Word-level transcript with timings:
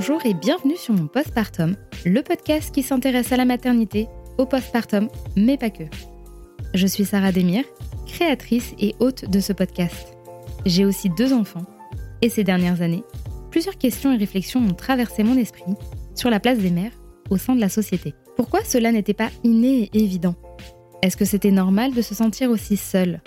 Bonjour 0.00 0.24
et 0.24 0.32
bienvenue 0.32 0.78
sur 0.78 0.94
mon 0.94 1.08
postpartum, 1.08 1.76
le 2.06 2.22
podcast 2.22 2.74
qui 2.74 2.82
s'intéresse 2.82 3.32
à 3.32 3.36
la 3.36 3.44
maternité, 3.44 4.08
au 4.38 4.46
postpartum, 4.46 5.10
mais 5.36 5.58
pas 5.58 5.68
que. 5.68 5.84
Je 6.72 6.86
suis 6.86 7.04
Sarah 7.04 7.32
Demir, 7.32 7.64
créatrice 8.06 8.72
et 8.78 8.94
hôte 8.98 9.28
de 9.28 9.40
ce 9.40 9.52
podcast. 9.52 10.16
J'ai 10.64 10.86
aussi 10.86 11.10
deux 11.10 11.34
enfants, 11.34 11.66
et 12.22 12.30
ces 12.30 12.44
dernières 12.44 12.80
années, 12.80 13.04
plusieurs 13.50 13.76
questions 13.76 14.10
et 14.10 14.16
réflexions 14.16 14.60
ont 14.60 14.72
traversé 14.72 15.22
mon 15.22 15.36
esprit 15.36 15.64
sur 16.14 16.30
la 16.30 16.40
place 16.40 16.60
des 16.60 16.70
mères 16.70 16.98
au 17.28 17.36
sein 17.36 17.54
de 17.54 17.60
la 17.60 17.68
société. 17.68 18.14
Pourquoi 18.36 18.64
cela 18.64 18.92
n'était 18.92 19.12
pas 19.12 19.28
inné 19.44 19.90
et 19.92 19.98
évident? 20.02 20.34
Est-ce 21.02 21.18
que 21.18 21.26
c'était 21.26 21.50
normal 21.50 21.92
de 21.92 22.00
se 22.00 22.14
sentir 22.14 22.50
aussi 22.50 22.78
seule? 22.78 23.20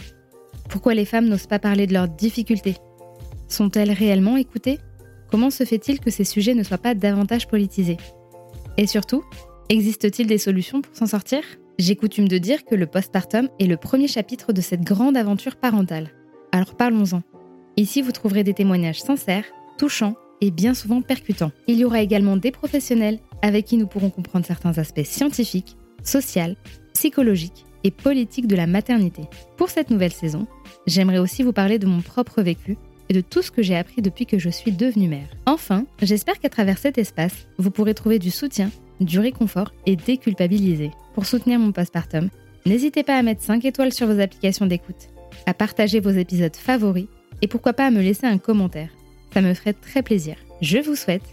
Pourquoi 0.69 0.95
les 0.95 1.05
femmes 1.05 1.27
n'osent 1.27 1.45
pas 1.45 1.59
parler 1.59 1.85
de 1.85 1.93
leurs 1.93 2.09
difficultés? 2.09 2.77
Sont-elles 3.47 3.91
réellement 3.91 4.37
écoutées? 4.37 4.80
Comment 5.33 5.49
se 5.49 5.63
fait-il 5.63 5.99
que 5.99 6.11
ces 6.11 6.25
sujets 6.25 6.53
ne 6.53 6.61
soient 6.61 6.77
pas 6.77 6.93
davantage 6.93 7.47
politisés? 7.47 7.97
Et 8.77 8.85
surtout, 8.85 9.23
existe-t-il 9.67 10.27
des 10.27 10.37
solutions 10.37 10.83
pour 10.83 10.95
s'en 10.95 11.07
sortir? 11.07 11.41
J'ai 11.79 11.95
coutume 11.95 12.27
de 12.27 12.37
dire 12.37 12.63
que 12.65 12.75
le 12.75 12.85
postpartum 12.85 13.49
est 13.59 13.65
le 13.65 13.77
premier 13.77 14.07
chapitre 14.07 14.53
de 14.53 14.61
cette 14.61 14.83
grande 14.83 15.17
aventure 15.17 15.55
parentale. 15.55 16.11
Alors 16.51 16.75
parlons-en. 16.75 17.23
Ici, 17.77 18.03
vous 18.03 18.11
trouverez 18.11 18.43
des 18.43 18.53
témoignages 18.53 19.01
sincères, 19.01 19.45
touchants 19.79 20.13
et 20.39 20.51
bien 20.51 20.75
souvent 20.75 21.01
percutants. 21.01 21.51
Il 21.65 21.79
y 21.79 21.84
aura 21.84 22.01
également 22.01 22.37
des 22.37 22.51
professionnels 22.51 23.17
avec 23.41 23.65
qui 23.65 23.77
nous 23.77 23.87
pourrons 23.87 24.11
comprendre 24.11 24.45
certains 24.45 24.77
aspects 24.77 25.03
scientifiques, 25.03 25.77
sociaux, 26.03 26.53
psychologiques 26.93 27.65
et 27.84 27.89
politiques 27.89 28.45
de 28.45 28.55
la 28.55 28.67
maternité. 28.67 29.23
Pour 29.57 29.71
cette 29.71 29.89
nouvelle 29.89 30.13
saison, 30.13 30.45
j'aimerais 30.85 31.17
aussi 31.17 31.41
vous 31.41 31.53
parler 31.53 31.79
de 31.79 31.87
mon 31.87 32.01
propre 32.01 32.43
vécu 32.43 32.77
et 33.09 33.13
de 33.13 33.21
tout 33.21 33.41
ce 33.41 33.52
que 33.52 33.62
j'ai 33.62 33.75
appris 33.75 34.02
depuis 34.02 34.25
que 34.25 34.39
je 34.39 34.49
suis 34.49 34.71
devenue 34.71 35.07
mère. 35.07 35.27
Enfin, 35.45 35.85
j'espère 36.02 36.39
qu'à 36.39 36.49
travers 36.49 36.77
cet 36.77 36.98
espace, 36.98 37.48
vous 37.57 37.71
pourrez 37.71 37.93
trouver 37.93 38.20
du 38.20 38.32
soutien, 38.32 38.71
du 38.99 39.20
réconfort 39.20 39.73
et 39.85 39.96
déculpabiliser. 39.96 40.91
Pour 41.13 41.26
soutenir 41.26 41.59
mon 41.59 41.71
postpartum, 41.71 42.29
n'hésitez 42.65 43.04
pas 43.04 43.18
à 43.18 43.24
mettre 43.24 43.41
5 43.41 43.65
étoiles 43.65 43.93
sur 43.93 44.07
vos 44.07 44.20
applications 44.20 44.65
d'écoute, 44.65 45.09
à 45.46 45.54
partager 45.54 45.99
vos 45.99 46.12
épisodes 46.12 46.55
favoris 46.55 47.07
et 47.41 47.48
pourquoi 47.48 47.74
pas 47.74 47.87
à 47.87 47.91
me 47.91 48.01
laisser 48.01 48.26
un 48.26 48.37
commentaire. 48.37 48.90
Ça 49.34 49.41
me 49.41 49.54
ferait 49.54 49.74
très 49.74 50.04
plaisir. 50.04 50.35
Je 50.62 50.77
vous 50.77 50.96
souhaite 50.96 51.24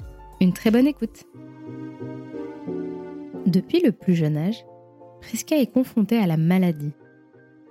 une 0.41 0.53
très 0.53 0.71
bonne 0.71 0.87
écoute. 0.87 1.25
Depuis 3.47 3.81
le 3.81 3.93
plus 3.93 4.15
jeune 4.15 4.37
âge, 4.37 4.65
Priska 5.21 5.57
est 5.57 5.73
confrontée 5.73 6.19
à 6.19 6.27
la 6.27 6.37
maladie. 6.37 6.93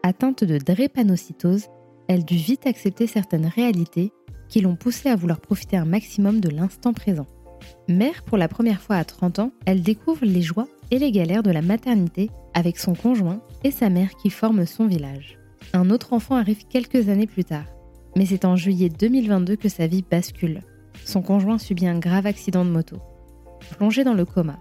Atteinte 0.03 0.43
de 0.43 0.57
drépanocytose, 0.57 1.67
elle 2.09 2.25
dut 2.25 2.35
vite 2.35 2.65
accepter 2.65 3.05
certaines 3.07 3.45
réalités 3.45 4.11
qui 4.49 4.61
l'ont 4.61 4.75
poussée 4.75 5.09
à 5.09 5.15
vouloir 5.15 5.39
profiter 5.39 5.77
un 5.77 5.85
maximum 5.85 6.41
de 6.41 6.49
l'instant 6.49 6.91
présent. 6.91 7.27
Mère 7.87 8.23
pour 8.23 8.37
la 8.37 8.47
première 8.47 8.81
fois 8.81 8.95
à 8.95 9.03
30 9.05 9.39
ans, 9.39 9.51
elle 9.67 9.83
découvre 9.83 10.25
les 10.25 10.41
joies 10.41 10.67
et 10.89 10.97
les 10.97 11.11
galères 11.11 11.43
de 11.43 11.51
la 11.51 11.61
maternité 11.61 12.31
avec 12.55 12.79
son 12.79 12.95
conjoint 12.95 13.41
et 13.63 13.69
sa 13.69 13.89
mère 13.89 14.15
qui 14.15 14.31
forment 14.31 14.65
son 14.65 14.87
village. 14.87 15.37
Un 15.73 15.91
autre 15.91 16.13
enfant 16.13 16.35
arrive 16.35 16.65
quelques 16.67 17.09
années 17.09 17.27
plus 17.27 17.43
tard, 17.43 17.65
mais 18.15 18.25
c'est 18.25 18.43
en 18.43 18.55
juillet 18.55 18.89
2022 18.89 19.55
que 19.55 19.69
sa 19.69 19.85
vie 19.85 20.03
bascule. 20.09 20.63
Son 21.05 21.21
conjoint 21.21 21.59
subit 21.59 21.87
un 21.87 21.99
grave 21.99 22.25
accident 22.25 22.65
de 22.65 22.71
moto. 22.71 22.97
Plongé 23.77 24.03
dans 24.03 24.15
le 24.15 24.25
coma, 24.25 24.57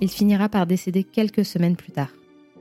il 0.00 0.08
finira 0.08 0.48
par 0.48 0.68
décéder 0.68 1.02
quelques 1.02 1.44
semaines 1.44 1.76
plus 1.76 1.90
tard. 1.90 2.12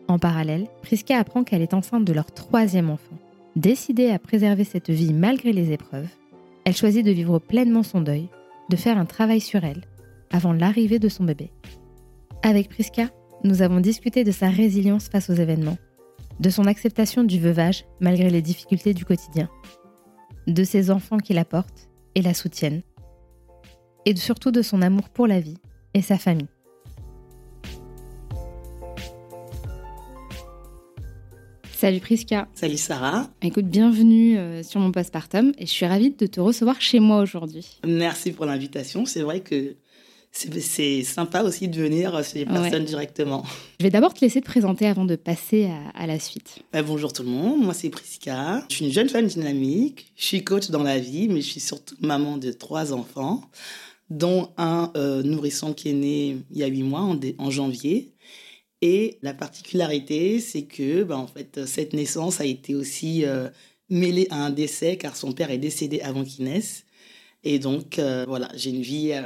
En 0.08 0.18
parallèle, 0.18 0.68
Priska 0.82 1.20
apprend 1.20 1.44
qu'elle 1.44 1.62
est 1.62 1.76
enceinte 1.76 2.06
de 2.06 2.14
leur 2.14 2.32
troisième 2.32 2.90
enfant. 2.90 3.18
Décidée 3.58 4.10
à 4.10 4.20
préserver 4.20 4.64
cette 4.64 4.90
vie 4.90 5.14
malgré 5.14 5.52
les 5.52 5.72
épreuves, 5.72 6.08
elle 6.64 6.76
choisit 6.76 7.06
de 7.06 7.12
vivre 7.12 7.40
pleinement 7.40 7.84
son 7.84 8.00
deuil, 8.00 8.30
de 8.70 8.76
faire 8.78 8.98
un 8.98 9.06
travail 9.06 9.42
sur 9.42 9.66
elle, 9.66 9.84
avant 10.32 10.54
l'arrivée 10.54 11.00
de 11.00 11.10
son 11.10 11.26
bébé. 11.26 11.52
Avec 12.44 12.70
Priska, 12.70 13.10
nous 13.44 13.62
avons 13.62 13.82
discuté 13.82 14.24
de 14.24 14.32
sa 14.32 14.50
résilience 14.50 15.10
face 15.10 15.30
aux 15.30 15.34
événements, 15.34 15.78
de 16.40 16.50
son 16.50 16.66
acceptation 16.66 17.26
du 17.26 17.40
veuvage 17.40 17.86
malgré 18.00 18.30
les 18.30 18.42
difficultés 18.42 18.94
du 18.94 19.04
quotidien, 19.04 19.50
de 20.48 20.64
ses 20.64 20.90
enfants 20.90 21.18
qui 21.18 21.34
la 21.34 21.44
portent 21.44 21.90
et 22.16 22.22
la 22.22 22.34
soutiennent, 22.34 22.84
et 24.06 24.16
surtout 24.16 24.52
de 24.52 24.62
son 24.62 24.82
amour 24.82 25.10
pour 25.10 25.28
la 25.28 25.42
vie 25.42 25.58
et 25.94 26.02
sa 26.02 26.18
famille. 26.18 26.48
Salut 31.82 32.00
Priska. 32.00 32.48
Salut 32.54 32.78
Sarah. 32.78 33.28
Écoute, 33.42 33.66
bienvenue 33.66 34.38
euh, 34.38 34.62
sur 34.62 34.80
mon 34.80 34.92
postpartum 34.92 35.52
et 35.58 35.66
je 35.66 35.72
suis 35.72 35.88
ravie 35.88 36.12
de 36.12 36.28
te 36.28 36.40
recevoir 36.40 36.80
chez 36.80 37.00
moi 37.00 37.24
aujourd'hui. 37.24 37.66
Merci 37.84 38.34
pour 38.34 38.46
l'invitation. 38.46 39.08
C'est 39.08 39.24
vrai 39.24 39.40
que 39.40 39.78
c'est 40.32 41.02
sympa 41.02 41.42
aussi 41.42 41.70
de 41.70 41.82
venir 41.82 42.24
chez 42.24 42.38
les 42.38 42.46
personnes 42.46 42.86
directement. 42.86 43.44
Je 43.80 43.86
vais 43.86 43.90
d'abord 43.90 44.14
te 44.14 44.24
laisser 44.24 44.42
te 44.42 44.46
présenter 44.46 44.86
avant 44.86 45.06
de 45.06 45.16
passer 45.16 45.72
à, 45.96 46.06
la 46.06 46.20
suite. 46.20 46.60
Bah, 46.72 46.84
bonjour 46.84 47.14
tout 47.14 47.24
le 47.24 47.30
monde, 47.30 47.64
moi 47.64 47.74
c'est 47.74 47.90
Priska. 47.90 48.64
Je 48.70 48.76
suis 48.76 48.86
une 48.86 48.92
jeune 48.92 49.10
femme 49.10 49.26
dynamique. 49.26 50.14
Je 50.16 50.26
suis 50.26 50.44
coach 50.44 50.70
dans 50.70 50.84
la 50.84 51.00
vie, 51.00 51.30
mais 51.30 51.42
je 51.42 51.50
suis 51.50 51.60
surtout 51.60 51.96
maman 52.00 52.38
de 52.38 52.52
trois 52.52 52.94
enfants, 52.94 53.42
dont 54.12 54.52
un 54.58 54.92
euh, 54.96 55.24
nourrisson 55.24 55.74
qui 55.74 55.90
est 55.90 55.94
né 55.94 56.38
il 56.52 56.60
y 56.60 56.64
a 56.64 56.68
huit 56.68 56.84
mois, 56.84 57.02
en, 57.02 57.20
en 57.40 57.50
janvier. 57.50 58.11
Et 58.82 59.20
la 59.22 59.34
particularité, 59.34 60.40
c'est 60.40 60.64
que, 60.64 61.04
ben, 61.04 61.18
en 61.18 61.28
fait, 61.28 61.66
cette 61.68 61.94
naissance 61.94 62.42
a 62.42 62.46
été 62.46 62.74
aussi 62.74 63.26
euh, 63.26 63.48
mêlée 63.90 64.28
à 64.32 64.44
un 64.44 64.50
décès, 64.50 64.98
car 64.98 65.16
son 65.16 65.34
père 65.34 65.52
est 65.52 65.60
décédé 65.60 66.02
avant 66.02 66.24
qu'il 66.24 66.46
naisse. 66.46 66.86
Et 67.44 67.60
donc, 67.60 68.00
euh, 68.00 68.26
voilà, 68.28 68.50
j'ai 68.56 68.72
une 68.72 68.82
vie 68.82 69.12
euh, 69.14 69.22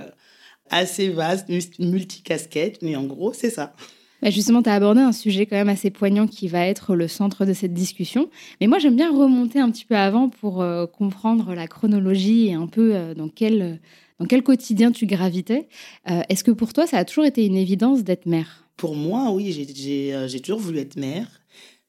assez 0.70 1.08
vaste, 1.08 1.48
multicasquette, 1.80 2.82
mais 2.82 2.98
en 2.98 3.06
gros, 3.06 3.32
c'est 3.32 3.50
ça. 3.50 3.74
Bah, 4.22 4.30
justement, 4.30 4.62
tu 4.62 4.70
as 4.70 4.74
abordé 4.74 5.00
un 5.00 5.14
sujet 5.14 5.46
quand 5.46 5.56
même 5.56 5.70
assez 5.70 5.90
poignant 5.90 6.28
qui 6.28 6.50
va 6.50 6.66
être 6.66 6.94
le 6.94 7.08
centre 7.08 7.46
de 7.46 7.54
cette 7.54 7.74
discussion. 7.74 8.30
Mais 8.60 8.68
moi, 8.68 8.78
j'aime 8.80 8.98
bien 8.98 9.18
remonter 9.18 9.60
un 9.60 9.72
petit 9.72 9.86
peu 9.86 9.96
avant 9.96 10.28
pour 10.28 10.66
comprendre 10.98 11.54
la 11.54 11.68
chronologie 11.68 12.48
et 12.48 12.54
un 12.54 12.68
peu 12.68 13.14
dans 13.16 13.30
quel, 13.30 13.80
dans 14.20 14.26
quel 14.26 14.42
quotidien 14.42 14.92
tu 14.92 15.06
gravitais. 15.06 15.68
Est-ce 16.06 16.44
que 16.46 16.52
pour 16.52 16.72
toi, 16.74 16.88
ça 16.88 16.98
a 16.98 17.06
toujours 17.06 17.26
été 17.26 17.46
une 17.46 17.58
évidence 17.58 18.04
d'être 18.04 18.26
mère? 18.26 18.65
Pour 18.78 18.96
moi, 18.96 19.32
oui, 19.32 19.68
euh, 20.14 20.28
j'ai 20.28 20.40
toujours 20.40 20.60
voulu 20.60 20.80
être 20.80 20.96
mère, 20.98 21.28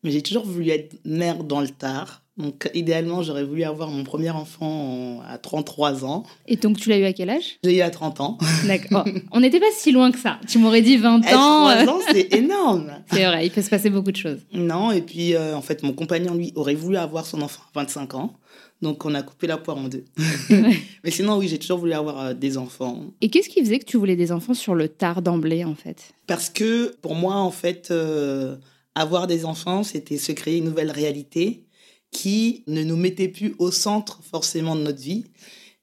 mais 0.03 0.11
j'ai 0.11 0.23
toujours 0.23 0.45
voulu 0.45 0.71
être 0.71 0.97
mère 1.05 1.45
dans 1.45 1.61
le 1.61 1.69
tard. 1.69 2.23
Donc, 2.37 2.71
idéalement, 2.75 3.23
j'aurais 3.23 3.45
voulu 3.45 3.65
avoir 3.65 3.89
mon 3.89 4.05
premier 4.05 4.29
enfant 4.29 5.23
à 5.27 5.39
33 5.39 6.05
ans. 6.05 6.23
Et 6.47 6.57
donc, 6.57 6.77
tu 6.77 6.91
l'as 6.91 6.99
eu 6.99 7.05
à 7.05 7.15
quel 7.15 7.31
âge? 7.31 7.59
J'ai 7.65 7.79
eu 7.79 7.81
à 7.81 7.89
30 7.89 8.21
ans. 8.21 8.39
D'accord. 8.67 9.07
Oh, 9.07 9.19
on 9.33 9.41
n'était 9.41 9.59
pas 9.59 9.73
si 9.75 9.91
loin 9.91 10.13
que 10.13 10.19
ça. 10.19 10.39
Tu 10.47 10.59
m'aurais 10.59 10.83
dit 10.83 10.99
20 10.99 11.17
ans. 11.17 11.21
3 11.23 11.73
euh. 11.73 11.87
ans, 11.87 12.01
c'est 12.13 12.35
énorme. 12.35 12.93
c'est 13.11 13.25
vrai, 13.25 13.47
il 13.47 13.51
peut 13.51 13.63
se 13.63 13.71
passer 13.71 13.89
beaucoup 13.89 14.13
de 14.13 14.17
choses. 14.17 14.41
Non, 14.53 14.93
et 14.93 15.01
puis, 15.01 15.35
euh, 15.35 15.57
en 15.57 15.63
fait, 15.63 15.83
mon 15.83 15.95
compagnon, 15.95 16.35
lui, 16.35 16.53
aurait 16.57 16.75
voulu 16.75 16.99
avoir 16.99 17.25
son 17.25 17.41
enfant 17.41 17.63
à 17.75 17.81
25 17.81 18.15
ans. 18.17 18.35
Donc, 18.83 19.05
on 19.07 19.15
a 19.15 19.23
coupé 19.23 19.47
la 19.47 19.57
poire 19.57 19.79
en 19.79 19.89
deux. 19.89 20.05
Mais 20.51 21.11
sinon, 21.11 21.39
oui, 21.39 21.49
j'ai 21.49 21.59
toujours 21.59 21.79
voulu 21.79 21.95
avoir 21.95 22.21
euh, 22.21 22.35
des 22.35 22.59
enfants. 22.59 23.15
Et 23.21 23.31
qu'est-ce 23.31 23.49
qui 23.49 23.61
faisait 23.61 23.79
que 23.79 23.87
tu 23.87 23.97
voulais 23.97 24.17
des 24.17 24.33
enfants 24.33 24.55
sur 24.55 24.75
le 24.75 24.89
tard 24.89 25.23
d'emblée, 25.23 25.65
en 25.65 25.75
fait? 25.75 26.13
Parce 26.27 26.51
que, 26.51 26.95
pour 27.01 27.15
moi, 27.15 27.37
en 27.37 27.51
fait, 27.51 27.89
euh, 27.91 28.57
avoir 28.95 29.27
des 29.27 29.45
enfants, 29.45 29.83
c'était 29.83 30.19
se 30.19 30.33
créer 30.33 30.59
une 30.59 30.65
nouvelle 30.65 30.91
réalité 30.91 31.65
qui 32.11 32.65
ne 32.67 32.83
nous 32.83 32.97
mettait 32.97 33.29
plus 33.29 33.55
au 33.59 33.71
centre 33.71 34.21
forcément 34.23 34.77
de 34.77 34.83
notre 34.83 35.01
vie 35.01 35.25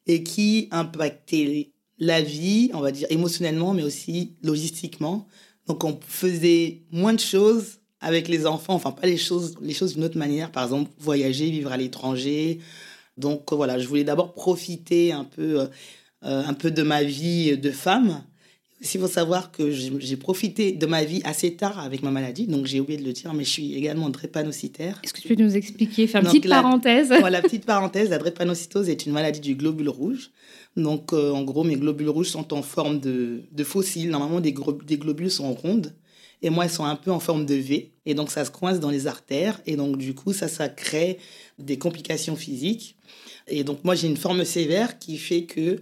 et 0.05 0.23
qui 0.23 0.67
impactait 0.71 1.71
la 1.97 2.21
vie, 2.21 2.69
on 2.73 2.79
va 2.79 2.91
dire 2.91 3.07
émotionnellement, 3.09 3.73
mais 3.73 3.83
aussi 3.83 4.35
logistiquement. 4.43 5.27
Donc, 5.67 5.83
on 5.83 5.99
faisait 6.05 6.83
moins 6.91 7.13
de 7.13 7.19
choses 7.19 7.79
avec 8.03 8.27
les 8.27 8.45
enfants, 8.45 8.75
enfin 8.75 8.91
pas 8.91 9.07
les 9.07 9.17
choses, 9.17 9.55
les 9.61 9.73
choses 9.73 9.95
d'une 9.95 10.03
autre 10.03 10.17
manière, 10.17 10.51
par 10.51 10.63
exemple 10.63 10.91
voyager, 10.99 11.49
vivre 11.49 11.71
à 11.71 11.77
l'étranger. 11.77 12.59
Donc 13.17 13.51
voilà, 13.53 13.79
je 13.79 13.87
voulais 13.87 14.03
d'abord 14.03 14.33
profiter 14.33 15.13
un 15.13 15.23
peu, 15.23 15.61
euh, 15.61 15.67
un 16.21 16.53
peu 16.53 16.69
de 16.69 16.83
ma 16.83 17.01
vie 17.03 17.57
de 17.57 17.71
femme. 17.71 18.23
Il 18.81 18.99
faut 18.99 19.07
savoir 19.07 19.53
que 19.53 19.71
j'ai 19.71 20.17
profité 20.17 20.73
de 20.73 20.85
ma 20.85 21.05
vie 21.05 21.21
assez 21.23 21.55
tard 21.55 21.79
avec 21.79 22.03
ma 22.03 22.11
maladie, 22.11 22.47
donc 22.47 22.65
j'ai 22.65 22.81
oublié 22.81 22.99
de 22.99 23.05
le 23.05 23.13
dire, 23.13 23.33
mais 23.33 23.45
je 23.45 23.49
suis 23.49 23.75
également 23.75 24.09
drépanocytaire. 24.09 24.99
Est-ce 25.01 25.13
que 25.13 25.21
tu 25.21 25.29
peux 25.29 25.41
nous 25.41 25.55
expliquer, 25.55 26.05
faire 26.05 26.19
une 26.19 26.27
petite 26.27 26.49
parenthèse? 26.49 27.07
Voilà, 27.21 27.41
petite 27.41 27.65
parenthèse, 27.65 28.09
la 28.09 28.17
drépanocytose 28.17 28.89
est 28.89 29.05
une 29.05 29.13
maladie 29.13 29.39
du 29.39 29.55
globule 29.55 29.87
rouge. 29.87 30.31
Donc 30.75 31.13
euh, 31.13 31.31
en 31.31 31.43
gros, 31.43 31.63
mes 31.63 31.77
globules 31.77 32.09
rouges 32.09 32.29
sont 32.29 32.53
en 32.53 32.61
forme 32.61 32.99
de, 32.99 33.43
de 33.49 33.63
fossiles. 33.63 34.09
Normalement, 34.09 34.41
des, 34.41 34.53
des 34.85 34.97
globules 34.97 35.31
sont 35.31 35.53
rondes 35.53 35.93
et 36.43 36.49
moi, 36.49 36.65
elles 36.65 36.71
sont 36.71 36.83
un 36.83 36.97
peu 36.97 37.09
en 37.09 37.21
forme 37.21 37.45
de 37.45 37.55
V. 37.55 37.93
Et 38.05 38.13
donc, 38.13 38.29
ça 38.29 38.43
se 38.43 38.51
coince 38.51 38.81
dans 38.81 38.89
les 38.89 39.07
artères. 39.07 39.61
Et 39.65 39.77
donc, 39.77 39.97
du 39.97 40.13
coup, 40.13 40.33
ça, 40.33 40.49
ça 40.49 40.67
crée 40.67 41.17
des 41.57 41.77
complications 41.77 42.35
physiques. 42.35 42.97
Et 43.47 43.63
donc, 43.63 43.85
moi, 43.85 43.95
j'ai 43.95 44.07
une 44.07 44.17
forme 44.17 44.43
sévère 44.43 44.99
qui 44.99 45.17
fait 45.17 45.45
que, 45.45 45.79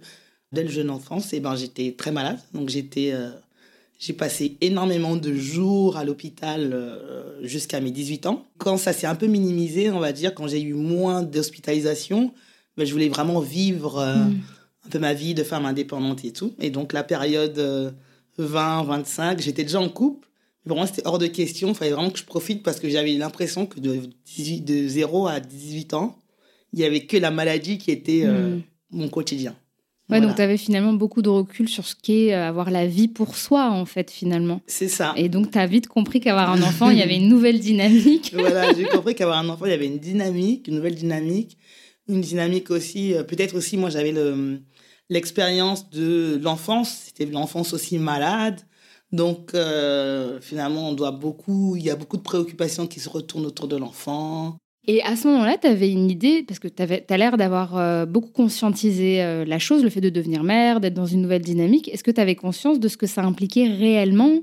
dès 0.51 0.63
le 0.63 0.69
jeune 0.69 0.91
enfance, 0.91 1.33
et 1.33 1.37
eh 1.37 1.39
ben, 1.39 1.55
j'étais 1.55 1.95
très 1.97 2.11
malade. 2.11 2.37
Donc, 2.53 2.69
j'étais, 2.69 3.11
euh, 3.11 3.31
j'ai 3.97 4.13
passé 4.13 4.57
énormément 4.61 5.15
de 5.15 5.33
jours 5.33 5.97
à 5.97 6.03
l'hôpital 6.03 6.69
euh, 6.73 7.43
jusqu'à 7.43 7.81
mes 7.81 7.89
18 7.89 8.27
ans. 8.27 8.45
Quand 8.59 8.77
ça 8.77 8.93
s'est 8.93 9.07
un 9.07 9.15
peu 9.15 9.25
minimisé, 9.25 9.89
on 9.89 9.99
va 9.99 10.11
dire, 10.11 10.35
quand 10.35 10.47
j'ai 10.47 10.61
eu 10.61 10.73
moins 10.75 11.23
d'hospitalisation, 11.23 12.31
ben, 12.77 12.85
je 12.85 12.91
voulais 12.91 13.09
vraiment 13.09 13.39
vivre 13.39 13.97
euh, 13.97 14.15
mm. 14.15 14.41
un 14.85 14.89
peu 14.89 14.99
ma 14.99 15.15
vie 15.15 15.33
de 15.33 15.43
femme 15.43 15.65
indépendante 15.65 16.23
et 16.23 16.31
tout. 16.31 16.53
Et 16.59 16.69
donc, 16.69 16.93
la 16.93 17.03
période 17.03 17.95
20, 18.37 18.83
25, 18.83 19.41
j'étais 19.41 19.63
déjà 19.63 19.81
en 19.81 19.89
couple. 19.89 20.27
Pour 20.67 20.77
moi, 20.77 20.87
c'était 20.87 21.01
hors 21.05 21.17
de 21.17 21.27
question. 21.27 21.69
Il 21.69 21.75
fallait 21.75 21.91
vraiment 21.91 22.11
que 22.11 22.19
je 22.19 22.25
profite 22.25 22.63
parce 22.63 22.79
que 22.79 22.89
j'avais 22.89 23.13
l'impression 23.13 23.65
que 23.65 23.79
de, 23.79 23.99
18, 24.25 24.61
de 24.61 24.87
0 24.87 25.27
à 25.27 25.39
18 25.39 25.93
ans, 25.93 26.17
il 26.73 26.79
n'y 26.79 26.85
avait 26.85 27.05
que 27.05 27.17
la 27.17 27.31
maladie 27.31 27.77
qui 27.77 27.91
était 27.91 28.25
hmm. 28.25 28.61
mon 28.91 29.09
quotidien. 29.09 29.55
Ouais, 30.11 30.19
donc 30.19 30.35
tu 30.35 30.41
avais 30.41 30.57
finalement 30.57 30.91
beaucoup 30.91 31.21
de 31.21 31.29
recul 31.29 31.69
sur 31.69 31.87
ce 31.87 31.95
qu'est 31.95 32.33
euh, 32.33 32.49
avoir 32.49 32.69
la 32.69 32.85
vie 32.85 33.07
pour 33.07 33.37
soi, 33.37 33.71
en 33.71 33.85
fait, 33.85 34.11
finalement. 34.11 34.61
C'est 34.67 34.89
ça. 34.89 35.13
Et 35.15 35.29
donc, 35.29 35.51
tu 35.51 35.57
as 35.57 35.65
vite 35.65 35.87
compris 35.87 36.19
qu'avoir 36.19 36.51
un 36.51 36.61
enfant, 36.61 36.89
il 36.89 36.97
y 36.97 37.01
avait 37.01 37.15
une 37.15 37.29
nouvelle 37.29 37.59
dynamique. 37.59 38.33
voilà, 38.37 38.73
j'ai 38.73 38.83
compris 38.83 39.15
qu'avoir 39.15 39.37
un 39.37 39.47
enfant, 39.47 39.65
il 39.65 39.71
y 39.71 39.73
avait 39.73 39.87
une 39.87 39.99
dynamique, 39.99 40.67
une 40.67 40.75
nouvelle 40.75 40.95
dynamique. 40.95 41.57
Une 42.09 42.19
dynamique 42.19 42.71
aussi, 42.71 43.13
euh, 43.13 43.23
peut-être 43.23 43.55
aussi, 43.55 43.77
moi, 43.77 43.89
j'avais 43.89 44.13
l'expérience 45.09 45.89
de 45.89 46.37
l'enfance. 46.43 47.03
C'était 47.05 47.31
l'enfance 47.31 47.73
aussi 47.73 47.97
malade. 47.97 48.59
Donc, 49.11 49.53
euh, 49.53 50.39
finalement, 50.41 50.89
on 50.89 50.93
doit 50.93 51.11
beaucoup, 51.11 51.75
il 51.75 51.83
y 51.83 51.89
a 51.89 51.95
beaucoup 51.95 52.17
de 52.17 52.21
préoccupations 52.21 52.87
qui 52.87 52.99
se 52.99 53.09
retournent 53.09 53.45
autour 53.45 53.67
de 53.67 53.75
l'enfant. 53.75 54.57
Et 54.87 55.03
à 55.03 55.15
ce 55.15 55.27
moment-là, 55.27 55.57
tu 55.61 55.67
avais 55.67 55.91
une 55.91 56.09
idée, 56.09 56.43
parce 56.47 56.59
que 56.59 56.67
tu 56.67 56.81
as 56.81 57.17
l'air 57.17 57.37
d'avoir 57.37 57.77
euh, 57.77 58.05
beaucoup 58.05 58.31
conscientisé 58.31 59.21
euh, 59.21 59.45
la 59.45 59.59
chose, 59.59 59.83
le 59.83 59.89
fait 59.89 60.01
de 60.01 60.09
devenir 60.09 60.43
mère, 60.43 60.79
d'être 60.79 60.93
dans 60.93 61.05
une 61.05 61.21
nouvelle 61.21 61.41
dynamique. 61.41 61.89
Est-ce 61.89 62.03
que 62.03 62.11
tu 62.11 62.21
avais 62.21 62.35
conscience 62.35 62.79
de 62.79 62.87
ce 62.87 62.97
que 62.97 63.05
ça 63.05 63.21
impliquait 63.21 63.67
réellement 63.67 64.39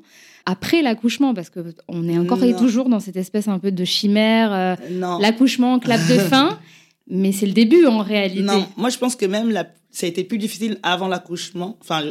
après 0.46 0.82
l'accouchement? 0.82 1.34
Parce 1.34 1.50
qu'on 1.50 2.08
est 2.08 2.18
encore 2.18 2.44
et 2.44 2.54
toujours 2.54 2.88
dans 2.88 3.00
cette 3.00 3.16
espèce 3.16 3.48
un 3.48 3.58
peu 3.58 3.72
de 3.72 3.84
chimère, 3.84 4.76
l'accouchement, 4.90 5.80
clap 5.80 6.00
de 6.08 6.18
fin, 6.18 6.56
mais 7.08 7.32
c'est 7.32 7.46
le 7.46 7.52
début 7.52 7.86
en 7.86 7.98
réalité. 7.98 8.42
Non, 8.42 8.64
moi 8.76 8.90
je 8.90 8.98
pense 8.98 9.16
que 9.16 9.26
même 9.26 9.50
la... 9.50 9.66
ça 9.90 10.06
a 10.06 10.08
été 10.08 10.22
plus 10.22 10.38
difficile 10.38 10.78
avant 10.84 11.08
l'accouchement. 11.08 11.78
Enfin, 11.80 12.02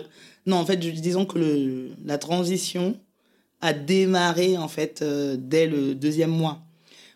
non, 0.48 0.58
en 0.58 0.66
fait, 0.66 0.78
disons 0.78 1.26
que 1.26 1.38
le... 1.38 1.90
la 2.04 2.18
transition 2.18 2.98
a 3.62 3.74
démarré 3.74 4.58
en 4.58 4.68
fait 4.68 5.04
dès 5.04 5.68
le 5.68 5.94
deuxième 5.94 6.32
mois. 6.32 6.64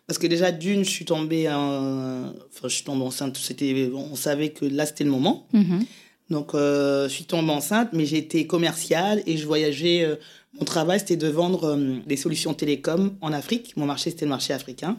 Parce 0.06 0.18
que 0.18 0.26
déjà, 0.26 0.52
d'une, 0.52 0.84
je 0.84 0.90
suis 0.90 1.04
tombée, 1.04 1.48
enfin, 1.48 2.32
je 2.64 2.68
suis 2.68 2.84
tombée 2.84 3.04
enceinte. 3.04 3.36
C'était, 3.36 3.90
on 3.94 4.16
savait 4.16 4.50
que 4.50 4.64
là, 4.64 4.84
c'était 4.84 5.04
le 5.04 5.10
moment. 5.10 5.46
Mhm. 5.52 5.84
Donc, 6.32 6.54
euh, 6.54 7.08
je 7.08 7.14
suis 7.14 7.24
tombée 7.24 7.52
enceinte, 7.52 7.90
mais 7.92 8.06
j'étais 8.06 8.46
commerciale 8.46 9.22
et 9.26 9.36
je 9.36 9.46
voyageais. 9.46 10.02
Euh, 10.02 10.16
mon 10.58 10.64
travail, 10.64 10.98
c'était 10.98 11.16
de 11.16 11.28
vendre 11.28 11.64
euh, 11.64 11.96
des 12.06 12.16
solutions 12.16 12.54
télécom 12.54 13.14
en 13.20 13.32
Afrique. 13.32 13.76
Mon 13.76 13.86
marché, 13.86 14.10
c'était 14.10 14.24
le 14.24 14.30
marché 14.30 14.52
africain. 14.52 14.96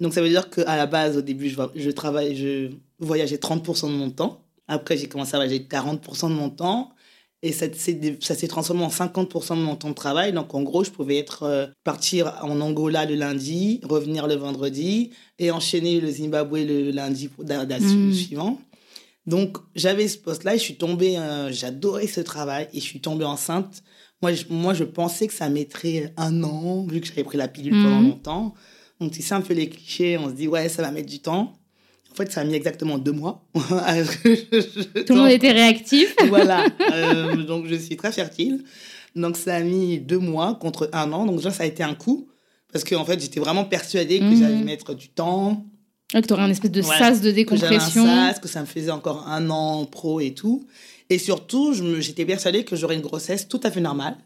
Donc, 0.00 0.14
ça 0.14 0.22
veut 0.22 0.28
dire 0.28 0.50
qu'à 0.50 0.76
la 0.76 0.86
base, 0.86 1.16
au 1.16 1.22
début, 1.22 1.48
je, 1.48 1.56
je, 1.74 1.90
travaille, 1.90 2.36
je 2.36 2.70
voyageais 2.98 3.36
30% 3.36 3.86
de 3.86 3.96
mon 3.96 4.10
temps. 4.10 4.44
Après, 4.68 4.96
j'ai 4.96 5.08
commencé 5.08 5.34
à 5.34 5.38
voyager 5.38 5.66
40% 5.68 6.28
de 6.28 6.34
mon 6.34 6.50
temps. 6.50 6.92
Et 7.42 7.52
ça, 7.52 7.66
ça 8.20 8.34
s'est 8.34 8.48
transformé 8.48 8.82
en 8.84 8.88
50% 8.88 9.56
de 9.56 9.62
mon 9.62 9.74
temps 9.74 9.88
de 9.88 9.94
travail. 9.94 10.32
Donc, 10.32 10.54
en 10.54 10.62
gros, 10.62 10.84
je 10.84 10.90
pouvais 10.90 11.16
être 11.16 11.44
euh, 11.44 11.66
partir 11.84 12.34
en 12.42 12.60
Angola 12.60 13.06
le 13.06 13.14
lundi, 13.14 13.80
revenir 13.82 14.26
le 14.26 14.34
vendredi 14.34 15.10
et 15.38 15.50
enchaîner 15.50 16.00
le 16.00 16.10
Zimbabwe 16.10 16.58
le 16.66 16.90
lundi 16.90 17.30
mmh. 17.38 18.12
suivant. 18.12 18.60
Donc, 19.26 19.56
j'avais 19.74 20.08
ce 20.08 20.18
poste-là 20.18 20.54
et 20.54 20.58
je 20.58 20.62
suis 20.62 20.76
tombée, 20.76 21.16
euh, 21.16 21.50
j'adorais 21.50 22.06
ce 22.06 22.20
travail 22.20 22.68
et 22.74 22.80
je 22.80 22.84
suis 22.84 23.00
tombée 23.00 23.24
enceinte. 23.24 23.82
Moi 24.20 24.34
je, 24.34 24.44
moi, 24.50 24.74
je 24.74 24.84
pensais 24.84 25.26
que 25.26 25.32
ça 25.32 25.48
mettrait 25.48 26.12
un 26.18 26.42
an, 26.42 26.86
vu 26.86 27.00
que 27.00 27.06
j'avais 27.06 27.24
pris 27.24 27.38
la 27.38 27.48
pilule 27.48 27.72
pendant 27.72 28.00
mmh. 28.00 28.08
longtemps. 28.08 28.54
Donc, 29.00 29.14
c'est 29.18 29.32
un 29.32 29.40
peu 29.40 29.54
les 29.54 29.70
clichés. 29.70 30.18
On 30.18 30.28
se 30.28 30.34
dit, 30.34 30.46
ouais, 30.46 30.68
ça 30.68 30.82
va 30.82 30.90
mettre 30.90 31.08
du 31.08 31.20
temps. 31.20 31.59
En 32.12 32.14
fait, 32.14 32.32
ça 32.32 32.40
a 32.40 32.44
mis 32.44 32.54
exactement 32.54 32.98
deux 32.98 33.12
mois. 33.12 33.44
Tout 33.54 33.60
le 33.62 35.14
monde 35.14 35.30
était 35.30 35.52
réactif. 35.52 36.14
voilà. 36.28 36.66
Euh, 36.92 37.36
donc, 37.44 37.66
je 37.66 37.76
suis 37.76 37.96
très 37.96 38.12
fertile. 38.12 38.64
Donc, 39.14 39.36
ça 39.36 39.56
a 39.56 39.60
mis 39.60 39.98
deux 39.98 40.18
mois 40.18 40.58
contre 40.60 40.90
un 40.92 41.12
an. 41.12 41.26
Donc, 41.26 41.36
déjà, 41.36 41.50
ça 41.50 41.62
a 41.62 41.66
été 41.66 41.82
un 41.82 41.94
coup. 41.94 42.28
Parce 42.72 42.84
qu'en 42.84 43.00
en 43.00 43.04
fait, 43.04 43.20
j'étais 43.20 43.40
vraiment 43.40 43.64
persuadée 43.64 44.20
que 44.20 44.36
j'allais 44.36 44.56
mhm. 44.56 44.64
mettre 44.64 44.94
du 44.94 45.08
temps. 45.08 45.64
que 46.12 46.18
tu 46.20 46.32
aurais 46.32 46.42
un 46.42 46.50
espèce 46.50 46.70
de 46.70 46.82
sas 46.82 47.20
de 47.20 47.30
décompression. 47.30 48.04
Que 48.04 48.08
un 48.08 48.28
sas, 48.28 48.38
que 48.38 48.48
ça 48.48 48.60
me 48.60 48.66
faisait 48.66 48.92
encore 48.92 49.26
un 49.26 49.50
an 49.50 49.84
pro 49.86 50.20
et 50.20 50.34
tout. 50.34 50.66
Et 51.08 51.18
surtout, 51.18 51.74
j'étais 51.98 52.24
persuadée 52.24 52.64
que 52.64 52.76
j'aurais 52.76 52.94
une 52.94 53.00
grossesse 53.00 53.48
tout 53.48 53.60
à 53.64 53.70
fait 53.70 53.80
normale 53.80 54.16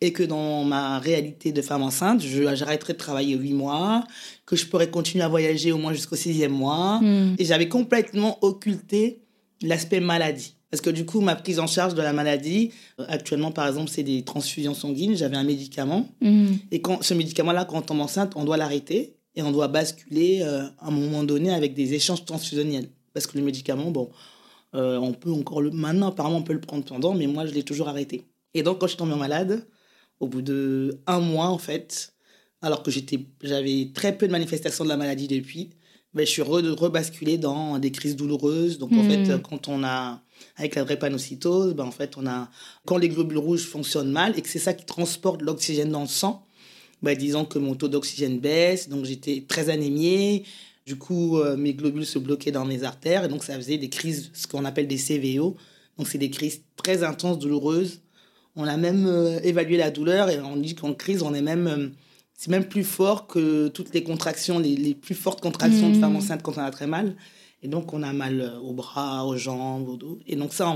et 0.00 0.12
que 0.12 0.22
dans 0.22 0.64
ma 0.64 0.98
réalité 0.98 1.52
de 1.52 1.62
femme 1.62 1.82
enceinte, 1.82 2.20
j'arrêterais 2.20 2.92
de 2.92 2.98
travailler 2.98 3.36
huit 3.36 3.52
mois, 3.52 4.04
que 4.44 4.56
je 4.56 4.66
pourrais 4.66 4.90
continuer 4.90 5.24
à 5.24 5.28
voyager 5.28 5.72
au 5.72 5.78
moins 5.78 5.92
jusqu'au 5.92 6.16
sixième 6.16 6.52
mois. 6.52 7.00
Hmm. 7.00 7.34
Et 7.38 7.44
j'avais 7.44 7.68
complètement 7.68 8.38
occulté 8.42 9.20
l'aspect 9.62 10.00
maladie. 10.00 10.54
Parce 10.70 10.80
que 10.80 10.90
du 10.90 11.06
coup, 11.06 11.20
ma 11.20 11.36
prise 11.36 11.58
en 11.58 11.66
charge 11.66 11.94
de 11.94 12.02
la 12.02 12.12
maladie, 12.12 12.70
euh, 13.00 13.06
actuellement, 13.08 13.52
par 13.52 13.66
exemple, 13.68 13.88
c'est 13.88 14.02
des 14.02 14.22
transfusions 14.22 14.74
sanguines. 14.74 15.16
J'avais 15.16 15.36
un 15.36 15.44
médicament. 15.44 16.08
Hmm. 16.20 16.54
Et 16.70 16.80
quand 16.80 17.02
ce 17.02 17.14
médicament-là, 17.14 17.64
quand 17.64 17.78
on 17.78 17.82
tombe 17.82 18.00
enceinte, 18.00 18.32
on 18.36 18.44
doit 18.44 18.56
l'arrêter 18.56 19.14
et 19.36 19.42
on 19.42 19.52
doit 19.52 19.68
basculer 19.68 20.40
euh, 20.42 20.64
à 20.80 20.88
un 20.88 20.90
moment 20.90 21.22
donné 21.22 21.52
avec 21.52 21.74
des 21.74 21.94
échanges 21.94 22.24
transfusionnels. 22.24 22.88
Parce 23.14 23.26
que 23.26 23.38
le 23.38 23.44
médicament, 23.44 23.90
bon, 23.90 24.10
euh, 24.74 24.98
on 24.98 25.12
peut 25.12 25.32
encore 25.32 25.62
le. 25.62 25.70
Maintenant, 25.70 26.08
apparemment, 26.08 26.38
on 26.38 26.42
peut 26.42 26.52
le 26.52 26.60
prendre 26.60 26.84
pendant, 26.84 27.14
mais 27.14 27.26
moi, 27.26 27.46
je 27.46 27.52
l'ai 27.52 27.62
toujours 27.62 27.88
arrêté. 27.88 28.24
Et 28.56 28.62
donc, 28.62 28.78
quand 28.78 28.86
je 28.86 28.92
suis 28.92 28.98
tombée 28.98 29.14
malade, 29.14 29.66
au 30.18 30.28
bout 30.28 30.40
de 30.40 30.98
un 31.06 31.20
mois, 31.20 31.48
en 31.48 31.58
fait, 31.58 32.14
alors 32.62 32.82
que 32.82 32.90
j'avais 33.42 33.90
très 33.94 34.16
peu 34.16 34.26
de 34.26 34.32
manifestations 34.32 34.82
de 34.82 34.88
la 34.88 34.96
maladie 34.96 35.28
depuis, 35.28 35.70
ben, 36.14 36.24
je 36.24 36.30
suis 36.30 36.40
rebasculée 36.40 37.36
dans 37.36 37.78
des 37.78 37.92
crises 37.92 38.16
douloureuses. 38.16 38.78
Donc, 38.78 38.92
en 38.92 39.02
fait, 39.04 39.18
hmm. 39.18 39.42
quand 39.42 39.68
on 39.68 39.84
a, 39.84 40.22
avec 40.56 40.74
la 40.74 40.84
drépanocytose, 40.84 41.74
ben, 41.74 41.84
en 41.84 41.90
fait, 41.90 42.16
on 42.16 42.26
a, 42.26 42.48
quand 42.86 42.96
les 42.96 43.10
globules 43.10 43.36
rouges 43.36 43.66
fonctionnent 43.66 44.10
mal 44.10 44.38
et 44.38 44.40
que 44.40 44.48
c'est 44.48 44.58
ça 44.58 44.72
qui 44.72 44.86
transporte 44.86 45.42
l'oxygène 45.42 45.90
dans 45.90 46.00
le 46.00 46.08
sang, 46.08 46.46
ben, 47.02 47.14
disons 47.14 47.44
que 47.44 47.58
mon 47.58 47.74
taux 47.74 47.88
d'oxygène 47.88 48.38
baisse, 48.38 48.88
donc 48.88 49.04
j'étais 49.04 49.44
très 49.46 49.68
anémiée. 49.68 50.44
Du 50.86 50.96
coup, 50.96 51.36
euh, 51.36 51.58
mes 51.58 51.74
globules 51.74 52.06
se 52.06 52.18
bloquaient 52.18 52.52
dans 52.52 52.64
mes 52.64 52.84
artères 52.84 53.24
et 53.24 53.28
donc 53.28 53.44
ça 53.44 53.54
faisait 53.56 53.76
des 53.76 53.90
crises, 53.90 54.30
ce 54.32 54.46
qu'on 54.46 54.64
appelle 54.64 54.88
des 54.88 54.96
CVO. 54.96 55.56
Donc, 55.98 56.08
c'est 56.08 56.16
des 56.16 56.30
crises 56.30 56.62
très 56.76 57.02
intenses, 57.02 57.38
douloureuses, 57.38 58.00
on 58.56 58.66
a 58.66 58.76
même 58.76 59.06
euh, 59.06 59.38
évalué 59.42 59.76
la 59.76 59.90
douleur 59.90 60.30
et 60.30 60.40
on 60.40 60.56
dit 60.56 60.74
qu'en 60.74 60.94
crise, 60.94 61.22
on 61.22 61.34
est 61.34 61.42
même, 61.42 61.66
euh, 61.66 61.88
c'est 62.34 62.50
même 62.50 62.64
plus 62.64 62.84
fort 62.84 63.26
que 63.26 63.68
toutes 63.68 63.94
les 63.94 64.02
contractions, 64.02 64.58
les, 64.58 64.94
plus 64.94 65.14
fortes 65.14 65.40
contractions 65.40 65.90
de 65.90 65.96
mmh. 65.96 66.00
femme 66.00 66.16
enceinte 66.16 66.42
quand 66.42 66.56
on 66.56 66.62
a 66.62 66.70
très 66.70 66.86
mal. 66.86 67.16
Et 67.62 67.68
donc, 67.68 67.92
on 67.92 68.02
a 68.02 68.12
mal 68.12 68.40
euh, 68.40 68.58
aux 68.60 68.72
bras, 68.72 69.26
aux 69.26 69.36
jambes, 69.36 69.88
au 69.88 69.96
dos. 69.96 70.18
Et 70.26 70.36
donc, 70.36 70.54
ça, 70.54 70.74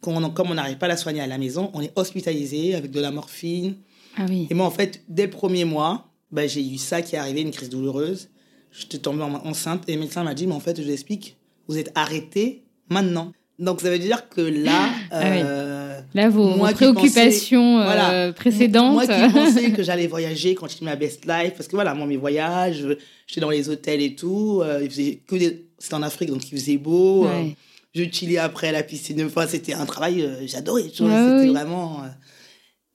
comme 0.00 0.16
on 0.16 0.54
n'arrive 0.54 0.78
pas 0.78 0.86
à 0.86 0.90
la 0.90 0.96
soigner 0.96 1.20
à 1.20 1.26
la 1.26 1.38
maison, 1.38 1.70
on 1.74 1.80
est 1.80 1.92
hospitalisé 1.96 2.74
avec 2.74 2.90
de 2.90 3.00
la 3.00 3.10
morphine. 3.10 3.76
Ah 4.16 4.26
oui. 4.28 4.46
Et 4.50 4.54
moi, 4.54 4.66
en 4.66 4.70
fait, 4.70 5.02
dès 5.08 5.24
le 5.24 5.30
premier 5.30 5.64
mois, 5.64 6.08
bah, 6.30 6.46
j'ai 6.46 6.64
eu 6.64 6.78
ça 6.78 7.02
qui 7.02 7.16
est 7.16 7.18
arrivé, 7.18 7.42
une 7.42 7.50
crise 7.50 7.70
douloureuse. 7.70 8.28
J'étais 8.70 8.98
tombée 8.98 9.22
enceinte 9.22 9.88
et 9.88 9.94
le 9.94 10.00
médecin 10.00 10.24
m'a 10.24 10.34
dit, 10.34 10.46
mais 10.46 10.54
en 10.54 10.60
fait, 10.60 10.76
je 10.76 10.82
vous 10.82 10.90
explique, 10.90 11.36
vous 11.68 11.78
êtes 11.78 11.92
arrêté 11.94 12.64
maintenant. 12.88 13.32
Donc, 13.58 13.80
ça 13.80 13.90
veut 13.90 13.98
dire 13.98 14.28
que 14.28 14.40
là, 14.40 14.90
ah 15.10 15.94
Là, 16.14 16.28
vos, 16.28 16.56
préoccupations 16.72 17.80
euh, 17.80 18.32
précédentes. 18.32 18.92
Moi 18.92 19.06
qui 19.06 19.32
pensais 19.32 19.72
que 19.72 19.82
j'allais 19.82 20.06
voyager, 20.06 20.54
continuer 20.54 20.92
ma 20.92 20.96
best 20.96 21.24
life, 21.26 21.54
parce 21.56 21.66
que 21.66 21.74
voilà, 21.74 21.92
moi, 21.92 22.06
mes 22.06 22.16
voyages, 22.16 22.86
j'étais 23.26 23.40
dans 23.40 23.50
les 23.50 23.68
hôtels 23.68 24.00
et 24.00 24.14
tout. 24.14 24.60
Euh, 24.62 24.86
que 24.86 25.36
C'était 25.78 25.94
en 25.94 26.02
Afrique, 26.02 26.30
donc 26.30 26.48
il 26.50 26.56
faisait 26.56 26.76
beau. 26.76 27.26
Euh, 27.26 27.48
je 27.94 28.04
chillais 28.04 28.38
après 28.38 28.68
à 28.68 28.72
la 28.72 28.84
piscine. 28.84 29.24
Enfin, 29.24 29.48
c'était 29.48 29.74
un 29.74 29.86
travail, 29.86 30.28
j'adorais. 30.46 30.84
c'était 30.84 31.48
vraiment. 31.48 32.02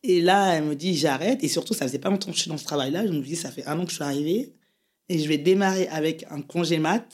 Et 0.01 0.21
là, 0.21 0.53
elle 0.53 0.63
me 0.63 0.75
dit, 0.75 0.95
j'arrête. 0.95 1.43
Et 1.43 1.49
surtout, 1.49 1.73
ça 1.73 1.85
faisait 1.85 1.99
pas 1.99 2.09
longtemps 2.09 2.31
que 2.31 2.37
je 2.37 2.41
suis 2.41 2.49
dans 2.49 2.57
ce 2.57 2.63
travail-là. 2.63 3.05
Je 3.05 3.11
me 3.11 3.21
dis, 3.21 3.35
ça 3.35 3.51
fait 3.51 3.65
un 3.65 3.77
an 3.79 3.83
que 3.83 3.89
je 3.89 3.95
suis 3.95 4.03
arrivée. 4.03 4.53
Et 5.09 5.19
je 5.19 5.27
vais 5.27 5.37
démarrer 5.37 5.87
avec 5.89 6.25
un 6.31 6.41
congé 6.41 6.79
mat. 6.79 7.05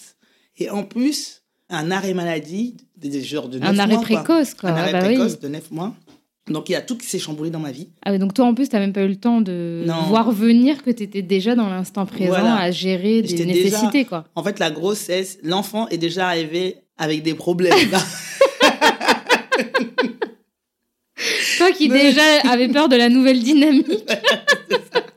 Et 0.58 0.70
en 0.70 0.84
plus, 0.84 1.42
un 1.70 1.90
arrêt 1.90 2.14
maladie 2.14 2.78
des 2.98 3.22
genres 3.24 3.50
de 3.50 3.60
9 3.60 3.70
un 3.70 3.80
arrêt 3.80 3.98
précoce, 3.98 4.54
quoi. 4.54 4.70
Un 4.72 4.76
arrêt 4.76 4.92
bah 4.94 5.00
précoce 5.00 5.40
de 5.40 5.48
9 5.48 5.72
mois. 5.72 5.94
Donc 6.50 6.70
il 6.70 6.74
y 6.74 6.76
a 6.76 6.82
tout 6.82 6.96
qui 6.96 7.08
s'est 7.08 7.18
chamboulé 7.18 7.50
dans 7.50 7.60
ma 7.60 7.72
vie. 7.72 7.90
Ah 8.06 8.12
oui, 8.12 8.20
donc 8.20 8.34
toi 8.36 8.46
en 8.46 8.54
plus, 8.54 8.70
tu 8.70 8.76
n'as 8.76 8.82
même 8.82 8.94
pas 8.94 9.02
eu 9.02 9.08
le 9.08 9.16
temps 9.16 9.42
de 9.42 9.84
voir 10.08 10.32
venir 10.32 10.84
que 10.84 10.92
tu 10.92 11.04
étais 11.04 11.24
déjà 11.24 11.56
dans 11.56 11.70
l'instant 11.70 12.06
présent 12.06 12.54
à 12.56 12.70
gérer 12.72 13.22
des 13.24 13.46
nécessités. 13.46 14.06
quoi. 14.06 14.26
En 14.36 14.44
fait, 14.44 14.60
la 14.60 14.70
grossesse, 14.70 15.40
l'enfant 15.44 15.88
est 15.90 15.98
déjà 15.98 16.28
arrivé 16.28 16.78
avec 16.98 17.24
des 17.24 17.34
problèmes. 17.34 17.74
toi 21.58 21.72
qui 21.72 21.90
déjà 21.90 22.22
avais 22.50 22.68
peur 22.68 22.90
de 22.90 22.96
la 22.96 23.10
nouvelle 23.10 23.42
dynamique. 23.42 23.88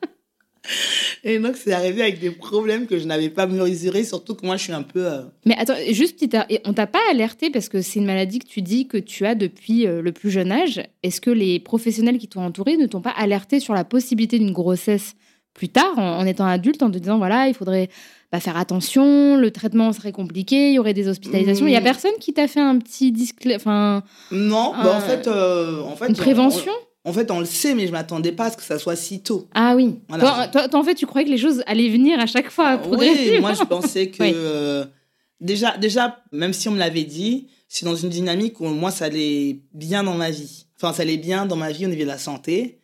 Et 1.24 1.38
donc, 1.38 1.56
c'est 1.56 1.72
arrivé 1.72 2.02
avec 2.02 2.20
des 2.20 2.30
problèmes 2.30 2.86
que 2.86 2.98
je 2.98 3.04
n'avais 3.04 3.28
pas 3.28 3.46
mesurés, 3.46 4.04
surtout 4.04 4.34
que 4.34 4.46
moi, 4.46 4.56
je 4.56 4.64
suis 4.64 4.72
un 4.72 4.82
peu. 4.82 5.06
Euh, 5.06 5.22
Mais 5.44 5.56
attends, 5.58 5.74
juste 5.90 6.14
petite. 6.14 6.36
On 6.64 6.72
t'a 6.72 6.86
pas 6.86 7.00
alerté 7.10 7.50
parce 7.50 7.68
que 7.68 7.82
c'est 7.82 7.98
une 7.98 8.06
maladie 8.06 8.38
que 8.38 8.46
tu 8.46 8.62
dis 8.62 8.86
que 8.86 8.98
tu 8.98 9.26
as 9.26 9.34
depuis 9.34 9.86
euh, 9.86 10.02
le 10.02 10.12
plus 10.12 10.30
jeune 10.30 10.52
âge. 10.52 10.82
Est-ce 11.02 11.20
que 11.20 11.30
les 11.30 11.60
professionnels 11.60 12.18
qui 12.18 12.28
t'ont 12.28 12.42
entouré 12.42 12.76
ne 12.76 12.86
t'ont 12.86 13.00
pas 13.00 13.14
alerté 13.16 13.60
sur 13.60 13.74
la 13.74 13.84
possibilité 13.84 14.38
d'une 14.38 14.52
grossesse 14.52 15.14
plus 15.54 15.68
tard, 15.68 15.98
en, 15.98 16.24
étant 16.24 16.46
adulte, 16.46 16.82
en 16.82 16.90
te 16.90 16.98
disant 16.98 17.18
voilà, 17.18 17.48
il 17.48 17.54
faudrait 17.54 17.88
bah, 18.30 18.38
faire 18.38 18.56
attention, 18.56 19.36
le 19.36 19.50
traitement 19.50 19.92
serait 19.92 20.12
compliqué, 20.12 20.68
il 20.68 20.74
y 20.74 20.78
aurait 20.78 20.94
des 20.94 21.08
hospitalisations. 21.08 21.66
Il 21.66 21.72
y 21.72 21.76
a 21.76 21.80
mm. 21.80 21.84
personne 21.84 22.12
qui 22.20 22.32
t'a 22.32 22.46
fait 22.46 22.60
un 22.60 22.78
petit 22.78 23.10
disque, 23.10 23.48
enfin. 23.54 24.04
Non, 24.30 24.72
bah, 24.72 24.94
en 24.96 25.00
fait, 25.00 25.26
euh, 25.26 25.82
en 25.82 25.96
fait, 25.96 26.08
une 26.08 26.16
prévention? 26.16 26.72
En 27.08 27.12
fait, 27.12 27.30
on 27.30 27.40
le 27.40 27.46
sait, 27.46 27.74
mais 27.74 27.86
je 27.86 27.92
m'attendais 27.92 28.32
pas 28.32 28.46
à 28.46 28.50
ce 28.50 28.56
que 28.58 28.62
ça 28.62 28.78
soit 28.78 28.94
si 28.94 29.22
tôt. 29.22 29.48
Ah 29.54 29.74
oui. 29.74 29.94
Toi, 30.08 30.50
en 30.74 30.84
fait, 30.84 30.94
tu 30.94 31.06
croyais 31.06 31.24
que 31.24 31.30
les 31.30 31.38
choses 31.38 31.62
allaient 31.66 31.88
venir 31.88 32.20
à 32.20 32.26
chaque 32.26 32.50
fois. 32.50 32.78
Oui, 32.86 33.38
moi, 33.40 33.54
je 33.54 33.64
pensais 33.64 34.08
que 34.10 34.22
euh, 34.22 34.84
déjà, 35.40 35.78
déjà, 35.78 36.22
même 36.32 36.52
si 36.52 36.68
on 36.68 36.72
me 36.72 36.78
l'avait 36.78 37.04
dit, 37.04 37.48
c'est 37.66 37.86
dans 37.86 37.96
une 37.96 38.10
dynamique 38.10 38.60
où 38.60 38.66
moi, 38.66 38.90
ça 38.90 39.06
allait 39.06 39.60
bien 39.72 40.04
dans 40.04 40.14
ma 40.14 40.30
vie. 40.30 40.66
Enfin, 40.76 40.92
ça 40.92 41.02
allait 41.02 41.16
bien 41.16 41.46
dans 41.46 41.56
ma 41.56 41.72
vie 41.72 41.86
au 41.86 41.88
niveau 41.88 42.02
de 42.02 42.08
la 42.08 42.18
santé. 42.18 42.80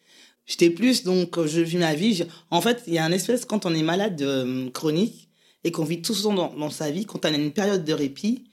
J'étais 0.46 0.70
plus, 0.70 1.04
donc, 1.04 1.44
je 1.44 1.60
vis 1.60 1.76
ma 1.76 1.94
vie. 1.94 2.24
En 2.50 2.62
fait, 2.62 2.82
il 2.86 2.94
y 2.94 2.98
a 2.98 3.04
un 3.04 3.12
espèce, 3.12 3.44
quand 3.44 3.66
on 3.66 3.74
est 3.74 3.82
malade 3.82 4.20
euh, 4.22 4.70
chronique 4.70 5.28
et 5.64 5.70
qu'on 5.70 5.84
vit 5.84 6.00
tout 6.00 6.14
ce 6.14 6.22
temps 6.22 6.32
dans, 6.32 6.70
sa 6.70 6.90
vie, 6.90 7.04
quand 7.04 7.26
on 7.26 7.28
a 7.28 7.36
une 7.36 7.52
période 7.52 7.84
de 7.84 7.92
répit, 7.92 8.44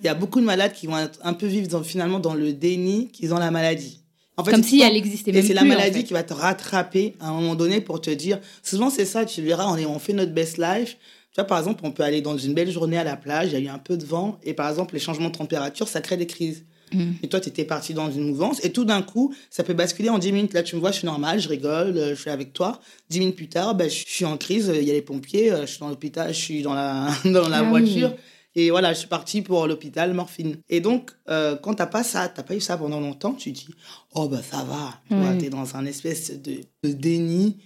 il 0.00 0.06
y 0.06 0.08
a 0.08 0.14
beaucoup 0.14 0.40
de 0.40 0.44
malades 0.44 0.74
qui 0.74 0.86
vont 0.86 1.08
un 1.24 1.32
peu 1.34 1.46
vivre 1.46 1.82
finalement 1.82 2.20
dans 2.20 2.34
le 2.34 2.52
déni 2.52 3.08
qu'ils 3.08 3.34
ont 3.34 3.38
la 3.38 3.50
maladie. 3.50 4.00
En 4.38 4.44
fait, 4.44 4.52
Comme 4.52 4.62
si 4.62 4.80
elle 4.80 4.96
existait 4.96 5.32
même 5.32 5.42
Et 5.42 5.46
c'est 5.46 5.52
la 5.52 5.64
maladie 5.64 6.04
qui 6.04 6.12
va 6.12 6.22
te 6.22 6.32
rattraper 6.32 7.16
à 7.18 7.28
un 7.28 7.32
moment 7.32 7.56
donné 7.56 7.80
pour 7.80 8.00
te 8.00 8.08
dire. 8.08 8.38
Souvent, 8.62 8.88
c'est 8.88 9.04
ça, 9.04 9.24
tu 9.24 9.42
verras, 9.42 9.66
on, 9.66 9.76
est, 9.76 9.84
on 9.84 9.98
fait 9.98 10.12
notre 10.12 10.32
best 10.32 10.58
life. 10.58 10.96
Tu 11.32 11.40
vois, 11.40 11.44
par 11.44 11.58
exemple, 11.58 11.80
on 11.82 11.90
peut 11.90 12.04
aller 12.04 12.20
dans 12.20 12.38
une 12.38 12.54
belle 12.54 12.70
journée 12.70 12.96
à 12.96 13.04
la 13.04 13.16
plage, 13.16 13.48
il 13.48 13.52
y 13.54 13.56
a 13.56 13.58
eu 13.58 13.68
un 13.68 13.78
peu 13.78 13.96
de 13.96 14.04
vent, 14.04 14.38
et 14.44 14.54
par 14.54 14.68
exemple, 14.70 14.94
les 14.94 15.00
changements 15.00 15.28
de 15.28 15.36
température, 15.36 15.88
ça 15.88 16.00
crée 16.00 16.16
des 16.16 16.26
crises. 16.26 16.64
Mm. 16.92 17.10
Et 17.22 17.28
toi, 17.28 17.40
tu 17.40 17.48
étais 17.48 17.64
parti 17.64 17.94
dans 17.94 18.10
une 18.12 18.28
mouvance. 18.28 18.64
Et 18.64 18.70
tout 18.70 18.84
d'un 18.84 19.02
coup, 19.02 19.34
ça 19.50 19.64
peut 19.64 19.74
basculer 19.74 20.08
en 20.08 20.18
10 20.18 20.32
minutes. 20.32 20.54
Là, 20.54 20.62
tu 20.62 20.76
me 20.76 20.80
vois, 20.80 20.92
je 20.92 20.98
suis 20.98 21.06
normal, 21.06 21.40
je 21.40 21.48
rigole, 21.48 21.96
euh, 21.98 22.14
je 22.14 22.20
suis 22.20 22.30
avec 22.30 22.52
toi. 22.52 22.80
10 23.10 23.18
minutes 23.18 23.36
plus 23.36 23.48
tard, 23.48 23.74
ben, 23.74 23.90
je 23.90 24.04
suis 24.06 24.24
en 24.24 24.36
crise, 24.36 24.72
il 24.72 24.86
y 24.86 24.90
a 24.90 24.94
les 24.94 25.02
pompiers, 25.02 25.50
euh, 25.50 25.62
je 25.62 25.72
suis 25.72 25.80
dans 25.80 25.88
l'hôpital, 25.88 26.32
je 26.32 26.38
suis 26.38 26.62
dans 26.62 26.74
la, 26.74 27.08
dans 27.24 27.48
la 27.48 27.58
ah 27.58 27.62
voiture. 27.62 28.12
Et 28.58 28.70
voilà, 28.70 28.92
je 28.92 28.98
suis 28.98 29.08
parti 29.08 29.40
pour 29.40 29.68
l'hôpital, 29.68 30.12
morphine. 30.14 30.56
Et 30.68 30.80
donc, 30.80 31.12
euh, 31.28 31.54
quand 31.54 31.74
t'as 31.74 31.86
pas 31.86 32.02
ça, 32.02 32.28
t'as 32.28 32.42
pas 32.42 32.56
eu 32.56 32.60
ça 32.60 32.76
pendant 32.76 32.98
longtemps, 32.98 33.32
tu 33.34 33.52
dis, 33.52 33.68
oh 34.14 34.26
ben 34.28 34.42
ça 34.42 34.64
va. 34.64 35.00
Tu 35.38 35.46
es 35.46 35.48
dans 35.48 35.76
un 35.76 35.86
espèce 35.86 36.32
de, 36.42 36.62
de, 36.82 36.92
déni 36.92 37.58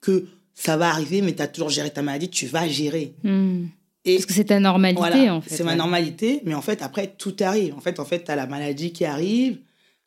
que 0.00 0.24
ça 0.54 0.78
va 0.78 0.88
arriver, 0.88 1.20
mais 1.20 1.34
tu 1.34 1.42
as 1.42 1.48
toujours 1.48 1.68
géré 1.68 1.90
ta 1.90 2.00
maladie, 2.00 2.30
tu 2.30 2.46
vas 2.46 2.66
gérer. 2.66 3.12
Mm. 3.24 3.66
Parce 4.06 4.24
que 4.24 4.32
c'est 4.32 4.44
ta 4.44 4.58
normalité, 4.58 5.28
en 5.28 5.42
fait. 5.42 5.54
C'est 5.54 5.64
ma 5.64 5.74
normalité, 5.74 6.40
mais 6.46 6.54
en 6.54 6.62
fait, 6.62 6.80
après, 6.80 7.08
tout 7.08 7.36
arrive. 7.40 7.74
En 7.74 7.80
fait, 7.80 8.00
en 8.00 8.06
fait 8.06 8.24
tu 8.24 8.30
as 8.30 8.36
la 8.36 8.46
maladie 8.46 8.94
qui 8.94 9.04
arrive, 9.04 9.58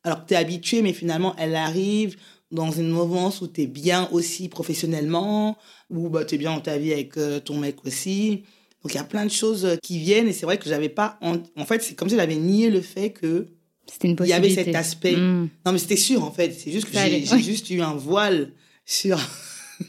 alors 0.03 0.23
que 0.23 0.29
tu 0.29 0.33
es 0.33 0.37
habitué, 0.37 0.81
mais 0.81 0.93
finalement, 0.93 1.35
elle 1.37 1.55
arrive 1.55 2.17
dans 2.49 2.71
une 2.71 2.89
mouvance 2.89 3.41
où 3.41 3.47
tu 3.47 3.61
es 3.61 3.67
bien 3.67 4.09
aussi 4.11 4.49
professionnellement, 4.49 5.55
où 5.91 6.09
bah, 6.09 6.25
tu 6.25 6.33
es 6.33 6.37
bien 6.39 6.55
dans 6.55 6.61
ta 6.61 6.79
vie 6.79 6.93
avec 6.93 7.15
euh, 7.17 7.39
ton 7.39 7.57
mec 7.57 7.85
aussi. 7.85 8.41
Donc, 8.83 8.93
il 8.93 8.95
y 8.95 8.99
a 8.99 9.03
plein 9.03 9.25
de 9.25 9.31
choses 9.31 9.65
euh, 9.65 9.75
qui 9.81 9.99
viennent, 9.99 10.27
et 10.27 10.33
c'est 10.33 10.45
vrai 10.45 10.57
que 10.57 10.67
j'avais 10.67 10.89
pas. 10.89 11.19
En, 11.21 11.65
fait, 11.65 11.83
c'est 11.83 11.95
comme 11.95 12.09
si 12.09 12.15
j'avais 12.15 12.35
nié 12.35 12.69
le 12.69 12.81
fait 12.81 13.11
que. 13.11 13.47
C'était 13.91 14.07
une 14.07 14.17
Il 14.21 14.27
y 14.27 14.33
avait 14.33 14.49
cet 14.49 14.73
aspect. 14.75 15.15
Hmm. 15.15 15.49
Non, 15.65 15.73
mais 15.73 15.77
c'était 15.77 15.95
sûr, 15.95 16.23
en 16.23 16.31
fait. 16.31 16.51
C'est 16.51 16.71
juste 16.71 16.89
que 16.89 16.97
j'ai 16.97 17.41
juste 17.41 17.69
eu 17.69 17.81
un 17.81 17.93
voile 17.93 18.53
sur. 18.85 19.19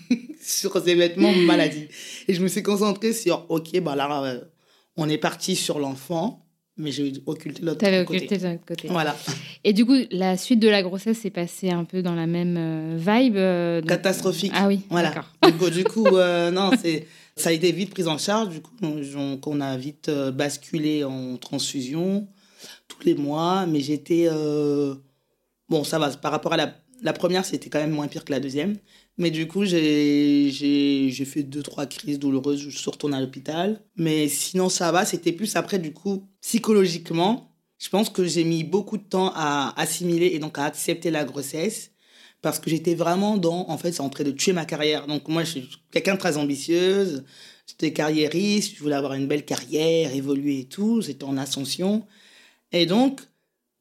sur 0.42 0.82
ces 0.82 0.94
vêtements 0.94 1.32
maladie. 1.32 1.88
Et 2.28 2.34
je 2.34 2.42
me 2.42 2.48
suis 2.48 2.62
concentrée 2.62 3.12
sur, 3.12 3.46
ok, 3.48 3.80
bah 3.80 3.96
là, 3.96 4.22
euh, 4.24 4.40
on 4.96 5.08
est 5.08 5.18
parti 5.18 5.56
sur 5.56 5.78
l'enfant, 5.78 6.46
mais 6.76 6.90
j'ai 6.90 7.12
occulté 7.26 7.62
l'autre 7.62 7.80
côté. 7.80 8.00
occulté 8.00 8.38
l'autre 8.38 8.64
côté. 8.66 8.88
Voilà. 8.88 9.16
Et 9.64 9.72
du 9.72 9.84
coup, 9.84 9.96
la 10.10 10.36
suite 10.36 10.60
de 10.60 10.68
la 10.68 10.82
grossesse 10.82 11.18
s'est 11.18 11.30
passée 11.30 11.70
un 11.70 11.84
peu 11.84 12.02
dans 12.02 12.14
la 12.14 12.26
même 12.26 12.56
euh, 12.58 12.96
vibe. 12.96 13.36
Euh, 13.36 13.82
Catastrophique. 13.82 14.52
Ah 14.54 14.68
oui, 14.68 14.80
voilà. 14.90 15.12
Du 15.72 15.84
coup, 15.84 16.08
non, 16.10 16.70
c'est 16.80 17.06
ça 17.36 17.50
a 17.50 17.52
été 17.52 17.72
vite 17.72 17.90
pris 17.90 18.06
en 18.06 18.18
charge. 18.18 18.48
Du 18.50 18.60
coup, 18.60 18.72
on, 18.82 19.40
on 19.44 19.60
a 19.60 19.76
vite 19.76 20.10
basculé 20.10 21.04
en 21.04 21.36
transfusion 21.36 22.28
tous 22.88 23.04
les 23.04 23.14
mois, 23.14 23.66
mais 23.66 23.80
j'étais 23.80 24.28
bon, 25.68 25.84
ça 25.84 25.98
va. 25.98 26.10
Par 26.10 26.30
rapport 26.32 26.52
à 26.52 26.56
la, 26.56 26.74
la 27.02 27.12
première, 27.12 27.44
c'était 27.44 27.70
quand 27.70 27.80
même 27.80 27.92
moins 27.92 28.08
pire 28.08 28.24
que 28.24 28.32
la 28.32 28.40
deuxième. 28.40 28.76
Mais 29.18 29.30
du 29.30 29.46
coup, 29.46 29.64
j'ai 29.64 30.50
fait 31.26 31.42
deux, 31.42 31.62
trois 31.62 31.86
crises 31.86 32.18
douloureuses. 32.18 32.60
Je 32.60 32.76
suis 32.76 32.90
retournée 32.90 33.16
à 33.16 33.20
l'hôpital. 33.20 33.80
Mais 33.96 34.28
sinon, 34.28 34.68
ça 34.68 34.90
va. 34.90 35.04
C'était 35.04 35.32
plus 35.32 35.54
après, 35.56 35.78
du 35.78 35.92
coup, 35.92 36.26
psychologiquement. 36.40 37.50
Je 37.78 37.88
pense 37.88 38.10
que 38.10 38.24
j'ai 38.24 38.44
mis 38.44 38.64
beaucoup 38.64 38.96
de 38.96 39.02
temps 39.02 39.32
à 39.34 39.78
assimiler 39.80 40.26
et 40.28 40.38
donc 40.38 40.58
à 40.58 40.64
accepter 40.64 41.10
la 41.10 41.24
grossesse. 41.24 41.91
Parce 42.42 42.58
que 42.58 42.68
j'étais 42.68 42.94
vraiment 42.94 43.36
dans, 43.36 43.70
en 43.70 43.78
fait, 43.78 43.92
c'est 43.92 44.00
en 44.00 44.08
train 44.08 44.24
de 44.24 44.32
tuer 44.32 44.52
ma 44.52 44.64
carrière. 44.64 45.06
Donc 45.06 45.28
moi, 45.28 45.44
je 45.44 45.50
suis 45.50 45.70
quelqu'un 45.92 46.14
de 46.14 46.18
très 46.18 46.36
ambitieuse. 46.36 47.24
J'étais 47.66 47.92
carriériste. 47.92 48.74
Je 48.76 48.82
voulais 48.82 48.96
avoir 48.96 49.14
une 49.14 49.28
belle 49.28 49.44
carrière, 49.44 50.14
évoluer 50.14 50.60
et 50.60 50.64
tout. 50.64 51.00
J'étais 51.00 51.24
en 51.24 51.36
ascension. 51.36 52.04
Et 52.72 52.86
donc, 52.86 53.20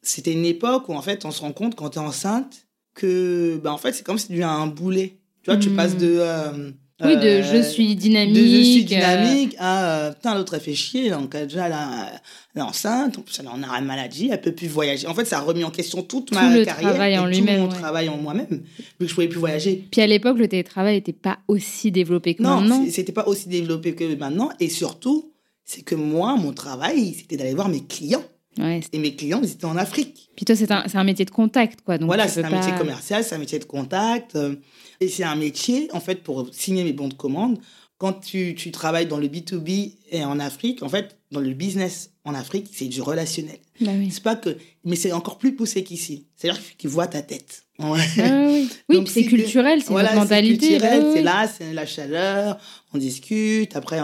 c'était 0.03 0.33
une 0.33 0.45
époque 0.45 0.89
où, 0.89 0.93
en 0.93 1.01
fait, 1.01 1.25
on 1.25 1.31
se 1.31 1.41
rend 1.41 1.53
compte 1.53 1.75
quand 1.75 1.89
tu 1.89 1.97
es 1.97 2.01
enceinte 2.01 2.67
que, 2.93 3.59
ben, 3.63 3.71
en 3.71 3.77
fait, 3.77 3.93
c'est 3.93 4.03
comme 4.03 4.19
si 4.19 4.27
tu 4.27 4.43
as 4.43 4.51
un 4.51 4.67
boulet 4.67 5.17
tu 5.43 5.49
vois, 5.49 5.59
tu 5.59 5.69
hmm. 5.69 5.75
passes 5.75 5.97
de. 5.97 6.17
Euh, 6.19 6.71
oui, 7.03 7.17
de 7.17 7.41
je 7.41 7.61
suis 7.61 7.95
dynamique. 7.95 8.35
De 8.35 8.41
je 8.41 8.61
suis 8.61 8.85
dynamique 8.85 9.55
à 9.59 9.85
euh, 9.85 10.11
putain, 10.11 10.35
l'autre 10.35 10.53
elle 10.53 10.61
fait 10.61 10.75
chier, 10.75 11.09
donc 11.09 11.35
déjà 11.35 11.67
elle, 11.67 12.59
est 12.59 12.61
enceinte, 12.61 13.17
en 13.17 13.21
plus 13.21 13.39
elle 13.39 13.47
en 13.47 13.61
arrêt 13.63 13.81
de 13.81 13.85
maladie, 13.85 14.29
elle 14.31 14.41
peut 14.41 14.51
plus 14.51 14.67
voyager. 14.67 15.07
En 15.07 15.13
fait, 15.13 15.25
ça 15.25 15.39
a 15.39 15.41
remis 15.41 15.63
en 15.63 15.71
question 15.71 16.03
toute 16.03 16.33
ma 16.33 16.55
le 16.55 16.65
carrière 16.65 16.91
travail 16.91 17.17
en 17.17 17.31
tout 17.31 17.43
mon 17.43 17.67
travail 17.67 18.09
en 18.09 18.17
moi-même, 18.17 18.47
vu 18.49 19.05
que 19.05 19.07
je 19.07 19.13
pouvais 19.13 19.27
plus 19.27 19.39
voyager. 19.39 19.85
Puis 19.91 20.01
à 20.01 20.07
l'époque, 20.07 20.37
le 20.37 20.47
télétravail 20.47 20.95
n'était 20.95 21.13
pas 21.13 21.39
aussi 21.47 21.91
développé 21.91 22.35
que 22.35 22.43
maintenant. 22.43 22.79
Non, 22.79 22.87
c'était 22.89 23.11
pas 23.11 23.27
aussi 23.27 23.49
développé 23.49 23.93
que 23.93 24.15
maintenant, 24.15 24.49
et 24.59 24.69
surtout, 24.69 25.31
c'est 25.65 25.81
que 25.81 25.95
moi, 25.95 26.35
mon 26.35 26.53
travail, 26.53 27.13
c'était 27.17 27.37
d'aller 27.37 27.53
voir 27.53 27.69
mes 27.69 27.83
clients. 27.83 28.23
Ouais, 28.59 28.81
et 28.91 28.99
mes 28.99 29.15
clients, 29.15 29.39
ils 29.41 29.51
étaient 29.51 29.65
en 29.65 29.77
Afrique. 29.77 30.29
Puis 30.35 30.43
toi, 30.43 30.57
c'est 30.57 30.69
un, 30.71 30.83
un, 30.93 31.03
métier 31.05 31.23
de 31.23 31.31
contact, 31.31 31.81
quoi. 31.85 31.97
Donc 31.97 32.07
voilà, 32.07 32.27
c'est 32.27 32.43
un 32.43 32.49
métier 32.49 32.73
commercial, 32.77 33.23
c'est 33.23 33.35
un 33.35 33.37
métier 33.37 33.59
de 33.59 33.63
contact. 33.63 34.35
Euh, 34.35 34.55
et 35.01 35.07
c'est 35.07 35.23
un 35.23 35.35
métier, 35.35 35.89
en 35.93 35.99
fait, 35.99 36.23
pour 36.23 36.47
signer 36.53 36.83
mes 36.83 36.93
bons 36.93 37.07
de 37.07 37.15
commande, 37.15 37.57
quand 37.97 38.13
tu, 38.13 38.55
tu, 38.55 38.71
travailles 38.71 39.07
dans 39.07 39.17
le 39.17 39.27
B2B 39.27 39.93
et 40.11 40.23
en 40.23 40.39
Afrique, 40.39 40.81
en 40.81 40.89
fait, 40.89 41.17
dans 41.31 41.39
le 41.39 41.53
business 41.53 42.11
en 42.23 42.33
Afrique, 42.33 42.67
c'est 42.71 42.85
du 42.85 43.01
relationnel. 43.01 43.57
Bah 43.79 43.91
oui. 43.95 44.09
C'est 44.11 44.23
pas 44.23 44.35
que, 44.35 44.57
mais 44.85 44.95
c'est 44.95 45.11
encore 45.11 45.37
plus 45.37 45.55
poussé 45.55 45.83
qu'ici. 45.83 46.25
C'est-à-dire 46.35 46.61
qu'ils 46.77 46.89
voient 46.89 47.07
ta 47.07 47.21
tête. 47.21 47.63
Ah 47.79 47.91
oui, 47.91 48.69
oui 48.89 49.03
c'est 49.07 49.25
culturel, 49.25 49.81
c'est 49.81 49.89
voilà, 49.89 50.13
mentalité. 50.13 50.79
C'est 50.79 51.21
là, 51.21 51.47
c'est 51.47 51.73
la 51.73 51.85
chaleur, 51.85 52.59
on 52.93 52.97
discute. 52.97 53.75
Après, 53.75 53.99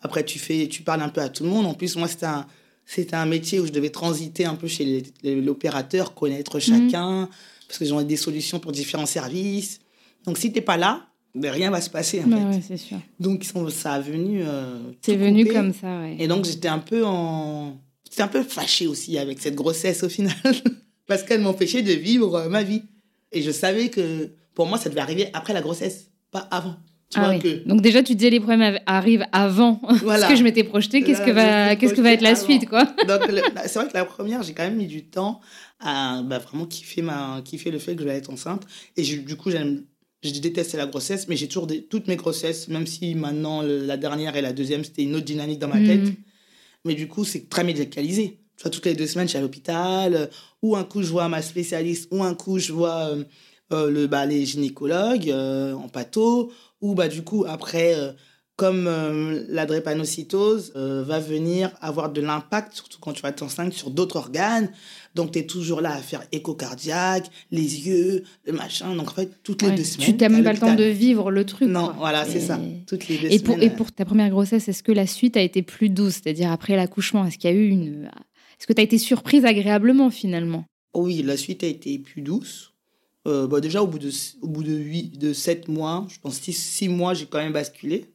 après 0.00 0.24
tu 0.24 0.38
fais, 0.38 0.68
tu 0.68 0.82
parles 0.82 1.02
un 1.02 1.08
peu 1.08 1.22
à 1.22 1.28
tout 1.28 1.44
le 1.44 1.50
monde. 1.50 1.66
En 1.66 1.74
plus, 1.74 1.96
moi, 1.96 2.08
c'était 2.08 2.26
un, 2.26 2.46
c'était 2.84 3.16
un 3.16 3.26
métier 3.26 3.60
où 3.60 3.66
je 3.66 3.72
devais 3.72 3.90
transiter 3.90 4.44
un 4.44 4.56
peu 4.56 4.68
chez 4.68 5.02
l'opérateur, 5.22 6.14
connaître 6.14 6.56
mhm. 6.56 6.60
chacun, 6.60 7.28
parce 7.66 7.78
qu'ils 7.78 7.94
ont 7.94 8.02
des 8.02 8.16
solutions 8.16 8.58
pour 8.58 8.72
différents 8.72 9.06
services. 9.06 9.80
Donc, 10.24 10.38
si 10.38 10.52
tu 10.52 10.58
n'es 10.58 10.64
pas 10.64 10.76
là, 10.76 11.06
ben, 11.34 11.50
rien 11.50 11.70
va 11.70 11.80
se 11.80 11.90
passer, 11.90 12.22
en 12.24 12.52
fait. 12.52 12.60
c'est 12.60 12.76
sûr. 12.76 12.98
Donc, 13.20 13.44
ça 13.70 13.94
a 13.94 14.00
venu... 14.00 14.42
Euh, 14.44 14.78
c'est 15.02 15.16
venu 15.16 15.46
comme 15.46 15.72
ça, 15.72 16.00
ouais. 16.00 16.16
Et 16.18 16.28
donc, 16.28 16.44
j'étais 16.44 16.68
un 16.68 16.78
peu 16.78 17.04
en... 17.04 17.76
J'étais 18.08 18.22
un 18.22 18.28
peu 18.28 18.42
fâchée 18.42 18.86
aussi 18.86 19.18
avec 19.18 19.40
cette 19.40 19.54
grossesse, 19.54 20.02
au 20.04 20.08
final. 20.08 20.34
parce 21.06 21.22
qu'elle 21.22 21.40
m'empêchait 21.40 21.82
de 21.82 21.92
vivre 21.92 22.36
euh, 22.36 22.48
ma 22.48 22.62
vie. 22.62 22.82
Et 23.32 23.42
je 23.42 23.50
savais 23.50 23.88
que, 23.88 24.30
pour 24.54 24.66
moi, 24.66 24.78
ça 24.78 24.88
devait 24.88 25.00
arriver 25.00 25.28
après 25.32 25.52
la 25.52 25.60
grossesse, 25.60 26.10
pas 26.30 26.46
avant. 26.50 26.76
Ah 27.16 27.32
Donc 27.66 27.80
déjà, 27.80 28.02
tu 28.02 28.14
disais 28.14 28.30
les 28.30 28.40
problèmes 28.40 28.78
arrivent 28.86 29.26
avant 29.32 29.80
ce 29.90 30.28
que 30.28 30.36
je 30.36 30.42
m'étais 30.42 30.64
projeté. 30.64 31.02
Qu'est-ce 31.02 31.22
que 31.22 31.30
va, 31.30 31.76
qu'est-ce 31.76 31.94
que 31.94 32.00
va 32.00 32.12
être 32.12 32.22
la 32.22 32.34
suite, 32.34 32.68
quoi? 32.68 32.84
C'est 33.66 33.74
vrai 33.74 33.88
que 33.88 33.94
la 33.94 34.04
première, 34.04 34.42
j'ai 34.42 34.52
quand 34.52 34.64
même 34.64 34.76
mis 34.76 34.86
du 34.86 35.04
temps 35.04 35.40
à 35.80 36.22
bah, 36.22 36.38
vraiment 36.38 36.66
kiffer 36.66 37.02
ma, 37.02 37.40
kiffer 37.44 37.70
le 37.70 37.78
fait 37.78 37.94
que 37.94 38.02
je 38.02 38.08
vais 38.08 38.16
être 38.16 38.30
enceinte. 38.30 38.66
Et 38.96 39.02
du 39.02 39.36
coup, 39.36 39.50
j'aime, 39.50 39.84
je 40.24 40.40
détestais 40.40 40.76
la 40.76 40.86
grossesse, 40.86 41.28
mais 41.28 41.36
j'ai 41.36 41.48
toujours 41.48 41.66
des, 41.66 41.84
toutes 41.84 42.08
mes 42.08 42.16
grossesses, 42.16 42.68
même 42.68 42.86
si 42.86 43.14
maintenant 43.14 43.62
la 43.62 43.96
dernière 43.96 44.36
et 44.36 44.42
la 44.42 44.52
deuxième, 44.52 44.84
c'était 44.84 45.02
une 45.02 45.14
autre 45.14 45.24
dynamique 45.24 45.58
dans 45.58 45.68
ma 45.68 45.80
tête. 45.80 46.04
Hmm. 46.04 46.14
Mais 46.84 46.94
du 46.94 47.08
coup, 47.08 47.24
c'est 47.24 47.48
très 47.48 47.64
médicalisé. 47.64 48.38
Tu 48.56 48.62
vois, 48.62 48.70
toutes 48.70 48.86
les 48.86 48.94
deux 48.94 49.06
semaines, 49.06 49.26
je 49.26 49.30
suis 49.30 49.38
à 49.38 49.42
l'hôpital, 49.42 50.14
euh, 50.14 50.26
ou 50.62 50.76
un 50.76 50.84
coup, 50.84 51.02
je 51.02 51.10
vois 51.10 51.28
ma 51.28 51.42
spécialiste, 51.42 52.08
ou 52.10 52.22
un 52.22 52.34
coup, 52.34 52.58
je 52.58 52.72
vois 52.72 53.10
euh, 53.10 53.24
euh, 53.72 53.90
le, 53.90 54.06
bah, 54.06 54.26
les 54.26 54.44
gynécologues 54.46 55.30
en 55.30 55.88
pathos 55.88 56.52
ou 56.80 56.94
bah, 56.94 57.08
du 57.08 57.22
coup, 57.22 57.44
après, 57.48 57.96
comme 58.56 58.84
la 59.48 59.64
drépanocytose 59.64 60.72
va 60.74 61.18
venir 61.18 61.70
avoir 61.80 62.12
de 62.12 62.20
l'impact, 62.20 62.74
surtout 62.74 62.98
quand 63.00 63.14
tu 63.14 63.22
vas 63.22 63.30
être 63.30 63.42
enceinte, 63.42 63.72
sur 63.72 63.90
d'autres 63.90 64.16
organes. 64.16 64.70
Donc, 65.14 65.32
tu 65.32 65.38
es 65.38 65.46
toujours 65.46 65.80
là 65.80 65.94
à 65.94 65.98
faire 65.98 66.22
écho 66.32 66.54
cardiaque, 66.54 67.30
les 67.50 67.86
yeux, 67.86 68.24
le 68.46 68.52
machin. 68.52 68.94
Donc, 68.94 69.10
en 69.10 69.14
fait, 69.14 69.30
toutes 69.42 69.62
les 69.62 69.70
deux 69.70 69.84
semaines. 69.84 70.16
Tu 70.16 70.22
n'as 70.22 70.28
même 70.28 70.44
pas 70.44 70.52
le 70.52 70.58
temps 70.58 70.74
de 70.74 70.84
vivre 70.84 71.30
le 71.30 71.44
truc. 71.44 71.68
Non, 71.68 71.92
voilà, 71.98 72.24
c'est 72.24 72.40
ça. 72.40 72.60
Toutes 72.86 73.08
les 73.08 73.18
deux 73.18 73.28
et 73.28 73.38
semaines. 73.38 73.42
Pour, 73.42 73.62
et 73.62 73.70
pour 73.70 73.92
ta 73.92 74.04
première 74.04 74.30
grossesse, 74.30 74.68
est-ce 74.68 74.82
que 74.82 74.92
la 74.92 75.06
suite 75.06 75.36
a 75.36 75.40
été 75.40 75.62
plus 75.62 75.88
douce? 75.88 76.20
C'est-à-dire 76.22 76.50
après 76.50 76.76
l'accouchement, 76.76 77.24
est-ce 77.24 77.38
qu'il 77.38 77.50
y 77.50 77.52
a 77.52 77.56
eu 77.56 77.68
une. 77.68 78.10
Est-ce 78.58 78.66
que 78.66 78.72
tu 78.72 78.80
as 78.80 78.84
été 78.84 78.98
surprise 78.98 79.44
agréablement 79.44 80.10
finalement? 80.10 80.64
Oui, 80.94 81.22
la 81.22 81.36
suite 81.36 81.64
a 81.64 81.66
été 81.66 81.98
plus 81.98 82.22
douce. 82.22 82.72
Euh, 83.26 83.46
bah, 83.46 83.60
déjà, 83.60 83.82
au 83.82 83.86
bout 83.86 83.98
de, 83.98 84.10
au 84.42 84.48
bout 84.48 84.62
de, 84.62 84.74
8, 84.74 85.18
de 85.18 85.32
7 85.32 85.68
mois, 85.68 86.06
je 86.08 86.18
pense 86.20 86.40
6, 86.40 86.88
mois, 86.88 87.14
j'ai 87.14 87.26
quand 87.26 87.38
même 87.38 87.52
basculé. 87.52 88.06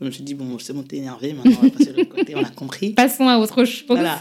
Je 0.00 0.06
me 0.06 0.10
suis 0.10 0.22
dit, 0.22 0.34
bon, 0.34 0.58
c'est 0.58 0.72
bon, 0.72 0.82
t'es 0.82 0.96
énervé, 0.96 1.34
maintenant 1.34 1.58
on 1.60 1.66
va 1.66 1.70
passer 1.70 1.92
de 1.92 1.98
l'autre 1.98 2.14
côté, 2.14 2.34
on 2.34 2.42
a 2.42 2.50
compris. 2.50 2.90
Passons 2.94 3.28
à 3.28 3.36
autre 3.36 3.64
chose. 3.66 3.84
Voilà, 3.86 4.18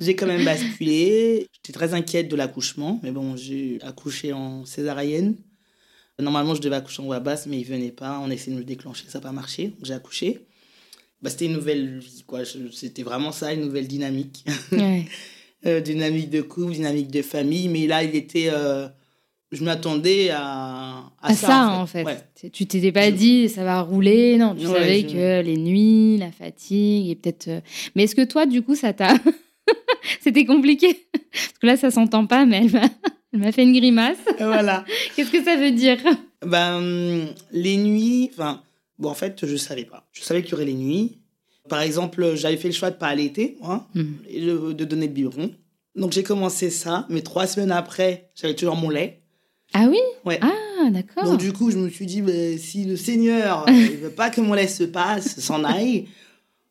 j'ai 0.00 0.16
quand 0.16 0.26
même 0.26 0.44
basculé. 0.44 1.46
J'étais 1.52 1.72
très 1.72 1.94
inquiète 1.94 2.28
de 2.28 2.34
l'accouchement, 2.34 2.98
mais 3.04 3.12
bon, 3.12 3.36
j'ai 3.36 3.78
accouché 3.82 4.32
en 4.32 4.64
césarienne. 4.64 5.36
Normalement, 6.18 6.54
je 6.54 6.60
devais 6.60 6.76
accoucher 6.76 7.02
en 7.02 7.06
voie 7.06 7.20
basse, 7.20 7.46
mais 7.46 7.58
il 7.58 7.64
venait 7.64 7.92
pas. 7.92 8.20
On 8.22 8.30
a 8.30 8.34
essayé 8.34 8.52
de 8.52 8.58
me 8.58 8.64
déclencher, 8.64 9.04
ça 9.08 9.18
n'a 9.18 9.22
pas 9.22 9.32
marché. 9.32 9.72
J'ai 9.82 9.94
accouché. 9.94 10.46
Bah, 11.22 11.30
c'était 11.30 11.46
une 11.46 11.52
nouvelle 11.52 11.98
vie, 11.98 12.24
quoi. 12.26 12.40
C'était 12.72 13.02
vraiment 13.02 13.32
ça, 13.32 13.52
une 13.52 13.60
nouvelle 13.60 13.88
dynamique. 13.88 14.44
Ouais. 14.72 15.06
Euh, 15.66 15.82
dynamique 15.82 16.30
de 16.30 16.40
couple, 16.40 16.72
dynamique 16.72 17.10
de 17.10 17.20
famille. 17.20 17.68
Mais 17.68 17.86
là, 17.86 18.02
il 18.02 18.16
était. 18.16 18.48
Euh, 18.50 18.88
je 19.52 19.64
m'attendais 19.64 20.30
à, 20.30 21.10
à, 21.20 21.34
ça, 21.34 21.70
en 21.70 21.86
fait. 21.86 22.04
Tu 22.52 22.66
t'étais 22.66 22.92
pas 22.92 23.10
dit 23.10 23.48
ça 23.48 23.64
va 23.64 23.80
rouler, 23.80 24.36
non. 24.38 24.54
Tu 24.54 24.66
savais 24.66 25.02
que 25.02 25.42
les 25.42 25.56
nuits, 25.56 26.18
la 26.18 26.30
fatigue 26.30 27.10
et 27.10 27.14
peut-être. 27.16 27.48
Euh, 27.48 27.60
mais 27.94 28.04
est-ce 28.04 28.14
que 28.14 28.24
toi, 28.24 28.46
du 28.46 28.62
coup, 28.62 28.76
ça 28.76 28.92
t'a. 28.92 29.14
C'était 30.20 30.44
compliqué? 30.44 31.06
Parce 31.12 31.58
que 31.60 31.66
là, 31.66 31.76
ça 31.76 31.90
s'entend 31.90 32.26
pas, 32.26 32.46
mais 32.46 32.66
elle 33.32 33.40
m'a 33.40 33.52
fait 33.52 33.64
une 33.64 33.72
grimace. 33.72 34.18
Voilà. 34.38 34.84
Qu'est-ce 35.16 35.30
que 35.30 35.42
ça 35.42 35.56
veut 35.56 35.72
dire? 35.72 35.98
Ben, 36.46 37.26
les 37.50 37.76
nuits. 37.76 38.30
Enfin, 38.32 38.62
bon, 38.98 39.10
en 39.10 39.14
fait, 39.14 39.46
je 39.46 39.56
savais 39.56 39.84
pas. 39.84 40.08
Je 40.12 40.22
savais 40.22 40.42
qu'il 40.42 40.52
y 40.52 40.54
aurait 40.54 40.64
les 40.64 40.74
nuits. 40.74 41.18
Par 41.68 41.82
exemple, 41.82 42.34
j'avais 42.36 42.56
fait 42.56 42.68
le 42.68 42.74
choix 42.74 42.90
de 42.90 42.96
pas 42.96 43.08
allaiter, 43.08 43.58
et 44.28 44.40
de, 44.40 44.72
de 44.72 44.84
donner 44.84 45.06
le 45.06 45.12
biberon. 45.12 45.50
Donc 45.94 46.12
j'ai 46.12 46.22
commencé 46.22 46.70
ça, 46.70 47.06
mais 47.08 47.20
trois 47.20 47.46
semaines 47.46 47.72
après, 47.72 48.30
j'avais 48.34 48.54
toujours 48.54 48.76
mon 48.76 48.90
lait. 48.90 49.20
Ah 49.72 49.86
oui 49.88 49.98
Ouais. 50.24 50.38
Ah, 50.42 50.90
d'accord. 50.90 51.24
Donc, 51.24 51.38
du 51.38 51.52
coup, 51.52 51.70
je 51.70 51.78
me 51.78 51.88
suis 51.88 52.06
dit, 52.06 52.22
bah, 52.22 52.32
si 52.58 52.84
le 52.84 52.96
Seigneur 52.96 53.66
ne 53.68 53.96
veut 53.96 54.10
pas 54.10 54.30
que 54.30 54.40
mon 54.40 54.54
lait 54.54 54.66
se 54.66 54.84
passe, 54.84 55.38
s'en 55.40 55.64
aille, 55.64 56.06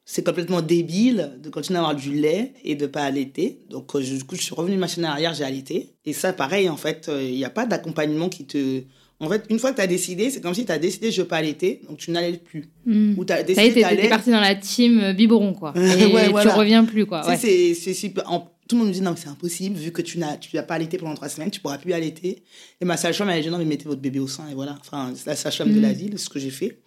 c'est 0.06 0.25
complètement 0.25 0.62
débile 0.62 1.34
de 1.41 1.50
continuer 1.50 1.77
à 1.77 1.82
avoir 1.84 1.96
du 1.96 2.13
lait 2.13 2.53
et 2.63 2.74
de 2.74 2.88
pas 2.88 3.03
allaiter. 3.03 3.60
Donc, 3.70 3.96
euh, 3.96 4.01
du 4.01 4.24
coup, 4.24 4.36
je 4.36 4.41
suis 4.41 4.56
revenue 4.56 4.75
machine 4.75 5.06
arrière, 5.06 5.36
j'ai 5.36 5.44
allaité. 5.44 5.91
Et 6.03 6.13
ça, 6.13 6.34
pareil, 6.34 6.68
en 6.68 6.77
fait, 6.77 7.08
euh, 7.10 7.22
il 7.22 7.36
n'y 7.36 7.46
a 7.46 7.50
pas 7.51 7.68
d'accompagnement 7.68 8.27
qui 8.27 8.46
te. 8.46 8.82
En 9.20 9.29
fait, 9.29 9.46
une 9.50 9.60
fois 9.60 9.72
que 9.72 9.75
tu 9.75 9.82
as 9.82 9.88
décidé, 9.88 10.32
c'est 10.32 10.41
comme 10.41 10.56
si 10.56 10.65
tu 10.65 10.72
as 10.72 10.79
décidé 10.79 11.12
je 11.12 11.22
veux 11.22 11.27
pas 11.27 11.38
allaiter, 11.38 11.82
donc 11.88 11.98
tu 11.98 12.10
n'allaites 12.10 12.44
plus. 12.44 12.72
Hmm. 12.86 13.13
Ou 13.18 13.25
tu 13.25 13.34
as 13.34 13.44
décidé. 13.44 13.82
Ça 13.82 13.94
y 13.94 13.98
est, 13.98 14.10
parti 14.10 14.32
dans 14.32 14.39
la 14.39 14.56
team 14.56 15.00
euh, 15.00 15.13
biberon, 15.13 15.53
quoi. 15.53 15.74
Et 15.77 16.06
ouais, 16.08 16.41
tu 16.41 16.48
reviens 16.48 16.86
plus, 16.86 17.06
quoi. 17.06 17.27
Ouais. 17.27 17.38
C'est 17.38 17.94
super 17.94 18.24
tout 18.70 18.76
le 18.76 18.82
monde 18.82 18.90
me 18.90 18.94
dit 18.94 19.02
non, 19.02 19.12
mais 19.12 19.18
c'est 19.18 19.30
impossible, 19.30 19.76
vu 19.76 19.92
que 19.92 20.04
tu 20.04 20.20
n'as 20.20 20.38
tu 20.38 20.52
pas 20.52 20.76
allaité 20.76 21.00
pendant 21.00 21.16
trois 21.16 21.28
semaines, 21.28 21.50
tu 21.50 21.60
pourras 21.60 21.80
plus 21.80 21.92
allaiter. 21.92 22.44
Et 22.80 22.86
ma 22.86 22.98
sage-femme, 22.98 23.28
elle 23.30 23.40
a 23.40 23.42
dit 23.42 23.50
non, 23.50 23.58
mais 23.58 23.66
mettez 23.66 23.86
votre 23.86 24.00
bébé 24.00 24.20
au 24.20 24.28
sein, 24.28 24.48
et 24.48 24.54
voilà. 24.54 24.78
Enfin, 24.80 25.12
c'est 25.16 25.26
la 25.26 25.36
sage-femme 25.36 25.74
de 25.74 25.80
la 25.80 25.90
mm. 25.90 25.94
ville, 25.94 26.20
ce 26.20 26.30
que 26.30 26.38
j'ai 26.38 26.52
fait. 26.52 26.80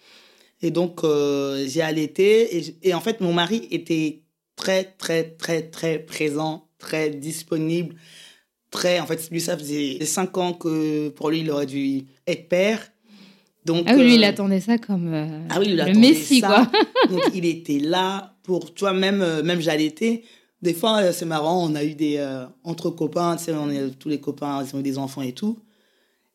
Et 0.62 0.70
donc, 0.70 1.02
euh, 1.02 1.66
j'ai 1.66 1.82
allaité, 1.82 2.56
et, 2.56 2.76
et, 2.84 2.94
en 2.94 3.00
fait, 3.00 3.20
mon 3.20 3.32
mari 3.32 3.66
était 3.72 4.22
très, 4.54 4.84
très, 4.84 5.24
très, 5.24 5.62
très 5.62 5.98
présent, 5.98 6.68
très 6.78 7.10
disponible, 7.10 7.96
très. 8.70 9.00
En 9.00 9.06
fait, 9.06 9.28
lui, 9.32 9.40
ça 9.40 9.58
faisait 9.58 10.04
cinq 10.04 10.38
ans 10.38 10.52
que 10.52 11.08
pour 11.08 11.30
lui, 11.30 11.40
il 11.40 11.50
aurait 11.50 11.66
dû 11.66 12.04
être 12.28 12.48
père. 12.48 12.92
Donc, 13.64 13.86
ah 13.88 13.94
oui, 13.96 14.04
lui, 14.04 14.14
il 14.14 14.24
euh, 14.24 14.28
attendait 14.28 14.60
ça 14.60 14.78
comme 14.78 15.12
euh, 15.12 15.40
ah 15.50 15.58
oui, 15.58 15.66
il 15.70 15.76
le 15.76 15.98
Messie, 15.98 16.42
quoi. 16.42 16.70
donc, 17.10 17.22
il 17.34 17.44
était 17.44 17.80
là 17.80 18.36
pour 18.44 18.72
toi, 18.72 18.92
même, 18.92 19.42
même 19.42 19.60
j'allaitais 19.60 20.22
des 20.62 20.74
fois, 20.74 21.02
euh, 21.02 21.12
c'est 21.12 21.24
marrant, 21.24 21.68
on 21.68 21.74
a 21.74 21.82
eu 21.82 21.94
des. 21.94 22.16
Euh, 22.18 22.46
entre 22.62 22.88
copains, 22.90 23.36
tu 23.36 23.44
sais, 23.44 23.52
on 23.52 23.68
est 23.68 23.98
tous 23.98 24.08
les 24.08 24.20
copains, 24.20 24.64
ils 24.64 24.74
ont 24.74 24.78
eu 24.78 24.84
des 24.84 24.96
enfants 24.96 25.22
et 25.22 25.32
tout. 25.32 25.58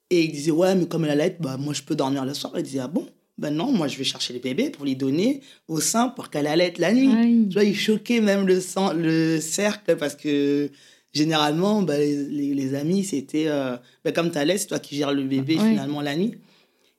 Et 0.10 0.25
ils 0.25 0.31
disaient, 0.31 0.51
ouais, 0.51 0.75
mais 0.75 0.86
comme 0.86 1.05
elle 1.05 1.12
allait, 1.12 1.38
bah, 1.39 1.57
moi, 1.57 1.74
je 1.74 1.81
peux 1.81 1.96
dormir 1.96 2.25
le 2.25 2.34
soir. 2.34 2.53
Ils 2.57 2.63
disaient, 2.63 2.79
ah 2.79 2.88
bon? 2.88 3.07
Ben 3.38 3.51
non, 3.51 3.72
moi, 3.72 3.88
je 3.88 3.98
vais 3.98 4.03
chercher 4.03 4.34
les 4.34 4.39
bébés 4.39 4.69
pour 4.69 4.84
les 4.84 4.96
donner 4.96 5.41
au 5.67 5.79
sein 5.79 6.10
pour 6.10 6.29
qu'elle 6.29 6.48
allait 6.48 6.74
la 6.77 6.91
nuit. 6.91 7.46
Tu 7.48 7.53
vois, 7.53 7.63
ils 7.63 7.75
choquaient 7.75 8.19
même 8.19 8.48
le, 8.48 8.60
sang, 8.60 8.93
le 8.93 9.39
cercle 9.39 9.96
parce 9.96 10.15
que 10.15 10.72
généralement, 11.13 11.84
bah, 11.84 11.98
les, 11.98 12.53
les, 12.53 12.74
amis, 12.74 13.03
c'était. 13.03 13.46
Euh, 13.48 13.77
bah, 14.03 14.12
comme 14.12 14.31
tu 14.31 14.40
allais, 14.40 14.57
c'est 14.57 14.68
toi 14.68 14.79
qui 14.79 14.96
gères 14.96 15.13
le 15.13 15.24
bébé 15.24 15.53
finalement 15.53 16.01
la 16.01 16.16
nuit. 16.16 16.35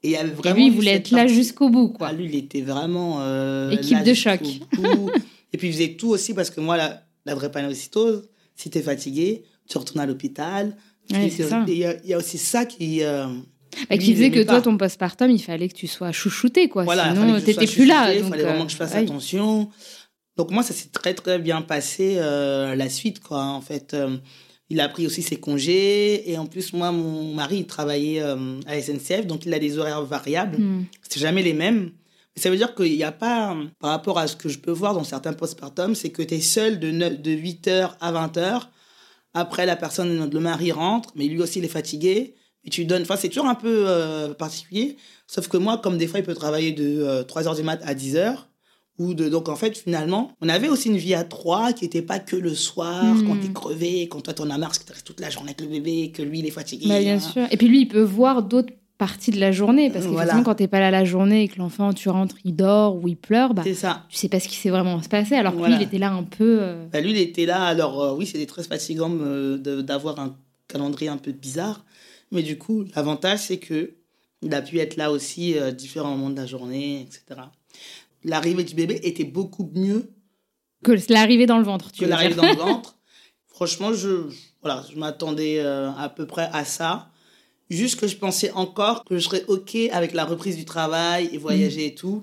Et, 0.04 0.12
il 0.12 0.26
vraiment 0.28 0.56
lui, 0.56 0.66
il 0.66 0.72
voulait 0.72 0.92
être 0.92 1.10
là 1.10 1.26
jusqu'au 1.26 1.70
bout, 1.70 1.88
quoi. 1.88 2.08
Ah, 2.08 2.12
lui, 2.12 2.26
il 2.26 2.36
était 2.36 2.62
vraiment. 2.62 3.20
Équipe 3.70 4.04
de 4.04 4.14
choc. 4.14 4.40
et 5.52 5.58
puis, 5.58 5.68
il 5.68 5.72
faisait 5.72 5.94
tout 5.94 6.10
aussi 6.10 6.34
parce 6.34 6.50
que 6.50 6.60
moi, 6.60 6.76
là, 6.76 7.07
la 7.28 7.34
drépanocytose, 7.34 8.28
si 8.56 8.70
tu 8.70 8.78
es 8.78 8.82
fatigué, 8.82 9.44
tu 9.68 9.78
retournes 9.78 10.00
à 10.00 10.06
l'hôpital. 10.06 10.76
Il 11.10 11.28
y, 11.68 12.08
y, 12.08 12.14
a 12.14 12.18
aussi 12.18 12.38
ça 12.38 12.66
qui. 12.66 13.02
Euh, 13.02 13.26
bah, 13.88 13.96
qui 13.96 14.14
faisait 14.14 14.30
que 14.30 14.42
toi, 14.42 14.60
ton 14.60 14.76
postpartum, 14.76 15.30
il 15.30 15.42
fallait 15.42 15.68
que 15.68 15.74
tu 15.74 15.86
sois 15.86 16.12
chouchouté, 16.12 16.68
quoi. 16.68 16.84
Voilà, 16.84 17.14
Sinon, 17.14 17.38
tu 17.40 17.46
n'étais 17.46 17.66
plus 17.66 17.86
là. 17.86 18.12
Il 18.14 18.24
fallait 18.24 18.42
vraiment 18.42 18.66
que 18.66 18.72
je 18.72 18.76
fasse 18.76 18.94
euh, 18.94 19.02
attention. 19.02 19.70
Donc, 20.36 20.50
moi, 20.50 20.62
ça 20.62 20.74
s'est 20.74 20.90
très, 20.90 21.14
très 21.14 21.38
bien 21.38 21.62
passé 21.62 22.16
euh, 22.18 22.74
la 22.74 22.88
suite, 22.88 23.20
quoi. 23.20 23.42
En 23.42 23.60
fait, 23.60 23.96
il 24.68 24.80
a 24.80 24.88
pris 24.88 25.06
aussi 25.06 25.22
ses 25.22 25.36
congés. 25.36 26.30
Et 26.30 26.36
en 26.36 26.46
plus, 26.46 26.72
moi, 26.72 26.92
mon 26.92 27.34
mari, 27.34 27.58
il 27.58 27.66
travaillait 27.66 28.20
à 28.20 28.80
SNCF, 28.80 29.26
donc 29.26 29.46
il 29.46 29.54
a 29.54 29.58
des 29.58 29.78
horaires 29.78 30.02
variables. 30.02 30.58
Hmm. 30.58 30.84
C'était 31.02 31.20
jamais 31.20 31.42
les 31.42 31.54
mêmes. 31.54 31.90
Ça 32.38 32.50
veut 32.50 32.56
dire 32.56 32.74
qu'il 32.74 32.96
n'y 32.96 33.04
a 33.04 33.12
pas, 33.12 33.56
par 33.78 33.90
rapport 33.90 34.18
à 34.18 34.26
ce 34.26 34.36
que 34.36 34.48
je 34.48 34.58
peux 34.58 34.70
voir 34.70 34.94
dans 34.94 35.04
certains 35.04 35.32
postpartum, 35.32 35.94
c'est 35.94 36.10
que 36.10 36.22
tu 36.22 36.34
es 36.34 36.40
seul 36.40 36.78
de, 36.78 36.90
de 36.90 37.30
8h 37.30 37.92
à 38.00 38.12
20h. 38.12 38.62
Après, 39.34 39.66
la 39.66 39.76
personne, 39.76 40.30
le 40.30 40.40
mari 40.40 40.72
rentre, 40.72 41.10
mais 41.14 41.26
lui 41.26 41.40
aussi, 41.40 41.58
il 41.58 41.64
est 41.64 41.68
fatigué. 41.68 42.34
Et 42.64 42.70
tu 42.70 42.84
donnes. 42.84 43.02
Enfin, 43.02 43.16
c'est 43.16 43.28
toujours 43.28 43.46
un 43.46 43.54
peu 43.54 43.84
euh, 43.86 44.34
particulier. 44.34 44.96
Sauf 45.26 45.48
que 45.48 45.56
moi, 45.56 45.78
comme 45.78 45.96
des 45.96 46.06
fois, 46.06 46.18
il 46.18 46.24
peut 46.24 46.34
travailler 46.34 46.72
de 46.72 47.22
3h 47.22 47.48
euh, 47.48 47.54
du 47.54 47.62
mat 47.62 47.80
à 47.84 47.94
10h. 47.94 48.36
Ou 48.98 49.14
de, 49.14 49.28
donc, 49.28 49.48
en 49.48 49.54
fait, 49.54 49.78
finalement, 49.78 50.32
on 50.40 50.48
avait 50.48 50.68
aussi 50.68 50.88
une 50.88 50.96
vie 50.96 51.14
à 51.14 51.22
trois 51.22 51.72
qui 51.72 51.84
n'était 51.84 52.02
pas 52.02 52.18
que 52.18 52.34
le 52.34 52.52
soir, 52.52 53.00
quand 53.00 53.14
hmm. 53.14 53.28
quand 53.28 53.40
t'es 53.40 53.52
crevé, 53.52 54.08
quand 54.08 54.20
toi, 54.22 54.34
t'en 54.34 54.50
as 54.50 54.58
marre, 54.58 54.70
parce 54.70 54.80
que 54.80 54.86
tu 54.86 54.92
restes 54.92 55.06
toute 55.06 55.20
la 55.20 55.30
journée 55.30 55.50
avec 55.50 55.60
le 55.60 55.68
bébé, 55.68 56.10
que 56.10 56.22
lui, 56.22 56.40
il 56.40 56.46
est 56.46 56.50
fatigué. 56.50 56.88
Bah, 56.88 56.98
bien 56.98 57.20
sûr. 57.20 57.46
Et 57.48 57.56
puis, 57.56 57.68
lui, 57.68 57.82
il 57.82 57.88
peut 57.88 58.02
voir 58.02 58.42
d'autres 58.42 58.72
partie 58.98 59.30
de 59.30 59.40
la 59.40 59.52
journée. 59.52 59.90
Parce 59.90 60.04
que 60.04 60.10
voilà. 60.10 60.42
quand 60.42 60.56
t'es 60.56 60.68
pas 60.68 60.80
là 60.80 60.90
la 60.90 61.04
journée 61.04 61.44
et 61.44 61.48
que 61.48 61.58
l'enfant, 61.58 61.92
tu 61.92 62.08
rentres, 62.08 62.36
il 62.44 62.54
dort 62.54 62.96
ou 62.96 63.08
il 63.08 63.16
pleure, 63.16 63.54
bah, 63.54 63.62
ça. 63.74 64.04
tu 64.10 64.18
sais 64.18 64.28
pas 64.28 64.40
ce 64.40 64.48
qui 64.48 64.56
s'est 64.56 64.70
vraiment 64.70 65.00
passé. 65.00 65.36
Alors 65.36 65.56
que 65.56 65.64
lui, 65.64 65.74
il 65.76 65.82
était 65.82 65.98
là 65.98 66.12
un 66.12 66.24
peu. 66.24 66.58
Euh, 66.60 66.86
bah, 66.92 67.00
lui, 67.00 67.12
il 67.12 67.18
était 67.18 67.46
là. 67.46 67.64
Alors, 67.64 68.02
euh, 68.02 68.14
oui, 68.14 68.26
c'était 68.26 68.46
très 68.46 68.64
fatigant 68.64 69.10
euh, 69.10 69.56
d'avoir 69.82 70.18
un 70.18 70.36
calendrier 70.66 71.08
un 71.08 71.16
peu 71.16 71.32
bizarre. 71.32 71.84
Mais 72.32 72.42
du 72.42 72.58
coup, 72.58 72.84
l'avantage, 72.94 73.38
c'est 73.38 73.58
que 73.58 73.94
il 74.42 74.54
a 74.54 74.60
pu 74.60 74.78
être 74.78 74.96
là 74.96 75.10
aussi 75.10 75.56
différents 75.76 76.10
moments 76.10 76.30
de 76.30 76.36
la 76.36 76.46
journée, 76.46 77.00
etc. 77.00 77.40
L'arrivée 78.22 78.62
du 78.62 78.74
bébé 78.74 79.00
était 79.02 79.24
beaucoup 79.24 79.68
mieux 79.74 80.10
que 80.84 80.92
l'arrivée 81.12 81.46
dans 81.46 81.58
le 81.58 81.64
ventre. 81.64 81.90
Tu 81.90 82.04
que 82.04 82.08
l'arrivée 82.08 82.34
dans 82.34 82.46
le 82.46 82.54
ventre. 82.56 82.96
Franchement, 83.48 83.92
je, 83.92 84.28
voilà, 84.62 84.84
je 84.92 84.96
m'attendais 84.96 85.58
à 85.60 86.12
peu 86.14 86.26
près 86.26 86.48
à 86.52 86.64
ça. 86.64 87.10
Juste 87.70 88.00
que 88.00 88.06
je 88.06 88.16
pensais 88.16 88.50
encore 88.52 89.04
que 89.04 89.18
je 89.18 89.24
serais 89.24 89.44
OK 89.48 89.76
avec 89.92 90.14
la 90.14 90.24
reprise 90.24 90.56
du 90.56 90.64
travail 90.64 91.28
et 91.32 91.38
voyager 91.38 91.86
et 91.86 91.94
tout. 91.94 92.22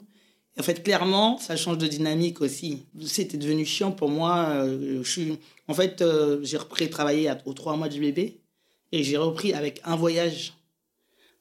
en 0.59 0.63
fait, 0.63 0.81
clairement, 0.81 1.37
ça 1.37 1.55
change 1.55 1.77
de 1.77 1.87
dynamique 1.87 2.41
aussi. 2.41 2.85
C'était 3.05 3.37
devenu 3.37 3.65
chiant 3.65 3.91
pour 3.91 4.09
moi. 4.09 4.47
Euh, 4.49 5.03
je 5.03 5.09
suis... 5.09 5.37
En 5.67 5.73
fait, 5.73 6.01
euh, 6.01 6.39
j'ai 6.43 6.57
repris 6.57 6.89
travailler 6.89 7.31
aux 7.45 7.53
trois 7.53 7.75
mois 7.75 7.89
du 7.89 7.99
bébé 7.99 8.39
et 8.91 9.03
j'ai 9.03 9.17
repris 9.17 9.53
avec 9.53 9.81
un 9.83 9.95
voyage. 9.95 10.53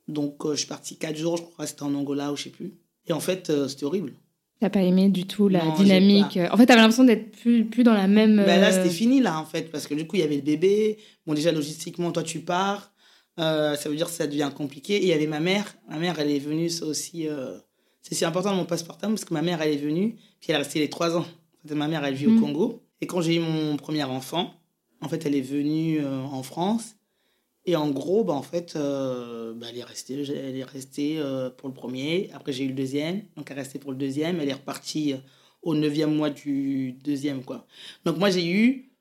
Donc, 0.07 0.45
euh, 0.45 0.53
je 0.53 0.59
suis 0.59 0.67
parti 0.67 0.97
quatre 0.97 1.17
jours, 1.17 1.39
je 1.39 1.43
crois 1.43 1.65
que 1.65 1.71
c'était 1.71 1.85
en 1.85 1.95
Angola 1.95 2.31
ou 2.33 2.37
je 2.37 2.45
sais 2.45 2.51
plus. 2.51 2.75
Et 3.07 3.13
en 3.13 3.21
fait, 3.21 3.51
c'était 3.69 3.85
horrible. 3.85 4.13
T'as 4.61 4.71
pas 4.71 4.83
aimé 4.83 5.09
du 5.09 5.27
tout 5.27 5.49
la 5.49 5.63
dynamique. 5.77 6.39
En 6.51 6.57
fait, 6.57 6.67
t'avais 6.67 6.81
l'impression 6.81 7.05
d'être 7.05 7.31
plus, 7.33 7.65
plus 7.65 7.85
dans 7.85 7.95
la 7.95 8.07
même. 8.07 8.37
Ben 8.37 8.61
là, 8.61 8.71
c'était 8.73 8.91
fini, 8.91 9.21
là, 9.21 9.39
en 9.39 9.45
fait, 9.45 9.71
parce 9.71 9.87
que 9.87 9.95
du 9.95 10.07
coup, 10.07 10.17
il 10.17 10.21
y 10.21 10.23
avait 10.23 10.37
le 10.37 10.43
bébé. 10.43 10.99
Bon, 11.27 11.35
déjà, 11.35 11.53
logistiquement, 11.53 12.13
toi, 12.13 12.23
tu 12.23 12.41
pars. 12.41 12.94
Euh, 13.39 13.75
ça 13.77 13.89
veut 13.89 13.97
dire 13.97 14.07
que 14.07 14.13
ça 14.13 14.27
devient 14.27 14.51
compliqué. 14.55 14.97
Et 14.97 15.03
il 15.03 15.09
y 15.09 15.13
avait 15.13 15.27
ma 15.27 15.41
mère. 15.41 15.77
Ma 15.89 15.99
mère, 15.99 16.19
elle 16.19 16.31
est 16.31 16.39
venue, 16.39 16.69
ça 16.69 16.87
aussi. 16.87 17.29
Euh, 17.29 17.59
c'est 18.03 18.15
si 18.15 18.25
important 18.25 18.55
mon 18.55 18.67
passeport 18.67 18.99
parce 18.99 19.25
que 19.25 19.33
ma 19.33 19.43
mère, 19.43 19.63
elle 19.63 19.73
est 19.73 19.79
venue, 19.79 20.17
puis 20.41 20.51
elle 20.51 20.57
est 20.57 20.59
restée 20.59 20.79
les 20.79 20.91
trois 20.91 21.17
ans. 21.17 21.25
ma 21.71 21.89
mère, 21.89 22.05
elle 22.05 22.15
vit 22.15 22.27
au 22.27 22.33
mm. 22.33 22.41
Congo. 22.41 22.83
Et 23.01 23.07
quand 23.07 23.21
j'ai 23.21 23.37
eu 23.37 23.41
mon 23.41 23.77
premier 23.77 24.05
enfant, 24.05 24.55
en 25.01 25.09
fait, 25.09 25.27
elle 25.27 25.35
est 25.35 25.41
venue 25.41 26.01
euh, 26.01 26.21
en 26.21 26.43
France. 26.43 26.97
Et 27.67 27.77
en 27.77 27.91
gros, 27.91 28.25
bah, 28.25 28.35
en 28.35 28.43
fait, 28.43 28.75
bah, 28.75 29.67
elle 29.71 29.79
est 29.79 29.85
restée, 29.85 30.21
elle 30.21 30.57
est 30.57 30.65
restée 30.65 31.19
pour 31.57 31.71
le 31.71 31.75
premier. 31.75 32.31
Après, 32.35 32.53
j'ai 32.53 32.65
eu 32.65 32.69
le 32.69 32.75
deuxième. 32.75 33.23
Donc, 33.37 33.51
elle 33.51 33.57
est 33.57 33.63
restée 33.63 33.79
pour 33.79 33.91
le 33.91 33.97
deuxième. 33.97 34.39
Elle 34.39 34.51
est 34.51 34.55
repartie 34.55 35.15
au 35.63 35.75
neuvième 35.75 36.15
mois 36.15 36.29
du 36.29 36.93
deuxième, 36.93 37.43
quoi. 37.43 37.67
Donc, 38.05 38.19
moi, 38.19 38.29
j'ai 38.29 38.47
eu 38.47 38.94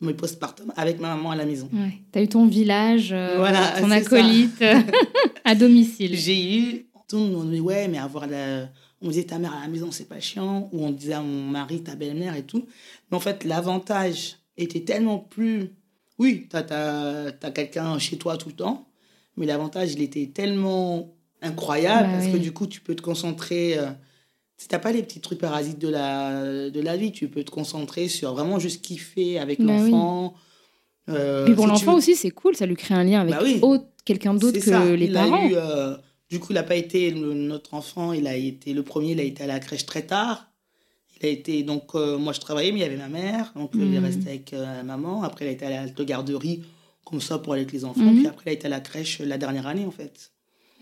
mes 0.00 0.14
postpartum 0.14 0.72
avec 0.76 1.00
ma 1.00 1.14
maman 1.14 1.30
à 1.30 1.36
la 1.36 1.46
maison. 1.46 1.68
Ouais. 1.72 1.98
Tu 2.12 2.18
as 2.18 2.22
eu 2.22 2.28
ton 2.28 2.46
village, 2.46 3.10
euh, 3.12 3.38
ton 3.80 3.90
acolyte 3.90 4.62
à 5.44 5.54
domicile. 5.54 6.14
J'ai 6.16 6.58
eu, 6.58 6.86
tout 7.08 7.16
le 7.16 7.30
monde 7.32 7.48
me 7.48 7.54
dit, 7.54 7.60
ouais, 7.60 7.88
mais 7.88 7.98
avoir 7.98 8.26
la... 8.26 8.68
On 9.02 9.08
disait 9.08 9.24
ta 9.24 9.38
mère 9.38 9.54
à 9.54 9.60
la 9.60 9.68
maison, 9.68 9.90
c'est 9.90 10.08
pas 10.08 10.20
chiant. 10.20 10.68
Ou 10.72 10.84
on 10.84 10.90
disait 10.90 11.12
à 11.14 11.20
mon 11.20 11.42
mari, 11.50 11.82
ta 11.82 11.94
belle-mère 11.94 12.34
et 12.34 12.42
tout. 12.44 12.66
Mais 13.10 13.16
en 13.16 13.20
fait, 13.20 13.44
l'avantage 13.44 14.36
était 14.56 14.80
tellement 14.80 15.18
plus. 15.18 15.70
Oui, 16.18 16.46
tu 16.50 16.56
as, 16.56 16.64
as, 17.42 17.50
quelqu'un 17.50 17.98
chez 17.98 18.16
toi 18.16 18.36
tout 18.38 18.48
le 18.48 18.54
temps. 18.54 18.88
Mais 19.36 19.44
l'avantage, 19.44 19.92
il 19.92 20.00
était 20.02 20.30
tellement 20.32 21.14
incroyable 21.42 22.08
Bah 22.08 22.18
parce 22.18 22.32
que 22.32 22.38
du 22.38 22.52
coup, 22.52 22.66
tu 22.66 22.80
peux 22.80 22.94
te 22.94 23.02
concentrer. 23.02 23.78
euh, 23.78 23.90
si 24.56 24.68
t'as 24.68 24.78
pas 24.78 24.92
les 24.92 25.02
petits 25.02 25.20
trucs 25.20 25.38
parasites 25.38 25.78
de 25.78 25.88
la, 25.88 26.70
de 26.70 26.80
la 26.80 26.96
vie, 26.96 27.12
tu 27.12 27.28
peux 27.28 27.44
te 27.44 27.50
concentrer 27.50 28.08
sur 28.08 28.32
vraiment 28.34 28.58
juste 28.58 28.82
kiffer 28.82 29.38
avec 29.38 29.60
Bah 29.60 29.72
oui. 29.78 29.90
l'enfant. 29.90 30.34
Euh, 31.08 31.44
Puis 31.44 31.54
pour 31.54 31.64
si 31.64 31.70
l'enfant 31.70 31.92
veux- 31.92 31.98
aussi, 31.98 32.16
c'est 32.16 32.30
cool, 32.30 32.56
ça 32.56 32.66
lui 32.66 32.74
crée 32.76 32.94
un 32.94 33.04
lien 33.04 33.20
avec 33.20 33.34
Bah 33.34 33.40
oui. 33.42 33.58
autre- 33.62 33.86
quelqu'un 34.04 34.34
d'autre 34.34 34.58
que 34.58 34.64
ça. 34.64 34.84
les 34.84 35.06
Il 35.06 35.12
parents. 35.12 35.34
A 35.36 35.44
eu, 35.46 35.54
euh, 35.54 35.96
du 36.30 36.40
coup, 36.40 36.48
il 36.50 36.54
n'a 36.54 36.62
pas 36.62 36.74
été 36.76 37.10
le- 37.10 37.34
notre 37.34 37.74
enfant. 37.74 38.12
Il 38.12 38.26
a 38.26 38.34
été 38.36 38.72
le 38.72 38.82
premier. 38.82 39.12
Il 39.12 39.20
a 39.20 39.24
été 39.24 39.44
à 39.44 39.46
la 39.46 39.60
crèche 39.60 39.86
très 39.86 40.02
tard. 40.02 40.50
Il 41.20 41.26
a 41.26 41.30
été 41.30 41.62
donc 41.62 41.94
euh, 41.94 42.18
moi 42.18 42.32
je 42.32 42.40
travaillais, 42.40 42.72
mais 42.72 42.80
il 42.80 42.82
y 42.82 42.84
avait 42.86 42.96
ma 42.96 43.08
mère. 43.08 43.52
Donc 43.56 43.70
il 43.74 43.82
est 43.82 43.98
Mhm. 43.98 44.04
resté 44.04 44.28
avec 44.28 44.52
euh, 44.52 44.82
maman. 44.82 45.22
Après 45.22 45.44
il 45.44 45.48
a 45.48 45.52
été 45.52 45.64
à 45.64 45.70
la 45.70 46.04
garderie 46.04 46.62
comme 47.04 47.20
ça 47.20 47.38
pour 47.38 47.52
aller 47.54 47.62
avec 47.62 47.72
les 47.72 47.84
enfants. 47.84 48.00
Mhm. 48.00 48.16
Puis 48.18 48.26
après 48.26 48.44
il 48.46 48.48
a 48.50 48.52
été 48.54 48.66
à 48.66 48.70
la 48.70 48.80
crèche 48.80 49.20
la 49.20 49.38
dernière 49.38 49.66
année 49.66 49.86
en 49.86 49.90
fait. 49.92 50.32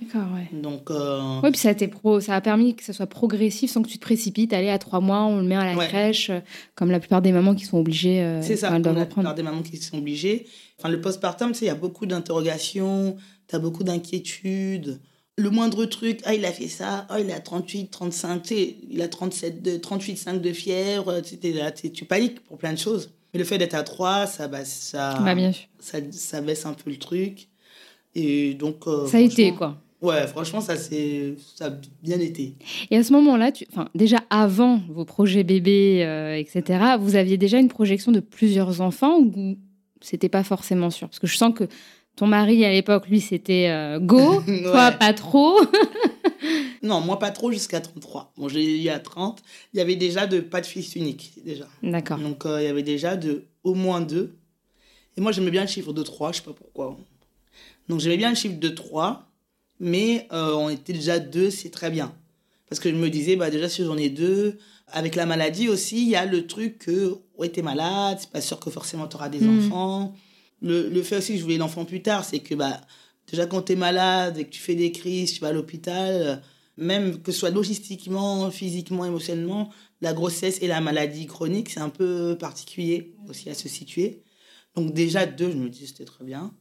D'accord, 0.02 0.26
ouais. 0.34 0.48
Donc 0.60 0.90
euh, 0.90 1.40
Ouais, 1.40 1.50
puis 1.50 1.58
ça 1.60 1.68
a, 1.68 1.72
été 1.72 1.86
pro, 1.88 2.20
ça 2.20 2.34
a 2.34 2.40
permis 2.40 2.74
que 2.74 2.82
ce 2.84 2.92
soit 2.92 3.06
progressif 3.06 3.70
sans 3.70 3.82
que 3.82 3.88
tu 3.88 3.98
te 3.98 4.02
précipites. 4.04 4.52
Aller 4.52 4.68
à 4.68 4.78
trois 4.78 5.00
mois, 5.00 5.22
on 5.22 5.38
le 5.38 5.44
met 5.44 5.54
à 5.54 5.64
la 5.64 5.76
Ouais. 5.76 5.86
crèche, 5.86 6.30
euh, 6.30 6.40
comme 6.74 6.90
la 6.90 6.98
plupart 7.00 7.22
des 7.22 7.32
mamans 7.32 7.54
qui 7.54 7.64
sont 7.64 7.78
obligées. 7.78 8.20
euh, 8.22 8.42
c'est 8.42 8.56
ça. 8.56 8.68
Comme 8.70 8.82
la 8.94 9.06
plupart 9.06 9.34
des 9.34 9.42
mamans 9.42 9.62
qui 9.62 9.76
sont 9.76 9.98
obligées. 9.98 10.46
Enfin 10.78 10.88
le 10.88 11.00
postpartum, 11.00 11.52
tu 11.52 11.60
sais, 11.60 11.64
il 11.66 11.68
y 11.68 11.70
a 11.70 11.74
beaucoup 11.76 12.06
d'interrogations. 12.06 13.16
Tu 13.48 13.54
as 13.56 13.58
beaucoup 13.58 13.84
d'inquiétudes. 13.84 15.00
Le 15.36 15.50
moindre 15.50 15.84
truc, 15.84 16.20
ah, 16.24 16.34
il 16.34 16.44
a 16.44 16.52
fait 16.52 16.68
ça, 16.68 17.06
ah, 17.08 17.18
il 17.18 17.30
a 17.32 17.40
38, 17.40 17.88
35, 17.90 18.42
tu 18.42 18.54
sais, 18.54 18.76
il 18.88 19.02
a 19.02 19.08
37, 19.08 19.62
de, 19.62 19.76
38, 19.76 20.16
5 20.16 20.40
de 20.40 20.52
fièvre, 20.52 21.20
tu, 21.22 21.36
là, 21.52 21.72
tu 21.72 22.04
paniques 22.04 22.38
pour 22.44 22.56
plein 22.56 22.72
de 22.72 22.78
choses. 22.78 23.10
Mais 23.32 23.38
le 23.40 23.44
fait 23.44 23.58
d'être 23.58 23.74
à 23.74 23.82
3, 23.82 24.26
ça, 24.28 24.46
bah, 24.46 24.64
ça, 24.64 25.18
Bah, 25.24 25.34
bien 25.34 25.50
ça, 25.80 25.98
ça 26.12 26.40
baisse 26.40 26.66
un 26.66 26.72
peu 26.74 26.88
le 26.90 26.98
truc. 26.98 27.48
Et 28.14 28.54
donc. 28.54 28.86
euh, 28.86 29.08
Ça 29.08 29.16
a 29.16 29.20
été, 29.20 29.52
quoi. 29.52 29.76
Ouais, 30.04 30.26
franchement, 30.26 30.60
ça, 30.60 30.76
c'est, 30.76 31.34
ça 31.56 31.68
a 31.68 31.70
bien 32.02 32.20
été. 32.20 32.56
Et 32.90 32.98
à 32.98 33.02
ce 33.02 33.10
moment-là, 33.14 33.52
tu... 33.52 33.64
enfin, 33.72 33.88
déjà 33.94 34.22
avant 34.28 34.82
vos 34.90 35.06
projets 35.06 35.44
bébés, 35.44 36.04
euh, 36.04 36.36
etc., 36.36 36.96
vous 37.00 37.16
aviez 37.16 37.38
déjà 37.38 37.58
une 37.58 37.68
projection 37.68 38.12
de 38.12 38.20
plusieurs 38.20 38.82
enfants 38.82 39.18
ou 39.18 39.56
c'était 40.02 40.28
pas 40.28 40.44
forcément 40.44 40.90
sûr? 40.90 41.08
Parce 41.08 41.20
que 41.20 41.26
je 41.26 41.38
sens 41.38 41.54
que 41.54 41.64
ton 42.16 42.26
mari, 42.26 42.66
à 42.66 42.70
l'époque, 42.70 43.08
lui, 43.08 43.22
c'était 43.22 43.68
euh, 43.70 43.98
go, 43.98 44.42
toi, 44.62 44.92
pas 44.92 45.14
trop. 45.14 45.58
Non, 46.82 47.00
moi, 47.00 47.18
pas 47.18 47.30
trop 47.30 47.50
jusqu'à 47.50 47.80
33. 47.80 48.34
Bon, 48.36 48.46
j'ai 48.50 48.82
eu 48.82 48.88
à 48.90 48.98
30. 48.98 49.42
Il 49.72 49.78
y 49.78 49.80
avait 49.80 49.96
déjà 49.96 50.26
de 50.26 50.40
pas 50.40 50.60
de 50.60 50.66
fils 50.66 50.94
unique, 50.96 51.32
déjà. 51.42 51.64
D'accord. 51.82 52.18
Donc, 52.18 52.44
euh, 52.44 52.60
il 52.60 52.66
y 52.66 52.68
avait 52.68 52.82
déjà 52.82 53.16
de 53.16 53.44
au 53.62 53.72
moins 53.72 54.02
deux. 54.02 54.36
Et 55.16 55.22
moi, 55.22 55.32
j'aimais 55.32 55.50
bien 55.50 55.62
le 55.62 55.66
chiffre 55.66 55.94
de 55.94 56.02
3, 56.02 56.32
je 56.32 56.36
sais 56.36 56.42
pas 56.42 56.52
pourquoi. 56.52 56.98
Donc, 57.88 58.00
j'aimais 58.00 58.18
bien 58.18 58.28
le 58.28 58.36
chiffre 58.36 58.60
de 58.60 58.68
3, 58.68 59.26
mais 59.84 60.26
euh, 60.32 60.54
on 60.54 60.70
était 60.70 60.94
déjà 60.94 61.18
deux, 61.18 61.50
c'est 61.50 61.68
très 61.68 61.90
bien. 61.90 62.16
Parce 62.70 62.80
que 62.80 62.88
je 62.88 62.94
me 62.94 63.10
disais, 63.10 63.36
bah, 63.36 63.50
déjà, 63.50 63.68
si 63.68 63.84
j'en 63.84 63.98
ai 63.98 64.08
deux, 64.08 64.56
avec 64.88 65.14
la 65.14 65.26
maladie 65.26 65.68
aussi, 65.68 66.00
il 66.02 66.08
y 66.08 66.16
a 66.16 66.24
le 66.24 66.46
truc 66.46 66.78
que, 66.78 67.18
ouais, 67.36 67.50
t'es 67.50 67.60
malade, 67.60 68.16
c'est 68.18 68.30
pas 68.30 68.40
sûr 68.40 68.58
que 68.58 68.70
forcément 68.70 69.06
tu 69.06 69.16
auras 69.16 69.28
des 69.28 69.40
Mm. 69.40 69.58
enfants. 69.58 70.14
Le, 70.62 70.88
le 70.88 71.02
fait 71.02 71.18
aussi 71.18 71.32
que 71.32 71.38
je 71.38 71.42
voulais 71.42 71.58
l'enfant 71.58 71.84
plus 71.84 72.00
tard, 72.00 72.24
c'est 72.24 72.38
que, 72.38 72.54
bah, 72.54 72.80
déjà, 73.30 73.44
quand 73.44 73.60
t'es 73.60 73.76
malade 73.76 74.38
et 74.38 74.44
que 74.46 74.50
tu 74.50 74.60
fais 74.60 74.74
des 74.74 74.90
crises, 74.90 75.34
tu 75.34 75.40
vas 75.40 75.48
à 75.48 75.52
l'hôpital, 75.52 76.42
même 76.78 77.20
que 77.20 77.30
ce 77.30 77.40
soit 77.40 77.50
logistiquement, 77.50 78.50
physiquement, 78.50 79.04
émotionnellement, 79.04 79.68
la 80.00 80.14
grossesse 80.14 80.58
et 80.62 80.66
la 80.66 80.80
maladie 80.80 81.26
chronique, 81.26 81.68
c'est 81.68 81.80
un 81.80 81.90
peu 81.90 82.36
particulier 82.40 83.14
aussi 83.28 83.50
à 83.50 83.54
se 83.54 83.68
situer. 83.68 84.22
Donc 84.76 84.94
déjà, 84.94 85.26
deux, 85.26 85.50
je 85.50 85.56
me 85.56 85.68
dis, 85.68 85.86
c'était 85.86 86.06
très 86.06 86.24
bien. 86.24 86.54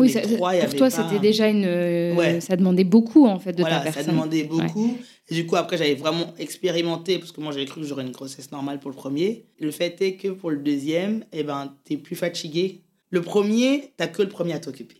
Oui, 0.00 0.10
ça- 0.10 0.20
trois, 0.22 0.52
pour 0.54 0.74
toi, 0.74 0.90
pas- 0.90 0.90
c'était 0.90 1.18
déjà 1.20 1.48
une. 1.48 1.64
euh, 1.64 2.14
Ouais. 2.14 2.40
Ça 2.40 2.56
demandait 2.56 2.84
beaucoup, 2.84 3.26
en 3.26 3.38
fait, 3.38 3.52
de 3.52 3.60
voilà, 3.62 3.78
ta 3.80 3.86
ça 3.86 3.92
personne. 3.92 4.12
demandait 4.14 4.44
beaucoup. 4.44 4.96
Et 5.30 5.34
du 5.34 5.46
coup, 5.46 5.56
après, 5.56 5.76
j'avais 5.78 5.94
vraiment 5.94 6.34
expérimenté, 6.38 7.18
parce 7.18 7.32
que 7.32 7.40
moi, 7.40 7.52
j'avais 7.52 7.66
cru 7.66 7.80
que 7.80 7.86
j'aurais 7.86 8.02
une 8.04 8.10
grossesse 8.12 8.50
normale 8.52 8.80
pour 8.80 8.90
le 8.90 8.96
premier. 8.96 9.44
Le 9.60 9.70
fait 9.70 10.00
est 10.02 10.14
que 10.16 10.28
pour 10.28 10.50
le 10.50 10.56
deuxième, 10.58 11.24
eh 11.32 11.42
ben, 11.44 11.72
t'es 11.84 11.96
plus 11.96 12.16
fatigué. 12.16 12.80
Le 13.10 13.22
premier, 13.22 13.92
t'as 13.96 14.06
que 14.08 14.22
le 14.22 14.28
premier 14.28 14.52
à 14.54 14.58
t'occuper. 14.60 14.96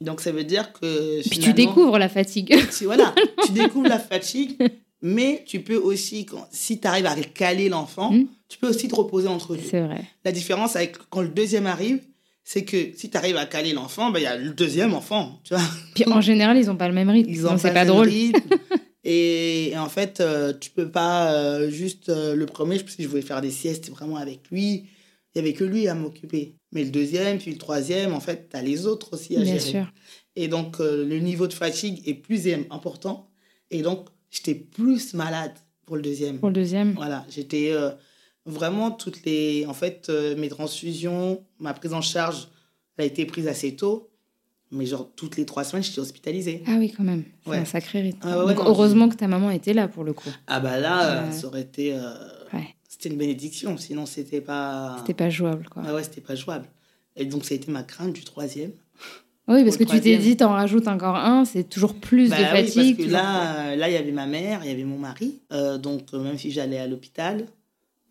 Donc, 0.00 0.20
ça 0.20 0.30
veut 0.32 0.44
dire 0.44 0.72
que. 0.72 1.20
Puis 1.28 1.38
tu 1.40 1.52
découvres 1.52 1.98
la 1.98 2.08
fatigue. 2.08 2.54
tu- 2.78 2.84
voilà, 2.84 3.14
tu 3.46 3.52
découvres 3.52 3.88
la 3.88 3.98
fatigue, 3.98 4.56
mais 5.02 5.42
tu 5.46 5.60
peux 5.60 5.76
aussi, 5.76 6.24
quand, 6.26 6.46
si 6.50 6.78
tu 6.80 6.86
arrives 6.86 7.06
à 7.06 7.14
caler 7.16 7.68
l'enfant, 7.68 8.12
Mm. 8.12 8.26
tu 8.48 8.58
peux 8.58 8.68
aussi 8.68 8.88
te 8.88 8.94
reposer 8.94 9.28
entre 9.28 9.54
deux. 9.56 9.62
C'est 9.68 9.80
vrai. 9.80 10.02
La 10.24 10.32
différence 10.32 10.76
avec 10.76 10.96
quand 11.10 11.20
le 11.22 11.28
deuxième 11.28 11.66
arrive, 11.66 12.00
c'est 12.50 12.64
que 12.64 12.92
si 12.96 13.10
tu 13.10 13.16
arrives 13.18 13.36
à 13.36 13.44
caler 13.44 13.74
l'enfant, 13.74 14.10
ben, 14.10 14.20
il 14.20 14.22
y 14.22 14.26
a 14.26 14.34
le 14.38 14.54
deuxième 14.54 14.94
enfant. 14.94 15.38
Tu 15.44 15.52
vois 15.52 15.62
Puis 15.94 16.04
en 16.06 16.22
général, 16.22 16.56
ils 16.56 16.70
ont 16.70 16.76
pas 16.78 16.88
le 16.88 16.94
même 16.94 17.10
rythme. 17.10 17.28
Ils 17.30 17.36
sinon 17.36 17.50
ont 17.52 17.58
c'est 17.58 17.68
pas 17.68 17.74
pas 17.74 17.84
le 17.84 17.90
même 17.90 17.94
drôle. 17.94 18.08
rythme. 18.08 18.40
et, 19.04 19.68
et 19.68 19.76
en 19.78 19.90
fait, 19.90 20.20
euh, 20.22 20.54
tu 20.58 20.70
peux 20.70 20.90
pas 20.90 21.30
euh, 21.34 21.68
juste 21.68 22.08
euh, 22.08 22.34
le 22.34 22.46
premier, 22.46 22.78
parce 22.78 22.96
que 22.96 23.02
je 23.02 23.08
voulais 23.08 23.20
faire 23.20 23.42
des 23.42 23.50
siestes 23.50 23.90
vraiment 23.90 24.16
avec 24.16 24.48
lui. 24.50 24.86
Il 25.34 25.36
y 25.36 25.38
avait 25.40 25.52
que 25.52 25.62
lui 25.62 25.88
à 25.88 25.94
m'occuper. 25.94 26.54
Mais 26.72 26.84
le 26.84 26.90
deuxième, 26.90 27.36
puis 27.36 27.50
le 27.50 27.58
troisième, 27.58 28.14
en 28.14 28.20
fait, 28.20 28.48
tu 28.50 28.56
as 28.56 28.62
les 28.62 28.86
autres 28.86 29.12
aussi 29.12 29.36
à 29.36 29.40
Bien 29.42 29.58
gérer. 29.58 29.70
sûr. 29.70 29.92
Et 30.34 30.48
donc, 30.48 30.80
euh, 30.80 31.04
le 31.04 31.18
niveau 31.18 31.48
de 31.48 31.52
fatigue 31.52 32.00
est 32.08 32.14
plus 32.14 32.48
important. 32.70 33.28
Et 33.70 33.82
donc, 33.82 34.06
j'étais 34.30 34.54
plus 34.54 35.12
malade 35.12 35.52
pour 35.84 35.96
le 35.96 36.02
deuxième. 36.02 36.38
Pour 36.38 36.48
le 36.48 36.54
deuxième. 36.54 36.92
Voilà, 36.94 37.26
j'étais 37.28 37.74
vraiment 38.48 38.90
toutes 38.90 39.24
les. 39.24 39.64
En 39.66 39.74
fait, 39.74 40.06
euh, 40.08 40.36
mes 40.36 40.48
transfusions, 40.48 41.42
ma 41.58 41.74
prise 41.74 41.92
en 41.92 42.00
charge, 42.00 42.48
elle 42.96 43.04
a 43.04 43.06
été 43.06 43.24
prise 43.26 43.48
assez 43.48 43.76
tôt. 43.76 44.10
Mais 44.70 44.84
genre, 44.84 45.08
toutes 45.16 45.36
les 45.38 45.46
trois 45.46 45.64
semaines, 45.64 45.82
j'étais 45.82 46.00
hospitalisée. 46.00 46.62
Ah 46.66 46.76
oui, 46.78 46.92
quand 46.94 47.02
même. 47.04 47.24
C'est 47.44 47.50
Ouais. 47.50 47.56
un 47.56 47.64
sacré 47.64 48.02
rythme. 48.02 48.18
Ah 48.22 48.44
ouais, 48.44 48.54
Donc, 48.54 48.62
non, 48.64 48.70
heureusement 48.70 49.08
que 49.08 49.14
ta 49.14 49.26
maman 49.26 49.50
était 49.50 49.72
là 49.72 49.88
pour 49.88 50.04
le 50.04 50.12
coup. 50.12 50.28
Ah 50.46 50.60
bah 50.60 50.78
là, 50.78 51.22
Ouais. 51.22 51.28
euh, 51.28 51.32
ça 51.32 51.46
aurait 51.46 51.62
été. 51.62 51.94
euh, 51.94 52.00
Ouais. 52.52 52.74
C'était 52.86 53.08
une 53.08 53.16
bénédiction, 53.16 53.78
sinon 53.78 54.04
c'était 54.06 54.40
pas. 54.42 54.96
C'était 55.00 55.14
pas 55.14 55.30
jouable, 55.30 55.66
quoi. 55.70 55.82
Ah 55.86 55.94
ouais, 55.94 56.02
c'était 56.02 56.20
pas 56.20 56.34
jouable. 56.34 56.66
Et 57.16 57.24
donc, 57.24 57.44
ça 57.46 57.54
a 57.54 57.56
été 57.56 57.70
ma 57.72 57.82
crainte 57.82 58.12
du 58.12 58.24
troisième. 58.24 58.72
Oui, 59.46 59.64
parce 59.64 59.78
que 59.78 59.84
tu 59.84 59.98
t'es 60.00 60.18
dit, 60.18 60.36
t'en 60.36 60.50
rajoutes 60.50 60.88
encore 60.88 61.16
un, 61.16 61.46
c'est 61.46 61.64
toujours 61.64 61.94
plus 61.94 62.28
Bah 62.28 62.36
de 62.36 62.42
oui, 62.42 62.48
fatigue. 62.66 62.96
parce 62.96 63.08
que 63.08 63.12
là, 63.12 63.70
euh, 63.70 63.76
là, 63.76 63.88
il 63.88 63.94
y 63.94 63.96
avait 63.96 64.12
ma 64.12 64.26
mère, 64.26 64.60
il 64.64 64.68
y 64.68 64.72
avait 64.72 64.84
mon 64.84 64.98
mari. 64.98 65.40
Euh, 65.52 65.78
donc, 65.78 66.02
euh, 66.12 66.18
même 66.22 66.36
si 66.36 66.50
j'allais 66.50 66.78
à 66.78 66.86
l'hôpital, 66.86 67.46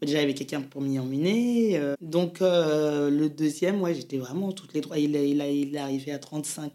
déjà, 0.05 0.19
il 0.19 0.21
y 0.21 0.23
avait 0.25 0.33
quelqu'un 0.33 0.61
pour 0.61 0.81
m'y 0.81 0.99
emmener. 0.99 1.77
euh. 1.77 1.95
donc, 2.01 2.41
euh, 2.41 3.09
le 3.09 3.29
deuxième, 3.29 3.81
ouais, 3.81 3.95
j'étais 3.95 4.17
vraiment 4.17 4.51
toutes 4.51 4.73
les 4.73 4.81
trois. 4.81 4.97
Il, 4.99 5.15
est- 5.15 5.29
il, 5.29 5.41
il 5.41 5.75
est 5.75 5.79
arrivé 5.79 6.11
à 6.11 6.19
35 6.19 6.71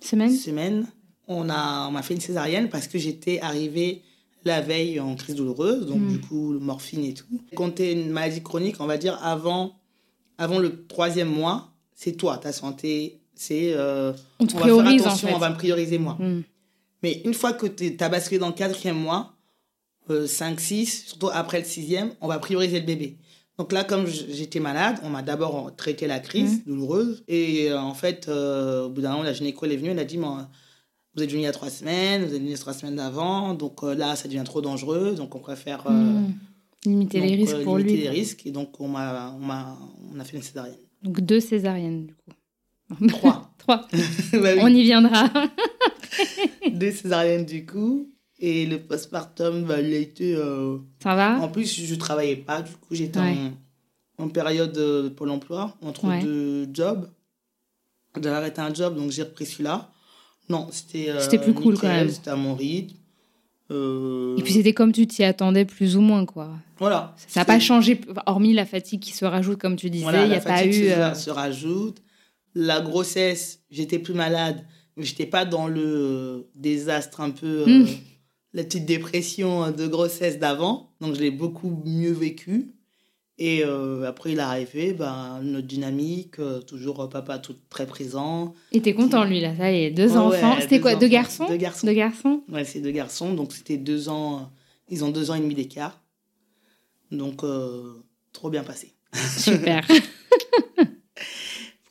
Semaine 0.00 0.30
semaines. 0.34 0.86
On 1.28 1.48
a, 1.50 1.88
on 1.88 1.90
m'a 1.90 2.02
fait 2.02 2.14
une 2.14 2.20
césarienne 2.20 2.68
parce 2.68 2.86
que 2.86 2.98
j'étais 2.98 3.40
arrivée 3.40 4.02
la 4.44 4.60
veille 4.60 5.00
en 5.00 5.16
crise 5.16 5.34
douloureuse, 5.34 5.86
donc 5.86 5.98
Mm. 6.00 6.08
du 6.12 6.20
coup, 6.20 6.52
le 6.52 6.60
morphine 6.60 7.04
et 7.04 7.14
tout. 7.14 7.24
Quand 7.56 7.74
tu 7.74 7.90
une 7.90 8.10
maladie 8.10 8.42
chronique, 8.42 8.76
on 8.78 8.86
va 8.86 8.96
dire 8.96 9.18
avant, 9.24 9.74
avant 10.38 10.58
le 10.60 10.86
troisième 10.86 11.28
mois, 11.28 11.72
c'est 11.94 12.12
toi, 12.12 12.38
ta 12.38 12.52
santé, 12.52 13.20
c'est. 13.34 13.72
euh, 13.74 14.12
On 14.38 14.46
te 14.46 14.54
on 14.54 14.58
va 14.58 14.64
faire 14.66 14.76
en 14.76 14.86
attention, 14.86 15.28
fait. 15.28 15.34
on 15.34 15.38
va 15.38 15.50
me 15.50 15.56
prioriser 15.56 15.98
moi. 15.98 16.16
Hmm. 16.20 16.42
Mais 17.02 17.22
une 17.24 17.34
fois 17.34 17.52
que 17.54 17.66
tu 17.66 17.96
as 17.98 18.08
basculé 18.08 18.38
dans 18.38 18.46
le 18.48 18.52
quatrième 18.54 18.96
mois, 18.98 19.34
euh, 20.10 20.26
5, 20.26 20.60
6, 20.60 21.04
surtout 21.08 21.28
après 21.32 21.58
le 21.60 21.64
sixième, 21.64 22.10
on 22.20 22.28
va 22.28 22.38
prioriser 22.38 22.80
le 22.80 22.86
bébé. 22.86 23.16
Donc 23.58 23.72
là, 23.72 23.84
comme 23.84 24.06
j'étais 24.06 24.60
malade, 24.60 24.98
on 25.02 25.08
m'a 25.08 25.22
d'abord 25.22 25.74
traité 25.76 26.06
la 26.06 26.20
crise 26.20 26.64
douloureuse. 26.66 27.24
Et 27.26 27.70
euh, 27.70 27.80
en 27.80 27.94
fait, 27.94 28.28
euh, 28.28 28.84
au 28.86 28.90
bout 28.90 29.00
d'un 29.00 29.12
moment, 29.12 29.22
la 29.22 29.32
gynéco 29.32 29.64
elle 29.64 29.72
est 29.72 29.76
venue, 29.76 29.90
elle 29.90 29.98
a 29.98 30.04
dit 30.04 30.18
euh, 30.18 30.42
Vous 31.14 31.22
êtes 31.22 31.30
venu 31.30 31.40
il 31.40 31.44
y 31.44 31.46
a 31.46 31.52
trois 31.52 31.70
semaines, 31.70 32.26
vous 32.26 32.34
êtes 32.34 32.40
venu 32.42 32.52
a 32.52 32.58
trois 32.58 32.74
semaines 32.74 32.96
d'avant, 32.96 33.54
donc 33.54 33.82
euh, 33.82 33.94
là, 33.94 34.14
ça 34.14 34.28
devient 34.28 34.42
trop 34.44 34.60
dangereux, 34.60 35.14
donc 35.16 35.34
on 35.34 35.40
préfère 35.40 35.86
euh, 35.86 35.92
Hmm. 35.92 36.32
Limiter 36.84 37.20
les 37.20 37.34
risques 37.34 37.54
euh, 37.54 37.64
pour 37.64 37.78
limiter 37.78 37.94
lui. 37.96 38.02
les 38.02 38.08
quoi. 38.08 38.14
risques. 38.14 38.46
Et 38.46 38.50
donc, 38.52 38.78
on, 38.80 38.86
m'a, 38.86 39.34
on, 39.34 39.44
m'a, 39.44 39.76
on 40.14 40.20
a 40.20 40.24
fait 40.24 40.36
une 40.36 40.42
césarienne. 40.42 40.76
Donc 41.02 41.20
deux 41.20 41.40
césariennes, 41.40 42.06
du 42.06 42.14
coup. 42.14 43.08
Trois. 43.08 43.50
Trois. 43.58 43.88
Bah 44.32 44.50
oui. 44.54 44.60
On 44.60 44.68
y 44.68 44.82
viendra. 44.82 45.28
Deux 46.72 46.92
césariennes 46.92 47.44
du 47.44 47.66
coup. 47.66 48.08
Et 48.38 48.66
le 48.66 48.78
postpartum, 48.78 49.64
bah, 49.64 49.80
il 49.80 49.94
a 49.94 49.98
été. 49.98 50.34
euh, 50.36 50.78
Ça 51.02 51.14
va? 51.14 51.38
En 51.40 51.48
plus, 51.48 51.80
je 51.84 51.94
travaillais 51.94 52.36
pas, 52.36 52.60
du 52.62 52.72
coup, 52.72 52.94
j'étais 52.94 53.18
Ouais. 53.18 53.36
en, 54.18 54.24
en 54.24 54.28
période 54.28 54.76
euh, 54.76 55.08
Pôle 55.10 55.30
emploi, 55.30 55.74
entre 55.82 56.04
Ouais. 56.08 56.22
deux 56.22 56.68
jobs. 56.72 57.08
J'avais 58.14 58.28
arrêté 58.36 58.60
un 58.60 58.72
job, 58.72 58.96
donc 58.96 59.10
j'ai 59.10 59.22
repris 59.22 59.46
celui-là. 59.46 59.90
Non, 60.48 60.68
c'était. 60.70 61.08
euh, 61.10 61.20
C'était 61.20 61.38
plus 61.38 61.54
cool, 61.54 61.78
quand 61.78 61.88
même. 61.88 62.08
C'était 62.10 62.30
à 62.30 62.36
mon 62.36 62.54
rythme. 62.54 62.94
Euh, 63.72 64.36
Et 64.38 64.42
puis 64.42 64.52
c'était 64.52 64.72
comme 64.74 64.92
tu 64.92 65.06
t'y 65.08 65.24
attendais 65.24 65.64
plus 65.64 65.96
ou 65.96 66.00
moins, 66.00 66.24
quoi. 66.24 66.50
voilà. 66.78 67.14
Ça 67.26 67.40
n'a 67.40 67.44
pas 67.44 67.58
changé, 67.58 68.00
hormis 68.26 68.52
la 68.54 68.64
fatigue 68.64 69.00
qui 69.00 69.12
se 69.12 69.24
rajoute, 69.24 69.58
comme 69.58 69.74
tu 69.76 69.90
disais. 69.90 70.04
Voilà, 70.04 70.24
Il 70.24 70.28
n'y 70.30 70.36
a 70.36 70.40
pas 70.40 70.64
eu. 70.64 70.72
se, 70.72 70.82
euh, 70.84 71.14
se 71.14 71.30
rajoute. 71.30 72.00
La 72.54 72.80
grossesse, 72.80 73.60
j'étais 73.70 73.98
plus 73.98 74.14
malade, 74.14 74.64
mais 74.96 75.04
j'étais 75.04 75.26
pas 75.26 75.44
dans 75.44 75.66
le 75.66 76.46
désastre 76.54 77.20
un 77.22 77.30
peu. 77.30 77.64
euh, 77.66 77.84
Mm. 77.84 77.86
La 78.56 78.64
petite 78.64 78.86
dépression 78.86 79.70
de 79.70 79.86
grossesse 79.86 80.38
d'avant. 80.38 80.90
Donc, 81.02 81.14
je 81.14 81.20
l'ai 81.20 81.30
beaucoup 81.30 81.82
mieux 81.84 82.12
vécu. 82.12 82.72
Et 83.36 83.62
euh, 83.62 84.08
après, 84.08 84.32
il 84.32 84.38
est 84.38 84.42
arrivé, 84.42 84.94
ben, 84.94 85.40
notre 85.42 85.66
dynamique, 85.66 86.38
euh, 86.38 86.60
toujours 86.60 87.06
papa 87.10 87.38
tout 87.38 87.54
très 87.68 87.86
présent. 87.86 88.54
Et 88.72 88.80
t'es 88.80 88.94
content, 88.94 89.24
lui, 89.24 89.40
là, 89.40 89.54
ça 89.54 89.70
y 89.70 89.84
est, 89.84 89.90
deux 89.90 90.16
enfants. 90.16 90.56
C'était 90.58 90.80
quoi, 90.80 90.94
deux 90.94 91.06
garçons 91.06 91.46
Deux 91.46 91.58
garçons. 91.58 91.86
Deux 91.86 91.92
garçons 91.92 92.42
Ouais, 92.50 92.64
c'est 92.64 92.80
deux 92.80 92.92
garçons, 92.92 93.34
donc 93.34 93.52
c'était 93.52 93.76
deux 93.76 94.08
ans, 94.08 94.50
ils 94.88 95.04
ont 95.04 95.10
deux 95.10 95.30
ans 95.30 95.34
et 95.34 95.40
demi 95.40 95.54
d'écart. 95.54 96.00
Donc, 97.10 97.44
trop 98.32 98.48
bien 98.48 98.64
passé. 98.64 98.94
Super. 99.12 99.86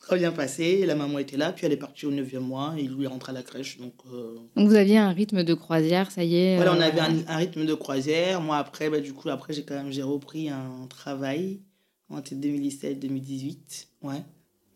Très 0.06 0.18
bien 0.18 0.30
passé. 0.30 0.86
La 0.86 0.94
maman 0.94 1.18
était 1.18 1.36
là, 1.36 1.52
puis 1.52 1.66
elle 1.66 1.72
est 1.72 1.76
partie 1.76 2.06
au 2.06 2.12
9e 2.12 2.38
mois 2.38 2.74
et 2.78 2.82
lui 2.84 3.08
rentre 3.08 3.30
à 3.30 3.32
la 3.32 3.42
crèche. 3.42 3.78
Donc, 3.78 3.94
euh, 4.12 4.36
donc 4.54 4.68
vous 4.68 4.76
aviez 4.76 4.98
un 4.98 5.10
rythme 5.10 5.42
de 5.42 5.52
croisière, 5.52 6.12
ça 6.12 6.22
y 6.22 6.36
est 6.36 6.54
Voilà, 6.54 6.74
on 6.74 6.80
euh, 6.80 6.84
avait 6.84 7.00
un, 7.00 7.36
rythme 7.36 7.66
de 7.66 7.74
croisière. 7.74 8.40
Moi, 8.40 8.56
après, 8.56 8.88
bah, 8.88 9.00
du 9.00 9.12
coup, 9.12 9.28
après, 9.30 9.52
j'ai 9.52 9.64
quand 9.64 9.74
même 9.74 9.90
j'ai 9.90 10.04
repris 10.04 10.48
un 10.48 10.86
travail 10.88 11.58
entre 12.08 12.34
2017-2018. 12.34 13.86
Ouais. 14.02 14.22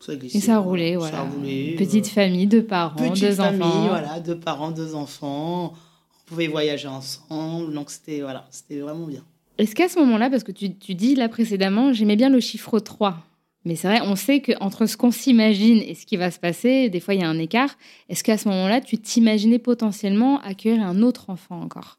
Ça 0.01 0.15
et 0.15 0.41
ça 0.41 0.57
a 0.57 0.59
roulé, 0.59 0.97
voilà. 0.97 1.19
Ça 1.19 1.23
a 1.23 1.29
roulé, 1.29 1.77
Petite 1.79 2.07
euh, 2.07 2.11
famille, 2.11 2.47
deux 2.47 2.65
parents, 2.65 2.97
petite 2.97 3.29
deux 3.29 3.35
famille, 3.35 3.63
enfants. 3.63 3.89
voilà, 3.89 4.19
deux 4.19 4.41
parents, 4.41 4.71
deux 4.73 4.95
enfants. 4.97 5.75
On 5.75 6.25
pouvait 6.27 6.49
voyager 6.49 6.89
ensemble, 6.89 7.73
donc 7.75 7.91
c'était 7.91 8.23
voilà, 8.23 8.49
c'était 8.51 8.81
vraiment 8.81 9.07
bien. 9.07 9.23
Est-ce 9.59 9.75
qu'à 9.75 9.89
ce, 9.89 9.95
ce 9.97 10.01
moment-là, 10.01 10.31
parce 10.31 10.43
que 10.43 10.53
tu, 10.53 10.75
tu 10.75 10.95
dis 10.95 11.15
là 11.15 11.29
précédemment, 11.29 11.93
j'aimais 11.93 12.17
bien 12.17 12.31
le 12.31 12.41
chiffre 12.41 12.79
3, 12.81 13.19
mais 13.65 13.77
c'est 13.77 13.89
vrai, 13.89 14.01
on 14.03 14.17
sait 14.17 14.41
qu'entre 14.41 14.87
ce 14.87 14.97
qu'on 14.97 15.11
s'imagine 15.11 15.79
et 15.79 15.95
ce 15.95 16.07
qui 16.07 16.17
va 16.17 16.31
se 16.31 16.39
passer, 16.39 16.89
des 16.89 17.01
fois, 17.01 17.15
il 17.15 17.21
y 17.21 17.25
a 17.25 17.29
un 17.29 17.39
écart. 17.39 17.77
Est-ce 18.09 18.25
qu'à 18.25 18.39
ce, 18.39 18.49
moment-là, 18.49 18.81
tu 18.81 18.99
t'imaginais 18.99 19.59
potentiellement 19.59 20.41
accueillir 20.41 20.83
un 20.83 21.03
autre 21.03 21.29
enfant 21.29 21.61
encore? 21.61 21.99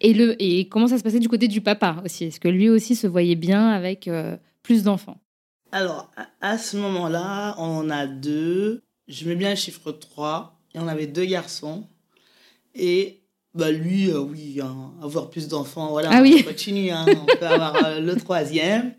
Et, 0.00 0.12
le, 0.12 0.40
et 0.42 0.68
comment 0.68 0.88
ça 0.88 0.98
se 0.98 1.02
passait 1.02 1.20
du 1.20 1.28
côté 1.28 1.46
du 1.46 1.60
papa 1.60 2.02
aussi? 2.04 2.24
Est-ce 2.24 2.40
que 2.40 2.48
lui 2.48 2.68
aussi 2.68 2.96
se 2.96 3.06
voyait 3.06 3.36
bien 3.36 3.68
avec 3.70 4.08
euh, 4.08 4.36
plus 4.62 4.82
d'enfants? 4.82 5.18
Alors, 5.70 6.10
à, 6.40 6.58
ce 6.58 6.76
moment-là, 6.76 7.54
on 7.58 7.90
a 7.90 8.06
deux. 8.06 8.82
Je 9.06 9.28
mets 9.28 9.36
bien 9.36 9.50
le 9.50 9.56
chiffre 9.56 9.92
3. 9.92 10.58
Et 10.74 10.78
on 10.80 10.88
avait 10.88 11.06
deux 11.06 11.24
garçons. 11.24 11.86
Et 12.74 13.22
bah 13.54 13.70
lui, 13.70 14.10
euh, 14.10 14.20
oui, 14.20 14.60
hein, 14.62 14.92
avoir 15.02 15.30
plus 15.30 15.48
d'enfants, 15.48 15.88
voilà, 15.88 16.10
ah 16.12 16.22
on 16.22 16.42
continue, 16.42 16.90
hein, 16.90 17.06
on 17.08 17.24
peut 17.24 17.46
avoir 17.46 17.74
euh, 17.84 18.00
le 18.00 18.14
troisième. 18.14 18.94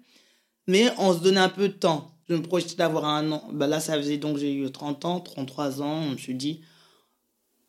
Mais 0.69 0.91
on 0.99 1.13
se 1.13 1.19
donnait 1.19 1.39
un 1.39 1.49
peu 1.49 1.67
de 1.67 1.73
temps. 1.73 2.11
Je 2.29 2.35
me 2.35 2.43
projetais 2.43 2.75
d'avoir 2.75 3.05
un 3.05 3.31
an. 3.31 3.43
Ben 3.51 3.65
là, 3.65 3.79
ça 3.79 3.95
faisait 3.97 4.17
donc, 4.17 4.37
j'ai 4.37 4.53
eu 4.53 4.69
30 4.69 5.03
ans, 5.03 5.19
33 5.19 5.81
ans. 5.81 6.03
Je 6.03 6.11
me 6.11 6.17
suis 6.17 6.35
dit, 6.35 6.61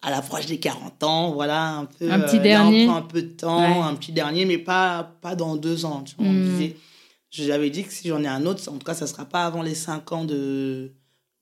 à 0.02 0.10
l'approche 0.10 0.44
des 0.44 0.58
40 0.58 1.02
ans, 1.02 1.32
voilà, 1.32 1.76
un 1.76 1.84
peu. 1.86 2.12
Un 2.12 2.20
petit 2.20 2.36
euh, 2.36 2.42
dernier. 2.42 2.86
un 2.88 3.00
peu 3.00 3.22
de 3.22 3.28
temps, 3.28 3.82
un 3.82 3.94
petit 3.94 4.12
dernier, 4.12 4.44
mais 4.44 4.58
pas, 4.58 5.16
pas 5.22 5.34
dans 5.34 5.56
deux 5.56 5.86
ans. 5.86 6.02
Tu 6.02 6.14
vois, 6.18 6.26
hmm. 6.26 6.72
j'avais 7.30 7.70
dit 7.70 7.84
que 7.84 7.92
si 7.92 8.08
j'en 8.08 8.22
ai 8.22 8.28
un 8.28 8.44
autre, 8.44 8.68
en 8.68 8.76
tout 8.76 8.84
cas, 8.84 8.92
ça 8.92 9.06
ne 9.06 9.10
sera 9.10 9.24
pas 9.24 9.46
avant 9.46 9.62
les 9.62 9.74
5 9.74 10.12
ans 10.12 10.24
de, 10.24 10.92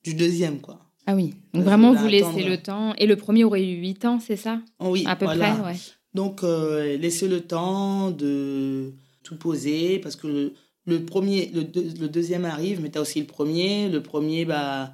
du 0.05 0.13
deuxième, 0.13 0.61
quoi. 0.61 0.79
Ah 1.07 1.15
oui, 1.15 1.33
donc 1.53 1.63
vraiment, 1.63 1.93
vous 1.93 2.07
laissez 2.07 2.43
le 2.43 2.55
temps. 2.55 2.93
Et 2.95 3.05
le 3.05 3.17
premier 3.17 3.43
aurait 3.43 3.65
eu 3.65 3.81
8 3.81 4.05
ans, 4.05 4.19
c'est 4.21 4.37
ça? 4.37 4.61
Oui, 4.79 5.03
à 5.05 5.17
peu 5.17 5.25
près, 5.25 5.59
ouais. 5.59 5.75
Donc, 6.13 6.41
euh, 6.43 6.95
laisser 6.95 7.27
le 7.27 7.41
temps 7.41 8.11
de 8.11 8.93
tout 9.23 9.35
poser, 9.35 9.99
parce 9.99 10.15
que 10.15 10.53
le 10.89 11.05
premier, 11.05 11.51
le, 11.53 11.63
deuxième 12.07 12.45
arrive, 12.45 12.81
mais 12.81 12.89
tu 12.89 12.97
as 12.97 13.01
aussi 13.01 13.19
le 13.19 13.27
premier. 13.27 13.87
Le 13.87 14.01
premier, 14.01 14.45
bah, 14.45 14.93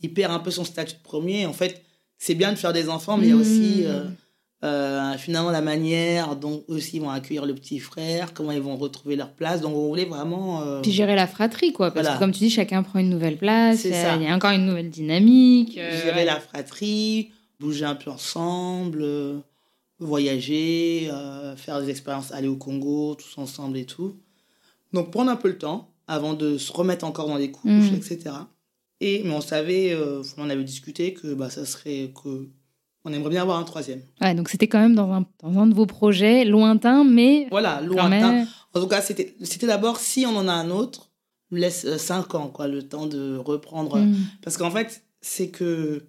il 0.00 0.12
perd 0.12 0.32
un 0.32 0.38
peu 0.38 0.50
son 0.50 0.64
statut 0.64 0.94
de 0.94 1.02
premier. 1.02 1.46
En 1.46 1.52
fait, 1.52 1.82
c'est 2.18 2.34
bien 2.34 2.52
de 2.52 2.56
faire 2.56 2.72
des 2.72 2.88
enfants, 2.88 3.16
mais 3.16 3.26
il 3.26 3.30
y 3.30 3.32
a 3.32 3.36
aussi 3.36 3.82
mmh. 3.82 3.86
euh, 3.86 4.04
euh, 4.64 5.18
finalement 5.18 5.50
la 5.50 5.60
manière 5.60 6.36
dont 6.36 6.64
aussi 6.68 6.96
ils 6.96 7.02
vont 7.02 7.10
accueillir 7.10 7.44
le 7.44 7.54
petit 7.54 7.78
frère, 7.78 8.32
comment 8.32 8.52
ils 8.52 8.60
vont 8.60 8.76
retrouver 8.76 9.16
leur 9.16 9.30
place. 9.30 9.60
Donc 9.60 9.74
on 9.76 9.88
voulait 9.88 10.04
vraiment. 10.04 10.62
Euh, 10.62 10.80
Puis 10.80 10.92
gérer 10.92 11.14
la 11.14 11.26
fratrie, 11.26 11.72
quoi. 11.72 11.90
Parce 11.90 12.08
que 12.08 12.18
comme 12.18 12.32
tu 12.32 12.40
dis, 12.40 12.50
chacun 12.50 12.82
prend 12.82 12.98
une 12.98 13.10
nouvelle 13.10 13.36
place. 13.36 13.84
Il 13.84 13.90
y 13.90 14.26
a 14.26 14.34
encore 14.34 14.52
une 14.52 14.66
nouvelle 14.66 14.90
dynamique. 14.90 15.74
Gérer 15.74 16.24
la 16.24 16.40
fratrie, 16.40 17.30
bouger 17.60 17.84
un 17.84 17.94
peu 17.94 18.10
ensemble, 18.10 19.04
voyager, 19.98 21.10
faire 21.56 21.80
des 21.80 21.90
expériences, 21.90 22.32
aller 22.32 22.48
au 22.48 22.56
Congo, 22.56 23.14
tous 23.16 23.38
ensemble 23.38 23.76
et 23.78 23.84
tout. 23.84 24.16
Donc 24.94 25.10
prendre 25.10 25.30
un 25.30 25.36
peu 25.36 25.48
le 25.48 25.58
temps 25.58 25.90
avant 26.06 26.34
de 26.34 26.56
se 26.56 26.72
remettre 26.72 27.04
encore 27.04 27.26
dans 27.26 27.36
les 27.36 27.50
couches, 27.50 27.90
mm. 27.90 27.96
etc. 27.96 28.18
Et 29.00 29.22
mais 29.24 29.34
on 29.34 29.40
savait, 29.40 29.92
euh, 29.92 30.22
on 30.38 30.48
avait 30.48 30.64
discuté 30.64 31.12
que 31.12 31.34
bah, 31.34 31.50
ça 31.50 31.66
serait 31.66 32.12
que 32.22 32.48
on 33.04 33.12
aimerait 33.12 33.30
bien 33.30 33.42
avoir 33.42 33.58
un 33.58 33.64
troisième. 33.64 34.00
Ouais, 34.20 34.34
donc 34.34 34.48
c'était 34.48 34.68
quand 34.68 34.78
même 34.78 34.94
dans 34.94 35.12
un, 35.12 35.26
dans 35.42 35.58
un 35.58 35.66
de 35.66 35.74
vos 35.74 35.84
projets 35.84 36.44
lointains, 36.46 37.04
mais 37.04 37.48
voilà, 37.50 37.82
lointain. 37.82 38.46
En 38.72 38.80
tout 38.80 38.86
cas, 38.86 39.02
c'était 39.02 39.36
c'était 39.42 39.66
d'abord 39.66 39.98
si 39.98 40.24
on 40.26 40.36
en 40.36 40.48
a 40.48 40.52
un 40.52 40.70
autre, 40.70 41.10
laisse 41.50 41.84
euh, 41.84 41.98
cinq 41.98 42.34
ans 42.34 42.48
quoi, 42.48 42.68
le 42.68 42.82
temps 42.82 43.06
de 43.06 43.36
reprendre. 43.36 43.98
Mm. 43.98 44.14
Parce 44.42 44.56
qu'en 44.56 44.70
fait, 44.70 45.02
c'est 45.20 45.48
que 45.48 46.06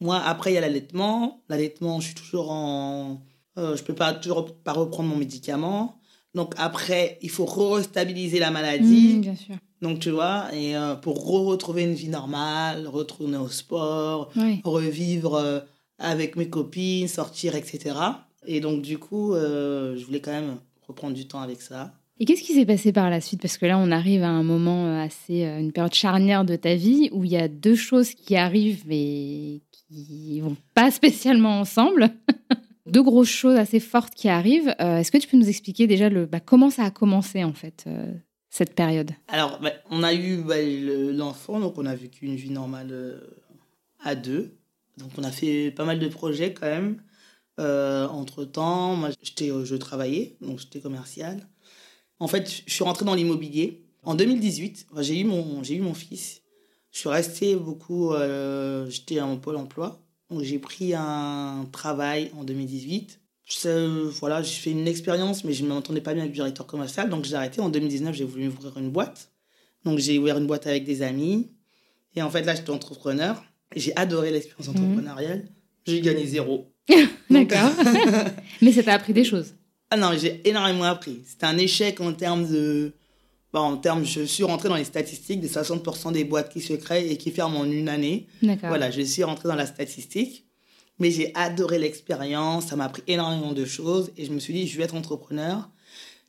moi 0.00 0.18
après 0.24 0.52
il 0.52 0.54
y 0.54 0.58
a 0.58 0.62
l'allaitement, 0.62 1.42
l'allaitement, 1.50 2.00
je 2.00 2.06
suis 2.06 2.14
toujours 2.14 2.50
en, 2.50 3.22
euh, 3.58 3.76
je 3.76 3.84
peux 3.84 3.94
pas 3.94 4.14
toujours 4.14 4.54
pas 4.56 4.72
reprendre 4.72 5.10
mon 5.10 5.16
médicament. 5.16 6.00
Donc 6.34 6.54
après, 6.56 7.18
il 7.22 7.30
faut 7.30 7.44
restabiliser 7.44 8.38
la 8.38 8.50
maladie. 8.50 9.16
Mmh, 9.16 9.20
bien 9.20 9.36
sûr. 9.36 9.54
Donc 9.82 9.98
tu 9.98 10.10
vois, 10.10 10.46
et 10.54 10.76
euh, 10.76 10.94
pour 10.94 11.26
retrouver 11.26 11.82
une 11.84 11.94
vie 11.94 12.08
normale, 12.08 12.88
retourner 12.88 13.36
au 13.36 13.48
sport, 13.48 14.32
revivre 14.64 15.34
euh, 15.34 15.60
avec 15.98 16.36
mes 16.36 16.48
copines, 16.48 17.06
sortir, 17.06 17.54
etc. 17.54 17.94
Et 18.46 18.60
donc 18.60 18.82
du 18.82 18.98
coup, 18.98 19.34
euh, 19.34 19.96
je 19.96 20.04
voulais 20.06 20.20
quand 20.20 20.32
même 20.32 20.56
reprendre 20.88 21.14
du 21.14 21.28
temps 21.28 21.40
avec 21.40 21.60
ça. 21.60 21.92
Et 22.18 22.24
qu'est-ce 22.24 22.42
qui 22.42 22.54
s'est 22.54 22.64
passé 22.64 22.92
par 22.92 23.10
la 23.10 23.20
suite? 23.20 23.42
Parce 23.42 23.58
que 23.58 23.66
là, 23.66 23.76
on 23.76 23.90
arrive 23.90 24.22
à 24.22 24.28
un 24.28 24.44
moment 24.44 25.00
assez, 25.00 25.42
une 25.42 25.72
période 25.72 25.94
charnière 25.94 26.44
de 26.44 26.56
ta 26.56 26.76
vie 26.76 27.10
où 27.12 27.24
il 27.24 27.32
y 27.32 27.36
a 27.36 27.48
deux 27.48 27.74
choses 27.74 28.14
qui 28.14 28.36
arrivent 28.36 28.84
et 28.88 29.62
qui 29.70 30.40
vont 30.40 30.56
pas 30.74 30.90
spécialement 30.90 31.60
ensemble. 31.60 32.10
deux 32.86 33.02
grosses 33.02 33.28
choses 33.28 33.56
assez 33.56 33.80
fortes 33.80 34.14
qui 34.14 34.28
arrivent. 34.28 34.74
Euh, 34.80 34.98
est-ce 34.98 35.10
que 35.10 35.18
tu 35.18 35.28
peux 35.28 35.36
nous 35.36 35.48
expliquer 35.48 35.86
déjà 35.86 36.08
le, 36.08 36.26
bah, 36.26 36.40
comment 36.40 36.70
ça 36.70 36.84
a 36.84 36.90
commencé 36.90 37.44
en 37.44 37.52
fait 37.52 37.84
euh, 37.86 38.12
cette 38.50 38.74
période? 38.74 39.12
Alors, 39.28 39.58
bah, 39.60 39.72
on 39.90 40.02
a 40.02 40.14
eu 40.14 40.38
bah, 40.38 40.60
l'enfant, 40.60 41.60
donc 41.60 41.78
on 41.78 41.86
a 41.86 41.94
vécu 41.94 42.26
une 42.26 42.36
vie 42.36 42.50
normale 42.50 42.88
euh, 42.90 43.20
à 44.02 44.14
deux. 44.14 44.56
Donc 44.98 45.10
on 45.18 45.24
a 45.24 45.30
fait 45.30 45.70
pas 45.70 45.84
mal 45.84 45.98
de 45.98 46.08
projets 46.08 46.52
quand 46.52 46.66
même. 46.66 47.02
entre 47.58 48.44
temps, 48.44 48.94
moi 48.94 49.10
je 49.22 49.74
travaillais, 49.76 50.36
donc 50.40 50.60
j'étais 50.60 50.80
commercial. 50.80 51.48
En 52.20 52.28
fait, 52.28 52.62
je 52.66 52.72
suis 52.72 52.84
rentré 52.84 53.04
dans 53.04 53.14
l'immobilier. 53.14 53.84
En 54.04 54.14
2018, 54.14 54.86
j'ai 55.00 55.18
eu, 55.18 55.24
mon, 55.24 55.62
eu 55.62 55.80
mon 55.80 55.94
fils. 55.94 56.42
Je 56.92 56.98
suis 57.00 57.08
resté 57.08 57.56
beaucoup, 57.56 58.12
j'étais 58.88 59.20
en 59.20 59.36
pôle 59.36 59.56
emploi 59.56 60.03
j'ai 60.42 60.58
pris 60.58 60.94
un 60.94 61.66
travail 61.72 62.30
en 62.38 62.44
2018. 62.44 63.20
voilà, 64.20 64.42
j'ai 64.42 64.54
fait 64.54 64.70
une 64.70 64.88
expérience, 64.88 65.44
mais 65.44 65.52
je 65.52 65.62
ne 65.64 65.68
m'entendais 65.68 66.00
pas 66.00 66.14
bien 66.14 66.22
avec 66.22 66.32
le 66.32 66.36
directeur 66.36 66.66
commercial, 66.66 67.08
donc 67.08 67.24
j'ai 67.24 67.34
arrêté. 67.34 67.60
En 67.60 67.68
2019, 67.68 68.14
j'ai 68.14 68.24
voulu 68.24 68.48
ouvrir 68.48 68.76
une 68.78 68.90
boîte. 68.90 69.30
Donc 69.84 69.98
j'ai 69.98 70.18
ouvert 70.18 70.38
une 70.38 70.46
boîte 70.46 70.66
avec 70.66 70.84
des 70.84 71.02
amis. 71.02 71.50
Et 72.16 72.22
en 72.22 72.30
fait, 72.30 72.42
là, 72.42 72.54
j'étais 72.54 72.70
entrepreneur. 72.70 73.42
J'ai 73.76 73.94
adoré 73.96 74.30
l'expérience 74.30 74.68
mhm. 74.68 74.84
entrepreneuriale. 74.84 75.48
J'ai 75.86 76.00
gagné 76.00 76.26
zéro. 76.26 76.72
D'accord. 77.30 77.70
mais 78.62 78.72
ça 78.72 78.82
t'a 78.82 78.94
appris 78.94 79.12
des 79.12 79.24
choses. 79.24 79.54
Ah 79.90 79.96
non, 79.96 80.12
j'ai 80.16 80.40
énormément 80.48 80.84
appris. 80.84 81.20
C'était 81.26 81.46
un 81.46 81.58
échec 81.58 82.00
en 82.00 82.12
termes 82.12 82.50
de 82.50 82.92
bah, 83.54 83.60
en 83.60 83.76
termes, 83.76 84.04
je 84.04 84.22
suis 84.22 84.42
rentré 84.42 84.68
dans 84.68 84.74
les 84.74 84.82
statistiques 84.82 85.40
des 85.40 85.48
60% 85.48 86.10
des 86.10 86.24
boîtes 86.24 86.52
qui 86.52 86.60
se 86.60 86.72
créent 86.72 87.08
et 87.08 87.16
qui 87.16 87.30
ferment 87.30 87.60
en 87.60 87.70
une 87.70 87.88
année. 87.88 88.26
Voilà, 88.42 88.90
je 88.90 89.00
suis 89.02 89.22
rentré 89.22 89.48
dans 89.48 89.54
la 89.54 89.66
statistique. 89.66 90.48
Mais 90.98 91.12
j'ai 91.12 91.32
adoré 91.36 91.78
l'expérience, 91.78 92.66
ça 92.66 92.74
m'a 92.74 92.86
appris 92.86 93.04
énormément 93.06 93.52
de 93.52 93.64
choses 93.64 94.10
et 94.16 94.24
je 94.24 94.32
me 94.32 94.40
suis 94.40 94.52
dit, 94.52 94.66
je 94.66 94.76
vais 94.76 94.82
être 94.82 94.96
entrepreneur. 94.96 95.70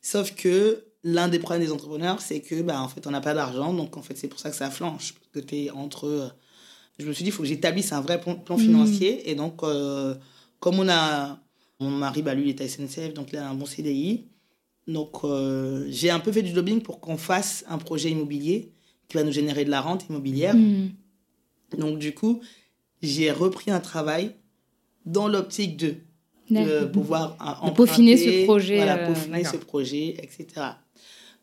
Sauf 0.04 0.36
que 0.36 0.86
l'un 1.04 1.28
des 1.28 1.40
problèmes 1.40 1.66
des 1.66 1.72
entrepreneurs, 1.72 2.22
c'est 2.22 2.42
que, 2.42 2.62
bah, 2.62 2.80
en 2.80 2.88
fait, 2.90 3.08
on 3.08 3.12
n'a 3.12 3.22
pas 3.22 3.34
d'argent, 3.34 3.74
donc 3.74 3.98
en 3.98 4.04
fait, 4.04 4.16
c'est 4.16 4.28
pour 4.28 4.40
ça 4.40 4.52
que 4.52 4.56
ça 4.56 4.70
flanche. 4.70 5.16
Parce 5.34 5.46
que 5.48 5.56
es 5.56 5.72
entre. 5.72 6.32
Je 7.00 7.08
me 7.08 7.14
suis 7.14 7.24
dit, 7.24 7.30
il 7.30 7.34
faut 7.34 7.42
que 7.42 7.50
j'établisse 7.50 7.92
un 7.92 8.02
vrai 8.02 8.22
plan, 8.22 8.38
mmh. 8.48 8.60
financier. 8.60 9.32
Et 9.32 9.34
donc, 9.34 9.64
euh, 9.64 10.14
comme 10.60 10.78
on 10.78 10.88
a. 10.90 11.40
Mon 11.80 11.90
mari, 11.90 12.22
bah, 12.22 12.36
lui, 12.36 12.44
il 12.44 12.50
est 12.50 12.62
à 12.62 12.68
SNCF, 12.68 13.16
donc 13.16 13.30
il 13.34 13.40
a 13.40 13.50
un 13.50 13.56
bon 13.56 13.66
CDI. 13.66 14.28
Donc, 14.88 15.24
euh, 15.24 15.86
j'ai 15.90 16.10
un 16.10 16.20
peu 16.20 16.32
fait 16.32 16.44
du 16.44 16.54
lobbying 16.54 16.82
pour 16.82 17.00
qu'on 17.00 17.18
fasse 17.18 17.66
un 17.68 17.78
projet 17.78 18.12
immobilier 18.12 18.72
qui 19.08 19.18
va 19.18 19.24
nous 19.24 19.32
générer 19.32 19.66
de 19.66 19.72
la 19.72 19.82
rente 19.82 20.08
immobilière. 20.10 20.56
Hmm. 20.56 20.90
Donc, 21.78 21.98
du 22.00 22.14
coup, 22.14 22.42
j'ai 23.02 23.32
repris 23.32 23.72
un 23.72 23.80
travail 23.80 24.36
dans 25.06 25.28
l'optique 25.28 25.78
de, 25.78 26.86
pouvoir 26.86 27.38
de 27.66 27.72
peaufiner 27.72 28.18
ce 28.18 28.46
projet. 28.46 28.78
Voilà, 28.78 28.98
euh, 28.98 29.08
peaufiner 29.08 29.44
ce 29.44 29.58
projet, 29.58 30.16
etc. 30.22 30.46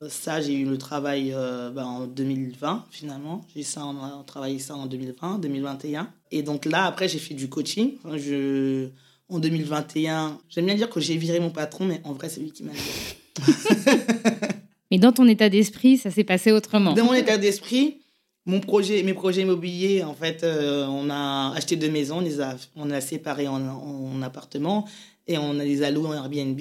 Ça, 0.09 0.40
j'ai 0.40 0.55
eu 0.55 0.64
le 0.64 0.78
travail 0.78 1.33
euh, 1.33 1.70
ben, 1.70 1.85
en 1.85 2.07
2020, 2.07 2.87
finalement. 2.90 3.44
J'ai 3.55 3.62
ça, 3.62 3.85
on 3.85 4.22
travaillé 4.24 4.59
ça 4.59 4.74
en 4.74 4.87
2020, 4.87 5.38
2021. 5.38 6.11
Et 6.33 6.42
donc 6.42 6.64
là, 6.64 6.87
après, 6.87 7.09
j'ai 7.09 7.18
fait 7.18 7.35
du 7.35 7.48
coaching. 7.48 7.98
Je, 8.16 8.88
en 9.28 9.38
2021, 9.38 10.38
j'aime 10.48 10.66
bien 10.66 10.74
dire 10.74 10.90
que 10.90 11.00
j'ai 11.00 11.16
viré 11.16 11.38
mon 11.38 11.50
patron, 11.50 11.85
mais 11.85 12.00
en 12.05 12.12
vrai, 12.12 12.28
c'est 12.28 12.40
lui 12.40 12.50
qui 12.50 12.64
m'a 12.64 12.72
viré. 12.72 13.22
Mais 14.90 14.99
dans 14.99 15.12
ton 15.12 15.27
état 15.27 15.49
d'esprit, 15.49 15.97
ça 15.97 16.11
s'est 16.11 16.25
passé 16.25 16.53
autrement. 16.53 16.92
Dans 16.92 17.05
mon 17.05 17.14
état 17.14 17.38
d'esprit, 17.38 18.03
mon 18.45 18.61
projet, 18.61 19.03
mes 19.03 19.14
projets 19.14 19.42
immobiliers, 19.42 20.03
en 20.03 20.14
fait, 20.14 20.45
euh, 20.45 20.87
on 20.87 21.09
a 21.09 21.55
acheté 21.55 21.77
deux 21.77 21.90
maisons, 21.90 22.18
on 22.18 22.21
les 22.21 22.40
a, 22.40 22.57
on 22.77 22.90
a 22.90 23.01
séparées 23.01 23.49
en, 23.49 23.66
en 23.66 24.21
appartements 24.23 24.87
et 25.27 25.38
on 25.38 25.59
a 25.59 25.64
les 25.64 25.83
alloués 25.83 26.09
en 26.09 26.14
Airbnb. 26.14 26.61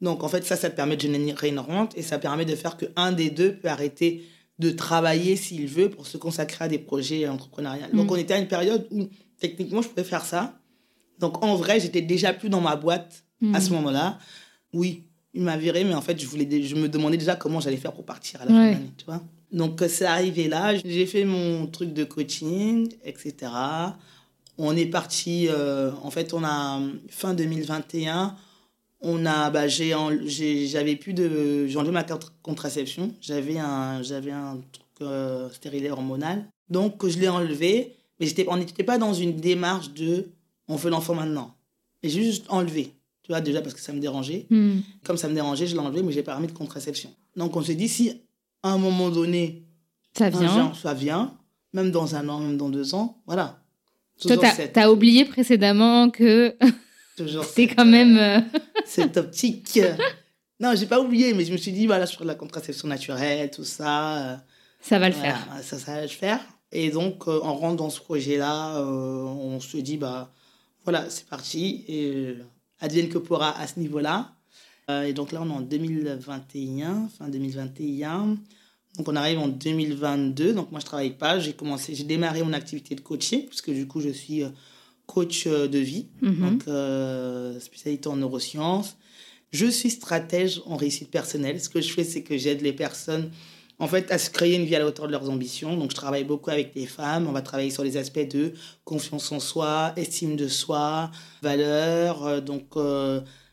Donc, 0.00 0.22
en 0.22 0.28
fait, 0.28 0.44
ça, 0.44 0.56
ça 0.56 0.70
te 0.70 0.76
permet 0.76 0.96
de 0.96 1.02
générer 1.02 1.48
une 1.48 1.58
rente 1.58 1.96
et 1.96 2.02
ça 2.02 2.18
permet 2.18 2.44
de 2.44 2.54
faire 2.54 2.76
qu'un 2.76 3.12
des 3.12 3.30
deux 3.30 3.56
peut 3.56 3.68
arrêter 3.68 4.24
de 4.58 4.70
travailler 4.70 5.36
s'il 5.36 5.66
veut 5.66 5.90
pour 5.90 6.06
se 6.06 6.16
consacrer 6.16 6.64
à 6.64 6.68
des 6.68 6.78
projets 6.78 7.28
entrepreneuriaux. 7.28 7.86
Donc, 7.92 8.08
mm. 8.08 8.12
on 8.12 8.16
était 8.16 8.34
à 8.34 8.38
une 8.38 8.48
période 8.48 8.86
où, 8.90 9.08
techniquement, 9.38 9.82
je 9.82 9.88
pouvais 9.88 10.04
faire 10.04 10.24
ça. 10.24 10.58
Donc, 11.18 11.44
en 11.44 11.56
vrai, 11.56 11.80
j'étais 11.80 12.02
déjà 12.02 12.32
plus 12.32 12.48
dans 12.48 12.60
ma 12.60 12.76
boîte 12.76 13.24
à 13.52 13.60
ce 13.60 13.70
mm. 13.70 13.74
moment-là. 13.74 14.18
Oui, 14.72 15.07
il 15.34 15.42
m'a 15.42 15.56
viré, 15.56 15.84
mais 15.84 15.94
en 15.94 16.00
fait, 16.00 16.20
je, 16.20 16.26
voulais, 16.26 16.62
je 16.62 16.74
me 16.74 16.88
demandais 16.88 17.16
déjà 17.16 17.36
comment 17.36 17.60
j'allais 17.60 17.76
faire 17.76 17.92
pour 17.92 18.04
partir 18.04 18.40
à 18.42 18.44
la 18.44 18.50
fin 18.50 18.66
de 18.66 18.72
l'année, 18.72 18.92
tu 18.96 19.04
vois. 19.04 19.22
Donc, 19.52 19.82
c'est 19.88 20.04
arrivé 20.04 20.48
là. 20.48 20.76
J'ai 20.76 21.06
fait 21.06 21.24
mon 21.24 21.66
truc 21.66 21.92
de 21.92 22.04
coaching, 22.04 22.88
etc. 23.04 23.52
On 24.58 24.76
est 24.76 24.86
parti, 24.86 25.46
euh, 25.48 25.92
en 26.02 26.10
fait, 26.10 26.34
on 26.34 26.42
a 26.44 26.80
fin 27.08 27.34
2021, 27.34 28.36
on 29.00 29.26
a, 29.26 29.50
bah, 29.50 29.68
j'avais 29.68 30.96
plus 30.96 31.14
de, 31.14 31.66
j'ai 31.66 31.78
enlevé 31.78 31.92
ma 31.92 32.04
contraception, 32.42 33.14
j'avais 33.20 33.58
un, 33.58 34.02
j'avais 34.02 34.32
un 34.32 34.58
truc 34.72 34.86
euh, 35.02 35.48
stérilet 35.50 35.90
hormonal, 35.90 36.44
donc 36.68 37.06
je 37.06 37.18
l'ai 37.18 37.28
enlevé, 37.28 37.94
mais 38.18 38.26
j'étais, 38.26 38.46
on 38.48 38.56
n'était 38.56 38.82
pas 38.82 38.98
dans 38.98 39.14
une 39.14 39.36
démarche 39.36 39.92
de, 39.92 40.30
on 40.66 40.76
veut 40.76 40.90
l'enfant 40.90 41.14
maintenant, 41.14 41.54
j'ai 42.02 42.24
juste 42.24 42.46
enlevé, 42.48 42.92
tu 43.28 43.32
vois, 43.32 43.42
déjà 43.42 43.60
parce 43.60 43.74
que 43.74 43.80
ça 43.80 43.92
me 43.92 44.00
dérangeait. 44.00 44.46
Hmm. 44.48 44.78
Comme 45.04 45.18
ça 45.18 45.28
me 45.28 45.34
dérangeait, 45.34 45.66
je 45.66 45.74
l'ai 45.74 45.80
enlevé, 45.80 46.02
mais 46.02 46.12
j'ai 46.12 46.22
pas 46.22 46.34
remis 46.34 46.46
de 46.46 46.52
contraception. 46.52 47.10
Donc 47.36 47.54
on 47.56 47.62
s'est 47.62 47.74
dit, 47.74 47.86
si 47.86 48.22
à 48.62 48.70
un 48.70 48.78
moment 48.78 49.10
donné, 49.10 49.66
ça 50.16 50.30
vient, 50.30 50.72
ça 50.72 50.94
vient, 50.94 51.36
même 51.74 51.90
dans 51.90 52.16
un 52.16 52.26
an, 52.30 52.40
même 52.40 52.56
dans 52.56 52.70
deux 52.70 52.94
ans, 52.94 53.20
voilà. 53.26 53.60
Toi, 54.18 54.38
tu 54.38 54.80
as 54.80 54.90
oublié 54.90 55.26
précédemment 55.26 56.08
que 56.08 56.56
c'est 57.54 57.66
quand 57.66 57.84
même. 57.84 58.16
Euh, 58.16 58.40
cette 58.86 59.18
optique. 59.18 59.78
Non, 60.58 60.72
j'ai 60.74 60.86
pas 60.86 60.98
oublié, 60.98 61.34
mais 61.34 61.44
je 61.44 61.52
me 61.52 61.58
suis 61.58 61.72
dit, 61.72 61.86
voilà, 61.86 62.06
sur 62.06 62.24
la 62.24 62.34
contraception 62.34 62.88
naturelle, 62.88 63.50
tout 63.50 63.62
ça. 63.62 64.16
Euh, 64.16 64.36
ça 64.80 64.98
va 64.98 65.10
le 65.10 65.14
faire. 65.14 65.38
Ça, 65.62 65.78
ça 65.78 65.96
va 65.96 66.02
le 66.02 66.08
faire. 66.08 66.40
Et 66.72 66.90
donc, 66.90 67.28
euh, 67.28 67.40
en 67.42 67.52
rentrant 67.52 67.74
dans 67.74 67.90
ce 67.90 68.00
projet-là, 68.00 68.82
on 68.82 69.60
se 69.60 69.76
dit, 69.76 69.98
bah, 69.98 70.32
voilà, 70.84 71.10
c'est 71.10 71.26
parti. 71.26 71.84
Et 71.88 72.36
advienne 72.80 73.08
que 73.08 73.18
pourra 73.18 73.58
à 73.58 73.66
ce 73.66 73.80
niveau-là. 73.80 74.34
et 74.88 75.12
donc 75.12 75.32
là, 75.32 75.42
on 75.42 75.48
est 75.48 75.52
en 75.52 75.60
2021, 75.60 77.08
fin 77.18 77.28
2021. 77.28 78.36
Donc 78.98 79.08
on 79.08 79.16
arrive 79.16 79.38
en 79.38 79.48
2022. 79.48 80.52
Donc 80.52 80.70
moi 80.70 80.80
je 80.80 80.86
travaille 80.86 81.16
pas. 81.16 81.38
J'ai 81.38 81.52
commencé, 81.52 81.94
j'ai 81.94 82.04
démarré 82.04 82.42
mon 82.42 82.52
activité 82.52 82.94
de 82.94 83.00
coaching 83.00 83.46
puisque 83.46 83.70
du 83.70 83.86
coup 83.86 84.00
je 84.00 84.10
suis 84.10 84.42
euh, 84.42 84.48
coach 85.06 85.46
euh, 85.46 85.68
de 85.68 85.78
vie, 85.78 86.08
mhm. 86.20 86.50
donc 86.50 86.62
euh, 86.68 87.58
spécialité 87.60 88.08
en 88.08 88.16
neurosciences. 88.16 88.96
Je 89.50 89.66
suis 89.66 89.90
stratège 89.90 90.60
en 90.66 90.76
réussite 90.76 91.10
personnelle. 91.10 91.60
Ce 91.60 91.70
que 91.70 91.80
je 91.80 91.90
fais, 91.90 92.04
c'est 92.04 92.22
que 92.22 92.36
j'aide 92.36 92.60
les 92.60 92.74
personnes 92.74 93.30
en 93.78 93.86
fait 93.86 94.10
à 94.10 94.18
se 94.18 94.30
créer 94.30 94.56
une 94.56 94.64
vie 94.64 94.76
à 94.76 94.78
la 94.78 94.86
hauteur 94.86 95.06
de 95.06 95.12
leurs 95.12 95.30
ambitions. 95.30 95.76
Donc 95.76 95.90
je 95.90 95.96
travaille 95.96 96.24
beaucoup 96.24 96.50
avec 96.50 96.74
les 96.74 96.86
femmes. 96.86 97.26
On 97.28 97.32
va 97.32 97.42
travailler 97.42 97.70
sur 97.70 97.84
les 97.84 97.96
aspects 97.96 98.28
de 98.28 98.52
confiance 98.84 99.30
en 99.32 99.40
soi, 99.40 99.92
estime 99.96 100.36
de 100.36 100.48
soi, 100.48 101.10
valeur. 101.42 102.42
Donc 102.42 102.76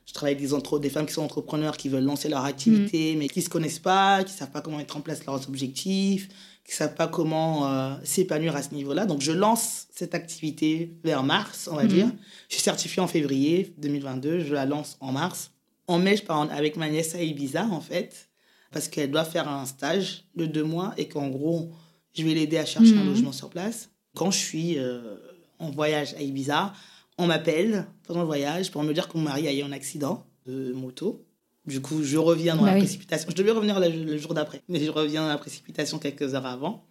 je 0.06 0.14
travaille 0.14 0.36
avec 0.36 0.48
des, 0.48 0.80
des 0.80 0.90
femmes 0.90 1.06
qui 1.06 1.14
sont 1.14 1.24
entrepreneurs, 1.24 1.78
qui 1.78 1.90
veulent 1.90 2.04
lancer 2.04 2.30
leur 2.30 2.46
activité, 2.46 3.16
mm. 3.16 3.20
mais 3.20 3.28
qui 3.28 3.40
ne 3.40 3.44
se 3.44 3.50
connaissent 3.50 3.80
pas, 3.80 4.24
qui 4.24 4.34
ne 4.34 4.38
savent 4.38 4.52
pas 4.52 4.62
comment 4.62 4.78
mettre 4.78 4.98
en 4.98 5.02
place 5.02 5.26
leurs 5.26 5.48
objectifs, 5.48 6.28
qui 6.64 6.72
ne 6.72 6.76
savent 6.76 6.96
pas 6.96 7.08
comment 7.08 7.68
euh, 7.68 7.96
s'épanouir 8.04 8.56
à 8.56 8.62
ce 8.62 8.74
niveau-là. 8.74 9.06
Donc, 9.06 9.22
je 9.22 9.32
lance 9.32 9.88
cette 9.94 10.14
activité 10.14 10.96
vers 11.04 11.24
mars, 11.24 11.68
on 11.72 11.76
va 11.76 11.86
mm. 11.86 11.88
dire. 11.88 12.12
Je 12.50 12.56
suis 12.56 12.64
certifiée 12.64 13.02
en 13.02 13.08
février 13.08 13.74
2022, 13.80 14.40
je 14.40 14.54
la 14.54 14.66
lance 14.66 14.98
en 15.00 15.12
mars. 15.12 15.52
En 15.88 16.00
mai, 16.00 16.18
je 16.18 16.24
pars 16.24 16.50
avec 16.52 16.78
ma 16.78 16.90
nièce 16.90 17.16
à 17.16 17.22
Ibiza, 17.22 17.66
en 17.66 17.82
fait, 17.82 18.30
parce 18.76 18.90
qu'elle 18.90 19.10
doit 19.10 19.24
faire 19.24 19.48
un 19.48 19.66
stage 19.66 20.26
de 20.36 20.46
deux 20.46 20.66
mois 20.66 20.94
et 20.98 21.08
qu'en 21.08 21.30
gros, 21.30 21.72
je 22.14 22.26
vais 22.26 22.34
l'aider 22.34 22.58
à 22.58 22.66
chercher 22.66 22.92
un 22.98 23.06
mm. 23.06 23.08
logement 23.08 23.32
sur 23.32 23.50
place. 23.50 23.90
Quand 24.18 24.32
je 24.32 24.38
suis 24.38 24.78
euh, 24.78 25.16
en 25.60 25.72
voyage 25.72 26.14
à 26.16 26.22
Ibiza, 26.22 26.74
on 27.18 27.26
m'appelle 27.26 27.88
pendant 28.04 28.20
le 28.20 28.26
voyage 28.26 28.72
pour 28.72 28.84
me 28.84 28.94
dire 28.94 29.08
que 29.08 29.18
mon 29.18 29.24
mari 29.24 29.48
a 29.48 29.54
eu 29.54 29.62
un 29.62 29.72
accident 29.72 30.26
de 30.46 30.74
moto. 30.74 31.26
Du 31.66 31.82
coup, 31.82 32.04
je 32.04 32.18
reviens 32.18 32.58
dans 32.58 32.64
bah 32.64 32.74
la 32.74 32.80
précipitation. 32.80 33.30
Je 33.32 33.36
devais 33.38 33.52
revenir 33.52 33.80
le, 33.80 34.18
jour 34.18 34.34
d'après, 34.34 34.62
mais 34.68 34.84
je 34.84 34.92
reviens 34.92 35.22
dans 35.22 35.30
la 35.30 35.38
précipitation 35.38 35.98
quelques 35.98 36.36
heures 36.36 36.46
avant. 36.46 36.84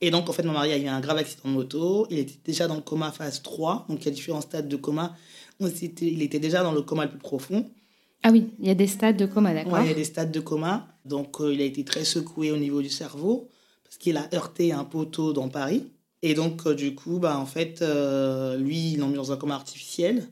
Et 0.00 0.10
donc, 0.10 0.28
en 0.28 0.32
fait, 0.32 0.42
mon 0.42 0.52
mari 0.52 0.72
a 0.72 0.78
eu 0.78 0.88
un 0.88 0.98
grave 0.98 1.18
accident 1.18 1.48
de 1.48 1.54
moto. 1.54 2.08
Il 2.10 2.18
était 2.18 2.40
déjà 2.44 2.66
dans 2.66 2.74
le 2.74 2.82
coma 2.82 3.12
phase 3.12 3.40
3. 3.40 3.86
Donc, 3.88 4.02
il 4.02 4.06
y 4.06 4.08
a 4.08 4.10
différents 4.10 4.40
stades 4.40 4.66
de 4.66 4.76
coma. 4.76 5.14
Il 5.60 6.22
était 6.22 6.40
déjà 6.40 6.64
dans 6.64 6.72
le 6.72 6.82
coma 6.82 7.04
le 7.04 7.10
plus 7.10 7.20
profond. 7.20 7.70
Ah 8.26 8.30
oui, 8.32 8.46
il 8.58 8.66
y 8.66 8.70
a 8.70 8.74
des 8.74 8.86
stades 8.86 9.18
de 9.18 9.26
coma, 9.26 9.52
d'accord. 9.52 9.74
Oui, 9.74 9.80
il 9.84 9.88
y 9.88 9.92
a 9.92 9.94
des 9.94 10.04
stades 10.04 10.32
de 10.32 10.40
coma. 10.40 10.88
Donc, 11.04 11.42
euh, 11.42 11.52
il 11.52 11.60
a 11.60 11.64
été 11.64 11.84
très 11.84 12.04
secoué 12.04 12.50
au 12.50 12.56
niveau 12.56 12.80
du 12.80 12.88
cerveau 12.88 13.50
parce 13.84 13.98
qu'il 13.98 14.16
a 14.16 14.26
heurté 14.32 14.72
un 14.72 14.84
poteau 14.84 15.34
dans 15.34 15.50
Paris. 15.50 15.92
Et 16.22 16.32
donc, 16.32 16.66
euh, 16.66 16.74
du 16.74 16.94
coup, 16.94 17.18
bah, 17.18 17.38
en 17.38 17.44
fait, 17.44 17.82
euh, 17.82 18.56
lui, 18.56 18.92
il 18.92 19.00
l'a 19.00 19.06
mis 19.06 19.14
dans 19.14 19.30
un 19.30 19.36
coma 19.36 19.54
artificiel. 19.54 20.26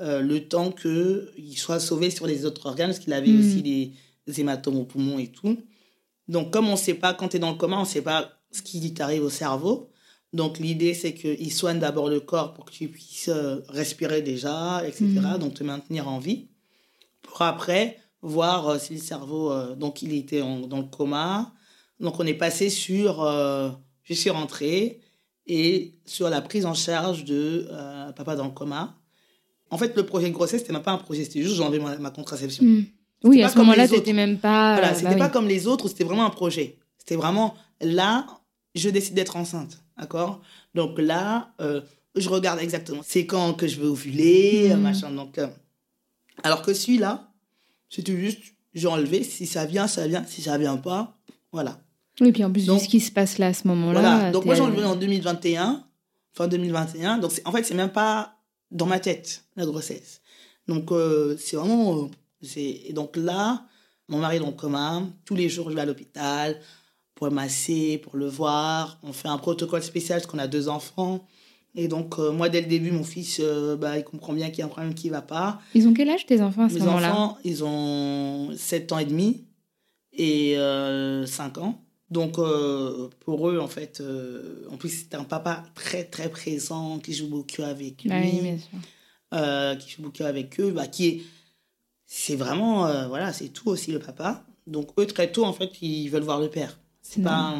Le 0.00 0.38
temps 0.38 0.70
qu'il 0.70 1.58
soit 1.58 1.80
sauvé 1.80 2.10
sur 2.10 2.28
les 2.28 2.46
autres 2.46 2.66
organes, 2.66 2.90
parce 2.90 3.00
qu'il 3.00 3.12
avait 3.12 3.32
hmm. 3.32 3.40
aussi 3.40 3.62
des, 3.62 4.40
hématomes 4.40 4.76
au 4.76 4.84
poumon 4.84 5.18
et 5.18 5.26
tout. 5.26 5.58
Donc, 6.28 6.52
comme 6.52 6.68
on 6.68 6.72
ne 6.72 6.76
sait 6.76 6.94
pas, 6.94 7.14
quand 7.14 7.30
tu 7.30 7.38
es 7.38 7.40
dans 7.40 7.50
le 7.50 7.56
coma, 7.56 7.78
on 7.78 7.80
ne 7.80 7.84
sait 7.84 8.02
pas 8.02 8.30
ce 8.52 8.62
qui 8.62 8.94
t'arrive 8.94 9.24
au 9.24 9.30
cerveau. 9.30 9.90
Donc, 10.32 10.60
l'idée, 10.60 10.94
c'est 10.94 11.14
qu'il 11.14 11.52
soigne 11.52 11.80
d'abord 11.80 12.08
le 12.08 12.20
corps 12.20 12.54
pour 12.54 12.66
que 12.66 12.70
tu 12.70 12.86
puisses 12.86 13.30
respirer 13.68 14.22
déjà, 14.22 14.86
etc. 14.86 15.04
Hmm. 15.04 15.38
Donc, 15.38 15.54
te 15.54 15.64
maintenir 15.64 16.06
en 16.06 16.20
vie. 16.20 16.46
Pour 17.28 17.42
après 17.42 17.98
voir 18.22 18.80
si 18.80 18.94
le 18.94 19.00
cerveau. 19.00 19.52
donc, 19.76 20.02
il 20.02 20.12
était 20.14 20.40
dans 20.40 20.78
le 20.78 20.90
coma. 20.90 21.52
Donc, 22.00 22.18
on 22.18 22.26
est 22.26 22.34
passé 22.34 22.68
sur. 22.70 23.24
je 24.02 24.14
suis 24.14 24.30
rentré 24.30 25.00
et 25.48 25.94
sur 26.04 26.28
la 26.28 26.40
prise 26.40 26.66
en 26.66 26.74
charge 26.74 27.24
de 27.24 27.66
euh, 27.70 28.12
papa 28.12 28.36
dans 28.36 28.44
le 28.44 28.50
coma. 28.50 28.94
En 29.70 29.78
fait, 29.78 29.96
le 29.96 30.04
projet 30.04 30.28
de 30.28 30.34
grossesse, 30.34 30.60
c'était 30.60 30.72
même 30.72 30.82
pas 30.82 30.92
un 30.92 30.98
projet, 30.98 31.24
c'était 31.24 31.42
juste 31.42 31.56
j'enlevais 31.56 31.78
ma, 31.78 31.96
ma 31.96 32.10
contraception. 32.10 32.64
Hmm. 32.64 32.84
Oui, 33.24 33.42
à 33.42 33.48
ce 33.48 33.58
moment-là, 33.58 33.88
c'était 33.88 34.12
même 34.12 34.38
pas. 34.38 34.74
Voilà, 34.74 34.94
c'était 34.94 35.10
bah 35.10 35.16
pas 35.16 35.28
comme 35.28 35.48
les 35.48 35.66
autres, 35.66 35.88
c'était 35.88 36.04
vraiment 36.04 36.24
un 36.24 36.30
projet. 36.30 36.76
C'était 36.98 37.16
vraiment 37.16 37.54
là, 37.80 38.26
je 38.74 38.88
décide 38.90 39.14
d'être 39.14 39.36
enceinte, 39.36 39.82
d'accord? 39.98 40.40
Donc 40.74 40.98
là, 40.98 41.50
euh, 41.60 41.80
je 42.14 42.28
regarde 42.28 42.60
exactement 42.60 43.00
c'est 43.04 43.26
quand 43.26 43.54
que 43.54 43.66
je 43.66 43.80
veux 43.80 43.88
ovuler, 43.88 44.72
hmm. 44.74 44.80
machin. 44.80 45.10
Donc, 45.10 45.38
euh, 45.38 45.48
alors 46.42 46.62
que 46.62 46.72
celui-là, 46.74 47.32
c'était 47.88 48.16
juste, 48.16 48.40
j'ai 48.74 48.86
enlevé, 48.86 49.22
si 49.22 49.46
ça 49.46 49.64
vient, 49.64 49.86
ça 49.86 50.06
vient, 50.06 50.24
si 50.24 50.42
ça 50.42 50.58
vient 50.58 50.76
pas, 50.76 51.18
voilà. 51.52 51.80
Oui, 52.20 52.32
puis 52.32 52.44
en 52.44 52.52
plus, 52.52 52.66
ce 52.66 52.88
qui 52.88 53.00
se 53.00 53.12
passe 53.12 53.38
là 53.38 53.48
à 53.48 53.54
ce 53.54 53.66
moment-là. 53.68 54.00
Voilà. 54.00 54.30
Donc, 54.32 54.44
moi, 54.44 54.54
j'en 54.54 54.72
ai 54.72 54.84
en 54.84 54.96
2021, 54.96 55.84
fin 56.32 56.48
2021. 56.48 57.18
Donc, 57.18 57.32
en 57.44 57.52
fait, 57.52 57.62
c'est 57.62 57.74
même 57.74 57.92
pas 57.92 58.36
dans 58.70 58.86
ma 58.86 58.98
tête, 58.98 59.44
la 59.56 59.64
grossesse. 59.64 60.20
Donc, 60.66 60.90
euh, 60.90 61.36
c'est 61.38 61.56
vraiment. 61.56 61.96
Euh, 61.96 62.08
et 62.56 62.92
donc 62.92 63.16
là, 63.16 63.64
mon 64.08 64.18
mari 64.18 64.36
est 64.36 64.40
dans 64.40 64.46
le 64.46 64.52
coma. 64.52 65.02
Tous 65.24 65.34
les 65.34 65.48
jours, 65.48 65.70
je 65.70 65.74
vais 65.74 65.80
à 65.80 65.86
l'hôpital 65.86 66.60
pour 67.14 67.26
le 67.26 67.34
masser, 67.34 67.98
pour 67.98 68.16
le 68.16 68.28
voir. 68.28 68.98
On 69.02 69.12
fait 69.12 69.28
un 69.28 69.38
protocole 69.38 69.82
spécial 69.82 70.20
parce 70.20 70.30
qu'on 70.30 70.38
a 70.38 70.46
deux 70.46 70.68
enfants. 70.68 71.26
Et 71.78 71.88
donc, 71.88 72.18
euh, 72.18 72.32
moi, 72.32 72.48
dès 72.48 72.60
le 72.60 72.66
début, 72.66 72.90
mon 72.90 73.04
fils, 73.04 73.40
bah, 73.78 73.98
il 73.98 74.04
comprend 74.04 74.32
bien 74.32 74.50
qu'il 74.50 74.58
y 74.58 74.62
a 74.62 74.66
un 74.66 74.68
problème 74.68 74.94
qui 74.94 75.06
ne 75.06 75.12
va 75.12 75.22
pas. 75.22 75.60
Ils 75.74 75.86
ont 75.86 75.94
quel 75.94 76.10
âge, 76.10 76.26
tes 76.26 76.40
enfants, 76.40 76.64
à 76.64 76.68
ce 76.68 76.78
moment-là 76.78 77.08
Mes 77.08 77.12
enfants, 77.12 77.38
ils 77.44 77.64
ont 77.64 78.50
7 78.56 78.92
ans 78.92 78.98
et 78.98 79.04
demi 79.04 79.44
et 80.12 80.56
5 81.26 81.58
ans. 81.58 81.80
Donc, 82.10 82.38
euh, 82.38 83.08
pour 83.20 83.50
eux, 83.50 83.58
en 83.58 83.68
fait, 83.68 84.00
euh, 84.00 84.66
en 84.70 84.76
plus, 84.76 84.88
c'est 84.88 85.14
un 85.14 85.24
papa 85.24 85.64
très, 85.74 86.04
très 86.04 86.30
présent, 86.30 86.98
qui 86.98 87.12
joue 87.12 87.28
beaucoup 87.28 87.62
avec 87.62 88.04
lui, 88.04 88.10
euh, 89.34 89.76
qui 89.76 89.90
joue 89.90 90.02
beaucoup 90.02 90.24
avec 90.24 90.58
eux, 90.58 90.70
bah, 90.70 90.86
qui 90.86 91.06
est. 91.06 91.22
C'est 92.06 92.36
vraiment. 92.36 93.08
voilà, 93.08 93.34
c'est 93.34 93.48
tout 93.48 93.68
aussi 93.68 93.92
le 93.92 93.98
papa. 93.98 94.44
Donc, 94.66 94.88
eux, 94.98 95.06
très 95.06 95.30
tôt, 95.30 95.44
en 95.44 95.52
fait, 95.52 95.70
ils 95.82 96.08
veulent 96.08 96.22
voir 96.22 96.40
le 96.40 96.48
père. 96.48 96.78
C'est 97.02 97.22
pas. 97.22 97.54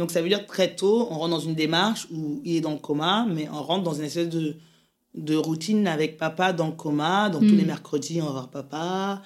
Donc, 0.00 0.10
ça 0.10 0.20
veut 0.22 0.28
dire 0.28 0.46
que 0.46 0.48
très 0.50 0.74
tôt, 0.74 1.06
on 1.10 1.18
rentre 1.18 1.30
dans 1.30 1.40
une 1.40 1.54
démarche 1.54 2.08
où 2.12 2.40
il 2.44 2.56
est 2.56 2.60
dans 2.60 2.72
le 2.72 2.78
coma, 2.78 3.26
mais 3.32 3.48
on 3.52 3.62
rentre 3.62 3.84
dans 3.84 3.94
une 3.94 4.04
espèce 4.04 4.28
de, 4.28 4.56
de 5.14 5.36
routine 5.36 5.86
avec 5.86 6.16
papa 6.16 6.52
dans 6.52 6.66
le 6.66 6.72
coma. 6.72 7.30
Donc, 7.30 7.42
tous 7.42 7.54
les 7.54 7.62
mm. 7.62 7.66
mercredis, 7.66 8.20
on 8.20 8.26
va 8.26 8.32
voir 8.32 8.48
papa 8.48 9.22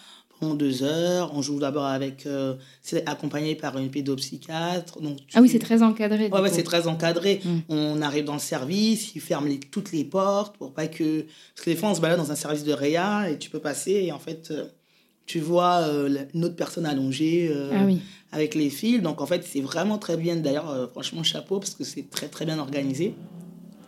deux 0.54 0.82
heures. 0.82 1.32
On 1.34 1.40
joue 1.40 1.58
d'abord 1.58 1.86
avec. 1.86 2.26
Euh, 2.26 2.54
c'est 2.82 3.08
accompagné 3.08 3.54
par 3.54 3.78
une 3.78 3.90
pédopsychiatre. 3.90 5.00
Donc 5.00 5.18
ah 5.32 5.40
oui, 5.40 5.48
c'est 5.48 5.58
très 5.58 5.82
encadré. 5.82 6.28
Ouais, 6.28 6.50
c'est 6.50 6.62
très 6.62 6.86
encadré. 6.86 7.40
Mm. 7.42 7.58
On 7.70 8.02
arrive 8.02 8.24
dans 8.24 8.34
le 8.34 8.38
service, 8.38 9.14
ils 9.14 9.22
ferment 9.22 9.48
toutes 9.70 9.92
les 9.92 10.04
portes 10.04 10.58
pour 10.58 10.74
pas 10.74 10.88
que. 10.88 11.22
Parce 11.54 11.64
que 11.64 11.70
des 11.70 11.76
fois, 11.76 11.88
on 11.88 11.94
se 11.94 12.02
balade 12.02 12.18
dans 12.18 12.30
un 12.30 12.36
service 12.36 12.64
de 12.64 12.72
réa 12.72 13.30
et 13.30 13.38
tu 13.38 13.48
peux 13.48 13.60
passer 13.60 13.92
et 13.92 14.12
en 14.12 14.18
fait, 14.18 14.50
euh, 14.50 14.66
tu 15.24 15.40
vois 15.40 15.78
euh, 15.82 16.26
une 16.34 16.44
autre 16.44 16.56
personne 16.56 16.84
allongée 16.84 17.48
euh, 17.50 17.70
Ah 17.72 17.84
oui. 17.86 18.00
Avec 18.34 18.54
les 18.54 18.68
fils. 18.70 19.00
Donc 19.00 19.20
en 19.20 19.26
fait, 19.26 19.42
c'est 19.44 19.60
vraiment 19.60 19.98
très 19.98 20.16
bien. 20.16 20.36
D'ailleurs, 20.36 20.68
euh, 20.70 20.86
franchement, 20.88 21.22
chapeau 21.22 21.58
parce 21.60 21.74
que 21.74 21.84
c'est 21.84 22.08
très 22.10 22.28
très 22.28 22.44
bien 22.44 22.58
organisé. 22.58 23.14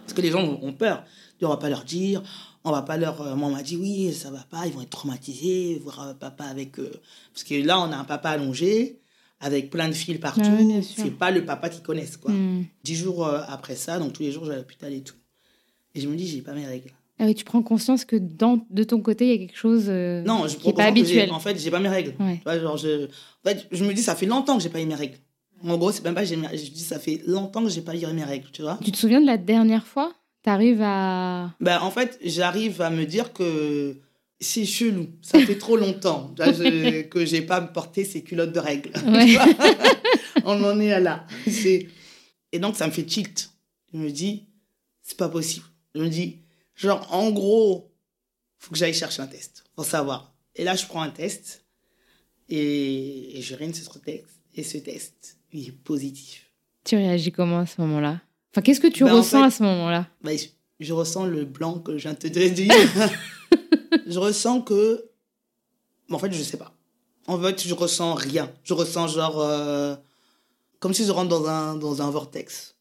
Parce 0.04 0.14
que 0.14 0.22
les 0.22 0.30
gens 0.30 0.42
ont- 0.42 0.72
peur. 0.72 1.04
On 1.42 1.48
va 1.48 1.56
pas 1.58 1.68
leur 1.68 1.84
dire, 1.84 2.22
on 2.64 2.70
va 2.72 2.80
pas 2.82 2.96
leur. 2.96 3.20
euh, 3.20 3.34
moi, 3.36 3.48
on 3.48 3.52
m'a 3.52 3.62
dit 3.62 3.76
oui, 3.76 4.12
ça 4.14 4.30
va 4.30 4.44
pas, 4.50 4.66
ils 4.66 4.72
vont 4.72 4.80
être 4.82 4.90
traumatisés, 4.90 5.78
voir 5.84 6.00
euh, 6.08 6.14
papa 6.14 6.44
avec. 6.44 6.76
Parce 6.76 7.44
que 7.44 7.54
là, 7.54 7.78
on 7.80 7.92
a 7.92 7.96
un 7.96 8.04
papa 8.04 8.30
allongé 8.30 9.00
avec 9.40 9.68
plein 9.68 9.88
de 9.88 9.92
fils 9.94 10.18
partout. 10.18 10.40
Ah 10.44 10.56
oui, 10.58 10.82
c'est 10.82 11.10
pas 11.10 11.30
le 11.30 11.44
papa 11.44 11.68
qu'ils 11.68 11.82
connaissent 11.82 12.16
quoi. 12.16 12.30
Hmm. 12.32 12.64
Dix 12.84 12.94
jours 12.96 13.26
après 13.26 13.76
ça, 13.76 13.98
donc 13.98 14.14
tous 14.14 14.22
les 14.22 14.32
jours, 14.32 14.44
je 14.44 14.50
vais 14.50 14.54
à 14.54 14.58
l'hôpital 14.58 14.92
et 14.94 15.02
tout. 15.02 15.16
Et 15.94 16.00
je 16.00 16.08
me 16.08 16.16
dis, 16.16 16.26
j'ai 16.26 16.40
pas 16.40 16.54
mes 16.54 16.66
règles. 16.66 16.92
Ah 17.18 17.24
oui, 17.24 17.34
tu 17.34 17.44
prends 17.44 17.62
conscience 17.62 18.04
que 18.04 18.16
dans, 18.16 18.66
de 18.70 18.84
ton 18.84 19.00
côté, 19.00 19.26
il 19.26 19.30
y 19.30 19.34
a 19.34 19.38
quelque 19.46 19.56
chose 19.56 19.84
euh, 19.88 20.22
Non, 20.22 20.46
je 20.48 20.56
qui 20.56 20.66
n'est 20.66 20.74
pas 20.74 20.84
habituel. 20.84 21.30
En 21.32 21.40
fait, 21.40 21.58
j'ai 21.58 21.70
pas 21.70 21.80
mes 21.80 21.88
règles. 21.88 22.14
Ouais. 22.20 22.36
Tu 22.36 22.42
vois, 22.44 22.58
genre, 22.58 22.76
je, 22.76 23.06
en 23.06 23.48
fait, 23.48 23.66
je 23.72 23.84
me 23.84 23.92
dis, 23.94 24.02
ça 24.02 24.14
fait 24.14 24.26
longtemps 24.26 24.56
que 24.56 24.62
j'ai 24.62 24.68
pas 24.68 24.80
eu 24.80 24.86
mes 24.86 24.94
règles. 24.94 25.16
En 25.64 25.78
gros, 25.78 25.90
c'est 25.92 26.04
même 26.04 26.14
pas, 26.14 26.24
je 26.24 26.34
dis, 26.34 26.84
ça 26.84 26.98
fait 26.98 27.22
longtemps 27.26 27.62
que 27.62 27.70
j'ai 27.70 27.80
pas 27.80 27.96
eu 27.96 28.06
mes 28.12 28.24
règles, 28.24 28.48
tu 28.52 28.60
vois. 28.62 28.78
Tu 28.84 28.92
te 28.92 28.96
souviens 28.98 29.20
de 29.20 29.26
la 29.26 29.38
dernière 29.38 29.86
fois 29.86 30.12
T'arrives 30.42 30.82
à... 30.82 31.54
Ben, 31.60 31.80
en 31.80 31.90
fait, 31.90 32.20
j'arrive 32.22 32.80
à 32.80 32.88
me 32.90 33.04
dire 33.04 33.32
que 33.32 33.96
c'est 34.38 34.64
chelou. 34.64 35.08
Ça 35.20 35.40
fait 35.40 35.56
trop 35.58 35.76
longtemps 35.76 36.32
tu 36.36 36.42
vois, 36.44 36.52
je- 36.52 37.02
que 37.08 37.24
j'ai 37.24 37.42
pas 37.42 37.60
porté 37.62 38.04
ces 38.04 38.22
culottes 38.22 38.52
de 38.52 38.60
règles. 38.60 38.90
Ouais. 39.06 39.36
On 40.44 40.62
en 40.62 40.78
est 40.78 40.92
à 40.92 41.00
là. 41.00 41.26
Et 42.52 42.58
donc, 42.60 42.76
ça 42.76 42.86
me 42.86 42.92
fait 42.92 43.02
tilt. 43.04 43.50
Je 43.92 43.98
me 43.98 44.10
dis, 44.10 44.44
c'est 45.02 45.16
pas 45.16 45.28
possible. 45.28 45.64
Je 45.94 46.00
me 46.02 46.08
dis, 46.08 46.42
genre, 46.76 47.12
en 47.12 47.30
gros, 47.30 47.90
faut 48.58 48.70
que 48.72 48.76
j'aille 48.78 48.94
chercher 48.94 49.22
un 49.22 49.26
test 49.26 49.64
pour 49.74 49.84
savoir. 49.84 50.32
Et 50.54 50.62
là, 50.64 50.74
je 50.76 50.86
prends 50.86 51.02
un 51.02 51.10
test 51.10 51.64
et, 52.48 53.38
et 53.38 53.42
je 53.42 53.54
règne 53.54 53.74
sur 53.74 53.92
ce 53.92 53.98
test. 53.98 54.26
Et 54.54 54.62
ce 54.62 54.78
test, 54.78 55.36
il 55.52 55.68
est 55.68 55.72
positif. 55.72 56.50
Tu 56.84 56.96
réagis 56.96 57.32
comment 57.32 57.58
à 57.60 57.66
ce 57.66 57.80
moment-là? 57.82 58.20
Enfin, 58.52 58.62
qu'est-ce 58.62 58.80
que 58.80 58.86
tu 58.86 59.04
en 59.04 59.14
ressens 59.16 59.40
fait- 59.40 59.46
à 59.46 59.50
ce 59.50 59.62
moment-là? 59.64 60.06
Ben, 60.22 60.38
je, 60.38 60.46
je 60.80 60.92
ressens 60.92 61.26
le 61.26 61.44
blanc 61.44 61.78
que 61.80 61.98
je 61.98 62.04
viens 62.04 62.12
de 62.14 62.18
te 62.18 62.28
dire. 62.48 62.72
je 64.06 64.18
ressens 64.18 64.62
que. 64.62 65.10
En 66.10 66.18
fait, 66.18 66.32
je 66.32 66.42
sais 66.42 66.56
pas. 66.56 66.72
En 67.26 67.38
fait, 67.40 67.60
je 67.66 67.74
ressens 67.74 68.14
rien. 68.14 68.50
Je 68.64 68.72
ressens 68.72 69.08
genre. 69.08 69.40
euh, 69.40 69.96
Comme 70.78 70.94
si 70.94 71.04
je 71.04 71.10
rentre 71.10 71.28
dans 71.28 71.46
un, 71.46 71.74
dans 71.74 72.00
un 72.00 72.10
vortex. 72.10 72.75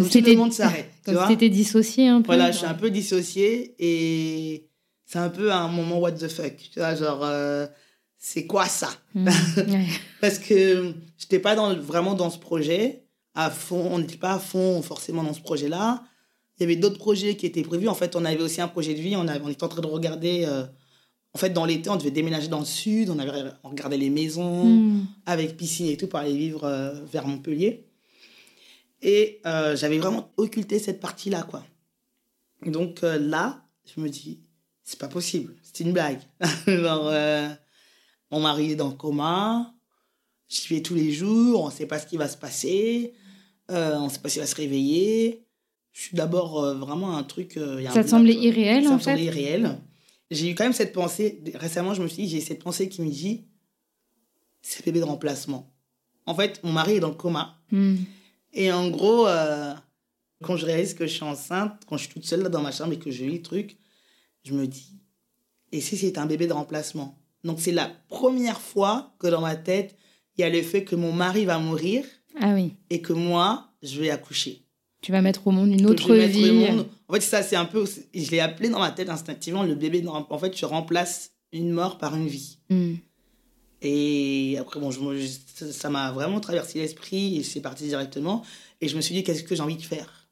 Comme 0.00 0.10
si 0.10 0.20
le 0.20 0.36
monde 0.36 0.52
s'arrête. 0.52 0.90
tu 1.06 1.12
Comme 1.12 1.22
si 1.22 1.28
t'étais 1.28 1.48
dissocié 1.48 2.08
un 2.08 2.20
peu 2.22 2.26
Voilà, 2.26 2.50
je 2.50 2.58
suis 2.58 2.66
un 2.66 2.74
peu 2.74 2.90
dissociée 2.90 3.74
et 3.78 4.66
c'est 5.06 5.18
un 5.18 5.28
peu 5.30 5.52
un 5.52 5.68
moment 5.68 5.98
what 5.98 6.12
the 6.12 6.28
fuck. 6.28 6.56
Tu 6.72 6.78
vois, 6.78 6.94
genre, 6.94 7.20
euh, 7.24 7.66
c'est 8.18 8.46
quoi 8.46 8.66
ça? 8.66 8.90
Ouais. 9.14 9.86
Parce 10.20 10.38
que 10.38 10.92
j'étais 11.18 11.38
pas 11.38 11.54
dans, 11.56 11.74
vraiment 11.76 12.14
dans 12.14 12.30
ce 12.30 12.38
projet 12.38 13.04
à 13.34 13.50
fond. 13.50 13.88
On 13.90 13.98
n'était 13.98 14.16
pas 14.18 14.34
à 14.34 14.38
fond 14.38 14.82
forcément 14.82 15.22
dans 15.22 15.32
ce 15.34 15.40
projet-là. 15.40 16.02
Il 16.58 16.62
y 16.62 16.64
avait 16.64 16.76
d'autres 16.76 16.98
projets 16.98 17.36
qui 17.36 17.46
étaient 17.46 17.62
prévus. 17.62 17.88
En 17.88 17.94
fait, 17.94 18.14
on 18.16 18.24
avait 18.24 18.42
aussi 18.42 18.60
un 18.60 18.68
projet 18.68 18.92
de 18.94 19.00
vie. 19.00 19.16
On, 19.16 19.26
avait, 19.28 19.40
on 19.42 19.48
était 19.48 19.64
en 19.64 19.68
train 19.68 19.80
de 19.80 19.86
regarder. 19.86 20.44
euh, 20.46 20.64
en 21.32 21.38
fait, 21.38 21.50
dans 21.50 21.64
l'été, 21.64 21.88
on 21.88 21.96
devait 21.96 22.10
déménager 22.10 22.48
dans 22.48 22.58
le 22.58 22.64
sud. 22.66 23.08
On, 23.08 23.18
avait, 23.18 23.30
on 23.64 23.70
regardait 23.70 23.96
les 23.96 24.10
maisons 24.10 24.64
Hmm. 24.64 25.04
avec 25.26 25.56
piscine 25.56 25.86
et 25.86 25.96
tout 25.96 26.06
pour 26.06 26.18
aller 26.18 26.36
vivre 26.36 26.64
euh, 26.64 26.92
vers 27.12 27.26
Montpellier. 27.26 27.86
Et 29.02 29.40
euh, 29.46 29.76
j'avais 29.76 29.98
vraiment 29.98 30.32
occulté 30.36 30.78
cette 30.78 31.00
partie-là, 31.00 31.42
quoi. 31.42 31.64
Donc 32.66 33.02
euh, 33.02 33.18
là, 33.18 33.64
je 33.84 34.00
me 34.00 34.08
dis, 34.08 34.40
c'est 34.82 34.98
pas 34.98 35.08
possible, 35.08 35.56
c'est 35.62 35.84
une 35.84 35.92
blague. 35.92 36.20
Genre, 36.66 37.08
euh, 37.08 37.48
mon 38.30 38.40
mari 38.40 38.72
est 38.72 38.76
dans 38.76 38.88
le 38.88 38.94
coma, 38.94 39.74
j'y 40.48 40.74
vais 40.74 40.82
tous 40.82 40.94
les 40.94 41.12
jours, 41.12 41.64
on 41.64 41.70
sait 41.70 41.86
pas 41.86 41.98
ce 41.98 42.06
qui 42.06 42.16
va 42.16 42.28
se 42.28 42.36
passer, 42.36 43.14
euh, 43.70 43.96
on 43.96 44.08
sait 44.08 44.20
pas 44.20 44.28
s'il 44.28 44.40
va 44.40 44.46
se 44.46 44.56
réveiller. 44.56 45.46
Je 45.92 46.02
suis 46.02 46.16
d'abord 46.16 46.76
vraiment 46.76 47.16
un 47.16 47.24
truc. 47.24 47.54
il 47.56 47.82
y 47.82 47.86
a 47.86 47.90
un 47.90 47.94
Ça 47.94 48.04
te 48.04 48.10
semblait 48.10 48.34
irréel, 48.34 48.84
ça 48.84 48.90
en 48.90 48.94
me 48.94 49.00
semblait 49.00 49.16
fait 49.16 49.24
irréel. 49.24 49.78
J'ai 50.30 50.48
eu 50.48 50.54
quand 50.54 50.62
même 50.62 50.72
cette 50.72 50.92
pensée. 50.92 51.42
Récemment, 51.54 51.94
je 51.94 52.02
me 52.02 52.06
suis 52.06 52.22
dit, 52.22 52.28
j'ai 52.28 52.40
cette 52.40 52.62
pensée 52.62 52.88
qui 52.88 53.02
me 53.02 53.10
dit 53.10 53.46
c'est 54.62 54.84
bébé 54.84 55.00
de 55.00 55.04
remplacement. 55.04 55.74
En 56.26 56.34
fait, 56.34 56.62
mon 56.62 56.72
mari 56.72 56.94
est 56.94 57.00
dans 57.00 57.08
le 57.08 57.14
coma. 57.14 57.58
Hmm. 57.72 57.96
Et 58.52 58.72
en 58.72 58.90
gros, 58.90 59.26
euh, 59.26 59.74
quand 60.42 60.56
je 60.56 60.66
réalise 60.66 60.94
que 60.94 61.06
je 61.06 61.12
suis 61.14 61.22
enceinte, 61.24 61.72
quand 61.86 61.96
je 61.96 62.04
suis 62.04 62.12
toute 62.12 62.24
seule 62.24 62.42
là 62.42 62.48
dans 62.48 62.62
ma 62.62 62.72
chambre 62.72 62.92
et 62.92 62.98
que 62.98 63.10
je 63.10 63.24
lis 63.24 63.36
le 63.38 63.42
truc, 63.42 63.76
je 64.44 64.52
me 64.52 64.66
dis 64.66 65.00
et 65.72 65.80
si 65.80 65.96
c'est 65.96 66.18
un 66.18 66.26
bébé 66.26 66.46
de 66.46 66.52
remplacement? 66.52 67.16
Donc, 67.44 67.60
c'est 67.60 67.72
la 67.72 67.90
première 68.08 68.60
fois 68.60 69.14
que 69.18 69.28
dans 69.28 69.40
ma 69.40 69.56
tête, 69.56 69.96
il 70.36 70.40
y 70.42 70.44
a 70.44 70.50
le 70.50 70.62
fait 70.62 70.84
que 70.84 70.96
mon 70.96 71.12
mari 71.12 71.44
va 71.44 71.58
mourir 71.58 72.04
Ah 72.40 72.54
oui. 72.54 72.74
et 72.90 73.00
que 73.00 73.12
moi, 73.12 73.68
je 73.82 74.00
vais 74.00 74.10
accoucher. 74.10 74.62
Tu 75.00 75.12
vas 75.12 75.22
mettre 75.22 75.46
au 75.46 75.50
monde 75.50 75.72
une 75.72 75.86
autre 75.86 76.14
vie. 76.14 76.52
monde. 76.52 76.86
En 77.08 77.14
fait, 77.14 77.20
ça, 77.20 77.42
c'est 77.42 77.56
un 77.56 77.64
peu. 77.64 77.86
Je 78.14 78.30
l'ai 78.30 78.40
appelé 78.40 78.68
dans 78.68 78.80
ma 78.80 78.90
tête 78.90 79.08
instinctivement 79.08 79.62
le 79.62 79.74
bébé. 79.74 80.04
En 80.06 80.38
fait, 80.38 80.56
je 80.56 80.66
remplace 80.66 81.30
une 81.52 81.70
mort 81.70 81.96
par 81.98 82.14
une 82.14 82.28
vie. 82.28 82.58
Hmm. 82.68 82.94
Et 83.82 84.56
après, 84.58 84.78
bon, 84.80 84.90
je, 84.90 84.98
ça- 85.70 85.90
m'a 85.90 86.12
vraiment 86.12 86.40
traversé 86.40 86.78
l'esprit 86.80 87.38
et 87.38 87.42
c'est 87.42 87.60
parti 87.60 87.84
directement. 87.84 88.42
Et 88.80 88.88
je 88.88 88.96
me 88.96 89.00
suis 89.00 89.14
dit, 89.14 89.22
qu'est-ce 89.22 89.42
que 89.42 89.54
j'ai 89.54 89.62
envie 89.62 89.76
de 89.76 89.82
faire? 89.82 90.28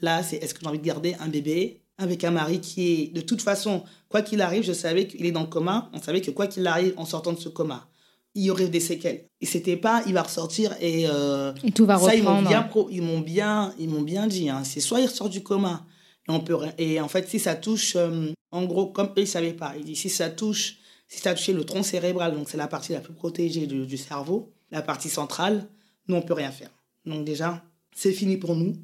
Là, 0.00 0.22
c'est 0.22 0.36
est-ce 0.36 0.54
que 0.54 0.60
j'ai 0.60 0.66
envie 0.66 0.78
de 0.78 0.84
garder 0.84 1.14
un 1.20 1.28
bébé 1.28 1.80
avec 1.98 2.24
un 2.24 2.30
mari 2.30 2.60
qui 2.60 2.92
est. 2.92 3.14
De 3.14 3.20
toute 3.20 3.40
façon, 3.40 3.84
quoi 4.08 4.20
qu'il 4.22 4.40
arrive, 4.42 4.64
je 4.64 4.72
savais 4.72 5.06
qu'il 5.06 5.24
est 5.24 5.32
dans 5.32 5.42
le 5.42 5.46
coma. 5.46 5.90
On 5.92 6.02
savait 6.02 6.20
que 6.20 6.30
quoi 6.30 6.46
qu'il 6.46 6.66
arrive 6.66 6.94
en 6.96 7.04
sortant 7.06 7.32
de 7.32 7.38
ce 7.38 7.48
coma, 7.48 7.88
il 8.34 8.44
y 8.44 8.50
aurait 8.50 8.68
des 8.68 8.80
séquelles. 8.80 9.26
Et 9.40 9.46
c'était 9.46 9.76
pas, 9.76 10.02
il 10.06 10.12
va 10.12 10.22
ressortir 10.22 10.74
et. 10.80 11.04
euh, 11.08 11.52
Et 11.62 11.70
tout 11.70 11.86
va 11.86 11.98
ça, 11.98 12.14
ils 12.14 12.22
m'ont 12.22 12.30
reprendre. 12.30 12.48
bien, 12.48 12.62
pro- 12.62 12.88
ils 12.90 13.00
m'ont 13.02 13.20
bien, 13.20 13.72
ils 13.78 13.88
m'ont 13.88 14.02
bien 14.02 14.26
dit. 14.26 14.50
hein. 14.50 14.62
C'est 14.64 14.80
soit 14.80 15.00
il 15.00 15.06
ressort 15.06 15.28
du 15.30 15.42
coma 15.42 15.86
et 16.28 16.32
on 16.32 16.40
peut 16.40 16.56
et 16.78 17.00
en 17.00 17.08
fait 17.08 17.28
si 17.28 17.38
ça 17.38 17.54
touche, 17.54 17.94
euh, 17.96 18.32
en 18.50 18.64
gros 18.64 18.86
comme 18.86 19.08
eux 19.16 19.20
ils 19.22 19.28
savaient 19.28 19.52
pas, 19.52 19.74
ils 19.78 19.84
disent 19.84 20.00
si 20.00 20.10
ça 20.10 20.28
touche, 20.30 20.78
si 21.08 21.20
ça 21.20 21.30
a 21.30 21.34
touché 21.34 21.52
le 21.52 21.64
tronc 21.64 21.82
cérébral, 21.82 22.34
donc 22.34 22.48
c'est 22.48 22.56
la 22.56 22.68
partie 22.68 22.92
la 22.92 23.00
plus 23.00 23.14
protégée 23.14 23.66
du, 23.66 23.86
du 23.86 23.96
cerveau, 23.96 24.52
la 24.70 24.82
partie 24.82 25.08
centrale, 25.08 25.68
nous 26.08 26.16
on 26.16 26.22
peut 26.22 26.34
rien 26.34 26.50
faire. 26.50 26.70
Donc 27.06 27.24
déjà 27.24 27.62
c'est 27.94 28.12
fini 28.12 28.36
pour 28.36 28.56
nous. 28.56 28.74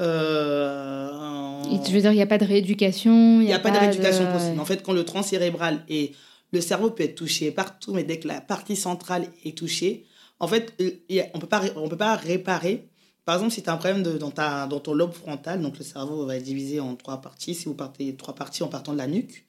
Euh, 0.00 1.62
tu 1.84 1.92
veux 1.92 2.00
dire, 2.00 2.10
il 2.10 2.16
n'y 2.16 2.22
a 2.22 2.26
pas 2.26 2.38
de 2.38 2.44
rééducation 2.44 3.40
il 3.40 3.46
n'y 3.46 3.52
a 3.52 3.60
pas 3.60 3.70
de 3.70 3.78
rééducation 3.78 4.30
possible. 4.32 4.58
En 4.60 4.64
fait, 4.64 4.82
quand 4.82 4.92
le 4.92 5.04
tronc 5.04 5.22
cérébral 5.22 5.84
et 5.88 6.12
le 6.50 6.60
cerveau 6.60 6.90
peut 6.90 7.04
être 7.04 7.14
touché 7.14 7.50
partout, 7.50 7.94
mais 7.94 8.04
dès 8.04 8.18
que 8.18 8.28
la 8.28 8.40
partie 8.40 8.76
centrale 8.76 9.28
est 9.44 9.56
touchée, 9.56 10.04
en 10.40 10.48
fait, 10.48 10.74
euh, 10.80 11.22
on 11.32 11.38
peut 11.38 11.46
pas, 11.46 11.62
on 11.76 11.88
peut 11.88 11.96
pas 11.96 12.16
réparer. 12.16 12.88
Par 13.24 13.36
exemple, 13.36 13.52
si 13.52 13.62
tu 13.62 13.70
as 13.70 13.72
un 13.72 13.76
problème 13.76 14.02
de, 14.02 14.18
dans, 14.18 14.30
ta, 14.30 14.66
dans 14.66 14.80
ton 14.80 14.94
lobe 14.94 15.12
frontal, 15.12 15.60
donc 15.62 15.78
le 15.78 15.84
cerveau 15.84 16.26
va 16.26 16.36
être 16.36 16.42
divisé 16.42 16.80
en 16.80 16.94
trois 16.96 17.20
parties. 17.20 17.54
Si 17.54 17.66
vous 17.66 17.74
partez 17.74 18.14
trois 18.16 18.34
parties 18.34 18.62
en 18.62 18.68
partant 18.68 18.92
de 18.92 18.98
la 18.98 19.06
nuque, 19.06 19.43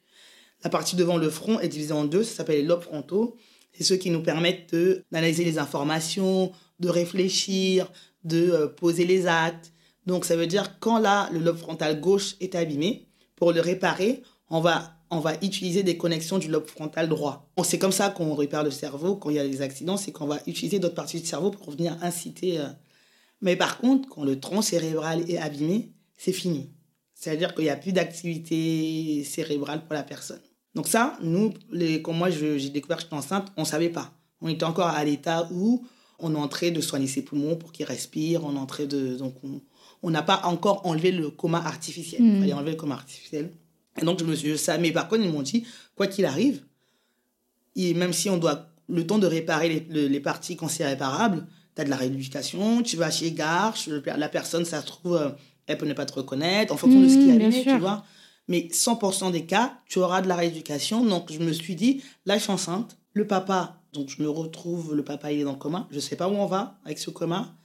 la 0.66 0.70
partie 0.70 0.96
devant 0.96 1.16
le 1.16 1.30
front 1.30 1.60
est 1.60 1.68
divisée 1.68 1.92
en 1.92 2.04
deux. 2.04 2.24
Ça 2.24 2.38
s'appelle 2.38 2.56
les 2.56 2.64
lobes 2.64 2.82
frontaux. 2.82 3.36
C'est 3.72 3.84
ceux 3.84 3.94
qui 3.94 4.10
nous 4.10 4.20
permettent 4.20 4.74
d'analyser 5.12 5.44
les 5.44 5.60
informations, 5.60 6.50
de 6.80 6.88
réfléchir, 6.88 7.88
de 8.24 8.50
euh, 8.50 8.66
poser 8.66 9.06
les 9.06 9.28
actes. 9.28 9.72
Donc, 10.06 10.24
ça 10.24 10.34
veut 10.34 10.48
dire 10.48 10.80
quand 10.80 10.98
là, 10.98 11.28
le 11.32 11.38
lobe 11.38 11.56
frontal 11.56 12.00
gauche 12.00 12.34
est 12.40 12.56
abîmé, 12.56 13.06
pour 13.36 13.52
le 13.52 13.60
réparer, 13.60 14.24
on 14.50 14.60
va, 14.60 14.98
on 15.12 15.20
va 15.20 15.34
utiliser 15.34 15.84
des 15.84 15.96
connexions 15.96 16.38
du 16.38 16.48
lobe 16.48 16.66
frontal 16.66 17.08
droit. 17.08 17.48
C'est 17.62 17.78
comme 17.78 17.92
ça 17.92 18.10
qu'on 18.10 18.34
répare 18.34 18.64
le 18.64 18.72
cerveau 18.72 19.14
quand 19.14 19.30
il 19.30 19.36
y 19.36 19.38
a 19.38 19.46
des 19.46 19.62
accidents, 19.62 19.96
c'est 19.96 20.10
qu'on 20.10 20.26
va 20.26 20.40
utiliser 20.48 20.80
d'autres 20.80 20.96
parties 20.96 21.20
du 21.20 21.26
cerveau 21.26 21.52
pour 21.52 21.70
venir 21.70 21.96
inciter. 22.02 22.58
euh. 22.58 22.66
Mais 23.40 23.54
par 23.54 23.78
contre, 23.78 24.08
quand 24.08 24.24
le 24.24 24.40
tronc 24.40 24.62
cérébral 24.62 25.30
est 25.30 25.38
abîmé, 25.38 25.92
c'est 26.16 26.32
fini. 26.32 26.72
C'est-à-dire 27.14 27.54
qu'il 27.54 27.64
n'y 27.64 27.70
a 27.70 27.76
plus 27.76 27.92
d'activité 27.92 29.22
cérébrale 29.22 29.84
pour 29.84 29.94
la 29.94 30.02
personne. 30.02 30.40
Donc 30.76 30.86
ça, 30.86 31.16
nous, 31.22 31.52
les, 31.72 32.02
quand 32.02 32.12
moi 32.12 32.28
j'ai 32.30 32.68
découvert 32.70 32.98
que 32.98 33.02
j'étais 33.04 33.14
enceinte, 33.14 33.50
on 33.56 33.62
ne 33.62 33.66
savait 33.66 33.88
pas. 33.88 34.12
On 34.42 34.48
était 34.48 34.64
encore 34.64 34.88
à 34.88 35.02
l'état 35.04 35.48
où 35.50 35.84
on 36.18 36.32
est 36.34 36.38
en 36.38 36.48
train 36.48 36.70
de 36.70 36.80
soigner 36.80 37.06
ses 37.08 37.22
poumons 37.22 37.56
pour 37.56 37.72
qu'ils 37.72 37.86
respirent. 37.86 38.44
On 38.44 38.54
est 38.54 38.58
en 38.58 38.66
train 38.66 38.84
de... 38.84 39.16
Donc 39.16 39.34
on 40.02 40.10
n'a 40.10 40.22
pas 40.22 40.42
encore 40.44 40.86
enlevé 40.86 41.10
le 41.12 41.30
coma 41.30 41.58
artificiel. 41.58 42.20
Il 42.22 42.26
Mhm. 42.32 42.40
fallait 42.40 42.52
enlever 42.52 42.70
le 42.72 42.76
coma 42.76 42.94
artificiel. 42.94 43.50
Et 44.00 44.04
donc 44.04 44.18
je 44.20 44.24
me 44.24 44.34
suis... 44.34 44.56
Ça, 44.58 44.76
mais 44.78 44.92
par 44.92 45.08
contre, 45.08 45.22
ils 45.24 45.32
m'ont 45.32 45.42
dit, 45.42 45.64
quoi 45.96 46.06
qu'il 46.06 46.26
arrive, 46.26 46.62
et 47.74 47.94
même 47.94 48.12
si 48.12 48.28
on 48.30 48.36
doit 48.36 48.68
le 48.88 49.06
temps 49.06 49.18
de 49.18 49.26
réparer 49.26 49.68
les, 49.68 49.80
le- 49.90 50.06
les 50.08 50.20
parties 50.20 50.56
quand 50.56 50.68
c'est 50.68 50.86
réparable, 50.86 51.46
tu 51.74 51.80
as 51.82 51.84
de 51.84 51.90
la 51.90 51.96
rééducation, 51.96 52.82
tu 52.82 52.96
vas 52.96 53.10
chez 53.10 53.32
Garche, 53.32 53.88
la 53.88 54.28
personne, 54.28 54.64
ça 54.64 54.80
se 54.82 54.86
trouve, 54.86 55.16
euh, 55.16 55.30
elle 55.66 55.76
peut 55.78 55.86
ne 55.86 55.92
pas 55.94 56.06
te 56.06 56.12
reconnaître 56.14 56.72
en 56.72 56.76
fonction 56.76 57.00
de 57.00 57.08
ce 57.08 57.16
Mhm, 57.16 57.50
qui 57.50 57.62
sûr. 57.62 57.72
tu 57.72 57.78
vois. 57.80 58.04
Mais 58.48 58.68
100% 58.72 59.32
des 59.32 59.44
cas, 59.44 59.78
tu 59.88 59.98
auras 59.98 60.22
de 60.22 60.28
la 60.28 60.36
rééducation. 60.36 61.04
Donc 61.04 61.32
je 61.32 61.38
me 61.38 61.52
suis 61.52 61.74
dit, 61.74 62.02
là 62.26 62.38
je 62.38 62.44
suis 62.44 62.52
enceinte, 62.52 62.96
le 63.12 63.26
papa, 63.26 63.82
donc 63.92 64.08
je 64.08 64.22
me 64.22 64.28
retrouve, 64.28 64.94
le 64.94 65.04
papa 65.04 65.32
il 65.32 65.40
est 65.40 65.44
dans 65.44 65.52
le 65.52 65.58
coma, 65.58 65.88
je 65.90 65.98
sais 66.00 66.16
pas 66.16 66.28
où 66.28 66.34
on 66.34 66.46
va 66.46 66.78
avec 66.84 66.98
ce 66.98 67.10
coma, 67.10 67.56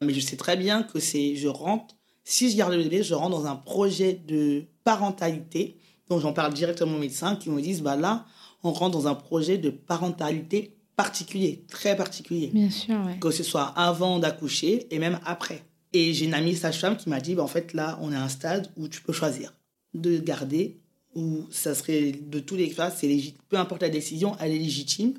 mais 0.00 0.12
je 0.12 0.20
sais 0.20 0.36
très 0.36 0.56
bien 0.56 0.82
que 0.82 1.00
c'est, 1.00 1.36
je 1.36 1.48
rentre, 1.48 1.96
si 2.24 2.50
je 2.50 2.56
garde 2.56 2.72
le 2.72 2.82
bébé, 2.82 3.02
je 3.02 3.14
rentre 3.14 3.30
dans 3.30 3.46
un 3.46 3.56
projet 3.56 4.12
de 4.12 4.64
parentalité. 4.84 5.78
Donc 6.08 6.20
j'en 6.20 6.32
parle 6.32 6.52
directement 6.52 6.96
aux 6.96 7.00
médecins 7.00 7.36
qui 7.36 7.50
me 7.50 7.60
disent, 7.60 7.82
bah 7.82 7.96
là, 7.96 8.26
on 8.62 8.72
rentre 8.72 8.96
dans 8.98 9.08
un 9.08 9.14
projet 9.14 9.58
de 9.58 9.70
parentalité 9.70 10.76
particulier, 10.94 11.64
très 11.68 11.96
particulier. 11.96 12.48
Bien 12.52 12.70
sûr, 12.70 12.94
ouais. 13.06 13.18
Que 13.18 13.30
ce 13.30 13.42
soit 13.42 13.64
avant 13.76 14.18
d'accoucher 14.18 14.86
et 14.94 14.98
même 14.98 15.18
après. 15.24 15.64
Et 15.92 16.14
j'ai 16.14 16.26
une 16.26 16.34
amie 16.34 16.54
sage-femme 16.54 16.96
qui 16.96 17.08
m'a 17.08 17.20
dit, 17.20 17.34
bah, 17.34 17.42
en 17.42 17.48
fait, 17.48 17.72
là, 17.72 17.98
on 18.02 18.12
est 18.12 18.16
à 18.16 18.22
un 18.22 18.28
stade 18.28 18.70
où 18.76 18.88
tu 18.88 19.02
peux 19.02 19.12
choisir 19.12 19.52
de 19.94 20.18
garder 20.18 20.80
ou 21.14 21.46
ça 21.50 21.74
serait 21.74 22.12
de 22.12 22.38
tous 22.40 22.56
les 22.56 22.70
cas, 22.70 22.90
c'est 22.90 23.06
légitime. 23.06 23.40
Peu 23.48 23.56
importe 23.56 23.82
la 23.82 23.90
décision, 23.90 24.36
elle 24.40 24.52
est 24.52 24.58
légitime 24.58 25.14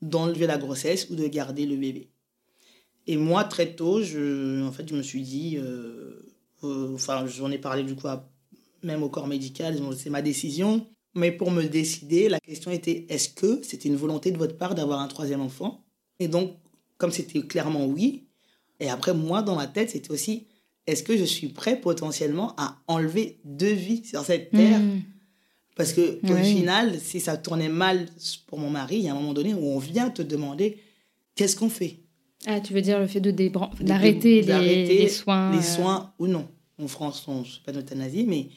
d'enlever 0.00 0.46
la 0.46 0.58
grossesse 0.58 1.08
ou 1.10 1.16
de 1.16 1.26
garder 1.26 1.66
le 1.66 1.76
bébé. 1.76 2.10
Et 3.06 3.16
moi, 3.16 3.44
très 3.44 3.74
tôt, 3.74 4.02
je, 4.02 4.62
en 4.64 4.70
fait, 4.70 4.88
je 4.88 4.94
me 4.94 5.02
suis 5.02 5.22
dit, 5.22 5.56
euh, 5.56 6.34
euh, 6.62 6.94
enfin, 6.94 7.26
j'en 7.26 7.50
ai 7.50 7.58
parlé 7.58 7.82
du 7.82 7.96
coup 7.96 8.06
même 8.82 9.02
au 9.02 9.08
corps 9.08 9.26
médical, 9.26 9.78
c'est 9.96 10.10
ma 10.10 10.22
décision. 10.22 10.86
Mais 11.14 11.30
pour 11.30 11.50
me 11.50 11.64
décider, 11.64 12.28
la 12.28 12.40
question 12.40 12.70
était 12.70 13.06
est-ce 13.08 13.28
que 13.28 13.60
c'était 13.62 13.88
une 13.88 13.96
volonté 13.96 14.30
de 14.30 14.38
votre 14.38 14.56
part 14.56 14.74
d'avoir 14.74 15.00
un 15.00 15.08
troisième 15.08 15.40
enfant? 15.40 15.84
Et 16.18 16.28
donc, 16.28 16.56
comme 16.96 17.10
c'était 17.10 17.42
clairement 17.42 17.86
oui, 17.86 18.28
et 18.80 18.88
après, 18.88 19.14
moi, 19.14 19.42
dans 19.42 19.54
ma 19.54 19.68
tête, 19.68 19.90
c'était 19.90 20.10
aussi 20.10 20.46
est-ce 20.86 21.02
que 21.02 21.16
je 21.16 21.24
suis 21.24 21.48
prêt 21.48 21.80
potentiellement 21.80 22.54
à 22.56 22.78
enlever 22.88 23.40
deux 23.44 23.72
vies 23.72 24.04
sur 24.04 24.24
cette 24.24 24.50
terre? 24.50 24.80
Mmh. 24.80 25.02
Parce 25.76 25.92
que 25.92 26.20
au 26.30 26.36
final, 26.36 26.98
si 27.00 27.20
ça 27.20 27.36
tournait 27.36 27.68
mal 27.68 28.06
pour 28.46 28.58
mon 28.58 28.68
mari, 28.68 28.96
il 28.96 29.02
y 29.02 29.08
a 29.08 29.12
un 29.12 29.14
moment 29.14 29.32
donné 29.32 29.54
où 29.54 29.64
on 29.64 29.78
vient 29.78 30.10
te 30.10 30.22
demander 30.22 30.78
qu'est-ce 31.34 31.56
qu'on 31.56 31.70
fait? 31.70 32.00
Ah, 32.46 32.60
tu 32.60 32.74
veux 32.74 32.82
dire 32.82 32.98
le 32.98 33.06
fait 33.06 33.20
de 33.20 33.30
d'arrêter 33.30 34.42
les, 34.42 35.08
soins 35.08 35.52
Les 35.52 35.58
euh, 35.58 35.62
soins 35.62 36.12
ou 36.18 36.26
non? 36.26 36.48
En 36.78 36.88
France, 36.88 37.24
on 37.28 37.40
ne 37.40 37.64
pas 37.64 37.72
d'euthanasie, 37.72 38.24
mais 38.28 38.48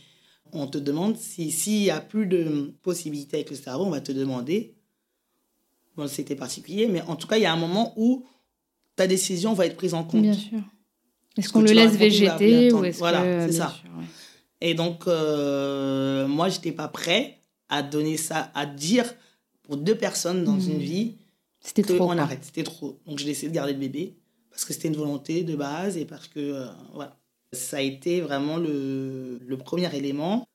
on 0.51 0.67
te 0.67 0.78
demande 0.78 1.17
s'il 1.17 1.53
si 1.53 1.82
n'y 1.82 1.89
a 1.91 2.01
plus 2.01 2.26
de 2.26 2.73
possibilités 2.82 3.38
avec 3.38 3.49
le 3.51 3.55
cerveau, 3.55 3.86
on 3.86 3.91
va 3.91 4.01
te 4.01 4.11
demander. 4.11 4.76
Bon, 5.95 6.07
c'était 6.07 6.36
particulier, 6.36 6.88
mais 6.88 7.01
en 7.03 7.15
tout 7.15 7.28
cas, 7.28 7.38
il 7.38 7.43
y 7.43 7.45
a 7.45 7.53
un 7.53 7.57
moment 7.57 7.93
où 7.95 8.26
ta 8.95 9.07
décision 9.07 9.53
va 9.53 9.67
être 9.67 9.78
prise 9.78 9.93
en 9.93 10.03
compte. 10.03 10.23
Bien 10.23 10.34
sûr. 10.34 10.59
Est-ce 11.38 11.49
qu'on 11.51 11.61
le 11.61 11.71
laisse 11.71 11.95
végéter 11.95 12.71
ou 12.71 12.83
est-ce 12.83 12.99
Voilà, 12.99 13.47
c'est 13.47 13.53
ça. 13.53 13.75
Et 14.61 14.73
donc, 14.73 15.07
euh, 15.07 16.27
moi, 16.27 16.49
je 16.49 16.55
n'étais 16.55 16.71
pas 16.71 16.88
prêt 16.88 17.39
à 17.69 17.83
donner 17.83 18.17
ça, 18.17 18.51
à 18.55 18.65
dire 18.65 19.05
pour 19.63 19.77
deux 19.77 19.95
personnes 19.95 20.43
dans 20.43 20.59
une 20.59 20.77
hmm. 20.77 20.79
vie 20.79 21.15
c'était 21.65 21.81
trop. 21.81 22.11
On 22.11 22.17
arrête, 22.17 22.43
c'était 22.43 22.63
trop. 22.63 22.99
Donc, 23.07 23.17
j'ai 23.17 23.25
décidé 23.25 23.49
de 23.49 23.55
garder 23.55 23.73
le 23.73 23.79
bébé 23.79 24.15
parce 24.51 24.63
que 24.65 24.73
c'était 24.73 24.88
une 24.88 24.95
volonté 24.95 25.43
de 25.43 25.55
base 25.55 25.97
et 25.97 26.05
parce 26.05 26.27
que, 26.27 26.39
euh, 26.39 26.67
voilà. 26.93 27.17
Ça 27.53 27.77
a 27.77 27.81
été 27.81 28.21
vraiment 28.21 28.57
le, 28.57 29.39
le, 29.45 29.57
premier 29.57 29.93
élément. 29.95 30.45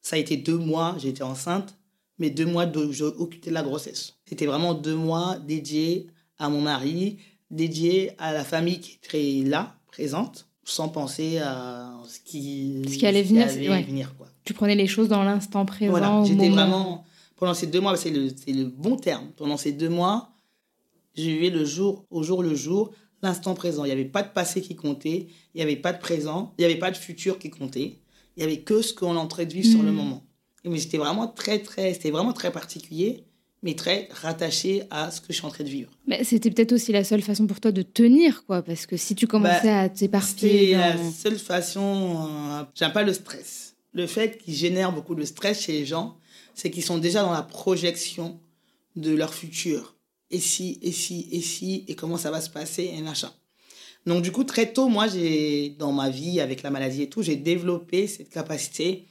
Ça 0.00 0.16
a 0.16 0.18
été 0.18 0.36
deux 0.38 0.56
mois, 0.56 0.96
j'étais 0.98 1.22
enceinte, 1.22 1.76
mais 2.18 2.30
deux 2.30 2.46
mois 2.46 2.64
de 2.64 2.90
j'ai 2.90 3.50
la 3.50 3.62
grossesse. 3.62 4.14
C'était 4.24 4.46
vraiment 4.46 4.72
deux 4.72 4.94
mois 4.94 5.38
dédiés 5.38 6.06
à 6.38 6.48
mon 6.48 6.62
mari, 6.62 7.18
dédiés 7.50 8.12
à 8.18 8.32
la 8.32 8.42
famille 8.42 8.80
qui 8.80 8.98
était 9.02 9.48
là, 9.48 9.75
présente 9.96 10.46
sans 10.62 10.90
penser 10.90 11.38
à 11.38 11.90
ce 12.06 12.20
qui, 12.20 12.82
ce 12.86 12.98
qui 12.98 13.06
allait 13.06 13.22
venir. 13.22 13.48
venir 13.48 14.14
quoi. 14.18 14.26
Tu 14.44 14.52
prenais 14.52 14.74
les 14.74 14.86
choses 14.86 15.08
dans 15.08 15.22
l'instant 15.22 15.64
présent. 15.64 15.90
Voilà, 15.90 16.22
j'étais 16.26 16.50
vraiment. 16.50 17.04
Pendant 17.36 17.54
ces 17.54 17.66
deux 17.66 17.80
mois, 17.80 17.96
c'est 17.96 18.10
le, 18.10 18.28
le 18.46 18.64
bon 18.64 18.96
terme. 18.96 19.28
Pendant 19.36 19.56
ces 19.56 19.72
deux 19.72 19.88
mois, 19.88 20.32
je 21.16 21.22
vivais 21.22 21.50
le 21.50 21.64
jour 21.64 22.04
au 22.10 22.22
jour 22.22 22.42
le 22.42 22.54
jour, 22.54 22.92
l'instant 23.22 23.54
présent. 23.54 23.84
Il 23.84 23.88
n'y 23.88 23.92
avait 23.92 24.04
pas 24.04 24.22
de 24.22 24.28
passé 24.28 24.60
qui 24.60 24.76
comptait, 24.76 25.28
il 25.54 25.56
n'y 25.56 25.62
avait 25.62 25.76
pas 25.76 25.94
de 25.94 25.98
présent, 25.98 26.52
il 26.58 26.62
n'y 26.62 26.66
avait 26.66 26.78
pas 26.78 26.90
de 26.90 26.96
futur 26.96 27.38
qui 27.38 27.48
comptait. 27.48 28.00
Il 28.36 28.40
n'y 28.40 28.42
avait 28.44 28.60
que 28.60 28.82
ce 28.82 28.92
qu'on 28.92 29.14
est 29.14 29.18
en 29.18 29.28
train 29.28 29.46
de 29.46 29.52
vivre 29.52 29.68
sur 29.68 29.82
le 29.82 29.92
hmm. 29.92 29.96
moment. 29.96 30.26
Et 30.64 30.68
mais 30.68 30.78
c'était 30.78 30.98
vraiment 30.98 31.26
très, 31.26 31.60
très, 31.60 31.94
c'était 31.94 32.10
vraiment 32.10 32.34
très 32.34 32.52
particulier 32.52 33.24
mais 33.62 33.74
très 33.74 34.08
rattaché 34.12 34.82
à 34.90 35.10
ce 35.10 35.20
que 35.20 35.28
je 35.30 35.34
suis 35.34 35.46
en 35.46 35.50
train 35.50 35.64
de 35.64 35.68
vivre. 35.68 35.90
Mais 36.06 36.24
c'était 36.24 36.50
peut-être 36.50 36.72
aussi 36.72 36.92
la 36.92 37.04
seule 37.04 37.22
façon 37.22 37.46
pour 37.46 37.60
toi 37.60 37.72
de 37.72 37.82
tenir, 37.82 38.44
quoi, 38.44 38.62
parce 38.62 38.86
que 38.86 38.96
si 38.96 39.14
tu 39.14 39.26
commençais 39.26 39.68
bah, 39.68 39.80
à 39.80 39.88
t'éparpiller... 39.88 40.68
C'était 40.68 40.76
la 40.76 41.12
seule 41.12 41.38
façon... 41.38 42.28
Euh, 42.28 42.64
j'aime 42.74 42.92
pas 42.92 43.02
le 43.02 43.12
stress. 43.12 43.74
Le 43.92 44.06
fait 44.06 44.38
qui 44.38 44.54
génère 44.54 44.92
beaucoup 44.92 45.14
de 45.14 45.24
stress 45.24 45.62
chez 45.62 45.72
les 45.72 45.86
gens, 45.86 46.18
c'est 46.54 46.70
qu'ils 46.70 46.84
sont 46.84 46.98
déjà 46.98 47.22
dans 47.22 47.32
la 47.32 47.42
projection 47.42 48.38
de 48.94 49.12
leur 49.14 49.32
futur. 49.34 49.96
Et 50.30 50.40
si, 50.40 50.78
et 50.82 50.92
si, 50.92 51.28
et 51.32 51.40
si, 51.40 51.84
et 51.88 51.94
comment 51.94 52.16
ça 52.16 52.30
va 52.30 52.40
se 52.40 52.50
passer, 52.50 52.92
et 52.96 53.00
machin. 53.00 53.30
Donc 54.06 54.22
du 54.22 54.32
coup, 54.32 54.44
très 54.44 54.72
tôt, 54.72 54.88
moi, 54.88 55.08
j'ai 55.08 55.70
dans 55.70 55.92
ma 55.92 56.10
vie, 56.10 56.40
avec 56.40 56.62
la 56.62 56.70
maladie 56.70 57.02
et 57.02 57.08
tout, 57.08 57.22
j'ai 57.22 57.36
développé 57.36 58.06
cette 58.06 58.30
capacité 58.30 59.06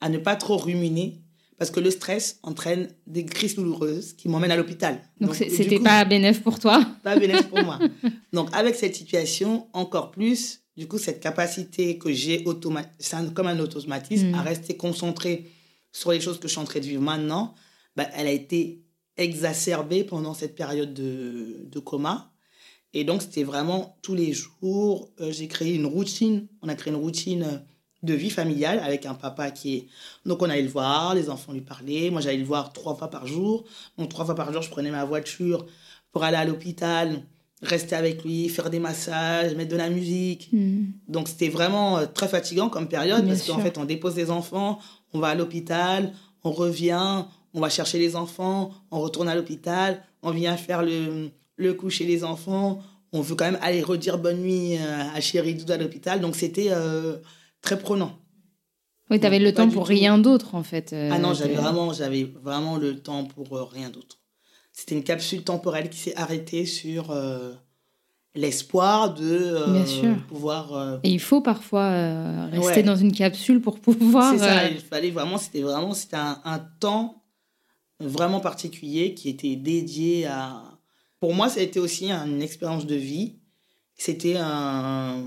à 0.00 0.08
ne 0.08 0.18
pas 0.18 0.36
trop 0.36 0.56
ruminer 0.56 1.23
parce 1.58 1.70
que 1.70 1.80
le 1.80 1.90
stress 1.90 2.38
entraîne 2.42 2.88
des 3.06 3.24
crises 3.24 3.54
douloureuses 3.54 4.12
qui 4.14 4.28
m'emmènent 4.28 4.50
à 4.50 4.56
l'hôpital. 4.56 5.00
Donc, 5.20 5.34
c'était 5.34 5.78
pas 5.78 6.04
bénéf 6.04 6.42
pour 6.42 6.58
toi 6.58 6.84
Pas 7.02 7.16
bénéf 7.16 7.48
pour 7.48 7.62
moi. 7.62 7.78
Donc 8.32 8.48
avec 8.52 8.74
cette 8.74 8.96
situation, 8.96 9.68
encore 9.72 10.10
plus, 10.10 10.60
du 10.76 10.88
coup, 10.88 10.98
cette 10.98 11.20
capacité 11.20 11.98
que 11.98 12.12
j'ai 12.12 12.42
comme 12.42 13.46
un 13.46 13.58
automatisme 13.60 14.30
mm. 14.30 14.34
à 14.34 14.42
rester 14.42 14.76
concentré 14.76 15.50
sur 15.92 16.10
les 16.10 16.20
choses 16.20 16.40
que 16.40 16.48
je 16.48 16.52
suis 16.52 16.60
en 16.60 16.64
train 16.64 16.80
de 16.80 16.86
vivre 16.86 17.02
maintenant, 17.02 17.54
bah, 17.96 18.08
elle 18.14 18.26
a 18.26 18.32
été 18.32 18.82
exacerbée 19.16 20.02
pendant 20.02 20.34
cette 20.34 20.56
période 20.56 20.92
de, 20.92 21.68
de 21.70 21.78
coma. 21.78 22.32
Et 22.92 23.04
donc, 23.04 23.22
c'était 23.22 23.44
vraiment 23.44 23.96
tous 24.02 24.14
les 24.14 24.32
jours, 24.32 25.12
euh, 25.20 25.30
j'ai 25.30 25.48
créé 25.48 25.74
une 25.74 25.86
routine. 25.86 26.48
On 26.62 26.68
a 26.68 26.74
créé 26.74 26.92
une 26.92 27.00
routine 27.00 27.42
euh, 27.44 27.58
de 28.04 28.14
vie 28.14 28.30
familiale 28.30 28.80
avec 28.84 29.06
un 29.06 29.14
papa 29.14 29.50
qui 29.50 29.74
est... 29.74 29.86
Donc 30.26 30.42
on 30.42 30.50
allait 30.50 30.62
le 30.62 30.68
voir, 30.68 31.14
les 31.14 31.30
enfants 31.30 31.52
lui 31.52 31.62
parlaient. 31.62 32.10
Moi 32.10 32.20
j'allais 32.20 32.36
le 32.38 32.44
voir 32.44 32.72
trois 32.72 32.94
fois 32.94 33.08
par 33.08 33.26
jour. 33.26 33.64
Donc 33.98 34.08
trois 34.10 34.24
fois 34.24 34.34
par 34.34 34.52
jour, 34.52 34.62
je 34.62 34.70
prenais 34.70 34.90
ma 34.90 35.04
voiture 35.04 35.66
pour 36.12 36.22
aller 36.22 36.36
à 36.36 36.44
l'hôpital, 36.44 37.22
rester 37.62 37.96
avec 37.96 38.22
lui, 38.24 38.48
faire 38.48 38.70
des 38.70 38.78
massages, 38.78 39.54
mettre 39.54 39.70
de 39.70 39.76
la 39.76 39.88
musique. 39.88 40.50
Hmm. 40.52 40.84
Donc 41.08 41.28
c'était 41.28 41.48
vraiment 41.48 41.98
euh, 41.98 42.06
très 42.06 42.28
fatigant 42.28 42.68
comme 42.68 42.88
période 42.88 43.26
parce 43.26 43.46
qu'en 43.46 43.58
fait 43.58 43.78
on 43.78 43.84
dépose 43.84 44.14
des 44.14 44.30
enfants, 44.30 44.78
on 45.12 45.18
va 45.18 45.28
à 45.28 45.34
l'hôpital, 45.34 46.12
on 46.44 46.52
revient, 46.52 47.24
on 47.54 47.60
va 47.60 47.70
chercher 47.70 47.98
les 47.98 48.16
enfants, 48.16 48.70
on 48.90 49.00
retourne 49.00 49.28
à 49.28 49.34
l'hôpital, 49.34 50.02
on 50.22 50.30
vient 50.30 50.56
faire 50.56 50.82
le, 50.82 51.30
le 51.56 51.74
coucher 51.74 52.04
les 52.04 52.22
enfants. 52.22 52.80
On 53.16 53.20
veut 53.20 53.36
quand 53.36 53.44
même 53.44 53.60
aller 53.62 53.80
redire 53.80 54.18
bonne 54.18 54.40
nuit 54.40 54.76
euh, 54.76 55.02
à 55.14 55.20
Chéri 55.20 55.54
Doudou 55.54 55.72
à 55.72 55.76
l'hôpital. 55.76 56.20
Donc 56.20 56.34
c'était... 56.34 56.70
Euh, 56.70 57.16
très 57.64 57.78
prenant. 57.78 58.12
Oui, 59.10 59.18
tu 59.18 59.26
avais 59.26 59.38
le 59.38 59.52
temps 59.52 59.68
pour 59.68 59.86
rien 59.86 60.18
d'autre, 60.18 60.54
en 60.54 60.62
fait. 60.62 60.92
Euh, 60.92 61.10
ah 61.12 61.18
non, 61.18 61.34
j'avais 61.34 61.54
vraiment, 61.54 61.92
j'avais 61.92 62.24
vraiment 62.24 62.76
le 62.76 63.00
temps 63.00 63.24
pour 63.24 63.56
euh, 63.56 63.64
rien 63.64 63.90
d'autre. 63.90 64.20
C'était 64.72 64.94
une 64.94 65.04
capsule 65.04 65.42
temporelle 65.42 65.90
qui 65.90 65.98
s'est 65.98 66.16
arrêtée 66.16 66.66
sur 66.66 67.10
euh, 67.10 67.52
l'espoir 68.34 69.14
de 69.14 69.72
Bien 69.72 69.86
sûr. 69.86 70.16
pouvoir. 70.28 71.00
Et 71.02 71.10
il 71.10 71.20
faut 71.20 71.40
parfois 71.40 72.46
rester 72.46 72.82
dans 72.82 72.96
une 72.96 73.12
capsule 73.12 73.60
pour 73.60 73.78
pouvoir. 73.78 74.32
C'est 74.32 74.38
ça, 74.38 74.68
il 74.68 74.80
fallait 74.80 75.10
vraiment, 75.10 75.38
c'était 75.38 75.62
vraiment, 75.62 75.94
c'était 75.94 76.16
un, 76.16 76.40
un, 76.44 76.58
temps 76.58 77.22
vraiment 78.00 78.40
particulier 78.40 79.14
qui 79.14 79.28
était 79.28 79.56
dédié 79.56 80.26
à. 80.26 80.62
Pour 81.20 81.34
moi, 81.34 81.48
ça 81.48 81.60
a 81.60 81.62
été 81.62 81.78
aussi 81.78 82.10
une 82.10 82.42
expérience 82.42 82.86
de 82.86 82.96
vie. 82.96 83.36
C'était 83.96 84.36
un 84.36 85.22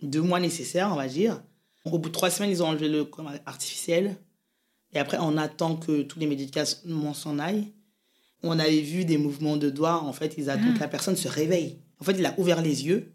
deux 0.00 0.22
mois 0.22 0.40
nécessaires, 0.40 0.90
on 0.90 0.96
va 0.96 1.06
dire 1.06 1.42
au 1.84 1.98
bout 1.98 2.08
de 2.08 2.14
trois 2.14 2.30
semaines, 2.30 2.50
ils 2.50 2.62
ont 2.62 2.66
enlevé 2.66 2.88
le 2.88 3.04
coma 3.04 3.32
artificiel. 3.46 4.16
Et 4.92 4.98
après, 4.98 5.18
on 5.20 5.36
attend 5.36 5.76
que 5.76 6.02
tous 6.02 6.18
les 6.18 6.26
médicaments 6.26 7.14
s'en 7.14 7.38
aillent. 7.38 7.68
On 8.42 8.58
avait 8.58 8.80
vu 8.80 9.04
des 9.04 9.18
mouvements 9.18 9.56
de 9.56 9.70
doigts. 9.70 10.02
En 10.02 10.12
fait, 10.12 10.34
ils 10.38 10.50
attendent 10.50 10.74
que 10.74 10.80
la 10.80 10.88
personne 10.88 11.16
se 11.16 11.28
réveille. 11.28 11.76
En 12.00 12.04
fait, 12.04 12.16
il 12.18 12.26
a 12.26 12.34
ouvert 12.38 12.62
les 12.62 12.86
yeux, 12.86 13.12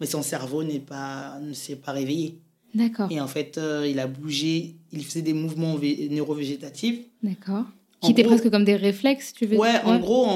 mais 0.00 0.06
son 0.06 0.22
cerveau 0.22 0.64
n'est 0.64 0.80
pas, 0.80 1.38
ne 1.40 1.52
s'est 1.52 1.76
pas 1.76 1.92
réveillé. 1.92 2.40
D'accord. 2.74 3.10
Et 3.10 3.20
en 3.20 3.28
fait, 3.28 3.56
euh, 3.56 3.86
il 3.88 3.98
a 3.98 4.06
bougé, 4.06 4.76
il 4.92 5.04
faisait 5.04 5.22
des 5.22 5.32
mouvements 5.32 5.78
neurovégétatifs. 6.10 7.00
D'accord. 7.22 7.64
Qui 8.00 8.12
étaient 8.12 8.24
presque 8.24 8.50
comme 8.50 8.64
des 8.64 8.76
réflexes, 8.76 9.32
tu 9.32 9.46
veux 9.46 9.56
ouais, 9.56 9.72
dire? 9.72 9.84
Ouais, 9.84 9.92
en 9.92 9.98
gros, 9.98 10.28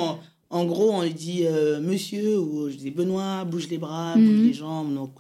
en, 0.51 0.65
gros, 0.65 0.93
on 0.93 1.03
lui 1.03 1.15
dit 1.15 1.43
euh, 1.45 1.81
Monsieur, 1.81 2.39
ou 2.39 2.71
je 2.71 2.77
dis 2.77 2.91
Benoît, 2.91 3.45
bouge 3.45 3.69
les 3.69 3.79
bras, 3.79 4.15
bouge 4.15 4.25
mhm. 4.25 4.47
les 4.47 4.53
jambes. 4.53 4.95
Donc, 4.95 5.13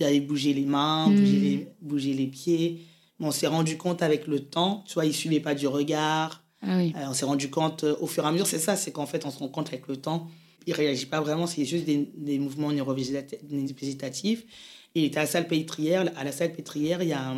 il 0.00 0.06
avait 0.06 0.20
bougé 0.20 0.52
les 0.52 0.64
mains, 0.64 1.08
bougé, 1.08 1.38
hmm. 1.38 1.42
les, 1.42 1.68
bougé 1.80 2.12
les 2.14 2.26
pieds. 2.26 2.80
on 3.20 3.30
s'est 3.30 3.46
rendu 3.46 3.76
compte 3.76 4.02
avec 4.02 4.26
le 4.26 4.40
temps, 4.40 4.84
tu 4.86 4.94
vois, 4.94 5.04
il 5.04 5.08
ne 5.08 5.14
suivait 5.14 5.40
pas 5.40 5.54
du 5.54 5.66
regard. 5.66 6.44
Ah 6.62 6.80
euh, 6.80 6.90
on 7.08 7.14
s'est 7.14 7.24
rendu 7.24 7.50
compte 7.50 7.84
euh, 7.84 7.96
au 8.00 8.06
fur 8.06 8.24
et 8.24 8.26
à 8.26 8.32
mesure, 8.32 8.46
c'est 8.46 8.58
ça, 8.58 8.74
c'est 8.74 8.90
qu'en 8.90 9.06
fait, 9.06 9.24
on 9.26 9.30
se 9.30 9.38
rend 9.38 9.48
compte 9.48 9.68
avec 9.68 9.86
le 9.86 9.96
temps, 9.96 10.28
il 10.66 10.72
ne 10.72 10.76
réagit 10.76 11.06
pas 11.06 11.20
vraiment, 11.20 11.46
c'est 11.46 11.64
juste 11.64 11.84
des, 11.84 12.10
des 12.16 12.38
mouvements 12.38 12.72
neurovégétatifs. 12.72 14.44
Il 14.94 15.04
était 15.04 15.18
à 15.18 15.22
la 15.22 15.26
salle 15.28 15.46
pétrière. 15.46 16.10
À 16.16 16.24
la 16.24 16.32
salle 16.32 16.52
pétrière, 16.52 17.02
il 17.02 17.08
y 17.08 17.12
a 17.12 17.34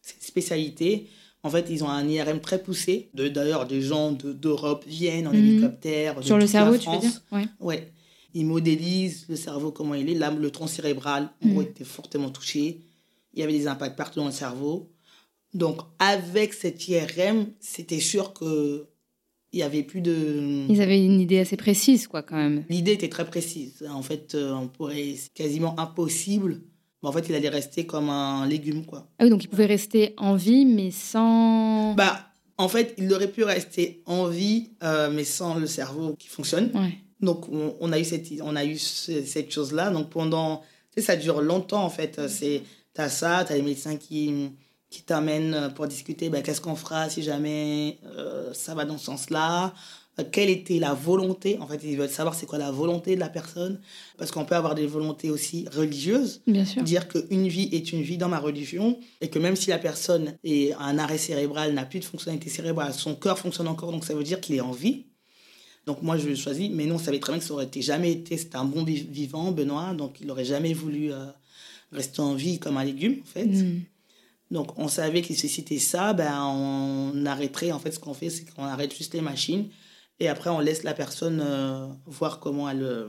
cette 0.00 0.22
spécialité. 0.22 1.08
En 1.42 1.50
fait, 1.50 1.66
ils 1.70 1.84
ont 1.84 1.88
un 1.88 2.08
IRM 2.08 2.40
très 2.40 2.62
poussé. 2.62 3.10
D'ailleurs, 3.14 3.66
des 3.66 3.82
gens 3.82 4.12
d'Europe 4.12 4.84
viennent 4.86 5.28
en 5.28 5.32
hmm. 5.32 5.36
hélicoptère. 5.36 6.22
Sur 6.22 6.38
le 6.38 6.46
cerveau, 6.46 6.76
tu 6.78 6.88
veux 6.90 6.98
dire 6.98 7.20
Ouais. 7.30 7.44
ouais 7.60 7.92
il 8.34 8.46
modélise 8.46 9.26
le 9.28 9.36
cerveau, 9.36 9.72
comment 9.72 9.94
il 9.94 10.08
est. 10.08 10.14
Là, 10.14 10.30
le 10.30 10.50
tronc 10.50 10.66
cérébral, 10.66 11.30
en 11.44 11.48
gros, 11.48 11.60
mm. 11.60 11.64
était 11.64 11.84
fortement 11.84 12.30
touché. 12.30 12.80
Il 13.34 13.40
y 13.40 13.42
avait 13.42 13.52
des 13.52 13.66
impacts 13.66 13.96
partout 13.96 14.20
dans 14.20 14.26
le 14.26 14.32
cerveau. 14.32 14.90
Donc, 15.54 15.80
avec 15.98 16.54
cet 16.54 16.88
IRM, 16.88 17.46
c'était 17.60 18.00
sûr 18.00 18.32
que 18.32 18.86
il 19.52 19.58
y 19.60 19.62
avait 19.62 19.82
plus 19.82 20.00
de. 20.00 20.66
Ils 20.68 20.80
avaient 20.80 21.04
une 21.04 21.20
idée 21.20 21.38
assez 21.38 21.56
précise, 21.56 22.06
quoi, 22.06 22.22
quand 22.22 22.36
même. 22.36 22.64
L'idée 22.70 22.92
était 22.92 23.10
très 23.10 23.26
précise. 23.26 23.86
En 23.90 24.02
fait, 24.02 24.34
euh, 24.34 24.54
on 24.54 24.68
pourrait. 24.68 25.14
C'est 25.16 25.32
quasiment 25.34 25.78
impossible. 25.78 26.62
Mais 27.02 27.08
en 27.08 27.12
fait, 27.12 27.28
il 27.28 27.34
allait 27.34 27.48
rester 27.48 27.84
comme 27.84 28.08
un 28.08 28.46
légume, 28.46 28.86
quoi. 28.86 29.10
Ah 29.18 29.24
oui, 29.24 29.30
donc 29.30 29.44
il 29.44 29.48
pouvait 29.48 29.66
rester 29.66 30.14
en 30.16 30.36
vie, 30.36 30.64
mais 30.64 30.90
sans. 30.90 31.94
Bah, 31.94 32.28
en 32.56 32.68
fait, 32.68 32.94
il 32.96 33.12
aurait 33.12 33.30
pu 33.30 33.44
rester 33.44 34.02
en 34.06 34.28
vie, 34.28 34.70
euh, 34.82 35.10
mais 35.12 35.24
sans 35.24 35.58
le 35.58 35.66
cerveau 35.66 36.14
qui 36.14 36.28
fonctionne. 36.28 36.70
Ouais. 36.74 36.98
Donc, 37.22 37.48
on, 37.50 37.74
on 37.80 37.92
a 37.92 37.98
eu 37.98 38.04
cette, 38.04 38.26
on 38.42 38.56
a 38.56 38.64
eu 38.64 38.76
ce- 38.78 39.22
cette 39.24 39.50
chose-là. 39.52 39.90
Donc, 39.90 40.10
pendant. 40.10 40.62
Tu 40.94 41.00
sais, 41.00 41.06
ça 41.06 41.16
dure 41.16 41.40
longtemps, 41.40 41.84
en 41.84 41.90
fait. 41.90 42.20
C'est. 42.28 42.62
T'as 42.94 43.08
ça, 43.08 43.44
t'as 43.48 43.54
les 43.54 43.62
médecins 43.62 43.96
qui, 43.96 44.50
qui 44.90 45.02
t'amènent 45.02 45.72
pour 45.74 45.86
discuter. 45.86 46.28
Bah, 46.28 46.42
Qu'est-ce 46.42 46.60
qu'on 46.60 46.76
fera 46.76 47.08
si 47.08 47.22
jamais 47.22 47.98
euh, 48.04 48.52
ça 48.52 48.74
va 48.74 48.84
dans 48.84 48.98
ce 48.98 49.06
sens-là? 49.06 49.72
Euh, 50.20 50.24
Quelle 50.30 50.50
était 50.50 50.78
la 50.78 50.92
volonté? 50.92 51.56
En 51.60 51.66
fait, 51.66 51.80
ils 51.84 51.96
veulent 51.96 52.10
savoir 52.10 52.34
c'est 52.34 52.44
quoi 52.44 52.58
la 52.58 52.70
volonté 52.70 53.14
de 53.14 53.20
la 53.20 53.30
personne. 53.30 53.80
Parce 54.18 54.30
qu'on 54.30 54.44
peut 54.44 54.54
avoir 54.56 54.74
des 54.74 54.86
volontés 54.86 55.30
aussi 55.30 55.64
religieuses 55.74 56.42
Bien 56.46 56.66
sûr. 56.66 56.82
dire 56.82 57.08
qu'une 57.08 57.48
vie 57.48 57.70
est 57.72 57.92
une 57.92 58.02
vie 58.02 58.18
dans 58.18 58.28
ma 58.28 58.38
religion 58.38 58.98
et 59.22 59.30
que 59.30 59.38
même 59.38 59.56
si 59.56 59.70
la 59.70 59.78
personne 59.78 60.34
est 60.44 60.74
un 60.74 60.98
arrêt 60.98 61.16
cérébral, 61.16 61.72
n'a 61.72 61.86
plus 61.86 62.00
de 62.00 62.04
fonctionnalité 62.04 62.50
cérébrale, 62.50 62.92
son 62.92 63.14
cœur 63.14 63.38
fonctionne 63.38 63.68
encore, 63.68 63.90
donc 63.92 64.04
ça 64.04 64.12
veut 64.14 64.24
dire 64.24 64.40
qu'il 64.42 64.56
est 64.56 64.60
en 64.60 64.72
vie. 64.72 65.06
Donc 65.86 66.02
moi, 66.02 66.16
je 66.16 66.34
choisis, 66.34 66.70
mais 66.70 66.86
non, 66.86 66.94
on 66.94 66.98
savait 66.98 67.18
très 67.18 67.32
bien 67.32 67.40
que 67.40 67.44
ça 67.44 67.54
aurait 67.54 67.64
été 67.64 67.82
jamais 67.82 68.12
été, 68.12 68.36
c'était 68.36 68.56
un 68.56 68.64
bon 68.64 68.84
vi- 68.84 69.06
vivant, 69.10 69.50
Benoît, 69.50 69.94
donc 69.94 70.20
il 70.20 70.26
n'aurait 70.28 70.44
jamais 70.44 70.72
voulu 70.74 71.12
euh, 71.12 71.26
rester 71.90 72.20
en 72.20 72.34
vie 72.34 72.58
comme 72.60 72.76
un 72.76 72.84
légume, 72.84 73.16
en 73.22 73.26
fait. 73.26 73.46
Mm. 73.46 73.80
Donc 74.52 74.78
on 74.78 74.86
savait 74.86 75.22
que 75.22 75.34
si 75.34 75.48
c'était 75.48 75.78
ça, 75.78 76.12
ben, 76.12 76.40
on 76.44 77.26
arrêterait, 77.26 77.72
en 77.72 77.78
fait, 77.80 77.90
ce 77.90 77.98
qu'on 77.98 78.14
fait, 78.14 78.30
c'est 78.30 78.44
qu'on 78.54 78.64
arrête 78.64 78.94
juste 78.96 79.14
les 79.14 79.20
machines 79.22 79.66
et 80.20 80.28
après 80.28 80.50
on 80.50 80.60
laisse 80.60 80.82
la 80.84 80.94
personne 80.94 81.40
euh, 81.44 81.86
voir 82.06 82.38
comment 82.38 82.68
elle... 82.68 83.06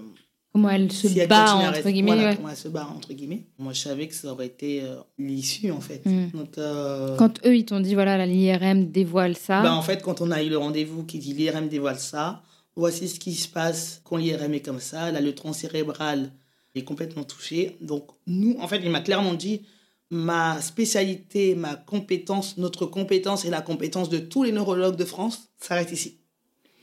Comment 0.52 0.70
elle 0.70 0.92
se 0.92 1.08
si 1.08 1.26
bat, 1.26 1.56
entre 1.56 1.90
guillemets. 1.90 2.12
voilà, 2.14 2.30
ouais. 2.30 2.36
comment 2.36 2.50
elle 2.50 2.56
se 2.56 2.68
bat, 2.68 2.88
entre 2.96 3.12
guillemets. 3.14 3.48
Moi, 3.58 3.74
je 3.74 3.82
savais 3.82 4.08
que 4.08 4.14
ça 4.14 4.32
aurait 4.32 4.46
été 4.46 4.84
euh, 4.84 4.98
l'issue, 5.18 5.72
en 5.72 5.82
fait. 5.82 6.06
Mm. 6.06 6.30
Donc, 6.32 6.58
euh, 6.60 7.16
Quand 7.18 7.44
eux, 7.46 7.56
ils 7.58 7.66
t'ont 7.66 7.80
dit, 7.80 7.96
voilà, 7.96 8.24
l'IRM 8.26 8.92
dévoile 8.92 9.36
ça. 9.36 9.64
bah, 9.64 9.74
en 9.76 9.82
fait, 9.82 10.04
quand 10.04 10.22
on 10.22 10.30
a 10.30 10.44
eu 10.44 10.50
le 10.50 10.58
rendez-vous 10.60 11.06
qui 11.06 11.18
dit 11.18 11.34
l'IRM 11.34 11.70
dévoile 11.70 11.98
ça, 12.00 12.44
voici 12.76 13.08
ce 13.10 13.20
qui 13.20 13.34
se 13.36 13.48
passe 13.48 14.02
quand 14.04 14.18
l'IRM 14.18 14.54
est 14.54 14.62
comme 14.62 14.80
ça. 14.80 15.12
Là, 15.12 15.22
le 15.22 15.34
tronc 15.36 15.54
cérébral 15.54 16.32
est 16.76 16.84
complètement 16.84 17.24
touché. 17.24 17.78
Donc, 17.82 18.08
nous, 18.28 18.56
en 18.60 18.68
fait, 18.68 18.82
il 18.84 18.90
m'a 18.90 19.02
clairement 19.02 19.34
dit 19.34 19.62
ma 20.10 20.62
spécialité, 20.62 21.56
ma 21.56 21.76
compétence, 21.76 22.58
notre 22.58 22.86
compétence 22.86 23.46
et 23.46 23.50
la 23.50 23.62
compétence 23.62 24.10
de 24.10 24.20
tous 24.20 24.44
les 24.44 24.52
neurologues 24.52 24.96
de 24.96 25.06
France 25.06 25.50
s'arrête 25.60 25.92
ici. 25.92 26.20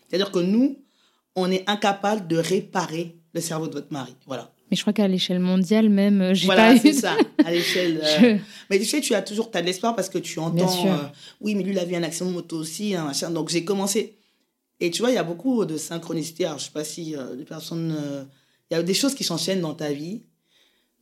C'est-à-dire 0.09 0.33
que 0.33 0.39
nous, 0.41 0.79
on 1.37 1.51
est 1.51 1.69
incapable 1.69 2.27
de 2.27 2.37
réparer 2.37 3.17
le 3.33 3.41
cerveau 3.41 3.69
de 3.69 3.73
votre 3.75 3.93
mari. 3.93 4.15
Voilà. 4.27 4.53
Mais 4.71 4.77
je 4.77 4.83
crois 4.83 4.93
qu'à 4.93 5.07
l'échelle 5.09 5.39
mondiale, 5.41 5.89
même, 5.91 6.21
euh, 6.21 6.35
j'ai 6.35 6.47
Voilà, 6.47 6.73
pas 6.73 6.79
c'est 6.79 6.91
eu. 6.91 6.95
ça, 6.95 7.17
à 7.45 7.51
l'échelle. 7.53 8.01
euh, 8.03 8.37
Je- 8.37 8.43
Mais 8.71 8.79
tu 8.79 8.85
sais, 8.85 9.01
tu 9.01 9.15
as 9.15 9.23
toujours 9.23 9.51
as 9.55 9.61
de 9.61 9.67
l'espoir 9.67 9.95
parce 9.97 10.09
que 10.09 10.19
tu 10.19 10.35
Bien 10.35 10.45
entends. 10.45 10.69
sûr. 10.69 10.93
euh, 10.93 11.07
oui, 11.41 11.55
mais 11.55 11.63
lui, 11.63 11.73
il 11.73 11.79
a 11.79 11.85
vu 11.85 11.95
un 11.97 12.03
accident 12.03 12.27
de 12.31 12.35
moto 12.35 12.57
aussi, 12.57 12.95
un 12.95 13.05
machin. 13.05 13.31
Donc 13.31 13.49
j'ai 13.49 13.65
commencé. 13.65 14.17
Et 14.81 14.91
tu 14.91 15.03
vois, 15.03 15.11
il 15.11 15.15
y 15.15 15.19
a 15.19 15.25
beaucoup 15.25 15.65
de 15.65 15.77
synchronicité. 15.77 16.47
Alors, 16.47 16.59
je 16.59 16.65
sais 16.65 16.71
pas 16.71 16.85
si 16.85 17.15
euh, 17.17 17.35
les 17.37 17.45
personnes. 17.45 17.95
euh, 17.99 18.25
Il 18.71 18.75
y 18.75 18.77
a 18.77 18.83
des 18.83 18.95
choses 18.95 19.15
qui 19.15 19.25
s'enchaînent 19.25 19.61
dans 19.61 19.75
ta 19.75 19.93
vie. 19.93 20.23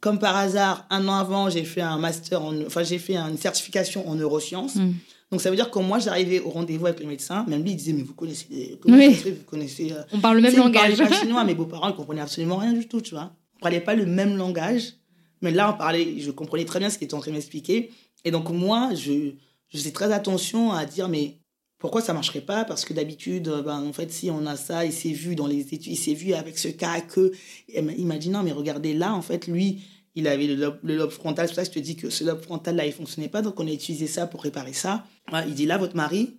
Comme 0.01 0.19
par 0.19 0.37
hasard, 0.37 0.87
un 0.91 1.07
an 1.09 1.15
avant, 1.17 1.51
j'ai 1.51 1.65
fait 1.65 1.81
un 1.81 1.99
master, 1.99 2.43
en, 2.43 2.55
enfin, 2.63 2.85
j'ai 2.85 2.99
fait 2.99 3.17
une 3.17 3.37
certification 3.37 4.09
en 4.09 4.15
neurosciences. 4.15 4.77
Mm. 4.77 4.93
Donc 5.33 5.41
ça 5.43 5.51
veut 5.51 5.57
dire 5.57 5.71
que 5.71 5.79
moi, 5.81 5.99
j'arrivais 5.99 6.41
au 6.41 6.51
rendez-vous 6.51 6.87
avec 6.87 7.01
le 7.01 7.07
médecin. 7.07 7.45
Même 7.49 7.63
lui, 7.63 7.73
il 7.73 7.77
disait, 7.77 7.93
mais 7.93 8.03
vous 8.03 8.15
connaissez. 8.15 8.47
des- 8.49 8.79
Comment 8.81 8.97
Oui. 8.97 9.09
vous 9.15 9.45
connaissez. 9.45 9.93
euh, 9.93 10.03
On 10.13 10.21
parle 10.21 10.37
le 10.37 10.43
même 10.43 10.53
ils 10.55 10.59
langage. 10.59 10.97
parlaient 10.97 11.11
pas 11.11 11.21
chinois, 11.21 11.45
mes 11.45 11.55
beaux-parents 11.55 11.89
ne 11.89 11.93
comprenaient 11.95 12.21
absolument 12.23 12.57
rien 12.57 12.73
du 12.73 12.87
tout, 12.89 13.01
tu 13.01 13.15
vois. 13.15 13.33
On 13.57 13.61
parlait 13.61 13.81
pas 13.81 13.95
le 13.97 14.07
même 14.07 14.37
langage. 14.37 14.95
Mais 15.43 15.51
là, 15.51 15.73
on 15.75 15.77
parlait, 15.79 16.19
je 16.19 16.31
comprenais 16.31 16.65
très 16.65 16.79
bien 16.79 16.91
ce 16.91 16.99
qu'il 16.99 17.05
était 17.07 17.15
en 17.15 17.21
train 17.21 17.31
de 17.31 17.37
m'expliquer. 17.37 17.91
Et 18.25 18.31
donc, 18.31 18.49
moi, 18.51 18.91
je, 18.95 19.33
je 19.69 19.79
faisais 19.79 19.93
très 19.93 20.13
attention 20.13 20.73
à 20.73 20.85
dire, 20.87 21.09
mais 21.09 21.39
pourquoi 21.79 22.01
ça 22.03 22.13
marcherait 22.13 22.41
pas? 22.41 22.65
Parce 22.65 22.85
que 22.85 22.93
d'habitude, 22.93 23.49
euh, 23.49 23.63
ben, 23.63 23.81
en 23.83 23.93
fait, 23.93 24.11
si 24.11 24.31
on 24.31 24.47
a 24.47 24.57
ça, 24.57 24.85
il 24.85 24.93
s'est 24.93 25.13
vu 25.13 25.35
dans 25.37 25.47
les 25.47 25.61
études, 25.61 25.87
il 25.87 25.97
s'est 25.97 26.15
vu 26.15 26.33
avec 26.35 26.59
ce 26.59 26.69
cas 26.69 27.01
que. 27.01 27.33
M'a 27.81 28.19
dit, 28.19 28.31
non, 28.31 28.43
mais 28.43 28.53
regardez 28.53 28.95
là, 28.95 29.15
en 29.15 29.23
fait, 29.23 29.47
lui, 29.47 29.83
il 30.15 30.27
avait 30.27 30.47
le 30.49 30.57
lobe, 30.57 30.79
le 30.83 30.97
lobe 30.97 31.11
frontal. 31.11 31.47
C'est 31.47 31.55
pour 31.55 31.57
ça 31.65 31.69
que 31.71 31.75
je 31.75 31.79
te 31.81 31.85
dis 31.85 31.95
que 31.97 32.11
ce 32.11 32.25
lobe 32.25 32.43
frontal-là, 32.43 32.85
il 32.87 32.93
fonctionnait 32.93 33.29
pas. 33.29 33.43
Donc, 33.43 33.61
on 33.61 33.67
a 33.67 33.71
utilisé 33.71 34.07
ça 34.09 34.27
pour 34.27 34.43
réparer 34.43 34.73
ça. 34.73 35.07
Il 35.47 35.55
dit, 35.55 35.67
là, 35.67 35.79
votre 35.79 35.95
mari, 35.95 36.39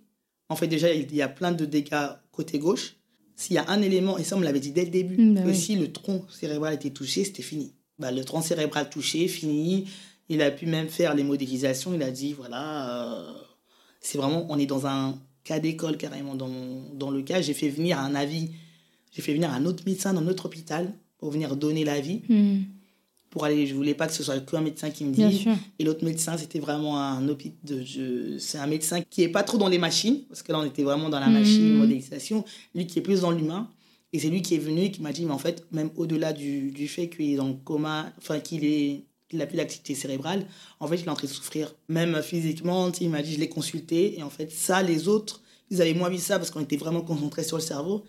en 0.50 0.56
fait, 0.58 0.68
déjà, 0.68 0.92
il 0.94 1.16
y 1.16 1.22
a 1.22 1.30
plein 1.30 1.52
de 1.54 1.64
dégâts 1.66 2.10
côté 2.32 2.60
gauche. 2.60 2.96
S'il 3.38 3.56
y 3.56 3.60
a 3.60 3.70
un 3.70 3.82
élément, 3.82 4.18
et 4.18 4.26
ça, 4.26 4.36
on 4.36 4.40
me 4.40 4.44
l'avait 4.44 4.60
dit 4.60 4.72
dès 4.74 4.84
le 4.84 4.92
début, 4.92 5.16
Mm, 5.18 5.36
bah 5.36 5.42
que 5.44 5.48
oui. 5.48 5.56
si 5.56 5.78
le 5.78 5.90
tronc 5.94 6.26
cérébral 6.30 6.74
était 6.74 6.90
touché, 6.90 7.24
c'était 7.24 7.44
fini. 7.44 7.74
Bah, 7.98 8.12
le 8.12 8.26
tronc 8.26 8.42
cérébral 8.42 8.90
touché, 8.90 9.30
fini. 9.30 9.88
Il 10.28 10.42
a 10.42 10.52
pu 10.52 10.66
même 10.66 10.90
faire 10.90 11.16
les 11.16 11.24
modélisations. 11.24 11.94
Il 11.94 12.04
a 12.04 12.12
dit, 12.12 12.34
voilà, 12.34 13.14
euh, 13.14 13.34
c'est 14.02 14.18
vraiment, 14.18 14.46
on 14.50 14.60
est 14.60 14.66
dans 14.66 14.86
un 14.88 15.18
cas 15.50 15.60
d'école 15.60 15.98
carrément. 15.98 16.36
Dans, 16.36 16.50
dans 16.94 17.12
le 17.12 17.22
cas, 17.30 17.42
j'ai 17.42 17.54
fait 17.56 17.70
venir 17.70 18.00
un 18.00 18.14
avis, 18.16 18.46
j'ai 19.12 19.22
fait 19.22 19.34
venir 19.34 19.52
un 19.52 19.66
autre 19.66 19.84
médecin 19.86 20.14
dans 20.14 20.22
notre 20.22 20.46
hôpital 20.46 20.94
pour 21.18 21.32
venir 21.32 21.56
donner 21.56 21.84
l'avis. 21.84 22.22
Mm. 22.30 22.60
Pour 23.32 23.46
aller, 23.46 23.68
je 23.68 23.76
voulais 23.76 23.94
pas 23.94 24.08
que 24.08 24.14
ce 24.14 24.24
soit 24.24 24.40
qu'un 24.40 24.62
médecin 24.62 24.90
qui 24.90 25.06
me 25.06 25.14
dise. 25.14 25.46
Et 25.78 25.84
l'autre 25.84 26.04
médecin, 26.04 26.36
c'était 26.38 26.60
vraiment 26.60 27.00
un 27.00 27.28
hôpital 27.30 27.84
C'est 28.40 28.58
un 28.58 28.66
médecin 28.68 29.02
qui 29.02 29.22
est 29.22 29.30
pas 29.30 29.44
trop 29.44 29.58
dans 29.60 29.68
les 29.70 29.78
machines, 29.78 30.20
parce 30.30 30.42
que 30.44 30.52
là, 30.52 30.60
on 30.60 30.66
était 30.66 30.84
vraiment 30.84 31.10
dans 31.10 31.20
la 31.20 31.30
machine, 31.30 31.74
Mhm. 31.74 31.78
modélisation. 31.78 32.44
Lui 32.74 32.88
qui 32.88 32.98
est 33.00 33.04
plus 33.04 33.22
dans 33.22 33.32
l'humain. 33.32 33.70
Et 34.14 34.18
c'est 34.20 34.30
lui 34.30 34.42
qui 34.42 34.56
est 34.56 34.64
venu 34.70 34.82
et 34.86 34.92
qui 34.92 35.02
m'a 35.04 35.12
dit, 35.12 35.26
mais 35.26 35.34
en 35.34 35.38
fait, 35.38 35.64
même 35.72 35.92
au-delà 35.96 36.34
du, 36.34 36.72
du 36.72 36.88
fait 36.88 37.08
qu'il 37.10 37.30
est 37.34 37.36
dans 37.36 37.48
le 37.50 37.54
coma, 37.64 38.12
enfin, 38.18 38.40
qu'il 38.40 38.66
est 38.66 39.04
qu'il 39.30 39.40
n'a 39.40 39.46
plus 39.46 39.58
d'activité 39.58 39.96
cérébrale, 39.96 40.46
en 40.80 40.88
fait, 40.88 40.98
il 40.98 41.06
est 41.06 41.10
en 41.10 41.14
train 41.16 41.28
de 41.28 41.32
souffrir. 41.32 41.74
Même 41.88 42.22
physiquement, 42.22 42.92
il 43.00 43.10
m'a 43.10 43.22
dit, 43.22 43.34
je 43.34 43.40
l'ai 43.40 43.50
consulté. 43.50 44.18
Et 44.20 44.24
en 44.24 44.30
fait, 44.30 44.52
ça, 44.52 44.82
les 44.84 45.08
autres, 45.08 45.42
ils 45.70 45.82
avaient 45.82 45.94
moins 45.94 46.10
vu 46.10 46.18
ça 46.18 46.38
parce 46.40 46.52
qu'on 46.52 46.62
était 46.62 46.78
vraiment 46.78 47.02
concentrés 47.02 47.44
sur 47.44 47.58
le 47.58 47.64
cerveau. 47.64 48.04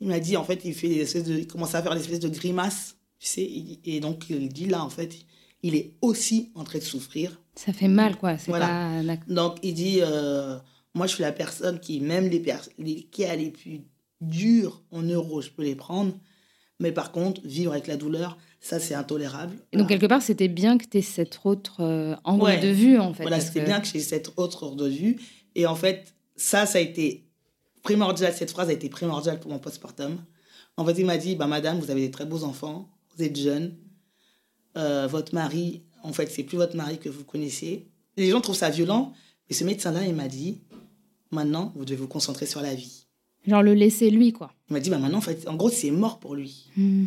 Il 0.00 0.08
m'a 0.08 0.18
dit, 0.18 0.36
en 0.36 0.44
fait, 0.44 0.60
il 0.64 0.74
fait 0.74 0.88
des 0.88 1.00
espèces 1.00 1.24
de, 1.24 1.34
il 1.38 1.46
commence 1.46 1.74
à 1.74 1.82
faire 1.82 1.94
des 1.94 2.00
espèces 2.00 2.20
de 2.20 2.28
grimaces, 2.28 2.96
tu 3.18 3.26
sais. 3.28 3.78
Et, 3.84 4.00
donc, 4.00 4.24
il 4.30 4.48
dit 4.48 4.66
là, 4.66 4.82
en 4.82 4.90
fait, 4.90 5.14
il 5.62 5.74
est 5.74 5.92
aussi 6.00 6.50
en 6.54 6.64
train 6.64 6.78
de 6.78 6.84
souffrir. 6.84 7.40
Ça 7.54 7.72
fait 7.72 7.88
mal, 7.88 8.16
quoi. 8.16 8.38
C'est 8.38 8.50
Voilà. 8.50 9.02
pas. 9.06 9.32
Donc, 9.32 9.58
il 9.62 9.74
dit, 9.74 9.98
euh, 10.00 10.58
moi, 10.94 11.06
je 11.06 11.14
suis 11.14 11.22
la 11.22 11.32
personne 11.32 11.78
qui, 11.78 12.00
même 12.00 12.28
les, 12.28 12.40
pers 12.40 12.66
les 12.78 13.02
cas 13.04 13.36
les 13.36 13.50
plus 13.50 13.82
durs 14.20 14.82
en 14.90 15.02
neuro, 15.02 15.40
je 15.42 15.50
peux 15.50 15.62
les 15.62 15.74
prendre. 15.76 16.14
Mais 16.80 16.92
par 16.92 17.12
contre, 17.12 17.40
vivre 17.44 17.72
avec 17.72 17.86
la 17.86 17.96
douleur, 17.96 18.38
ça, 18.64 18.78
c'est 18.78 18.94
intolérable. 18.94 19.56
Et 19.72 19.76
Donc, 19.76 19.88
quelque 19.88 20.06
part, 20.06 20.22
c'était 20.22 20.48
bien 20.48 20.78
que 20.78 20.86
tu 20.86 20.98
aies 20.98 21.02
cet 21.02 21.40
autre 21.44 21.80
euh, 21.82 22.14
angle 22.24 22.44
Ouais. 22.44 22.60
de 22.60 22.68
vue, 22.68 22.96
en 22.98 23.12
fait. 23.12 23.22
Voilà, 23.24 23.40
c'était 23.40 23.60
que- 23.60 23.66
bien 23.66 23.80
que 23.80 23.86
j'ai 23.88 23.98
cette 24.00 24.32
autre 24.36 24.62
ordre 24.62 24.76
de 24.84 24.88
vue. 24.88 25.20
Et 25.56 25.66
en 25.66 25.74
fait, 25.74 26.14
ça, 26.36 26.64
ça 26.64 26.78
a 26.78 26.80
été 26.80 27.24
primordial. 27.82 28.32
Cette 28.32 28.52
phrase 28.52 28.68
a 28.68 28.72
été 28.72 28.88
primordiale 28.88 29.40
pour 29.40 29.50
mon 29.50 29.58
postpartum. 29.58 30.16
En 30.76 30.84
fait, 30.86 30.92
il 30.98 31.04
m'a 31.04 31.18
dit, 31.18 31.34
bah, 31.36 31.46
madame, 31.48 31.78
vous 31.80 31.90
avez 31.90 32.00
des 32.02 32.10
très 32.12 32.24
beaux 32.24 32.44
enfants, 32.44 32.88
vous 33.16 33.24
êtes 33.24 33.36
jeune. 33.36 33.74
Euh, 34.78 35.06
votre 35.10 35.34
mari, 35.34 35.82
en 36.02 36.12
fait, 36.12 36.30
c'est 36.30 36.44
plus 36.44 36.56
votre 36.56 36.76
mari 36.76 36.98
que 36.98 37.08
vous 37.10 37.24
connaissez. 37.24 37.88
Les 38.16 38.30
gens 38.30 38.40
trouvent 38.40 38.56
ça 38.56 38.70
violent. 38.70 39.12
Mais 39.50 39.56
ce 39.56 39.64
médecin-là, 39.64 40.06
il 40.06 40.14
m'a 40.14 40.28
dit, 40.28 40.60
maintenant, 41.30 41.72
vous 41.74 41.84
devez 41.84 41.96
vous 41.96 42.06
concentrer 42.08 42.46
sur 42.46 42.62
la 42.62 42.74
vie. 42.74 43.06
Genre 43.46 43.62
le 43.62 43.74
laisser 43.74 44.08
lui, 44.08 44.32
quoi. 44.32 44.52
Il 44.70 44.74
m'a 44.74 44.80
dit, 44.80 44.88
bah, 44.88 44.98
maintenant, 44.98 45.18
en 45.18 45.22
fait, 45.22 45.46
en 45.48 45.56
gros, 45.56 45.68
c'est 45.68 45.90
mort 45.90 46.20
pour 46.20 46.34
lui. 46.36 46.68
Mm. 46.76 47.04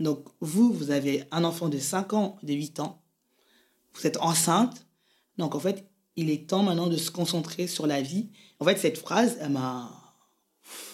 Donc, 0.00 0.24
vous, 0.40 0.72
vous 0.72 0.90
avez 0.90 1.24
un 1.30 1.44
enfant 1.44 1.68
de 1.68 1.78
5 1.78 2.12
ans, 2.12 2.36
de 2.42 2.52
8 2.52 2.80
ans. 2.80 3.02
Vous 3.94 4.06
êtes 4.06 4.18
enceinte. 4.18 4.86
Donc, 5.38 5.54
en 5.54 5.60
fait, 5.60 5.86
il 6.16 6.30
est 6.30 6.48
temps 6.48 6.62
maintenant 6.62 6.86
de 6.86 6.96
se 6.96 7.10
concentrer 7.10 7.66
sur 7.66 7.86
la 7.86 8.02
vie. 8.02 8.28
En 8.60 8.64
fait, 8.64 8.76
cette 8.78 8.98
phrase, 8.98 9.38
elle 9.40 9.50
m'a. 9.50 9.90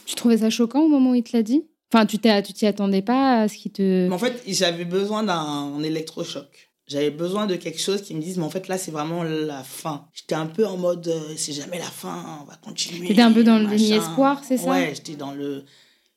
Tu 0.06 0.14
trouvais 0.14 0.38
ça 0.38 0.50
choquant 0.50 0.80
au 0.82 0.88
moment 0.88 1.10
où 1.10 1.14
il 1.14 1.22
te 1.22 1.36
l'a 1.36 1.42
dit? 1.42 1.64
Enfin, 1.92 2.06
tu 2.06 2.18
t'y 2.18 2.66
attendais 2.66 3.02
pas 3.02 3.42
à 3.42 3.48
ce 3.48 3.56
qui 3.56 3.70
te. 3.70 4.08
Mais 4.08 4.14
en 4.14 4.18
fait, 4.18 4.42
j'avais 4.46 4.84
besoin 4.84 5.22
d'un 5.22 5.82
électrochoc. 5.82 6.70
J'avais 6.86 7.10
besoin 7.10 7.46
de 7.46 7.56
quelque 7.56 7.80
chose 7.80 8.02
qui 8.02 8.14
me 8.14 8.20
dise, 8.20 8.38
mais 8.38 8.44
en 8.44 8.50
fait, 8.50 8.66
là, 8.68 8.76
c'est 8.76 8.90
vraiment 8.90 9.22
la 9.22 9.62
fin. 9.62 10.06
J'étais 10.12 10.34
un 10.34 10.46
peu 10.46 10.66
en 10.66 10.76
mode, 10.76 11.06
euh, 11.08 11.34
c'est 11.36 11.52
jamais 11.52 11.78
la 11.78 11.84
fin, 11.84 12.40
on 12.42 12.44
va 12.44 12.56
continuer. 12.56 13.08
T'étais 13.08 13.22
un 13.22 13.32
peu 13.32 13.44
dans 13.44 13.58
le 13.58 13.64
machin. 13.64 13.76
déni 13.76 13.92
espoir, 13.92 14.42
c'est 14.44 14.56
ça? 14.58 14.68
Ouais, 14.70 14.92
j'étais 14.94 15.16
dans 15.16 15.32
le. 15.32 15.64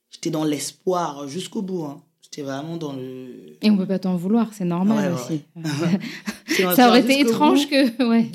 J'étais 0.10 0.32
dans 0.32 0.44
l'espoir 0.44 1.28
jusqu'au 1.28 1.62
bout. 1.62 1.84
hein. 1.86 2.02
J'étais 2.36 2.48
vraiment 2.48 2.76
dans 2.76 2.92
le. 2.92 3.56
Et 3.62 3.70
on 3.70 3.78
peut 3.78 3.86
pas 3.86 4.00
t'en 4.00 4.18
vouloir, 4.18 4.54
c'est 4.54 4.66
normal 4.66 5.14
ouais, 5.14 5.22
aussi. 5.22 5.42
Ça 6.76 6.90
aurait 6.90 7.00
été 7.00 7.22
étrange 7.22 7.70
que. 7.70 8.04
Ouais. 8.10 8.30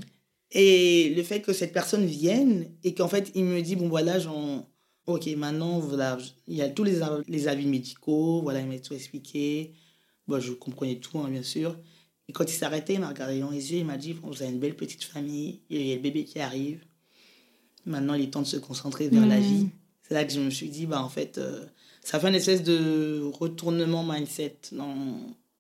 Et 0.52 1.12
le 1.14 1.22
fait 1.22 1.42
que 1.42 1.52
cette 1.52 1.74
personne 1.74 2.06
vienne 2.06 2.70
et 2.82 2.94
qu'en 2.94 3.08
fait, 3.08 3.30
il 3.34 3.44
me 3.44 3.60
dit, 3.60 3.76
bon 3.76 3.88
voilà, 3.88 4.18
j'en... 4.18 4.66
ok, 5.06 5.26
maintenant, 5.36 5.80
voilà, 5.80 6.16
il 6.48 6.56
y 6.56 6.62
a 6.62 6.70
tous 6.70 6.82
les, 6.82 7.00
les 7.28 7.46
avis 7.46 7.66
médicaux, 7.66 8.40
voilà, 8.42 8.60
il 8.60 8.68
m'a 8.68 8.78
tout 8.78 8.94
expliqué. 8.94 9.74
Bon, 10.26 10.40
je 10.40 10.52
comprenais 10.52 10.96
tout, 10.96 11.18
hein, 11.18 11.28
bien 11.28 11.42
sûr. 11.42 11.76
Et 12.28 12.32
quand 12.32 12.44
il 12.50 12.64
arrêté, 12.64 12.94
il 12.94 13.00
m'a 13.00 13.08
regardé 13.08 13.38
dans 13.40 13.50
les 13.50 13.72
yeux, 13.72 13.80
il 13.80 13.84
m'a 13.84 13.98
dit, 13.98 14.14
vous 14.14 14.42
avez 14.42 14.50
une 14.50 14.60
belle 14.60 14.76
petite 14.76 15.04
famille, 15.04 15.60
il 15.68 15.86
y 15.86 15.92
a 15.92 15.96
le 15.96 16.00
bébé 16.00 16.24
qui 16.24 16.40
arrive. 16.40 16.80
Maintenant, 17.84 18.14
il 18.14 18.24
est 18.24 18.30
temps 18.30 18.42
de 18.42 18.46
se 18.46 18.56
concentrer 18.56 19.08
vers 19.08 19.26
la 19.26 19.38
vie. 19.38 19.68
c'est 20.02 20.14
là 20.14 20.24
que 20.24 20.32
je 20.32 20.40
me 20.40 20.50
suis 20.50 20.70
dit, 20.70 20.86
bah, 20.86 21.02
en 21.02 21.10
fait, 21.10 21.36
euh, 21.36 21.66
ça 22.02 22.18
fait 22.18 22.28
une 22.28 22.34
espèce 22.34 22.62
de 22.62 23.22
retournement 23.32 24.04
mindset. 24.04 24.56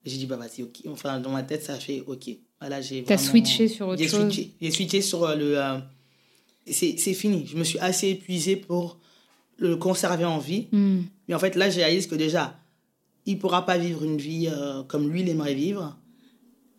J'ai 0.04 0.16
dit, 0.16 0.26
bah, 0.26 0.36
vas-y, 0.36 0.62
ok. 0.62 0.80
Enfin, 0.88 1.20
dans 1.20 1.30
ma 1.30 1.42
tête, 1.42 1.62
ça 1.62 1.76
fait, 1.76 2.02
ok. 2.06 2.30
Voilà, 2.60 2.80
j'ai 2.80 3.04
T'as 3.04 3.18
switché 3.18 3.68
sur 3.68 3.88
autre 3.88 4.02
chose 4.06 4.32
J'ai 4.60 4.70
switché 4.70 5.00
sur 5.00 5.24
euh, 5.24 5.34
le. 5.34 5.58
Euh, 5.58 5.78
c'est 6.70 7.14
fini. 7.14 7.46
Je 7.46 7.56
me 7.56 7.64
suis 7.64 7.78
assez 7.78 8.08
épuisée 8.08 8.56
pour 8.56 8.98
le 9.58 9.76
conserver 9.76 10.24
en 10.24 10.38
vie. 10.38 10.68
Hmm. 10.72 11.02
Mais 11.28 11.34
en 11.34 11.38
fait, 11.38 11.56
là, 11.56 11.70
j'ai 11.70 11.82
réalisé 11.82 12.08
que 12.08 12.14
déjà, 12.14 12.58
il 13.26 13.34
ne 13.34 13.40
pourra 13.40 13.66
pas 13.66 13.78
vivre 13.78 14.04
une 14.04 14.18
vie 14.18 14.48
comme 14.88 15.10
lui, 15.10 15.20
il 15.20 15.28
aimerait 15.28 15.54
vivre. 15.54 15.96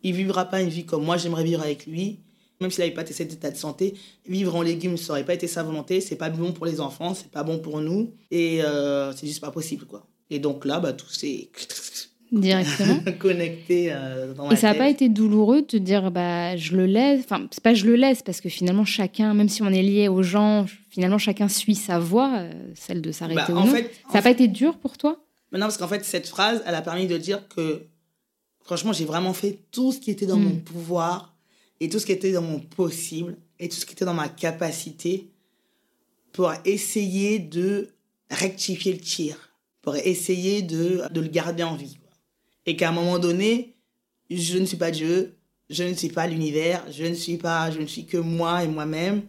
Il 0.04 0.12
ne 0.12 0.18
vivra 0.18 0.46
pas 0.46 0.62
une 0.62 0.70
vie 0.70 0.86
comme 0.86 1.04
moi, 1.04 1.18
j'aimerais 1.18 1.44
vivre 1.44 1.62
avec 1.62 1.86
lui 1.86 2.20
même 2.62 2.72
s'il 2.72 2.84
n'avait 2.84 2.94
pas 2.94 3.06
cet 3.06 3.34
état 3.34 3.52
de 3.52 3.58
santé, 3.58 3.96
vivre 4.28 4.56
en 4.56 4.62
légumes, 4.62 4.98
ça 4.98 5.14
n'aurait 5.14 5.26
pas 5.26 5.34
été 5.34 5.48
sa 5.48 5.64
volonté. 5.64 6.00
C'est 6.00 6.16
pas 6.16 6.30
bon 6.30 6.52
pour 6.54 6.66
les 6.66 6.80
enfants, 6.80 7.14
c'est 7.14 7.32
pas 7.32 7.44
bon 7.44 7.60
pour 7.60 7.82
nous. 7.82 8.14
Et 8.30 8.64
euh, 8.64 9.12
c'est 9.14 9.28
juste 9.28 9.42
pas 9.42 9.52
possible, 9.52 9.86
quoi. 9.86 10.08
Et 10.30 10.40
donc 10.40 10.66
là, 10.66 10.80
bah, 10.80 10.94
tout 10.94 11.10
s'est 11.10 11.50
directement 12.32 13.00
connecté 13.20 13.90
euh, 13.92 14.34
dans 14.34 14.48
ma 14.48 14.54
Et 14.54 14.56
ça 14.56 14.72
n'a 14.72 14.76
pas 14.76 14.90
été 14.90 15.10
douloureux 15.10 15.62
de 15.62 15.68
te 15.68 15.78
dire, 15.78 16.12
bah, 16.12 16.56
je 16.56 16.76
le 16.76 16.86
laisse? 16.86 17.22
Enfin, 17.26 17.48
c'est 17.52 17.64
pas 17.64 17.74
je 17.74 17.86
le 17.86 17.96
laisse, 17.96 18.22
parce 18.22 18.40
que 18.40 18.48
finalement, 18.48 18.86
chacun, 18.86 19.34
même 19.34 19.50
si 19.50 19.62
on 19.62 19.68
est 19.68 19.82
lié 19.82 20.08
aux 20.08 20.24
gens, 20.24 20.66
finalement, 20.90 21.18
chacun 21.18 21.50
suit 21.50 21.76
sa 21.76 22.00
voie, 22.00 22.32
euh, 22.38 22.52
celle 22.76 23.02
de 23.02 23.12
s'arrêter 23.12 23.52
bah, 23.52 23.62
ou 23.62 23.66
non. 23.66 23.66
Fait, 23.66 23.92
ça 24.08 24.20
n'a 24.20 24.22
pas 24.22 24.32
été 24.32 24.48
dur 24.48 24.78
pour 24.78 24.98
toi? 24.98 25.20
Non, 25.52 25.60
parce 25.62 25.78
qu'en 25.78 25.88
fait, 25.88 26.06
cette 26.06 26.28
phrase, 26.28 26.64
elle 26.66 26.76
a 26.76 26.82
permis 26.82 27.08
de 27.08 27.18
dire 27.18 27.46
que, 27.50 27.88
franchement, 28.64 28.94
j'ai 28.94 29.06
vraiment 29.06 29.34
fait 29.34 29.60
tout 29.72 29.92
ce 29.92 30.00
qui 30.00 30.12
était 30.12 30.26
dans 30.26 30.38
hmm. 30.38 30.44
mon 30.44 30.56
pouvoir 30.56 31.31
et 31.82 31.90
tout 31.90 32.00
ce 32.00 32.06
qui 32.06 32.12
était 32.12 32.32
dans 32.32 32.44
mon 32.44 32.60
possible 32.60 33.36
et 33.60 33.68
tout 33.68 33.76
ce 33.76 33.86
qui 33.88 33.94
était 33.94 34.06
dans 34.06 34.14
ma 34.14 34.30
capacité 34.30 35.32
pour 36.32 36.54
essayer 36.64 37.40
de 37.40 37.90
rectifier 38.30 38.94
le 38.94 39.00
tir, 39.00 39.56
pour 39.82 39.96
essayer 39.96 40.62
de, 40.62 41.02
de 41.12 41.20
le 41.20 41.28
garder 41.28 41.64
en 41.64 41.76
vie. 41.76 41.98
Et 42.68 42.76
qu'à 42.78 42.90
un 42.90 42.92
moment 42.92 43.18
donné, 43.18 43.76
je 44.30 44.60
ne 44.60 44.66
suis 44.66 44.78
pas 44.78 44.92
Dieu, 44.92 45.36
je 45.72 45.84
ne 45.84 45.96
suis 45.96 46.10
pas 46.10 46.28
l'univers, 46.28 46.86
je 46.92 47.04
ne 47.04 47.16
suis 47.16 47.38
pas, 47.38 47.72
je 47.72 47.80
ne 47.80 47.88
suis 47.88 48.06
que 48.06 48.18
moi 48.18 48.64
et 48.64 48.68
moi-même. 48.68 49.24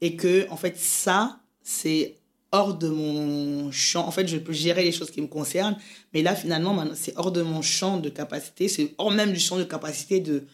Et 0.00 0.16
que, 0.16 0.50
en 0.50 0.56
fait, 0.56 0.76
ça, 0.76 1.40
c'est 1.62 2.16
hors 2.50 2.74
de 2.74 2.88
mon 2.88 3.70
champ. 3.70 4.06
En 4.06 4.10
fait, 4.10 4.26
je 4.26 4.36
peux 4.36 4.52
gérer 4.52 4.82
les 4.82 4.92
choses 4.92 5.12
qui 5.12 5.22
me 5.22 5.28
concernent, 5.28 5.78
mais 6.12 6.22
là, 6.22 6.34
finalement, 6.34 6.84
c'est 6.94 7.16
hors 7.16 7.30
de 7.30 7.42
mon 7.42 7.62
champ 7.62 7.98
de 7.98 8.08
capacité, 8.08 8.66
c'est 8.66 8.94
hors 8.98 9.12
même 9.12 9.32
du 9.32 9.38
champ 9.38 9.56
de 9.56 9.64
capacité 9.64 10.18
de, 10.18 10.44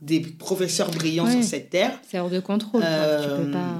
des 0.00 0.20
professeurs 0.20 0.90
brillants 0.90 1.30
sur 1.30 1.42
cette 1.42 1.70
terre. 1.70 2.00
C'est 2.08 2.18
hors 2.18 2.30
de 2.30 2.40
contrôle. 2.40 2.82
tu 2.82 2.86
peux 2.86 2.92
euh, 2.92 3.52
pas, 3.52 3.74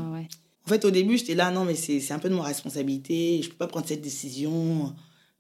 En 0.67 0.69
fait, 0.69 0.85
au 0.85 0.91
début, 0.91 1.17
j'étais 1.17 1.35
là, 1.35 1.51
non, 1.51 1.65
mais 1.65 1.75
c'est 1.75 2.13
un 2.13 2.19
peu 2.19 2.29
de 2.29 2.35
ma 2.35 2.43
responsabilité. 2.43 3.41
Je 3.43 3.49
peux 3.49 3.57
pas 3.57 3.67
prendre 3.67 3.87
cette 3.87 4.03
décision. 4.03 4.95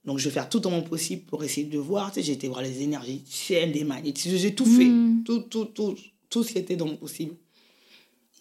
Donc, 0.05 0.19
je 0.19 0.25
vais 0.25 0.31
faire 0.31 0.49
tout 0.49 0.67
en 0.67 0.71
mon 0.71 0.83
possible 0.83 1.23
pour 1.23 1.43
essayer 1.45 1.67
de 1.67 1.79
voir. 1.79 2.13
Tu 2.13 2.17
sais, 2.17 2.27
j'ai 2.27 2.33
été 2.33 2.49
voir 2.49 2.63
les 2.63 2.83
énergies, 2.83 3.25
des 3.49 3.85
magnétiques. 3.85 4.37
J'ai 4.37 4.55
tout 4.55 4.67
fait. 4.67 4.85
Hmm. 4.85 5.23
Tout, 5.25 5.41
tout, 5.41 5.67
tout, 5.67 5.97
tout 6.31 6.45
ce 6.45 6.53
qui 6.53 6.59
était 6.59 6.77
dans 6.77 6.87
mon 6.87 6.97
possible. 6.97 7.35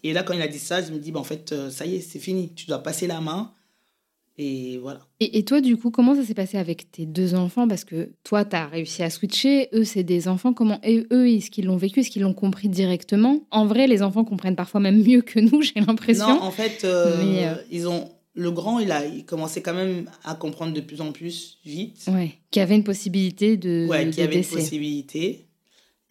Et 0.04 0.14
là, 0.14 0.24
quand 0.24 0.34
il 0.34 0.42
a 0.42 0.48
dit 0.48 0.60
ça, 0.60 0.82
je 0.82 0.92
me 0.92 1.00
dis, 1.00 1.12
bah, 1.12 1.20
en 1.20 1.24
fait, 1.24 1.52
euh, 1.52 1.70
ça 1.70 1.86
y 1.86 1.96
est, 1.96 2.02
c'est 2.02 2.20
fini. 2.20 2.54
Tu 2.54 2.68
dois 2.68 2.80
passer 2.80 3.08
la 3.08 3.20
main. 3.20 3.52
Et 4.40 4.78
voilà. 4.78 5.00
Et, 5.20 5.44
toi, 5.46 5.62
du 5.62 5.78
coup, 5.78 5.90
comment 5.90 6.14
ça 6.14 6.24
s'est 6.24 6.36
passé 6.36 6.58
avec 6.60 6.92
tes 6.92 7.08
deux 7.08 7.34
enfants? 7.34 7.68
Parce 7.68 7.84
que 7.84 8.12
toi, 8.24 8.46
tu 8.46 8.56
as 8.56 8.68
réussi 8.68 9.02
à 9.02 9.10
switcher. 9.10 9.70
Eux, 9.74 9.84
c'est 9.84 10.04
des 10.04 10.28
enfants. 10.28 10.54
Comment 10.54 10.80
et 10.84 11.08
eux, 11.12 11.28
est-ce 11.28 11.50
qu'ils 11.50 11.66
l'ont 11.66 11.78
vécu? 11.78 12.02
Est-ce 12.02 12.12
qu'ils 12.12 12.22
l'ont 12.22 12.36
compris 12.36 12.70
directement? 12.70 13.42
En 13.50 13.66
vrai, 13.66 13.88
les 13.88 14.04
enfants 14.04 14.24
comprennent 14.24 14.56
parfois 14.56 14.80
même 14.80 15.02
mieux 15.02 15.22
que 15.22 15.40
nous, 15.40 15.62
j'ai 15.64 15.80
l'impression. 15.80 16.28
Non, 16.28 16.42
en 16.44 16.52
fait, 16.52 16.84
euh, 16.84 17.16
euh, 17.18 17.56
ils 17.72 17.88
ont. 17.88 18.10
Le 18.36 18.52
grand, 18.52 18.78
il 18.78 18.92
a 18.92 19.04
il 19.04 19.26
commençait 19.26 19.64
quand 19.64 19.74
même 19.74 20.08
à 20.24 20.36
comprendre 20.36 20.72
de 20.72 20.82
plus 20.82 21.02
en 21.02 21.12
plus 21.12 21.58
vite. 21.66 22.06
Ouais. 22.08 22.36
Qu'il 22.52 22.60
y 22.60 22.64
avait 22.64 22.76
une 22.76 22.84
possibilité 22.84 23.58
de. 23.58 23.88
Ouais, 23.90 24.08
qu'il 24.12 24.20
y 24.20 24.22
avait 24.22 24.38
une 24.38 24.46
possibilité. 24.46 25.48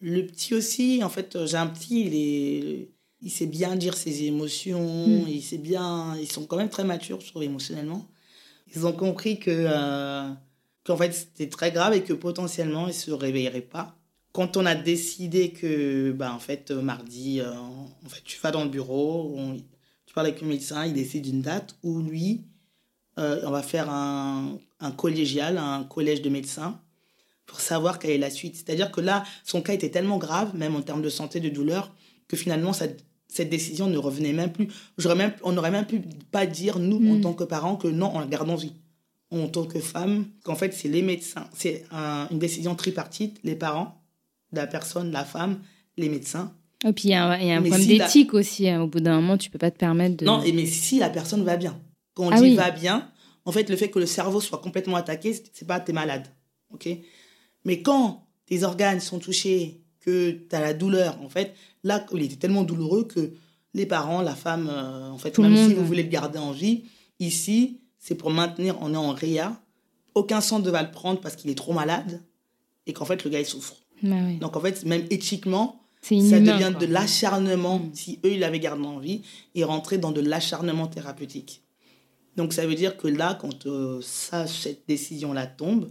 Le 0.01 0.25
petit 0.25 0.53
aussi, 0.53 1.01
en 1.01 1.09
fait, 1.09 1.45
j'ai 1.45 1.55
un 1.55 1.67
petit, 1.67 2.01
il 2.01 2.13
est 2.13 2.89
il 3.21 3.31
sait 3.31 3.47
bien 3.47 3.75
dire 3.75 3.95
ses 3.95 4.25
émotions, 4.25 5.07
hmm. 5.07 5.27
il 5.27 5.41
sait 5.41 5.57
bien, 5.57 6.15
ils 6.19 6.31
sont 6.31 6.45
quand 6.45 6.57
même 6.57 6.69
très 6.69 6.83
matures, 6.83 7.19
je 7.19 7.27
trouve, 7.27 7.41
émotionnellement 7.41 8.05
ils 8.75 8.85
ont 8.85 8.93
compris 8.93 9.39
que 9.39 9.51
euh, 9.51 10.29
qu'en 10.83 10.97
fait 10.97 11.11
c'était 11.11 11.49
très 11.49 11.71
grave 11.71 11.93
et 11.93 12.03
que 12.03 12.13
potentiellement 12.13 12.87
ils 12.87 12.93
se 12.93 13.11
réveilleraient 13.11 13.61
pas. 13.61 13.95
Quand 14.33 14.57
on 14.57 14.65
a 14.65 14.75
décidé 14.75 15.51
que 15.51 16.11
bah 16.11 16.33
en 16.33 16.39
fait 16.39 16.71
mardi 16.71 17.41
euh, 17.41 17.53
en 17.53 18.09
fait 18.09 18.23
tu 18.23 18.39
vas 18.39 18.51
dans 18.51 18.63
le 18.63 18.69
bureau, 18.69 19.35
tu 20.05 20.13
parles 20.13 20.27
avec 20.27 20.41
le 20.41 20.47
médecin, 20.47 20.85
il 20.85 20.93
décide 20.93 21.23
d'une 21.23 21.41
date 21.41 21.75
où 21.83 21.99
lui 22.01 22.45
euh, 23.19 23.41
on 23.45 23.51
va 23.51 23.63
faire 23.63 23.89
un, 23.89 24.59
un 24.79 24.91
collégial, 24.91 25.57
un 25.57 25.83
collège 25.83 26.21
de 26.21 26.29
médecins 26.29 26.79
pour 27.47 27.61
savoir 27.61 27.97
quelle 27.97 28.11
est 28.11 28.17
la 28.17 28.29
suite. 28.29 28.55
C'est-à-dire 28.55 28.91
que 28.91 29.01
là, 29.01 29.23
son 29.43 29.61
cas 29.61 29.73
était 29.73 29.89
tellement 29.89 30.17
grave, 30.17 30.55
même 30.55 30.75
en 30.75 30.81
termes 30.81 31.01
de 31.01 31.09
santé, 31.09 31.39
de 31.39 31.49
douleur, 31.49 31.95
que 32.27 32.37
finalement, 32.37 32.73
ça, 32.73 32.85
cette 33.27 33.49
décision 33.49 33.87
ne 33.87 33.97
revenait 33.97 34.33
même 34.33 34.51
plus. 34.51 34.67
Même, 35.15 35.33
on 35.43 35.51
n'aurait 35.51 35.71
même 35.71 35.85
pu 35.85 36.01
pas 36.31 36.45
dire, 36.45 36.79
nous, 36.79 36.97
en 36.97 37.17
hmm. 37.17 37.21
tant 37.21 37.33
que 37.33 37.43
parents, 37.43 37.75
que 37.75 37.87
non, 37.87 38.11
on 38.13 38.19
la 38.19 38.25
garde 38.25 38.49
en 38.49 38.55
vie. 38.55 38.73
En 39.29 39.47
tant 39.47 39.65
que 39.65 39.79
femme, 39.79 40.25
qu'en 40.43 40.55
fait, 40.55 40.73
c'est 40.73 40.87
les 40.87 41.01
médecins. 41.01 41.49
C'est 41.53 41.83
une 41.91 42.39
décision 42.39 42.75
tripartite, 42.75 43.39
les 43.43 43.55
parents, 43.55 44.01
la 44.53 44.67
personne, 44.67 45.11
la 45.11 45.25
femme, 45.25 45.59
les 45.97 46.07
médecins. 46.07 46.53
Et 46.85 46.93
puis, 46.93 47.09
il 47.09 47.11
y 47.11 47.15
a 47.15 47.31
un, 47.31 47.61
point 47.61 47.79
d'éthique 47.79 48.33
aussi. 48.33 48.69
Hein. 48.69 48.81
Au 48.81 48.87
bout 48.87 49.01
d'un 49.01 49.15
moment, 49.15 49.37
tu 49.37 49.49
peux 49.49 49.57
pas 49.57 49.71
te 49.71 49.77
permettre 49.77 50.17
de... 50.17 50.25
Non, 50.25 50.41
mais 50.41 50.65
si 50.65 50.99
la 50.99 51.09
personne 51.09 51.43
va 51.43 51.57
bien. 51.57 51.77
Quand 52.13 52.25
on 52.25 52.31
ah 52.31 52.41
dit 52.41 52.55
va 52.55 52.71
bien, 52.71 53.11
en 53.45 53.51
fait, 53.51 53.69
le 53.69 53.75
fait 53.75 53.89
que 53.89 53.99
le 53.99 54.05
cerveau 54.05 54.39
soit 54.39 54.59
complètement 54.59 54.95
attaqué, 54.95 55.33
c'est 55.53 55.67
pas 55.67 55.79
tu 55.79 55.91
es 55.91 55.93
malade. 55.93 56.27
ok? 56.73 56.87
Mais 57.65 57.81
quand 57.81 58.27
tes 58.45 58.63
organes 58.63 58.99
sont 58.99 59.19
touchés, 59.19 59.81
que 60.07 60.31
tu 60.31 60.55
as 60.55 60.61
la 60.61 60.73
douleur, 60.73 61.21
en 61.21 61.27
fait, 61.27 61.53
là, 61.83 62.05
il 62.13 62.23
était 62.23 62.37
tellement 62.37 62.63
douloureux 62.63 63.03
que 63.03 63.33
les 63.73 63.85
parents, 63.85 64.21
la 64.21 64.35
femme, 64.35 64.69
euh, 64.71 65.09
en 65.09 65.17
fait, 65.17 65.37
même 65.37 65.55
si 65.55 65.73
vous 65.73 65.85
voulez 65.85 66.03
le 66.03 66.09
garder 66.09 66.39
en 66.39 66.53
vie, 66.53 66.85
ici, 67.19 67.81
c'est 67.99 68.15
pour 68.15 68.31
maintenir, 68.31 68.77
on 68.79 68.93
est 68.93 68.97
en 68.97 69.11
RIA, 69.11 69.61
aucun 70.15 70.39
sang 70.39 70.59
ne 70.59 70.71
va 70.71 70.81
le 70.81 70.91
prendre 70.91 71.19
parce 71.19 71.35
qu'il 71.35 71.51
est 71.51 71.55
trop 71.55 71.73
malade 71.73 72.23
et 72.85 72.93
qu'en 72.93 73.03
fait, 73.03 73.25
le 73.25 73.29
gars, 73.29 73.41
il 73.41 73.45
souffre. 73.45 73.75
Bah 74.01 74.15
Donc, 74.39 74.55
en 74.55 74.61
fait, 74.61 74.85
même 74.85 75.05
éthiquement, 75.09 75.81
ça 76.01 76.39
devient 76.39 76.73
de 76.79 76.85
l'acharnement, 76.85 77.81
si 77.91 78.19
eux, 78.23 78.31
ils 78.31 78.39
l'avaient 78.39 78.61
gardé 78.61 78.85
en 78.85 78.99
vie, 78.99 79.23
et 79.55 79.65
rentrer 79.65 79.97
dans 79.97 80.13
de 80.13 80.21
l'acharnement 80.21 80.87
thérapeutique. 80.87 81.63
Donc, 82.37 82.53
ça 82.53 82.65
veut 82.65 82.75
dire 82.75 82.95
que 82.95 83.09
là, 83.09 83.37
quand 83.41 83.65
euh, 83.65 83.99
ça, 84.01 84.47
cette 84.47 84.87
décision-là 84.87 85.47
tombe, 85.47 85.89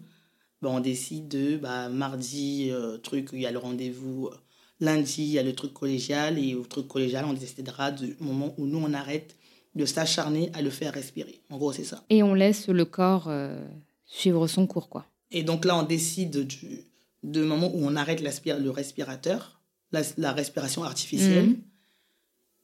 ben, 0.66 0.76
on 0.78 0.80
décide 0.80 1.28
de 1.28 1.56
bah, 1.56 1.88
mardi, 1.88 2.70
euh, 2.72 2.98
truc, 2.98 3.28
il 3.32 3.40
y 3.40 3.46
a 3.46 3.52
le 3.52 3.58
rendez-vous. 3.58 4.26
Euh, 4.26 4.36
lundi, 4.80 5.22
il 5.22 5.30
y 5.30 5.38
a 5.38 5.44
le 5.44 5.54
truc 5.54 5.72
collégial. 5.72 6.40
Et 6.40 6.56
au 6.56 6.64
truc 6.64 6.88
collégial, 6.88 7.24
on 7.24 7.34
décidera 7.34 7.92
du 7.92 8.16
moment 8.18 8.52
où 8.58 8.66
nous, 8.66 8.78
on 8.78 8.92
arrête 8.92 9.36
de 9.76 9.84
s'acharner 9.84 10.50
à 10.54 10.62
le 10.62 10.70
faire 10.70 10.92
respirer. 10.92 11.40
En 11.50 11.58
gros, 11.58 11.72
c'est 11.72 11.84
ça. 11.84 12.02
Et 12.10 12.24
on 12.24 12.34
laisse 12.34 12.66
le 12.66 12.84
corps 12.84 13.28
euh, 13.28 13.64
suivre 14.06 14.48
son 14.48 14.66
cours, 14.66 14.88
quoi. 14.88 15.06
Et 15.30 15.44
donc 15.44 15.64
là, 15.64 15.76
on 15.76 15.84
décide 15.84 16.46
du, 16.46 16.84
moment 17.22 17.70
où 17.72 17.86
on 17.86 17.94
arrête 17.94 18.20
le 18.20 18.70
respirateur, 18.70 19.60
la, 19.92 20.32
respiration 20.32 20.82
artificielle, 20.82 21.46
mhm. 21.46 21.62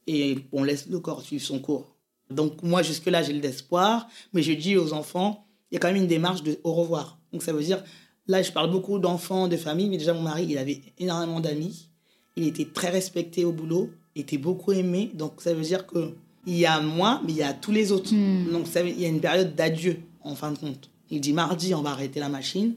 et 0.07 0.37
on 0.51 0.63
laisse 0.63 0.87
le 0.87 0.99
corps 0.99 1.21
suivre 1.21 1.43
son 1.43 1.59
cours. 1.59 1.95
Donc 2.29 2.63
moi, 2.63 2.83
jusque-là, 2.83 3.23
j'ai 3.23 3.33
l'espoir, 3.33 4.09
mais 4.33 4.41
je 4.41 4.51
dis 4.51 4.75
aux 4.75 4.91
enfants, 4.91 5.45
il 5.71 5.75
y 5.75 5.77
a 5.77 5.79
quand 5.79 5.87
même 5.87 6.01
une 6.01 6.07
démarche 6.07 6.43
de 6.43 6.59
au 6.63 6.73
revoir. 6.73 7.19
Donc 7.33 7.43
ça 7.43 7.51
veut 7.51 7.63
dire, 7.63 7.83
là 8.27 8.41
je 8.41 8.51
parle 8.51 8.71
beaucoup 8.71 8.99
d'enfants, 8.99 9.47
de 9.49 9.57
familles, 9.57 9.89
mais 9.89 9.97
déjà 9.97 10.13
mon 10.13 10.21
mari, 10.21 10.45
il 10.49 10.57
avait 10.57 10.81
énormément 10.99 11.41
d'amis. 11.41 11.89
Il 12.35 12.47
était 12.47 12.65
très 12.65 12.89
respecté 12.89 13.43
au 13.43 13.51
boulot, 13.51 13.91
était 14.15 14.37
beaucoup 14.37 14.71
aimé. 14.71 15.11
Donc 15.13 15.41
ça 15.41 15.53
veut 15.53 15.63
dire 15.63 15.85
que 15.85 16.13
il 16.45 16.57
y 16.57 16.65
a 16.65 16.79
moi, 16.81 17.21
mais 17.25 17.31
il 17.31 17.37
y 17.37 17.43
a 17.43 17.53
tous 17.53 17.71
les 17.71 17.91
autres. 17.91 18.13
Hmm. 18.13 18.51
Donc 18.51 18.67
ça, 18.67 18.81
il 18.81 18.99
y 18.99 19.05
a 19.05 19.09
une 19.09 19.21
période 19.21 19.55
d'adieu 19.55 19.99
en 20.21 20.35
fin 20.35 20.51
de 20.51 20.57
compte. 20.57 20.89
Il 21.09 21.21
dit 21.21 21.33
mardi, 21.33 21.73
on 21.73 21.81
va 21.81 21.91
arrêter 21.91 22.19
la 22.19 22.29
machine. 22.29 22.75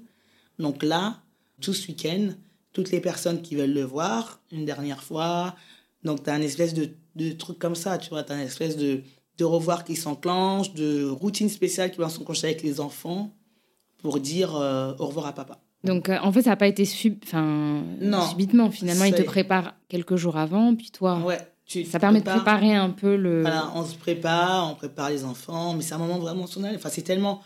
Donc 0.58 0.82
là, 0.82 1.20
tout 1.60 1.74
ce 1.74 1.88
week-end, 1.88 2.28
toutes 2.72 2.90
les 2.90 3.00
personnes 3.00 3.42
qui 3.42 3.56
veulent 3.56 3.72
le 3.72 3.82
voir 3.82 4.40
une 4.52 4.64
dernière 4.64 5.02
fois. 5.02 5.54
Donc 6.04 6.22
tu 6.24 6.30
as 6.30 6.36
une 6.36 6.42
espèce 6.42 6.74
de, 6.74 6.90
de 7.16 7.32
truc 7.32 7.58
comme 7.58 7.74
ça, 7.74 7.98
tu 7.98 8.10
vois, 8.10 8.22
tu 8.22 8.32
as 8.32 8.36
une 8.36 8.46
espèce 8.46 8.76
de, 8.76 9.02
de 9.38 9.44
revoir 9.44 9.84
qui 9.84 9.96
s'enclenche, 9.96 10.72
de 10.74 11.04
routine 11.08 11.48
spéciale 11.48 11.90
qui 11.90 11.98
va 11.98 12.08
s'enclencher 12.08 12.48
avec 12.48 12.62
les 12.62 12.80
enfants 12.80 13.34
pour 13.98 14.20
dire 14.20 14.56
euh, 14.56 14.94
au 14.98 15.06
revoir 15.06 15.26
à 15.26 15.32
papa. 15.32 15.58
Donc, 15.84 16.08
euh, 16.08 16.18
en 16.22 16.32
fait, 16.32 16.42
ça 16.42 16.50
n'a 16.50 16.56
pas 16.56 16.66
été 16.66 16.84
sub... 16.84 17.18
enfin, 17.22 17.82
subitement. 18.28 18.70
Finalement, 18.70 19.04
il 19.04 19.14
te 19.14 19.22
prépare 19.22 19.74
quelques 19.88 20.16
jours 20.16 20.36
avant, 20.36 20.74
puis 20.74 20.90
toi. 20.90 21.18
Ouais, 21.20 21.38
ça 21.84 21.98
permet 21.98 22.20
de 22.20 22.24
préparer 22.24 22.74
un 22.74 22.90
peu 22.90 23.16
le. 23.16 23.42
Voilà, 23.42 23.70
on 23.74 23.84
se 23.84 23.96
prépare, 23.96 24.70
on 24.70 24.74
prépare 24.74 25.10
les 25.10 25.24
enfants, 25.24 25.74
mais 25.74 25.82
c'est 25.82 25.94
un 25.94 25.98
moment 25.98 26.18
vraiment 26.18 26.46
sonal. 26.46 26.74
Enfin, 26.76 26.88
c'est 26.90 27.02
tellement. 27.02 27.42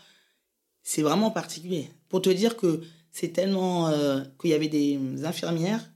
C'est 0.83 1.03
vraiment 1.03 1.29
particulier. 1.29 1.89
Pour 2.09 2.21
te 2.21 2.29
dire 2.29 2.57
que 2.57 2.81
c'est 3.11 3.29
tellement. 3.29 3.89
Euh, 3.89 4.21
qu'il 4.39 4.49
y 4.49 4.53
avait 4.53 4.67
des 4.67 4.99
infirmières 5.23 5.91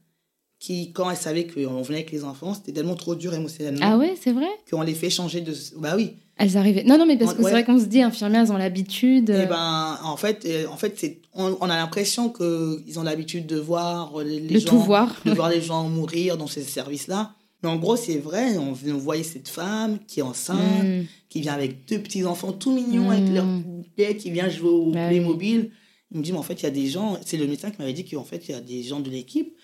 qui, 0.59 0.93
quand 0.93 1.09
elles 1.09 1.17
savaient 1.17 1.47
qu'on 1.47 1.81
venait 1.81 1.99
avec 1.99 2.11
les 2.11 2.23
enfants, 2.23 2.53
c'était 2.53 2.71
tellement 2.71 2.95
trop 2.95 3.15
dur 3.15 3.33
émotionnellement. 3.33 3.81
Ah 3.83 3.97
ouais, 3.97 4.15
c'est 4.19 4.31
vrai? 4.31 4.49
Qu'on 4.69 4.81
les 4.81 4.95
fait 4.95 5.09
changer 5.09 5.41
de. 5.41 5.53
Bah 5.77 5.93
oui. 5.95 6.15
Elles 6.37 6.57
arrivaient. 6.57 6.83
Non, 6.83 6.97
non, 6.97 7.05
mais 7.05 7.17
parce 7.17 7.33
que 7.33 7.37
Ouais. 7.39 7.45
c'est 7.45 7.51
vrai 7.51 7.63
qu'on 7.63 7.79
se 7.79 7.85
dit, 7.85 8.01
infirmières, 8.01 8.41
elles 8.41 8.51
ont 8.51 8.57
l'habitude. 8.57 9.29
Eh 9.29 9.45
ben, 9.45 9.97
en 10.03 10.17
fait, 10.17 10.45
euh, 10.45 10.67
en 10.67 10.75
fait, 10.75 10.93
c'est, 10.97 11.19
on, 11.33 11.57
on 11.61 11.69
a 11.69 11.77
l'impression 11.77 12.29
que 12.29 12.81
ils 12.85 12.99
ont 12.99 13.03
l'habitude 13.03 13.45
de 13.47 13.57
voir 13.57 14.17
les, 14.23 14.39
les 14.41 14.55
de 14.55 14.59
gens, 14.59 14.69
tout 14.69 14.79
voir. 14.79 15.15
de 15.25 15.31
voir 15.31 15.49
les 15.49 15.61
gens 15.61 15.87
mourir 15.87 16.35
dans 16.37 16.47
ces 16.47 16.63
services-là. 16.63 17.33
Mais 17.63 17.69
en 17.69 17.77
gros, 17.77 17.95
c'est 17.95 18.17
vrai. 18.17 18.57
On, 18.57 18.73
on 18.73 18.97
voyait 18.97 19.23
cette 19.23 19.47
femme 19.47 19.97
qui 20.07 20.19
est 20.19 20.23
enceinte, 20.23 20.83
Mm. 20.83 21.03
qui 21.29 21.39
vient 21.41 21.53
avec 21.53 21.87
deux 21.87 21.99
petits 21.99 22.25
enfants 22.25 22.51
tout 22.51 22.71
mignons 22.73 23.09
avec 23.11 23.29
leur 23.29 23.45
Mm. 23.45 23.63
poupée, 23.63 24.17
qui 24.17 24.29
vient 24.31 24.49
jouer 24.49 24.69
au 24.69 24.91
Bah 24.91 25.07
oui. 25.09 25.15
Playmobil. 25.17 25.71
Il 26.11 26.17
me 26.19 26.23
dit, 26.23 26.31
mais 26.33 26.37
en 26.37 26.43
fait, 26.43 26.55
il 26.61 26.63
y 26.63 26.67
a 26.67 26.69
des 26.71 26.87
gens. 26.87 27.17
C'est 27.25 27.37
le 27.37 27.47
médecin 27.47 27.71
qui 27.71 27.77
m'avait 27.79 27.93
dit 27.93 28.05
qu'en 28.05 28.23
fait, 28.25 28.43
il 28.47 28.51
y 28.51 28.53
a 28.55 28.61
des 28.61 28.83
gens 28.83 28.99
de 28.99 29.09
l'équipe. 29.09 29.55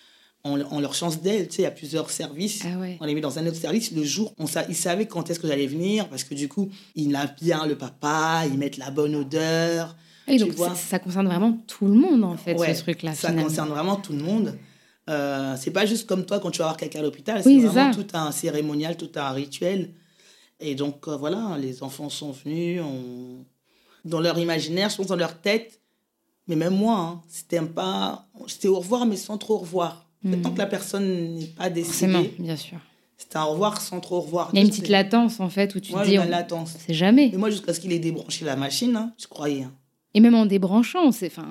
On, 0.44 0.60
on 0.72 0.80
leur 0.80 0.94
change 0.96 1.22
d'aile. 1.22 1.48
Tu 1.48 1.58
sais, 1.58 1.62
il 1.62 1.66
y 1.66 1.68
a 1.68 1.72
plusieurs 1.72 2.10
services. 2.10 2.64
Ah 2.66 2.80
ouais. 2.80 2.98
On 3.00 3.06
les 3.06 3.14
met 3.14 3.22
dans 3.22 3.38
un 3.38 3.46
autre 3.46 3.58
service. 3.58 3.92
Le 3.92 4.04
jour, 4.04 4.34
on 4.40 4.48
sa- 4.48 4.66
ils 4.68 4.76
savaient 4.76 5.06
quand 5.06 5.30
est-ce 5.30 5.40
que 5.40 5.48
j'allais 5.48 5.68
venir 5.68 6.08
parce 6.10 6.24
que 6.24 6.34
du 6.34 6.48
coup, 6.50 6.70
ils 6.96 7.12
lavent 7.12 7.36
bien 7.42 7.66
le 7.68 7.78
papa, 7.78 8.44
ils 8.52 8.58
mettent 8.58 8.78
la 8.78 8.90
bonne 8.92 9.16
odeur. 9.16 9.96
Et 10.28 10.38
donc, 10.38 10.54
ça 10.76 10.98
concerne 11.00 11.28
vraiment 11.28 11.58
tout 11.68 11.86
le 11.86 11.94
monde, 11.94 12.24
en 12.24 12.38
fait, 12.38 12.56
Ouais, 12.56 12.74
ce 12.74 12.82
truc-là. 12.82 13.14
Ça 13.14 13.30
finalement. 13.30 13.48
concerne 13.50 13.70
vraiment 13.70 13.96
tout 13.98 14.14
le 14.14 14.20
monde. 14.24 14.58
Euh, 15.10 15.56
c'est 15.60 15.72
pas 15.72 15.86
juste 15.86 16.08
comme 16.08 16.26
toi 16.26 16.40
quand 16.40 16.52
tu 16.52 16.60
vas 16.60 16.66
voir 16.66 16.78
quelqu'un 16.78 17.00
à 17.00 17.04
l'hôpital. 17.04 17.42
Oui, 17.46 17.60
c'est 17.62 17.68
vraiment 17.68 17.92
ça. 17.94 18.02
tout 18.02 18.08
un 18.14 18.32
cérémonial, 18.32 18.96
tout 18.98 19.10
un 19.16 19.32
rituel. 19.32 19.90
Et 20.60 20.74
donc, 20.76 21.08
euh, 21.08 21.18
voilà, 21.18 21.58
les 21.60 21.84
enfants 21.84 22.10
sont 22.10 22.32
venus. 22.32 22.82
on- 22.82 23.44
Dans 24.06 24.20
leur 24.22 24.38
imaginaire, 24.40 24.90
je 24.90 24.98
pense 24.98 25.08
dans 25.08 25.16
leur 25.16 25.40
tête. 25.40 25.80
Mais 26.48 26.56
même 26.56 26.76
moi, 26.76 26.98
hein, 26.98 27.22
c'était 27.28 27.58
un 27.60 27.66
pas. 27.66 28.28
C'était 28.48 28.68
au 28.68 28.80
revoir, 28.80 29.06
mais 29.06 29.16
sans 29.18 29.38
trop 29.38 29.56
au 29.56 29.60
revoir. 29.60 30.08
Mhm. 30.24 30.42
Tant 30.42 30.52
que 30.52 30.58
la 30.60 30.66
personne 30.68 31.36
n'est 31.36 31.46
pas 31.46 31.70
Forcément, 31.74 32.20
décédée, 32.20 32.36
bien 32.44 32.56
sûr. 32.56 32.78
c'était 33.18 33.38
un 33.38 33.44
au 33.46 33.52
revoir 33.52 33.82
sans 33.82 34.00
trop 34.00 34.18
au 34.18 34.22
revoir. 34.22 34.50
Il 34.54 34.58
y 34.58 34.62
a 34.62 34.64
une 34.64 34.70
petite 34.70 34.88
latence, 34.90 35.40
en 35.40 35.50
fait, 35.50 35.74
où 35.76 35.80
tu 35.80 35.94
Ouais, 35.94 36.04
te 36.04 36.08
dis, 36.10 36.16
une 36.16 36.22
on... 36.22 36.30
latence. 36.30 36.76
c'est 36.86 36.94
jamais. 36.94 37.30
Mais 37.32 37.38
moi, 37.38 37.50
jusqu'à 37.50 37.74
ce 37.74 37.80
qu'il 37.80 37.92
ait 37.92 38.00
débranché 38.00 38.46
la 38.46 38.56
machine, 38.56 38.96
hein, 38.96 39.14
je 39.20 39.28
croyais. 39.28 39.64
hein. 39.64 39.72
Et 40.14 40.20
même 40.20 40.36
en 40.36 40.46
débranchant, 40.46 41.12
c'est, 41.14 41.32
on 41.40 41.42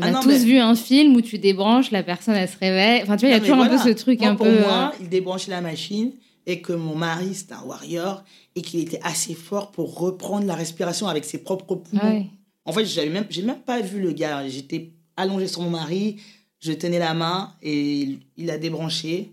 Ah 0.00 0.06
a 0.06 0.10
non, 0.10 0.20
tous 0.20 0.28
mais- 0.30 0.38
vu 0.38 0.58
un 0.58 0.74
film 0.74 1.14
où 1.14 1.20
tu 1.20 1.38
débranches, 1.38 1.90
la 1.90 2.02
personne, 2.02 2.34
elle 2.34 2.48
se 2.48 2.56
réveille. 2.58 3.02
Enfin, 3.02 3.16
tu 3.16 3.26
vois, 3.26 3.28
il 3.28 3.32
y 3.32 3.36
a 3.36 3.40
toujours 3.40 3.58
un 3.62 3.68
peu 3.68 3.76
ce 3.78 3.90
truc 3.90 4.20
Moi, 4.20 4.30
un 4.30 4.34
pour 4.34 4.46
peu. 4.46 4.60
moi, 4.60 4.92
euh, 4.94 4.96
il 5.02 5.08
débranchait 5.10 5.50
la 5.50 5.60
machine 5.60 6.12
et 6.46 6.62
que 6.62 6.72
mon 6.72 6.94
mari, 6.96 7.34
c'était 7.34 7.52
un 7.52 7.62
warrior 7.66 8.24
et 8.56 8.62
qu'il 8.62 8.80
était 8.80 9.00
assez 9.02 9.34
fort 9.34 9.70
pour 9.70 9.98
reprendre 9.98 10.46
la 10.46 10.54
respiration 10.54 11.06
avec 11.06 11.24
ses 11.26 11.38
propres 11.38 11.74
poumons. 11.76 12.02
ouais. 12.02 12.26
En 12.64 12.72
fait, 12.72 12.84
j'avais 12.86 13.10
même, 13.10 13.26
j'ai 13.30 13.42
même 13.42 13.60
pas 13.60 13.80
vu 13.82 14.00
le 14.00 14.12
gars. 14.12 14.48
J'étais 14.48 14.92
allongé 15.16 15.46
sur 15.46 15.60
mon 15.62 15.70
mari, 15.70 16.16
je 16.60 16.72
tenais 16.72 16.98
la 16.98 17.14
main 17.14 17.54
et 17.62 18.18
il 18.36 18.50
a 18.50 18.58
débranché. 18.58 19.32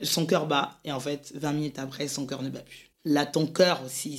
Son 0.00 0.26
cœur 0.26 0.46
bat 0.46 0.80
et 0.84 0.90
en 0.92 0.98
fait, 1.00 1.32
20 1.36 1.52
minutes 1.52 1.78
après, 1.78 2.08
son 2.08 2.26
cœur 2.26 2.42
ne 2.42 2.48
bat 2.50 2.60
plus. 2.60 2.90
Là, 3.04 3.24
ton 3.26 3.46
cœur 3.46 3.82
aussi 3.84 4.18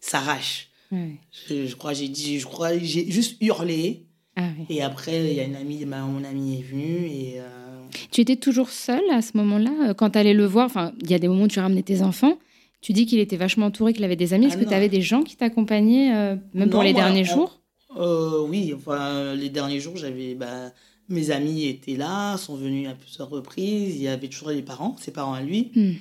s'arrache. 0.00 0.68
Je, 0.92 1.66
je 1.66 1.76
crois, 1.76 1.92
j'ai 1.92 2.08
dit, 2.08 2.38
je 2.38 2.46
crois, 2.46 2.76
j'ai 2.78 3.10
juste 3.10 3.36
hurlé. 3.42 4.04
Ah 4.36 4.48
oui. 4.58 4.66
Et 4.76 4.82
après, 4.82 5.30
il 5.30 5.34
y 5.36 5.40
a 5.40 5.44
une 5.44 5.56
amie, 5.56 5.84
ma- 5.84 6.02
mon 6.02 6.22
amie 6.24 6.60
est 6.60 6.62
venue 6.62 7.06
et. 7.06 7.34
euh, 7.40 7.84
Tu 8.12 8.20
étais 8.20 8.36
toujours 8.36 8.70
seule 8.70 9.02
à 9.10 9.20
ce 9.20 9.36
moment-là, 9.36 9.88
euh, 9.90 9.94
quand 9.94 10.10
tu 10.10 10.18
allais 10.18 10.34
le 10.34 10.46
voir? 10.46 10.66
Enfin, 10.66 10.92
il 11.02 11.10
y 11.10 11.14
a 11.14 11.18
des 11.18 11.28
moments 11.28 11.44
où 11.44 11.48
tu 11.48 11.58
ramenais 11.60 11.82
tes 11.82 12.02
enfants. 12.02 12.38
Tu 12.80 12.92
dis 12.92 13.06
qu'il 13.06 13.18
était 13.18 13.36
vachement 13.36 13.66
entouré, 13.66 13.92
qu'il 13.92 14.04
avait 14.04 14.14
des 14.16 14.32
amis. 14.34 14.46
Est-ce 14.46 14.54
Ah 14.54 14.58
que 14.60 14.64
non. 14.64 14.70
tu 14.70 14.76
avais 14.76 14.88
des 14.88 15.02
gens 15.02 15.24
qui 15.24 15.36
t'accompagnaient, 15.36 16.14
euh, 16.14 16.36
même 16.54 16.70
pour 16.70 16.82
les 16.84 16.92
moi, 16.92 17.02
derniers 17.02 17.28
on- 17.28 17.34
jours? 17.34 17.60
Euh, 17.96 18.42
oui, 18.48 18.72
enfin, 18.76 19.34
les 19.34 19.48
derniers 19.50 19.80
jours, 19.80 19.96
j'avais. 19.96 20.34
Bah, 20.36 20.72
mes 21.08 21.30
amis 21.30 21.66
étaient 21.66 21.96
là, 21.96 22.36
sont 22.36 22.56
venus 22.56 22.88
à 22.88 22.94
plusieurs 22.94 23.30
reprises. 23.30 23.96
Il 23.96 24.02
y 24.02 24.08
avait 24.08 24.28
toujours 24.28 24.50
les 24.50 24.62
parents, 24.62 24.96
ses 25.00 25.10
parents 25.12 25.34
à 25.34 25.42
lui, 25.42 25.70
Hmm. 25.74 25.92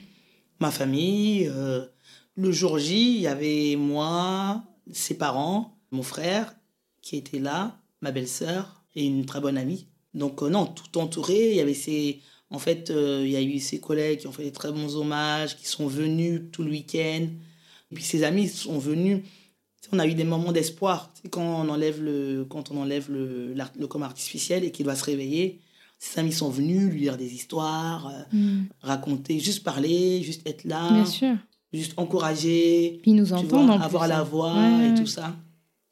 ma 0.60 0.72
famille. 0.72 1.48
euh, 1.48 1.86
le 2.36 2.52
jour 2.52 2.78
J, 2.78 3.16
il 3.16 3.22
y 3.22 3.28
avait 3.28 3.76
moi, 3.78 4.64
ses 4.92 5.18
parents, 5.18 5.78
mon 5.92 6.04
frère 6.04 6.54
qui 7.02 7.16
était 7.18 7.40
là, 7.40 7.80
ma 8.02 8.12
belle-sœur 8.12 8.84
et 8.96 9.06
une 9.06 9.26
très 9.26 9.40
bonne 9.40 9.58
amie. 9.58 9.88
Donc, 10.14 10.44
euh, 10.44 10.50
non, 10.50 10.66
tout 10.68 10.98
entouré. 11.00 11.52
Il 11.52 11.56
y 11.58 11.62
avait 11.62 11.74
ses. 11.74 12.22
En 12.50 12.60
fait, 12.60 12.92
euh, 12.92 13.24
il 13.26 13.32
y 13.32 13.36
a 13.36 13.42
eu 13.42 13.60
ses 13.60 13.80
collègues 13.80 14.20
qui 14.20 14.28
ont 14.28 14.32
fait 14.32 14.44
des 14.44 14.52
très 14.52 14.72
bons 14.72 14.96
hommages, 14.96 15.58
qui 15.58 15.68
sont 15.68 15.88
venus 15.88 16.42
tout 16.52 16.64
le 16.64 16.70
week-end. 16.72 17.28
Et 17.92 17.96
puis 17.96 18.04
ses 18.04 18.24
amis 18.24 18.48
sont 18.50 18.78
venus. 18.80 19.22
On 19.92 20.00
a 20.00 20.08
eu 20.08 20.14
des 20.14 20.24
moments 20.24 20.52
d'espoir. 20.52 21.12
Quand 21.32 21.42
on 21.66 21.70
enlève 21.70 22.02
le, 22.02 22.46
quand 22.50 22.72
on 22.72 22.82
enlève 22.82 23.10
le, 23.10 23.54
coma 23.88 24.06
artificiel 24.06 24.64
et 24.64 24.72
qu'il 24.72 24.86
doit 24.86 24.96
se 24.96 25.06
réveiller, 25.06 25.60
ses 26.00 26.20
amis 26.20 26.34
sont 26.34 26.50
venus 26.50 26.92
lui 26.92 27.02
dire 27.02 27.18
des 27.18 27.34
histoires, 27.34 28.08
euh, 28.08 28.36
Hmm. 28.36 28.66
raconter, 28.82 29.40
juste 29.40 29.64
parler, 29.64 30.22
juste 30.24 30.48
être 30.48 30.64
là, 30.66 30.92
Bien 30.92 31.06
sûr. 31.06 31.36
juste 31.74 31.94
encourager, 31.98 33.00
Puis 33.02 33.14
nous 33.14 33.28
tu 33.28 33.34
entendent 33.34 33.50
vois, 33.68 33.76
en 33.76 33.82
avoir 33.82 34.04
plus, 34.04 34.10
la 34.10 34.20
hein. 34.20 34.24
voix 34.24 34.54
Ouais, 34.54 34.90
et 34.92 34.94
tout 34.96 35.08
ça. 35.08 35.36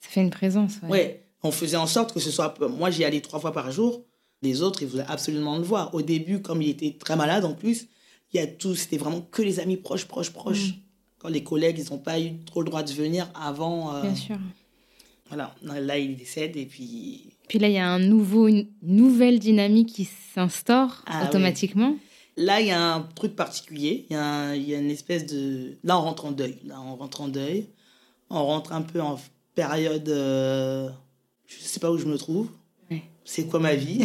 Ça 0.01 0.09
fait 0.09 0.21
une 0.21 0.29
présence. 0.29 0.73
ouais. 0.83 0.89
Ouais, 0.89 1.23
on 1.43 1.51
faisait 1.51 1.77
en 1.77 1.87
sorte 1.87 2.13
que 2.13 2.19
ce 2.19 2.31
soit. 2.31 2.53
Moi, 2.69 2.91
j'y 2.91 3.03
allais 3.05 3.21
trois 3.21 3.39
fois 3.39 3.51
par 3.53 3.71
jour. 3.71 4.03
Les 4.41 4.61
autres, 4.61 4.83
ils 4.83 4.87
voulaient 4.87 5.05
absolument 5.07 5.57
le 5.57 5.63
voir. 5.63 5.93
Au 5.95 6.01
début, 6.01 6.41
comme 6.41 6.61
il 6.61 6.69
était 6.69 6.95
très 6.99 7.15
malade 7.15 7.45
en 7.45 7.53
plus, 7.53 7.87
il 8.33 8.37
y 8.37 8.43
a 8.43 8.47
tout. 8.47 8.75
C'était 8.75 8.97
vraiment 8.97 9.21
que 9.21 9.41
les 9.41 9.59
amis 9.59 9.77
proches, 9.77 10.05
proches, 10.05 10.29
proches. 10.31 10.69
Mm. 10.69 10.73
Quand 11.25 11.31
les 11.31 11.43
collègues, 11.43 11.79
ils 11.79 11.91
n'ont 11.91 11.97
pas 11.97 12.19
eu 12.19 12.33
trop 12.45 12.61
le 12.61 12.67
droit 12.69 12.83
de 12.83 12.91
venir 12.93 13.27
avant. 13.33 13.95
euh, 13.95 14.01
Bien 14.03 14.13
sûr. 14.13 14.37
voilà, 15.27 15.55
là, 15.63 15.97
il 15.97 16.15
décède 16.15 16.55
et 16.55 16.67
puis. 16.67 17.31
Puis 17.47 17.57
là, 17.57 17.67
il 17.67 17.73
y 17.73 17.79
a 17.79 17.89
un 17.89 17.97
nouveau, 17.97 18.47
une 18.47 18.67
nouvelle 18.83 19.39
dynamique 19.39 19.89
qui 19.93 20.07
s'instaure 20.35 21.03
Ah 21.07 21.21
oui. 21.23 21.27
automatiquement. 21.29 21.95
Là, 22.37 22.61
il 22.61 22.67
y 22.67 22.71
a 22.71 22.93
un 22.93 23.01
truc 23.15 23.35
particulier. 23.35 24.05
Il 24.11 24.13
y, 24.13 24.17
a 24.17 24.23
un- 24.23 24.53
il 24.55 24.69
y 24.69 24.75
a 24.75 24.77
une 24.77 24.91
espèce 24.91 25.25
de. 25.25 25.77
Là, 25.83 25.97
on 25.97 26.01
rentre 26.03 26.25
en 26.25 26.31
deuil. 26.31 26.57
Là, 26.63 26.79
on 26.79 26.95
rentre 26.95 27.21
en 27.21 27.27
deuil. 27.27 27.65
On 28.29 28.45
rentre 28.45 28.71
un 28.73 28.83
peu 28.83 29.01
en 29.01 29.19
période. 29.55 30.07
euh, 30.09 30.89
Je 31.47 31.55
sais 31.59 31.79
pas 31.79 31.89
où 31.91 31.97
je 31.97 32.05
me 32.05 32.17
trouve. 32.19 32.49
Ouais. 32.91 33.01
C'est 33.23 33.47
quoi 33.47 33.59
ma 33.59 33.73
vie? 33.73 34.03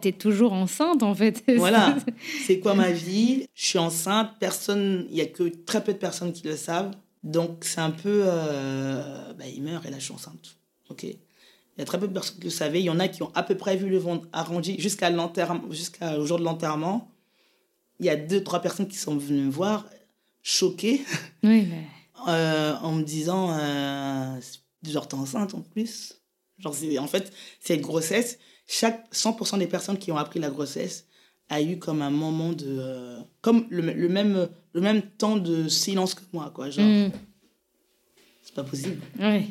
T'es 0.00 0.12
toujours 0.12 0.52
enceinte, 0.52 1.02
en 1.02 1.14
fait. 1.14 1.42
Voilà. 1.56 1.96
C'est 2.46 2.58
quoi 2.60 2.74
ma 2.74 2.90
vie? 2.90 3.46
Je 3.54 3.66
suis 3.66 3.78
enceinte. 3.78 4.30
Personne, 4.40 5.06
il 5.10 5.16
y 5.16 5.20
a 5.20 5.26
que 5.26 5.44
très 5.64 5.82
peu 5.84 5.92
de 5.92 5.98
personnes 5.98 6.32
qui 6.32 6.44
le 6.46 6.56
savent. 6.56 6.92
Donc 7.22 7.58
c'est 7.64 7.80
un 7.80 7.90
peu, 7.90 8.22
euh, 8.24 9.32
bah, 9.34 9.44
il 9.46 9.62
meurt 9.62 9.84
et 9.84 9.90
là 9.90 9.98
je 9.98 10.04
suis 10.04 10.14
enceinte. 10.14 10.56
Ok. 10.88 11.02
Il 11.04 11.16
y 11.78 11.82
a 11.82 11.84
très 11.84 11.98
peu 12.00 12.08
de 12.08 12.12
personnes 12.14 12.36
qui 12.38 12.44
le 12.44 12.50
savaient. 12.50 12.80
Il 12.80 12.84
y 12.86 12.90
en 12.90 12.98
a 12.98 13.08
qui 13.08 13.22
ont 13.22 13.30
à 13.34 13.42
peu 13.42 13.56
près 13.56 13.76
vu 13.76 13.88
le 13.90 13.98
ventre 13.98 14.26
arrondi 14.32 14.76
jusqu'à 14.80 15.10
l'enterrement, 15.10 15.70
jusqu'au 15.70 16.24
jour 16.24 16.38
de 16.38 16.44
l'enterrement. 16.44 17.10
Il 17.98 18.06
y 18.06 18.08
a 18.08 18.16
deux 18.16 18.42
trois 18.42 18.60
personnes 18.60 18.88
qui 18.88 18.96
sont 18.96 19.16
venues 19.16 19.42
me 19.42 19.50
voir 19.50 19.84
choquées 20.42 21.02
Oui, 21.42 21.66
mais... 21.68 21.86
euh, 22.28 22.74
en 22.82 22.92
me 22.92 23.02
disant 23.02 23.50
euh, 23.52 24.40
genre 24.88 25.06
t'es 25.06 25.14
enceinte 25.16 25.52
en 25.54 25.60
plus 25.60 26.14
genre 26.58 26.74
c'est- 26.74 26.98
en 26.98 27.06
fait 27.06 27.30
cette 27.60 27.82
grossesse 27.82 28.38
chaque 28.72 29.12
100% 29.12 29.58
des 29.58 29.66
personnes 29.66 29.98
qui 29.98 30.12
ont 30.12 30.16
appris 30.16 30.38
la 30.38 30.48
grossesse 30.50 31.06
a 31.48 31.60
eu 31.60 31.78
comme 31.78 32.02
un 32.02 32.10
moment 32.10 32.52
de 32.52 32.66
euh, 32.68 33.18
comme 33.40 33.66
le, 33.70 33.82
le 33.92 34.08
même 34.08 34.48
le 34.72 34.80
même 34.80 35.02
temps 35.02 35.36
de 35.36 35.66
silence 35.68 36.14
que 36.14 36.20
moi 36.32 36.52
quoi 36.54 36.70
genre. 36.70 36.84
Hmm, 36.86 37.10
c'est 38.42 38.54
pas 38.54 38.62
possible. 38.64 39.00
Ouais. 39.18 39.46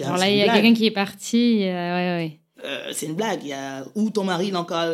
Alors 0.00 0.16
là, 0.18 0.30
il 0.30 0.36
y 0.36 0.42
a 0.42 0.52
quelqu'un 0.52 0.74
qui 0.74 0.86
est 0.86 0.90
parti. 0.92 1.62
euh, 1.64 1.66
ouais, 1.66 2.16
ouais. 2.16 2.40
Euh, 2.64 2.92
c'est 2.92 3.06
une 3.06 3.14
blague. 3.14 3.40
Il 3.42 3.48
y 3.48 3.52
a 3.52 3.84
où 3.94 4.10
ton 4.10 4.24
mari 4.24 4.48
il 4.48 4.54
est 4.54 4.56
encore 4.56 4.92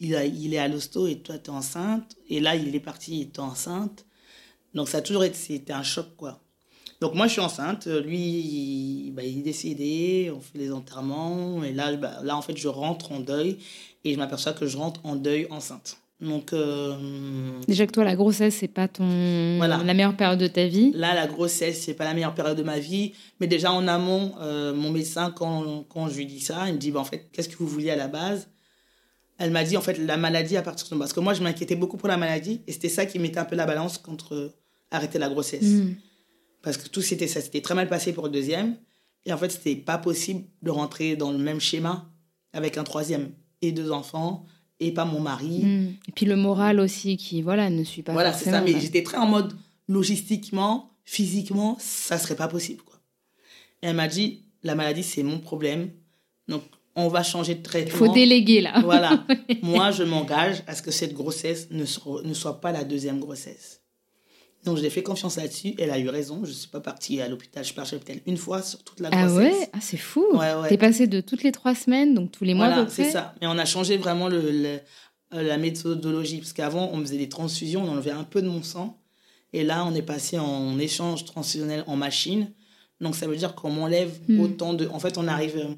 il, 0.00 0.14
a- 0.16 0.24
il 0.24 0.52
est 0.54 0.58
à 0.58 0.68
l'hosto 0.68 1.06
et 1.06 1.18
toi 1.20 1.38
t'es 1.38 1.50
enceinte. 1.50 2.16
Et 2.28 2.40
là 2.40 2.54
il 2.56 2.74
est 2.74 2.80
parti 2.80 3.22
et 3.22 3.28
t'es 3.28 3.40
enceinte. 3.40 4.04
Donc 4.74 4.88
ça 4.90 4.98
a 4.98 5.00
toujours 5.02 5.24
été 5.24 5.34
c'était 5.36 5.72
un 5.72 5.82
choc 5.82 6.14
quoi 6.16 6.41
donc 7.02 7.14
moi 7.14 7.26
je 7.26 7.32
suis 7.32 7.40
enceinte 7.40 7.86
lui 7.86 8.18
il, 8.18 9.12
bah, 9.12 9.22
il 9.24 9.40
est 9.40 9.42
décédé 9.42 10.32
on 10.34 10.40
fait 10.40 10.58
les 10.58 10.72
enterrements 10.72 11.62
et 11.64 11.72
là 11.72 11.94
bah, 11.96 12.20
là 12.22 12.36
en 12.36 12.42
fait 12.42 12.56
je 12.56 12.68
rentre 12.68 13.12
en 13.12 13.20
deuil 13.20 13.58
et 14.04 14.14
je 14.14 14.18
m'aperçois 14.18 14.52
que 14.52 14.66
je 14.66 14.76
rentre 14.76 15.00
en 15.04 15.16
deuil 15.16 15.46
enceinte 15.50 15.98
donc 16.22 16.52
euh, 16.52 16.94
Déjà 17.66 17.84
que 17.84 17.90
toi, 17.90 18.04
la 18.04 18.14
grossesse, 18.14 18.54
c'est 18.60 18.68
pas 18.68 18.86
ton 18.86 19.56
Voilà. 19.56 19.82
la 19.82 19.92
meilleure 19.92 20.16
période 20.16 20.38
de 20.38 20.46
ta 20.46 20.66
vie. 20.66 20.92
Là, 20.94 21.14
la 21.14 21.26
grossesse, 21.26 21.82
c'est 21.82 21.94
pas 21.94 22.04
la 22.04 22.14
meilleure 22.14 22.34
période 22.34 22.56
de 22.56 22.62
ma 22.62 22.78
vie. 22.78 23.12
Mais 23.40 23.48
déjà 23.48 23.72
en 23.72 23.88
amont, 23.88 24.32
euh, 24.40 24.72
mon 24.72 24.90
médecin, 24.90 25.32
quand, 25.34 25.84
quand 25.88 26.08
je 26.08 26.18
lui 26.18 26.26
dis 26.26 26.40
ça, 26.40 26.68
il 26.68 26.74
me 26.74 26.78
dit 26.78 26.92
bah, 26.92 27.00
en 27.00 27.04
fait, 27.04 27.28
qu'est-ce 27.32 27.48
que 27.48 27.56
vous 27.56 27.66
vouliez 27.66 27.90
à 27.90 27.96
la 27.96 28.06
base? 28.06 28.48
Elle 29.38 29.50
m'a 29.50 29.64
dit 29.64 29.76
en 29.76 29.80
fait 29.80 29.98
la 29.98 30.16
maladie 30.16 30.56
à 30.56 30.62
partir 30.62 30.88
de. 30.88 30.96
Parce 30.96 31.12
que 31.12 31.18
moi, 31.18 31.34
je 31.34 31.42
m'inquiétais 31.42 31.74
beaucoup 31.74 31.96
pour 31.96 32.08
la 32.08 32.16
maladie. 32.16 32.60
Et 32.68 32.72
c'était 32.72 32.88
ça 32.88 33.04
qui 33.04 33.18
mettait 33.18 33.38
un 33.38 33.44
peu 33.44 33.56
la 33.56 33.66
balance 33.66 33.98
contre 33.98 34.34
euh, 34.36 34.54
arrêter 34.92 35.18
la 35.18 35.28
grossesse. 35.28 35.64
Hmm. 35.64 35.94
Parce 36.62 36.76
que 36.76 36.88
tout 36.88 37.02
c'était 37.02 37.28
ça 37.28 37.40
s'était 37.40 37.60
très 37.60 37.74
mal 37.74 37.88
passé 37.88 38.12
pour 38.12 38.24
le 38.24 38.30
deuxième. 38.30 38.76
Et 39.24 39.32
en 39.32 39.38
fait, 39.38 39.50
c'était 39.50 39.76
pas 39.76 39.98
possible 39.98 40.44
de 40.62 40.70
rentrer 40.70 41.16
dans 41.16 41.30
le 41.30 41.38
même 41.38 41.60
schéma 41.60 42.10
avec 42.52 42.76
un 42.76 42.84
troisième 42.84 43.30
et 43.60 43.72
deux 43.72 43.92
enfants 43.92 44.46
et 44.80 44.92
pas 44.92 45.04
mon 45.04 45.20
mari. 45.20 45.64
Hmm. 45.64 45.94
Et 46.08 46.12
puis 46.14 46.26
le 46.26 46.36
moral 46.36 46.80
aussi, 46.80 47.16
qui 47.16 47.42
voilà, 47.42 47.70
ne 47.70 47.84
suit 47.84 48.02
pas 48.02 48.12
Voilà, 48.12 48.32
c'est 48.32 48.50
ça. 48.50 48.60
Mais 48.60 48.78
j'étais 48.80 49.02
très 49.02 49.16
en 49.18 49.26
mode 49.26 49.54
logistiquement, 49.88 50.90
physiquement, 51.04 51.76
ça 51.78 52.18
serait 52.18 52.36
pas 52.36 52.48
possible. 52.48 52.82
Quoi. 52.82 52.98
Et 53.82 53.86
elle 53.88 53.96
m'a 53.96 54.08
dit 54.08 54.42
la 54.62 54.74
maladie, 54.74 55.02
c'est 55.02 55.22
mon 55.22 55.38
problème. 55.38 55.90
Donc, 56.48 56.62
on 56.94 57.08
va 57.08 57.22
changer 57.22 57.54
de 57.54 57.60
Il 57.60 57.62
traitement. 57.62 57.98
faut 57.98 58.12
déléguer 58.12 58.60
là. 58.60 58.80
Voilà. 58.82 59.24
Moi, 59.62 59.90
je 59.92 60.02
m'engage 60.02 60.62
à 60.66 60.74
ce 60.74 60.82
que 60.82 60.90
cette 60.90 61.14
grossesse 61.14 61.68
ne 61.70 61.84
soit, 61.84 62.22
ne 62.22 62.34
soit 62.34 62.60
pas 62.60 62.72
la 62.72 62.84
deuxième 62.84 63.18
grossesse. 63.18 63.81
Donc, 64.64 64.76
je 64.76 64.82
l'ai 64.82 64.90
fait 64.90 65.02
confiance 65.02 65.36
là-dessus. 65.36 65.74
Elle 65.78 65.90
a 65.90 65.98
eu 65.98 66.08
raison. 66.08 66.40
Je 66.44 66.50
ne 66.50 66.54
suis 66.54 66.68
pas 66.68 66.80
partie 66.80 67.20
à 67.20 67.28
l'hôpital. 67.28 67.62
Je 67.64 67.66
suis 67.66 67.74
partie 67.74 67.94
à 67.94 67.98
l'hôpital 67.98 68.20
une 68.26 68.36
fois 68.36 68.62
sur 68.62 68.82
toute 68.84 69.00
la 69.00 69.08
Ah 69.12 69.26
grossesse. 69.26 69.52
ouais? 69.60 69.68
Ah, 69.72 69.78
C'est 69.80 69.96
fou. 69.96 70.24
Ouais, 70.32 70.54
ouais. 70.54 70.68
T'es 70.68 70.78
passé 70.78 71.06
de 71.08 71.20
toutes 71.20 71.42
les 71.42 71.50
trois 71.52 71.74
semaines, 71.74 72.14
donc 72.14 72.30
tous 72.30 72.44
les 72.44 72.54
mois 72.54 72.68
Voilà, 72.68 72.88
c'est 72.88 73.10
ça. 73.10 73.34
Mais 73.40 73.46
on 73.48 73.58
a 73.58 73.64
changé 73.64 73.96
vraiment 73.96 74.28
le, 74.28 74.40
le- 74.40 74.78
euh, 75.34 75.42
la 75.42 75.56
méthodologie. 75.58 76.38
Parce 76.38 76.52
qu'avant, 76.52 76.90
on 76.92 77.00
faisait 77.00 77.18
des 77.18 77.28
transfusions, 77.28 77.82
on 77.84 77.88
enlevait 77.90 78.10
un 78.12 78.24
peu 78.24 78.40
de 78.40 78.48
mon 78.48 78.62
sang. 78.62 78.98
Et 79.52 79.64
là, 79.64 79.84
on 79.84 79.94
est 79.94 80.02
passé 80.02 80.38
en 80.38 80.78
échange 80.78 81.24
transfusionnel 81.24 81.82
en 81.86 81.96
machine. 81.96 82.52
Donc, 83.00 83.16
ça 83.16 83.26
veut 83.26 83.36
dire 83.36 83.54
qu'on 83.56 83.70
m'enlève 83.70 84.12
Hmm. 84.28 84.40
autant 84.40 84.74
de. 84.74 84.86
En 84.86 85.00
fait, 85.00 85.18
on 85.18 85.26
arrive. 85.26 85.56
euh, 85.56 85.74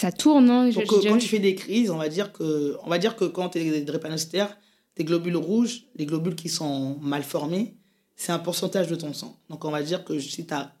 Ça 0.00 0.10
tourne, 0.10 0.46
non 0.46 0.70
J'ai- 0.70 0.80
Donc, 0.80 0.90
euh, 0.92 0.96
déjà 0.96 1.10
quand 1.10 1.18
tu 1.18 1.28
fais 1.28 1.38
des 1.38 1.54
crises, 1.54 1.90
on 1.90 1.98
va 1.98 2.08
dire 2.08 2.32
que, 2.32 2.76
on 2.82 2.88
va 2.88 2.96
dire 2.96 3.14
que 3.14 3.26
quand 3.26 3.50
tu 3.50 3.58
es 3.58 3.82
drépanocytaire, 3.82 4.56
tes 4.94 5.04
globules 5.04 5.36
rouges, 5.36 5.84
les 5.96 6.06
globules 6.06 6.34
qui 6.34 6.48
sont 6.48 6.96
mal 7.02 7.22
formés, 7.22 7.76
c'est 8.16 8.32
un 8.32 8.38
pourcentage 8.38 8.88
de 8.88 8.94
ton 8.94 9.12
sang. 9.12 9.36
Donc, 9.50 9.64
on 9.64 9.70
va 9.70 9.82
dire 9.82 10.04
que 10.04 10.18
si 10.18 10.46
tu 10.46 10.54
as 10.54 10.72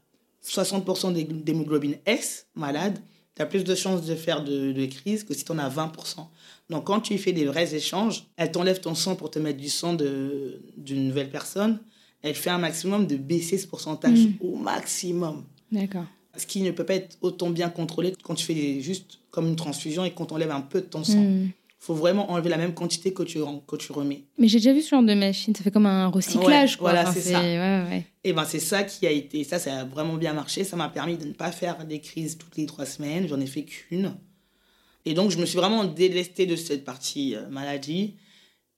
60% 0.44 1.12
d'hé- 1.12 1.24
d'hémoglobine 1.24 1.96
S, 2.06 2.46
malade, 2.54 2.98
tu 3.34 3.42
as 3.42 3.46
plus 3.46 3.64
de 3.64 3.74
chances 3.74 4.04
de 4.04 4.14
faire 4.14 4.44
de, 4.44 4.72
de 4.72 4.86
crise 4.86 5.24
que 5.24 5.34
si 5.34 5.44
tu 5.44 5.52
en 5.52 5.58
as 5.58 5.68
20%. 5.70 6.26
Donc, 6.70 6.84
quand 6.84 7.00
tu 7.00 7.16
fais 7.18 7.32
des 7.32 7.44
vrais 7.46 7.74
échanges, 7.74 8.26
elle 8.36 8.50
t'enlève 8.52 8.80
ton 8.80 8.94
sang 8.94 9.16
pour 9.16 9.30
te 9.30 9.38
mettre 9.38 9.58
du 9.58 9.68
sang 9.68 9.94
d'une 9.94 11.08
nouvelle 11.08 11.30
personne. 11.30 11.78
Elle 12.22 12.34
fait 12.34 12.50
un 12.50 12.58
maximum 12.58 13.06
de 13.06 13.16
baisser 13.16 13.58
ce 13.58 13.66
pourcentage 13.66 14.18
Mm. 14.26 14.32
au 14.40 14.56
maximum. 14.56 15.44
D'accord. 15.70 16.04
Ce 16.36 16.46
qui 16.46 16.62
ne 16.62 16.70
peut 16.70 16.84
pas 16.84 16.94
être 16.94 17.16
autant 17.20 17.50
bien 17.50 17.68
contrôlé 17.68 18.14
quand 18.22 18.34
tu 18.34 18.44
fais 18.46 18.80
juste 18.80 19.18
comme 19.30 19.48
une 19.48 19.56
transfusion 19.56 20.04
et 20.04 20.12
qu'on 20.12 20.24
t'enlève 20.26 20.50
un 20.50 20.60
peu 20.60 20.80
de 20.80 20.86
ton 20.86 21.04
sang. 21.04 21.22
Hmm. 21.22 21.48
Faut 21.84 21.94
vraiment 21.94 22.30
enlever 22.30 22.48
la 22.48 22.58
même 22.58 22.74
quantité 22.74 23.12
que 23.12 23.24
tu, 23.24 23.40
que 23.66 23.76
tu 23.76 23.90
remets. 23.90 24.24
Mais 24.38 24.46
j'ai 24.46 24.58
déjà 24.58 24.72
vu 24.72 24.82
ce 24.82 24.90
genre 24.90 25.02
de 25.02 25.14
machine. 25.14 25.52
Ça 25.54 25.64
fait 25.64 25.72
comme 25.72 25.86
un 25.86 26.06
recyclage, 26.06 26.72
Ouais, 26.74 26.78
quoi. 26.78 26.90
voilà, 26.92 27.02
Enfin, 27.08 27.12
c'est 27.20 27.32
ça. 27.32 27.40
Ouais, 27.40 27.58
ouais. 27.90 28.06
Et 28.22 28.32
ben 28.32 28.44
c'est 28.44 28.60
ça 28.60 28.84
qui 28.84 29.04
a 29.06 29.10
été, 29.10 29.42
ça, 29.42 29.58
ça 29.58 29.80
a 29.80 29.84
vraiment 29.84 30.14
bien 30.14 30.32
marché. 30.32 30.62
Ça 30.62 30.76
m'a 30.76 30.88
permis 30.88 31.16
de 31.16 31.24
ne 31.26 31.32
pas 31.32 31.50
faire 31.50 31.84
des 31.84 32.00
crises 32.00 32.38
toutes 32.38 32.56
les 32.56 32.66
trois 32.66 32.86
semaines. 32.86 33.26
J'en 33.26 33.40
ai 33.40 33.46
fait 33.46 33.64
qu'une. 33.64 34.14
Et 35.06 35.14
donc, 35.14 35.32
je 35.32 35.38
me 35.38 35.44
suis 35.44 35.56
vraiment 35.58 35.82
délestée 35.84 36.46
de 36.46 36.54
cette 36.54 36.84
partie 36.84 37.34
euh, 37.34 37.48
maladie. 37.48 38.14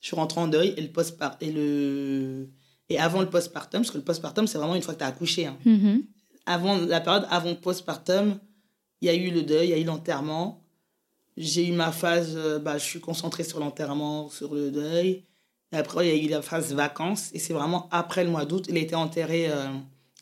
Je 0.00 0.07
suis 0.07 0.16
rentrée 0.16 0.40
en 0.40 0.48
deuil 0.48 0.72
et 0.76 0.80
le 0.80 0.88
post 0.88 1.18
et 1.42 1.52
le 1.52 2.48
et 2.88 2.98
avant 2.98 3.20
le 3.20 3.28
postpartum, 3.28 3.80
parce 3.82 3.90
que 3.90 3.98
le 3.98 4.05
postpartum, 4.05 4.46
c'est 4.46 4.57
vraiment 4.59 4.74
une 4.76 4.82
fois 4.82 4.94
que 4.94 4.98
tu 5.00 5.05
as 5.05 5.09
accouché. 5.09 5.44
hein. 5.46 5.57
Mhm. 5.66 6.02
avant 6.46 6.78
la 6.78 7.00
période 7.00 7.26
avant 7.30 7.50
le 7.50 7.57
postpartum, 7.57 8.38
il 9.02 9.07
y 9.07 9.11
a 9.11 9.14
eu 9.14 9.30
le 9.30 9.42
deuil, 9.42 9.68
il 9.68 9.70
y 9.70 9.74
a 9.74 9.78
eu 9.78 9.84
l'enterrement. 9.84 10.64
J'ai 11.37 11.66
eu 11.68 11.72
ma 11.72 11.91
phase, 11.93 12.35
euh, 12.37 12.59
bah, 12.59 12.78
je 12.78 12.85
suis 12.85 13.01
concentrée 13.01 13.45
sur 13.45 13.59
l'enterrement, 13.61 14.28
sur 14.28 14.55
le 14.55 14.70
deuil. 14.70 15.24
Et 15.72 15.76
après, 15.76 16.09
il 16.09 16.16
y 16.16 16.20
a 16.20 16.24
eu 16.24 16.28
la 16.28 16.43
phase 16.43 16.72
vacances. 16.72 17.30
Et 17.35 17.39
c'est 17.39 17.53
vraiment 17.53 17.89
après 17.91 18.22
le 18.24 18.30
mois 18.30 18.45
d'août. 18.45 18.66
Il 18.68 18.76
a 18.76 18.80
été 18.80 18.95
enterré, 18.95 19.49
euh, 19.51 19.66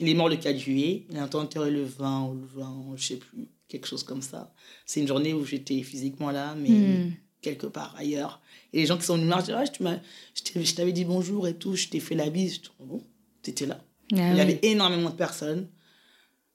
il 0.00 0.08
est 0.08 0.14
mort 0.14 0.28
le 0.30 0.36
4 0.36 0.56
juillet. 0.58 1.06
Il 1.10 1.18
a 1.18 1.26
été 1.26 1.36
enterré 1.36 1.70
le 1.70 1.84
20 1.84 2.22
ou 2.28 2.34
le 2.34 2.46
20, 2.60 2.92
je 2.96 3.04
sais 3.04 3.16
plus, 3.16 3.48
quelque 3.68 3.86
chose 3.86 4.02
comme 4.02 4.22
ça. 4.22 4.52
C'est 4.86 5.00
une 5.00 5.06
journée 5.08 5.34
où 5.34 5.44
j'étais 5.44 5.82
physiquement 5.82 6.30
là, 6.30 6.54
mais 6.54 6.70
Hmm. 6.70 7.10
quelque 7.42 7.66
part 7.66 7.94
ailleurs. 7.98 8.40
Et 8.72 8.78
les 8.80 8.86
gens 8.86 8.96
qui 8.96 9.04
sont 9.04 9.14
venus 9.16 9.26
me 9.28 9.32
voir, 9.34 9.44
ah, 9.60 9.64
je, 10.34 10.74
t'avais 10.74 10.92
dit 10.92 11.04
bonjour 11.04 11.46
et 11.46 11.54
tout, 11.54 11.76
je 11.76 11.88
t'ai 11.88 12.00
fait 12.00 12.14
la 12.14 12.30
bise. 12.30 12.54
Je 12.54 12.60
dis, 12.60 12.68
bon, 12.80 13.02
t'étais 13.42 13.66
là. 13.66 13.78
Ah 14.12 14.16
Il 14.16 14.18
y 14.18 14.34
oui. 14.34 14.40
avait 14.40 14.58
énormément 14.62 15.10
de 15.10 15.14
personnes. 15.16 15.68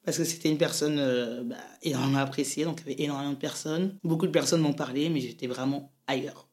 Parce 0.07 0.19
que 0.19 0.23
c'était 0.23 0.47
une 0.47 0.57
personne 0.57 0.99
euh, 0.99 1.43
bah, 1.43 1.57
énormément 1.81 2.19
appréciée, 2.19 2.63
donc 2.63 2.79
il 2.79 2.89
y 2.89 2.93
avait 2.93 3.03
énormément 3.03 3.33
de 3.33 3.37
personnes. 3.37 3.99
Beaucoup 4.05 4.25
de 4.25 4.31
personnes 4.31 4.61
m'ont 4.61 4.71
parlé, 4.71 5.09
mais 5.09 5.19
j'étais 5.19 5.47
vraiment 5.47 5.91
ailleurs. 6.07 6.47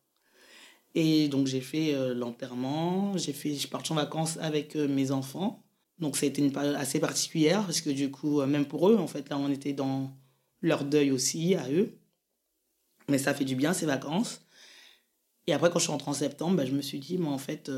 Et 0.97 1.29
donc 1.29 1.47
j'ai 1.47 1.61
fait 1.61 1.95
euh, 1.95 2.15
l'enterrement, 2.15 3.17
j'ai 3.17 3.33
fait, 3.33 3.55
je 3.55 3.69
partie 3.69 3.93
en 3.93 3.95
vacances 3.95 4.39
avec 4.39 4.75
euh, 4.75 4.89
mes 4.89 5.13
enfants. 5.13 5.65
Donc 6.01 6.17
ça 6.17 6.27
a 6.27 6.31
été 6.31 6.43
une 6.43 6.51
période 6.51 6.75
assez 6.75 6.99
particulière, 6.99 7.63
parce 7.63 7.81
que 7.81 7.91
du 7.91 8.11
coup, 8.11 8.43
même 8.45 8.67
pour 8.67 8.89
eux, 8.89 8.97
en 8.97 9.07
fait, 9.07 9.29
là, 9.29 9.39
on 9.39 9.49
était 9.49 9.73
dans 9.73 10.11
leur 10.61 10.85
deuil 10.85 11.13
aussi, 11.13 11.55
à 11.55 11.71
eux. 11.71 11.97
Mais 13.09 13.19
ça 13.19 13.35
fait 13.35 13.45
du 13.45 13.55
bien, 13.55 13.73
ces 13.73 13.87
vacances. 13.87 14.41
Et 15.47 15.53
après, 15.53 15.71
quand 15.71 15.79
je 15.79 15.85
suis 15.85 15.93
rentrée 15.93 16.11
en 16.11 16.15
septembre, 16.15 16.57
bah, 16.57 16.67
je 16.67 16.73
me 16.73 16.83
suis 16.83 16.99
dit, 16.99 17.19
moi, 17.19 17.33
en 17.33 17.39
fait, 17.39 17.71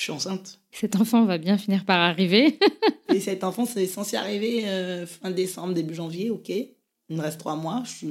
je 0.00 0.04
suis 0.04 0.12
enceinte. 0.12 0.60
Cet 0.72 0.96
enfant 0.96 1.26
va 1.26 1.36
bien 1.36 1.58
finir 1.58 1.84
par 1.84 2.00
arriver. 2.00 2.58
Et 3.12 3.20
cet 3.20 3.44
enfant, 3.44 3.66
c'est 3.66 3.86
censé 3.86 4.16
arriver 4.16 4.62
euh, 4.66 5.06
fin 5.06 5.30
décembre, 5.30 5.74
début 5.74 5.94
janvier, 5.94 6.30
ok. 6.30 6.48
Il 6.48 7.16
me 7.16 7.20
reste 7.20 7.38
trois 7.38 7.54
mois. 7.56 7.82
Je 7.84 7.90
suis, 7.90 8.08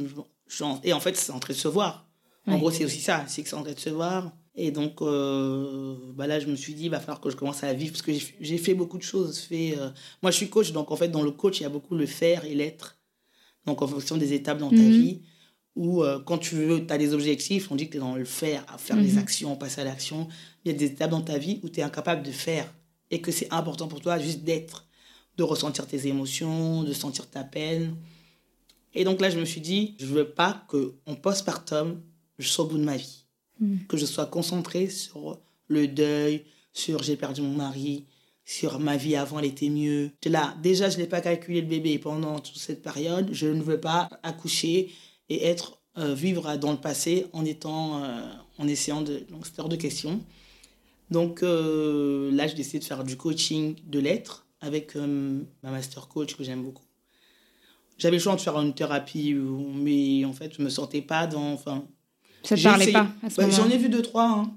je 0.48 0.64
en- 0.64 0.80
Et 0.84 0.94
en 0.94 1.00
fait, 1.00 1.16
c'est 1.16 1.32
en 1.32 1.40
train 1.40 1.54
de 1.54 1.58
se 1.58 1.68
voir. 1.68 2.08
En 2.46 2.54
Ouais. 2.54 2.60
gros, 2.60 2.70
c'est 2.70 2.86
aussi 2.86 3.00
ça, 3.02 3.26
c'est 3.28 3.42
que 3.42 3.50
c'est 3.50 3.56
en 3.56 3.64
train 3.64 3.74
de 3.74 3.80
se 3.80 3.90
voir. 3.90 4.34
Et 4.56 4.70
donc, 4.72 5.02
euh, 5.02 5.96
bah 6.14 6.28
là, 6.28 6.40
je 6.40 6.46
me 6.48 6.56
suis 6.56 6.74
dit, 6.76 6.84
il 6.86 6.90
va 6.92 7.00
falloir 7.00 7.22
que 7.22 7.30
je 7.32 7.36
commence 7.36 7.64
à 7.64 7.74
vivre, 7.74 7.92
parce 7.94 8.02
que 8.04 8.12
j'ai- 8.40 8.58
fait 8.60 8.76
beaucoup 8.76 8.98
de 9.00 9.04
choses. 9.04 9.40
Fait, 9.40 9.76
euh, 9.78 9.90
Moi, 10.22 10.30
je 10.32 10.38
suis 10.38 10.50
coach, 10.50 10.72
donc 10.74 10.92
en 10.92 10.96
fait, 10.96 11.08
dans 11.08 11.24
le 11.24 11.32
coach, 11.32 11.60
il 11.60 11.64
y 11.64 11.66
a 11.66 11.70
beaucoup 11.70 11.96
le 11.96 12.06
faire 12.06 12.46
et 12.46 12.54
l'être. 12.54 12.98
Donc, 13.66 13.82
en 13.82 13.88
fonction 13.88 14.16
des 14.18 14.34
étapes 14.34 14.60
dans 14.60 14.70
ta 14.70 14.76
Mhm. 14.76 14.90
vie, 14.90 15.22
où 15.76 16.04
euh, 16.04 16.20
quand 16.20 16.38
tu 16.38 16.56
veux, 16.56 16.86
tu 16.86 16.92
as 16.94 16.98
des 16.98 17.14
objectifs, 17.14 17.72
on 17.72 17.76
dit 17.76 17.86
que 17.88 17.92
tu 17.92 17.98
es 17.98 18.00
dans 18.02 18.16
le 18.16 18.26
faire, 18.26 18.66
à 18.68 18.78
faire 18.78 18.98
des 18.98 19.14
Mhm. 19.14 19.18
actions, 19.20 19.56
passer 19.56 19.82
à 19.82 19.86
l'action. 19.86 20.28
Il 20.64 20.72
y 20.72 20.76
a 20.76 20.78
des 20.78 20.86
étapes 20.86 21.12
dans 21.12 21.22
ta 21.22 21.38
vie 21.38 21.60
où 21.64 21.70
tu 21.70 21.80
es 21.80 21.84
incapable 21.84 22.24
de 22.24 22.32
faire 22.32 22.72
et 23.12 23.22
que 23.22 23.32
c'est 23.32 23.52
important 23.52 23.88
pour 23.88 24.02
toi 24.02 24.20
juste 24.20 24.44
d'être, 24.44 24.86
de 25.38 25.44
ressentir 25.44 25.88
tes 25.88 26.08
émotions, 26.08 26.84
de 26.84 26.94
sentir 26.94 27.30
ta 27.30 27.44
peine. 27.44 27.96
Et 28.94 29.04
donc 29.04 29.22
là, 29.22 29.30
je 29.30 29.40
me 29.40 29.46
suis 29.46 29.62
dit, 29.62 29.96
je 30.00 30.06
veux 30.06 30.30
pas 30.30 30.66
qu'en 30.68 31.16
postpartum, 31.16 32.02
je 32.38 32.48
sois 32.48 32.66
au 32.66 32.68
bout 32.68 32.78
de 32.78 32.84
ma 32.84 32.98
vie. 32.98 33.26
Mhm. 33.60 33.86
Que 33.88 33.98
je 33.98 34.06
sois 34.06 34.26
concentrée 34.26 34.90
sur 34.90 35.40
le 35.68 35.88
deuil, 35.88 36.46
sur 36.74 37.04
j'ai 37.04 37.16
perdu 37.16 37.42
mon 37.42 37.56
mari, 37.56 38.06
sur 38.46 38.80
ma 38.80 38.98
vie 38.98 39.16
avant, 39.16 39.38
elle 39.40 39.46
était 39.46 39.70
mieux. 39.70 40.12
Là, 40.26 40.56
déjà, 40.64 40.90
je 40.90 40.98
n'ai 40.98 41.06
pas 41.06 41.22
calculé 41.22 41.62
le 41.62 41.68
bébé 41.68 42.00
pendant 42.00 42.40
toute 42.40 42.58
cette 42.58 42.82
période. 42.82 43.30
Je 43.32 43.48
ne 43.48 43.62
veux 43.62 43.80
pas 43.80 44.10
accoucher 44.24 44.92
et 45.30 45.46
être, 45.46 45.80
euh, 46.00 46.16
vivre 46.16 46.58
dans 46.58 46.72
le 46.72 46.80
passé 46.80 47.28
en 47.34 47.46
étant, 47.46 48.04
euh, 48.04 48.22
en 48.58 48.68
essayant 48.68 49.02
de. 49.02 49.24
Donc, 49.30 49.46
c'est 49.46 49.60
hors 49.60 49.70
de 49.70 49.76
question. 49.76 50.20
Donc 51.12 51.44
euh, 51.44 52.32
là, 52.32 52.48
j'ai 52.48 52.56
décidé 52.56 52.80
de 52.80 52.84
faire 52.84 53.04
du 53.04 53.18
coaching 53.18 53.76
de 53.88 54.00
l'être 54.00 54.46
avec 54.62 54.96
euh, 54.96 55.42
ma 55.64 55.72
master 55.72 56.08
coach 56.08 56.36
que 56.36 56.44
j'aime 56.44 56.64
beaucoup. 56.64 56.84
J'avais 57.98 58.18
le 58.18 58.22
choix 58.22 58.36
de 58.36 58.42
faire 58.42 58.60
une 58.60 58.74
thérapie, 58.74 59.34
mais 59.34 60.24
en 60.26 60.34
fait, 60.34 60.54
je 60.58 60.62
me 60.62 60.70
sentais 60.70 61.02
pas 61.02 61.28
dans. 61.28 61.52
Enfin, 61.54 61.84
Ça 62.44 62.56
j'ai 62.56 62.64
parlait 62.70 62.84
essayé. 62.86 62.94
pas 62.94 63.10
à 63.24 63.30
ce 63.30 63.42
Bah, 63.42 63.50
J'en 63.50 63.70
ai 63.70 63.78
vu 63.78 63.90
deux, 63.90 64.02
trois. 64.02 64.30
hein. 64.30 64.54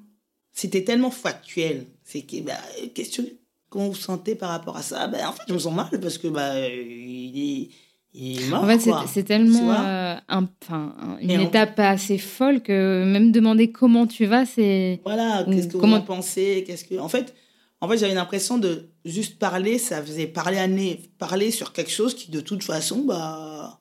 C'était 0.52 0.84
tellement 0.84 1.10
factuel. 1.10 1.86
C'est 2.04 2.22
que, 2.22 2.40
bah, 2.42 2.58
qu'est-ce 2.94 3.20
que. 3.22 3.28
Comment 3.68 3.88
vous 3.88 3.94
sentez 3.94 4.34
par 4.34 4.50
rapport 4.50 4.76
à 4.76 4.82
ça 4.82 5.06
ben, 5.08 5.26
En 5.26 5.32
fait, 5.32 5.42
je 5.48 5.54
me 5.54 5.58
sens 5.58 5.74
mal 5.74 5.98
parce 6.00 6.18
que 6.18 6.28
bah, 6.28 6.68
il, 6.68 7.62
est, 7.62 7.70
il 8.14 8.42
est 8.42 8.48
mort. 8.48 8.64
En 8.64 8.66
fait, 8.66 8.78
c'est- 9.06 9.22
tellement 9.22 9.72
euh, 9.72 10.16
un- 10.28 10.48
enfin, 10.62 10.94
un- 11.00 11.18
une 11.20 11.30
Et 11.30 11.42
étape 11.44 11.78
assez 11.78 12.18
folle 12.18 12.62
que 12.62 13.04
même 13.04 13.32
demander 13.32 13.70
comment 13.72 14.06
tu 14.06 14.26
vas, 14.26 14.44
c'est. 14.46 15.00
Voilà, 15.04 15.44
qu'est-ce 15.50 15.68
que 15.68 15.76
comment- 15.78 15.96
vous 15.96 16.02
en 16.02 16.06
pensez 16.06 16.64
qu'est-ce 16.66 16.84
que... 16.84 16.98
En 16.98 17.08
fait, 17.08 17.34
en 17.80 17.88
fait 17.88 17.98
j'avais 17.98 18.14
l'impression 18.14 18.58
de 18.58 18.90
juste 19.04 19.38
parler, 19.38 19.78
ça 19.78 20.02
faisait 20.02 20.26
parler, 20.26 20.58
à 20.58 20.66
nez, 20.68 21.00
parler 21.18 21.50
sur 21.50 21.72
quelque 21.72 21.90
chose 21.90 22.14
qui, 22.14 22.30
de 22.30 22.40
toute 22.40 22.62
façon, 22.62 23.04
bah, 23.04 23.80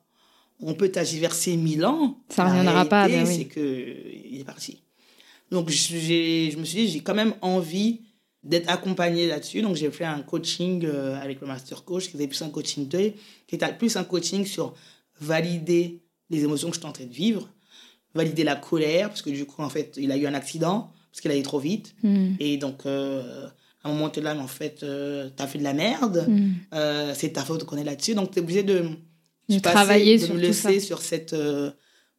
on 0.60 0.74
peut 0.74 0.88
tergiverser 0.88 1.56
mille 1.56 1.84
ans. 1.84 2.18
Ça 2.28 2.44
La 2.44 2.50
reviendra 2.50 2.84
pas, 2.86 3.08
ben 3.08 3.26
oui. 3.26 3.34
c'est 3.36 3.44
qu'il 3.48 4.40
est 4.40 4.44
parti. 4.44 4.82
Donc, 5.50 5.68
je 5.68 6.56
me 6.58 6.64
suis 6.64 6.86
dit, 6.86 6.88
j'ai 6.88 7.00
quand 7.00 7.14
même 7.14 7.34
envie 7.42 8.00
d'être 8.44 8.68
accompagnée 8.68 9.28
là-dessus. 9.28 9.62
Donc, 9.62 9.76
j'ai 9.76 9.90
fait 9.90 10.04
un 10.04 10.20
coaching 10.22 10.84
euh, 10.84 11.20
avec 11.20 11.40
le 11.40 11.46
master 11.46 11.84
coach, 11.84 12.08
qui 12.10 12.16
était 12.16 12.26
plus 12.26 12.42
un 12.42 12.50
coaching 12.50 12.88
d'œil, 12.88 13.14
qui 13.46 13.54
était 13.54 13.72
plus 13.72 13.96
un 13.96 14.04
coaching 14.04 14.44
sur 14.44 14.74
valider 15.20 16.00
les 16.30 16.42
émotions 16.44 16.68
que 16.68 16.74
je 16.74 16.80
suis 16.80 16.88
en 16.88 16.92
train 16.92 17.04
de 17.04 17.12
vivre, 17.12 17.48
valider 18.14 18.44
la 18.44 18.56
colère, 18.56 19.08
parce 19.08 19.22
que 19.22 19.30
du 19.30 19.44
coup, 19.44 19.62
en 19.62 19.68
fait, 19.68 19.94
il 19.96 20.10
a 20.10 20.16
eu 20.16 20.26
un 20.26 20.34
accident, 20.34 20.90
parce 21.10 21.20
qu'il 21.20 21.30
allait 21.30 21.42
trop 21.42 21.58
vite. 21.60 21.94
Hmm. 22.02 22.34
Et 22.40 22.56
donc, 22.56 22.86
euh, 22.86 23.46
à 23.84 23.88
un 23.88 23.92
moment, 23.92 24.10
tu 24.10 24.20
es 24.20 24.22
là, 24.22 24.34
mais 24.34 24.40
en 24.40 24.46
fait, 24.48 24.82
euh, 24.82 25.30
tu 25.36 25.42
as 25.42 25.46
fait 25.46 25.58
de 25.58 25.64
la 25.64 25.74
merde, 25.74 26.26
Hmm. 26.28 26.50
euh, 26.74 27.12
c'est 27.14 27.30
ta 27.34 27.44
faute 27.44 27.64
qu'on 27.64 27.76
est 27.76 27.84
là-dessus. 27.84 28.14
Donc, 28.14 28.30
tu 28.32 28.38
es 28.38 28.42
obligé 28.42 28.62
de, 28.62 28.78
De 29.48 29.58
passer- 29.58 29.60
travailler 29.60 30.18
de 30.18 30.24
sur 30.24 30.34
me 30.34 30.40
tout 30.40 30.46
laisser 30.46 30.80
ça. 30.80 30.86
sur 30.86 31.00
cette. 31.02 31.34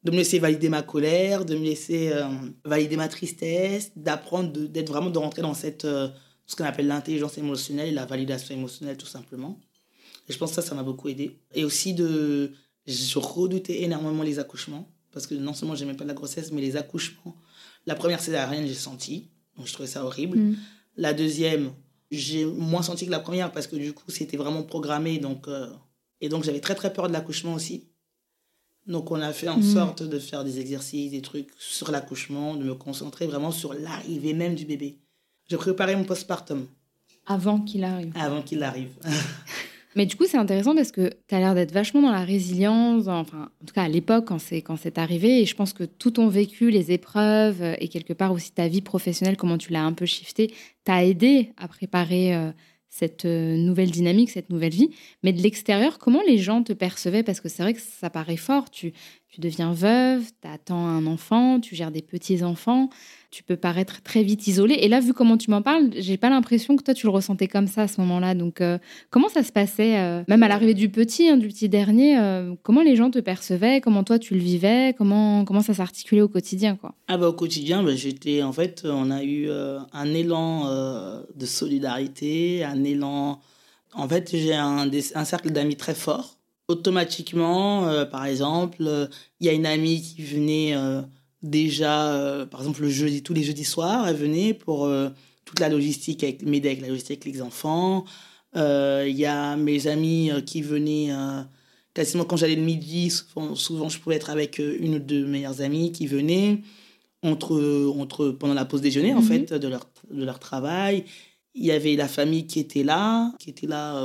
De 0.04 0.12
me 0.12 0.18
laisser 0.18 0.39
valider 0.39 0.70
ma 0.70 0.82
colère, 0.82 1.45
de 1.45 1.56
me 1.56 1.64
laisser 1.64 2.12
euh, 2.12 2.26
valider 2.66 2.97
ma 2.97 3.08
tristesse, 3.08 3.91
d'apprendre, 3.95 4.51
d'être 4.51 4.89
vraiment, 4.89 5.10
de 5.10 5.18
rentrer 5.18 5.41
dans 5.41 5.54
cette, 5.54 5.86
euh, 5.86 6.10
ce 6.45 6.56
qu'on 6.56 6.66
appelle 6.66 6.88
l'intelligence 6.88 7.38
émotionnelle 7.38 7.88
et 7.88 7.91
la 7.93 8.06
validation 8.06 8.54
émotionnelle, 8.54 8.97
tout 8.97 9.06
simplement. 9.06 9.60
Et 10.28 10.34
je 10.34 10.38
pense 10.38 10.49
que 10.51 10.56
ça, 10.56 10.62
ça 10.62 10.76
m'a 10.76 10.84
beaucoup 10.84 11.10
aidé. 11.10 11.39
Et 11.54 11.64
aussi 11.64 11.93
de. 11.93 12.51
Je 12.86 13.18
redoutais 13.18 13.84
énormément 13.84 14.24
les 14.24 14.39
accouchements, 14.39 14.91
parce 15.14 15.26
que 15.26 15.36
non 15.36 15.54
seulement 15.54 15.76
j'aimais 15.76 15.93
pas 15.93 16.04
la 16.04 16.14
grossesse, 16.14 16.51
mais 16.51 16.60
les 16.60 16.76
accouchements. 16.76 17.36
La 17.86 17.95
première 17.95 18.20
césarienne, 18.20 18.68
j'ai 18.68 18.74
senti, 18.74 19.30
donc 19.58 19.68
je 19.68 19.74
trouvais 19.74 19.88
ça 19.88 20.04
horrible. 20.04 20.38
Hmm. 20.38 20.56
La 20.97 21.14
deuxième, 21.14 21.72
j'ai 22.12 22.45
moins 22.45 22.82
senti 22.84 23.06
que 23.06 23.12
la 23.12 23.22
première 23.22 23.54
parce 23.54 23.68
que 23.68 23.78
du 23.78 23.93
coup, 23.93 24.10
c'était 24.10 24.36
vraiment 24.36 24.64
programmé. 24.64 25.18
Donc, 25.18 25.47
euh, 25.47 25.68
Et 26.20 26.28
donc, 26.30 26.43
j'avais 26.43 26.60
très, 26.60 26.76
très 26.76 26.91
peur 26.91 27.08
de 27.08 27.14
l'accouchement 27.14 27.54
aussi. 27.54 27.88
Donc, 28.88 29.11
on 29.11 29.21
a 29.21 29.31
fait 29.31 29.47
en 29.47 29.57
Mhm. 29.57 29.63
sorte 29.63 30.03
de 30.03 30.19
faire 30.19 30.43
des 30.43 30.59
exercices, 30.59 31.11
des 31.11 31.21
trucs 31.21 31.47
sur 31.57 31.91
l'accouchement, 31.91 32.55
de 32.55 32.63
me 32.65 32.73
concentrer 32.75 33.27
vraiment 33.27 33.51
sur 33.51 33.73
l'arrivée 33.73 34.34
même 34.34 34.55
du 34.55 34.65
bébé. 34.65 34.97
J'ai 35.49 35.57
préparé 35.57 35.95
mon 35.95 36.03
postpartum. 36.03 36.65
Avant 37.25 37.59
qu'il 37.59 37.84
arrive. 37.86 38.11
Avant 38.15 38.41
qu'il 38.41 38.61
arrive. 38.63 38.89
Mais 39.95 40.07
du 40.07 40.15
coup, 40.15 40.23
c'est 40.27 40.38
intéressant 40.38 40.73
parce 40.75 40.91
que 40.91 41.11
tu 41.27 41.36
as 41.36 41.39
l'air 41.39 41.53
d'être 41.53 41.71
vachement 41.71 42.01
dans 42.01 42.11
la 42.11 42.25
résilience, 42.25 43.07
enfin, 43.07 43.49
en 43.61 43.65
tout 43.65 43.73
cas 43.75 43.84
à 43.84 43.88
l'époque 43.88 44.25
quand 44.25 44.39
c'est, 44.39 44.61
quand 44.63 44.75
c'est 44.75 44.97
arrivé. 44.97 45.41
Et 45.41 45.45
je 45.45 45.55
pense 45.55 45.71
que 45.71 45.84
tout 45.84 46.09
ton 46.11 46.29
vécu, 46.29 46.71
les 46.71 46.91
épreuves 46.91 47.61
et 47.79 47.88
quelque 47.89 48.11
part 48.13 48.31
aussi 48.31 48.51
ta 48.51 48.67
vie 48.67 48.81
professionnelle, 48.81 49.38
comment 49.38 49.59
tu 49.59 49.71
l'as 49.71 49.84
un 49.84 49.93
peu 49.93 50.07
shifté, 50.07 50.51
t'a 50.84 51.05
aidé 51.05 51.51
à 51.57 51.67
préparer 51.67 52.36
euh, 52.36 52.49
cette 52.93 53.25
euh, 53.25 53.57
nouvelle 53.57 53.89
dynamique, 53.89 54.29
cette 54.29 54.51
nouvelle 54.51 54.71
vie. 54.71 54.91
Mais 55.23 55.33
de 55.33 55.41
l'extérieur, 55.41 55.97
comment 55.97 56.21
les 56.27 56.37
gens 56.37 56.61
te 56.61 56.73
percevaient? 56.73 57.23
Parce 57.23 57.41
que 57.41 57.49
c'est 57.49 57.63
vrai 57.63 57.73
que 57.73 57.81
ça 57.81 58.11
paraît 58.11 58.37
fort. 58.37 58.69
Tu, 58.69 58.93
tu 59.34 59.41
deviens 59.41 59.73
veuve, 59.73 60.23
tu 60.41 60.47
attends 60.47 60.86
un 60.86 61.07
enfant, 61.07 61.59
tu 61.59 61.75
gères 61.75 61.91
des 61.91 62.03
petits-enfants 62.03 62.89
tu 63.34 63.41
peux 63.41 63.57
paraître 63.57 64.03
très 64.03 64.21
vite 64.21 64.45
isolé. 64.47 64.75
Et 64.75 64.88
là, 64.88 64.99
vu 64.99 65.11
comment 65.11 65.38
tu 65.38 65.49
m'en 65.49 65.63
parles, 65.63 65.89
j'ai 65.97 66.17
pas 66.17 66.29
l'impression 66.29 66.75
que 66.75 66.84
toi, 66.84 66.93
tu 66.93 67.07
le 67.07 67.11
ressentais 67.11 67.47
comme 67.47 67.65
ça 67.65 67.81
à 67.81 67.88
ce 67.88 67.99
moment-là. 68.01 68.36
Donc, 68.36 68.61
euh, 68.61 68.77
comment 69.09 69.27
ça 69.27 69.41
se 69.41 69.51
passait, 69.51 69.97
euh, 69.97 70.23
même 70.27 70.43
à 70.43 70.47
l'arrivée 70.47 70.75
du 70.75 70.88
petit, 70.88 71.27
hein, 71.29 71.38
du 71.38 71.47
petit 71.47 71.67
dernier, 71.67 72.19
euh, 72.19 72.53
comment 72.61 72.84
les 72.84 72.95
gens 72.95 73.09
te 73.09 73.17
percevaient, 73.17 73.81
comment 73.81 74.03
toi, 74.03 74.19
tu 74.19 74.36
le 74.36 74.39
vivais, 74.39 74.93
comment, 74.95 75.45
comment 75.45 75.61
ça 75.61 75.73
s'articulait 75.73 76.21
au 76.21 76.27
quotidien, 76.27 76.75
quoi? 76.75 76.93
Ah 77.07 77.17
bah, 77.17 77.27
au 77.27 77.34
quotidien, 77.34 77.81
bah, 77.81 77.95
j'étais, 77.95 78.43
en 78.43 78.53
fait, 78.53 78.84
on 78.86 79.09
a 79.09 79.23
eu 79.23 79.49
un 79.49 80.13
élan 80.13 80.67
de 81.36 81.45
solidarité, 81.45 82.63
un 82.63 82.84
élan... 82.84 83.39
En 83.95 84.07
fait, 84.07 84.29
j'ai 84.31 84.53
un 84.53 85.25
cercle 85.25 85.51
d'amis 85.51 85.75
très 85.75 85.95
fort. 85.95 86.38
Automatiquement, 86.70 88.05
par 88.05 88.26
exemple, 88.26 89.09
il 89.39 89.45
y 89.45 89.49
a 89.49 89.53
une 89.53 89.66
amie 89.66 90.01
qui 90.01 90.24
venait 90.24 90.74
déjà, 91.43 92.14
euh, 92.14 92.45
par 92.45 92.61
exemple, 92.61 92.82
le 92.82 92.89
jeudi, 92.89 93.22
tous 93.22 93.34
les 93.34 93.43
jeudis 93.43 93.66
soirs, 93.66 94.07
elle 94.07 94.16
venait 94.16 94.53
pour 94.53 94.86
euh, 94.86 95.09
toute 95.45 95.59
la 95.59 95.70
logistique, 95.70 96.24
avec, 96.24 96.41
m'aider 96.41 96.70
avec 96.70 96.82
la 96.82 96.88
logistique 96.88 97.22
avec 97.22 97.36
les 97.36 97.41
enfants. 97.41 98.05
Euh, 98.55 99.05
il 99.07 99.18
y 99.18 99.26
a 99.26 99.57
mes 99.57 99.88
amis 99.88 100.32
qui 100.45 100.61
venaient 100.61 101.09
quasiment 101.93 102.24
quand 102.24 102.38
j'allais 102.38 102.55
le 102.55 102.64
midi, 102.64 103.11
souvent, 103.55 103.89
je 103.89 103.99
pouvais 103.99 104.16
être 104.16 104.30
avec 104.30 104.59
une 104.59 104.95
ou 104.95 104.99
deux 104.99 105.26
meilleures 105.26 105.61
amies 105.61 105.91
qui 105.91 106.07
venaient 106.07 106.61
entre, 107.22 107.93
entre, 107.97 108.30
pendant 108.30 108.53
la 108.53 108.66
pause 108.66 108.82
déjeuner, 108.82 109.14
en 109.14 109.22
mhm. 109.22 109.28
fait, 109.28 109.53
de 109.53 109.68
leur, 109.68 109.89
de 110.09 110.24
leur 110.24 110.39
travail. 110.39 111.05
Il 111.55 111.66
y 111.66 111.72
avait 111.72 111.95
la 111.95 112.07
famille 112.07 112.47
qui 112.47 112.59
était 112.59 112.84
là, 112.84 113.32
qui 113.39 113.49
était 113.49 113.68
là 113.68 114.01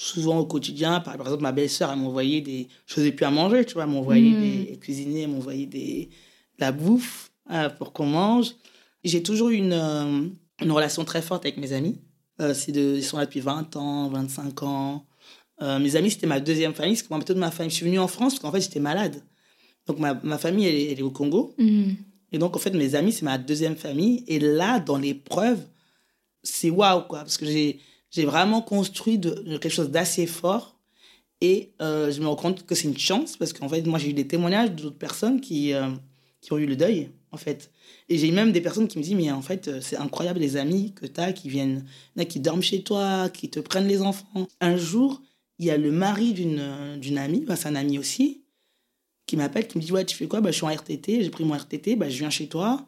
souvent 0.00 0.38
au 0.38 0.46
quotidien. 0.46 1.00
Par, 1.00 1.14
exemple, 1.14 1.42
ma 1.42 1.52
belle-sœur, 1.52 1.90
elle 1.92 1.98
m'envoyait 1.98 2.40
des... 2.40 2.68
Je 2.86 2.94
faisais 2.94 3.12
plus 3.12 3.26
à 3.26 3.30
manger, 3.30 3.64
tu 3.64 3.74
vois, 3.74 3.84
elle 3.84 3.90
m'envoyait 3.90 4.30
mhm. 4.30 4.64
des... 4.66 4.78
cuisiner, 4.78 5.22
elle 5.22 5.30
m'envoyait 5.30 5.66
des 5.66 6.10
la 6.58 6.72
bouffe 6.72 7.32
euh, 7.50 7.68
pour 7.70 7.92
qu'on 7.92 8.06
mange. 8.06 8.54
J'ai 9.02 9.22
toujours 9.22 9.48
une, 9.48 9.72
euh, 9.72 10.28
une, 10.60 10.72
relation 10.72 11.04
très 11.04 11.22
forte 11.22 11.44
avec 11.44 11.56
mes 11.56 11.72
amis. 11.72 12.00
Euh, 12.40 12.54
c'est 12.54 12.72
de, 12.72 12.96
ils 12.96 13.04
sont 13.04 13.16
là 13.16 13.24
depuis 13.24 13.40
20 13.40 13.76
ans, 13.76 14.08
25 14.08 14.62
ans. 14.62 15.06
mes 15.60 15.96
amis, 15.96 16.10
c'était 16.10 16.26
ma 16.26 16.40
deuxième 16.40 16.74
famille. 16.74 16.94
Parce 16.94 17.02
que 17.02 17.14
moi, 17.14 17.22
de 17.22 17.34
ma 17.34 17.50
famille, 17.50 17.70
je 17.70 17.76
suis 17.76 17.86
venue 17.86 17.98
en 17.98 18.08
France 18.08 18.34
parce 18.34 18.42
qu'en 18.42 18.52
fait, 18.52 18.60
j'étais 18.60 18.80
malade. 18.80 19.22
Donc, 19.86 19.98
ma, 19.98 20.14
ma 20.14 20.38
famille, 20.38 20.66
elle, 20.66 20.98
est 20.98 21.02
au 21.02 21.10
Congo. 21.10 21.54
Mm. 21.58 21.92
Et 22.32 22.38
donc, 22.38 22.56
en 22.56 22.58
fait, 22.58 22.70
mes 22.70 22.94
amis, 22.94 23.12
c'est 23.12 23.24
ma 23.24 23.38
deuxième 23.38 23.76
famille. 23.76 24.24
Et 24.28 24.38
là, 24.38 24.80
dans 24.80 24.98
l'épreuve, 24.98 25.60
c'est 26.42 26.70
waouh, 26.70 27.02
quoi. 27.02 27.20
Parce 27.20 27.38
que 27.38 27.46
j'ai, 27.46 27.80
j'ai 28.10 28.24
vraiment 28.24 28.62
construit 28.62 29.20
quelque 29.20 29.68
chose 29.68 29.90
d'assez 29.90 30.26
fort. 30.26 30.76
Et 31.40 31.72
je 31.80 32.20
me 32.20 32.26
rends 32.26 32.36
compte 32.36 32.66
que 32.66 32.74
c'est 32.74 32.88
une 32.88 32.98
chance 32.98 33.36
parce 33.36 33.52
qu'en 33.52 33.68
fait, 33.68 33.82
moi, 33.86 33.98
j'ai 33.98 34.10
eu 34.10 34.14
des 34.14 34.26
témoignages 34.26 34.72
d'autres 34.72 34.98
personnes 34.98 35.40
qui, 35.40 35.72
qui 36.40 36.52
ont 36.52 36.58
eu 36.58 36.66
le 36.66 36.76
deuil, 36.76 37.10
en 37.32 37.36
fait. 37.36 37.70
Et 38.08 38.18
j'ai 38.18 38.30
même 38.30 38.52
des 38.52 38.60
personnes 38.60 38.88
qui 38.88 38.98
me 38.98 39.02
disent, 39.02 39.14
mais 39.14 39.30
en 39.30 39.42
fait, 39.42 39.68
euh, 39.68 39.80
c'est 39.80 39.96
incroyable 39.96 40.40
les 40.40 40.56
amis 40.56 40.92
que 40.94 41.06
tu 41.06 41.20
as 41.20 41.32
qui 41.32 41.48
viennent, 41.48 41.84
qui 42.28 42.40
dorment 42.40 42.62
chez 42.62 42.82
toi, 42.82 43.28
qui 43.28 43.50
te 43.50 43.60
prennent 43.60 43.86
les 43.86 44.02
enfants. 44.02 44.48
Un 44.60 44.76
jour, 44.76 45.22
il 45.58 45.66
y 45.66 45.70
a 45.70 45.76
le 45.76 45.92
mari 45.92 46.32
d'une, 46.32 46.58
euh, 46.58 46.96
d'une 46.96 47.18
amie, 47.18 47.44
bah, 47.44 47.56
c'est 47.56 47.68
un 47.68 47.76
ami 47.76 47.98
aussi, 47.98 48.42
qui 49.26 49.36
m'appelle, 49.36 49.68
qui 49.68 49.78
me 49.78 49.82
dit, 49.82 49.92
ouais, 49.92 50.04
tu 50.04 50.16
fais 50.16 50.26
quoi? 50.26 50.40
Bah, 50.40 50.50
Je 50.50 50.56
suis 50.56 50.64
en 50.64 50.74
RTT, 50.74 51.22
j'ai 51.22 51.30
pris 51.30 51.44
mon 51.44 51.54
RTT, 51.54 51.96
bah, 51.96 52.08
je 52.08 52.18
viens 52.18 52.30
chez 52.30 52.48
toi. 52.48 52.86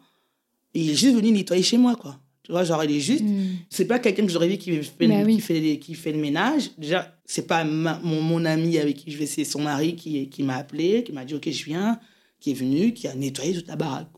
Et 0.73 0.81
il 0.81 0.89
est 0.89 0.95
juste 0.95 1.15
venu 1.15 1.31
nettoyer 1.31 1.63
chez 1.63 1.77
moi, 1.77 1.95
quoi. 1.95 2.19
Tu 2.43 2.51
vois, 2.51 2.63
genre, 2.63 2.83
il 2.83 2.91
est 2.91 2.99
juste. 2.99 3.23
Hmm. 3.23 3.55
C'est 3.69 3.85
pas 3.85 3.99
quelqu'un 3.99 4.25
que 4.25 4.31
j'aurais 4.31 4.49
vu 4.49 4.57
qui 4.57 4.71
fait, 4.83 5.07
bah 5.07 5.25
qui, 5.25 5.39
fait, 5.39 5.79
qui 5.79 5.93
fait 5.95 6.11
le 6.11 6.19
ménage. 6.19 6.71
Déjà, 6.77 7.17
c'est 7.25 7.47
pas 7.47 7.63
mon, 7.63 8.21
mon 8.21 8.45
ami 8.45 8.77
avec 8.77 8.97
qui 8.97 9.11
je 9.11 9.17
vais, 9.17 9.25
c'est 9.25 9.45
son 9.45 9.61
mari 9.61 9.95
qui, 9.95 10.29
qui 10.29 10.43
m'a 10.43 10.57
appelé, 10.57 11.03
qui 11.03 11.13
m'a 11.13 11.23
dit, 11.23 11.35
OK, 11.35 11.49
je 11.49 11.65
viens 11.65 11.99
qui 12.43 12.51
est 12.51 12.55
venu, 12.55 12.93
qui 12.93 13.07
a 13.07 13.15
nettoyé 13.15 13.53
toute 13.53 13.69
la 13.69 13.77
baraque. 13.77 14.09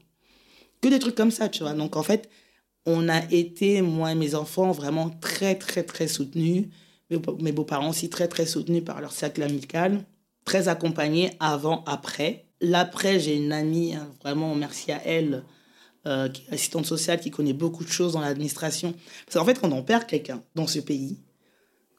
Que 0.81 0.89
des 0.89 0.97
trucs 0.97 1.13
comme 1.13 1.29
ça, 1.29 1.47
tu 1.47 1.61
vois. 1.61 1.73
Donc, 1.73 1.95
en 1.95 2.01
fait, 2.01 2.27
on 2.87 3.07
a 3.07 3.21
été, 3.31 3.83
moi 3.83 4.11
et 4.11 4.15
mes 4.15 4.33
enfants, 4.33 4.71
vraiment 4.71 5.11
très, 5.11 5.55
très, 5.55 5.83
très 5.83 6.07
soutenus. 6.07 6.65
Mes 7.11 7.51
beaux-parents 7.51 7.89
aussi 7.91 8.09
très, 8.09 8.27
très 8.27 8.47
soutenus 8.47 8.83
par 8.83 8.99
leur 8.99 9.11
cercle 9.11 9.43
amical. 9.43 10.03
Très 10.43 10.69
accompagnés 10.69 11.31
avant, 11.39 11.83
après. 11.85 12.45
L'après, 12.61 13.19
j'ai 13.19 13.35
une 13.35 13.51
amie, 13.51 13.93
hein, 13.93 14.09
vraiment, 14.23 14.55
merci 14.55 14.91
à 14.91 15.01
elle, 15.05 15.43
euh, 16.07 16.29
qui 16.29 16.43
est 16.43 16.53
assistante 16.53 16.85
sociale, 16.85 17.19
qui 17.19 17.31
connaît 17.31 17.53
beaucoup 17.53 17.83
de 17.83 17.89
choses 17.89 18.13
dans 18.13 18.21
l'administration. 18.21 18.93
Parce 19.25 19.37
qu'en 19.37 19.45
fait, 19.45 19.59
quand 19.59 19.71
on 19.71 19.83
perd 19.83 20.05
quelqu'un 20.05 20.43
dans 20.55 20.67
ce 20.67 20.79
pays, 20.79 21.19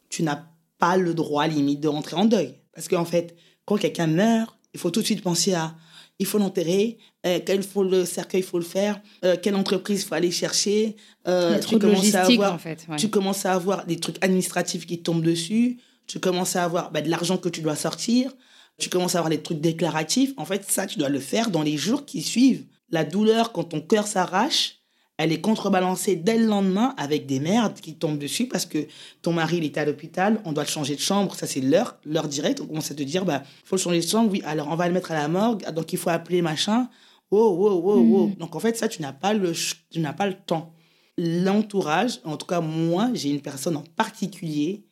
tu 0.09 0.23
n'as 0.23 0.45
pas 0.79 0.97
le 0.97 1.15
droit, 1.15 1.47
limite, 1.47 1.81
de 1.81 1.89
rentrer 1.89 2.17
en 2.17 2.25
deuil. 2.25 2.55
Parce 2.73 2.89
qu'en 2.89 3.05
fait, 3.05 3.37
quand 3.65 3.77
quelqu'un 3.77 4.07
meurt, 4.07 4.57
il 4.75 4.81
faut 4.81 4.91
tout 4.91 5.01
de 5.01 5.07
suite 5.07 5.23
penser 5.23 5.55
à 5.55 5.75
il 6.19 6.27
faut 6.27 6.39
l'enterrer, 6.39 6.99
euh, 7.27 7.41
quel 7.45 7.63
faut 7.63 7.85
le 7.85 8.05
cercueil 8.05 8.41
il 8.41 8.47
faut 8.47 8.59
le 8.59 8.65
faire, 8.65 9.01
euh, 9.25 9.37
quelle 9.41 9.55
entreprise 9.55 10.03
il 10.03 10.07
faut 10.07 10.15
aller 10.15 10.31
chercher. 10.31 10.97
Euh, 11.29 11.59
tu, 11.59 11.79
commences 11.79 12.15
à 12.15 12.25
avoir, 12.25 12.55
en 12.55 12.59
fait, 12.59 12.87
tu 12.97 13.09
commences 13.09 13.45
à 13.45 13.53
avoir 13.53 13.87
des 13.87 13.99
trucs 13.99 14.23
administratifs 14.25 14.87
qui 14.87 15.03
tombent 15.03 15.23
dessus, 15.23 15.79
tu 16.07 16.19
commences 16.19 16.57
à 16.57 16.65
avoir 16.65 16.91
bah, 16.91 17.03
de 17.03 17.11
l'argent 17.11 17.37
que 17.37 17.49
tu 17.49 17.61
dois 17.61 17.77
sortir, 17.77 18.33
tu 18.79 18.89
commences 18.89 19.15
à 19.15 19.19
avoir 19.19 19.31
des 19.31 19.43
trucs 19.43 19.61
déclaratifs. 19.61 20.33
En 20.37 20.45
fait, 20.45 20.65
ça, 20.71 20.87
tu 20.87 20.99
dois 20.99 21.09
le 21.09 21.21
faire 21.21 21.51
dans 21.51 21.63
les 21.63 21.77
jours 21.77 22.07
qui 22.07 22.23
suivent. 22.23 22.65
La 22.91 23.05
douleur, 23.05 23.53
quand 23.53 23.65
ton 23.65 23.81
cœur 23.81 24.07
s'arrache, 24.07 24.77
elle 25.19 25.33
est 25.33 25.41
contrebalancée 25.41 26.17
dès 26.17 26.37
le 26.39 26.47
lendemain 26.47 26.95
avec 26.99 27.27
des 27.27 27.41
merdes 27.41 27.81
qui 27.81 27.95
tombent 27.95 28.19
dessus 28.19 28.47
parce 28.47 28.67
que 28.67 28.87
ton 29.23 29.33
mari 29.33 29.59
il 29.59 29.65
est 29.65 29.79
à 29.79 29.85
l'hôpital, 29.85 30.41
on 30.45 30.53
doit 30.53 30.65
le 30.65 30.69
changer 30.69 30.95
de 30.95 31.01
chambre, 31.01 31.35
ça 31.35 31.47
c'est 31.47 31.61
l'heure, 31.61 31.99
l'heure 32.05 32.29
directe, 32.29 32.61
on 32.61 32.67
commence 32.67 32.91
à 32.91 32.95
te 32.95 33.03
dire 33.03 33.25
bah 33.25 33.43
faut 33.65 33.77
le 33.77 33.81
changer 33.81 34.01
de 34.01 34.07
chambre, 34.07 34.31
oui, 34.31 34.43
alors 34.45 34.69
on 34.71 34.77
va 34.77 34.87
le 34.87 34.93
mettre 34.93 35.13
à 35.13 35.15
la 35.15 35.29
morgue, 35.29 35.65
donc 35.73 35.93
il 35.93 35.99
faut 35.99 36.11
appeler 36.11 36.43
machin. 36.43 36.89
Wow, 37.31 37.57
wow, 37.57 37.81
wow, 37.81 38.01
wow. 38.03 38.33
Donc 38.39 38.55
en 38.55 38.61
fait 38.61 38.77
ça 38.77 38.89
tu 38.89 39.03
n'as 39.03 39.13
pas 39.13 39.33
le 39.33 39.53
tu 39.91 40.01
n'as 40.01 40.13
pas 40.13 40.27
le 40.27 40.35
temps. 40.35 40.75
L'entourage, 41.19 42.21
en 42.25 42.37
tout 42.37 42.47
cas 42.47 42.61
moi, 42.61 43.09
j'ai 43.15 43.31
une 43.31 43.41
personne 43.41 43.77
en 43.77 43.85
particulier 43.97 44.85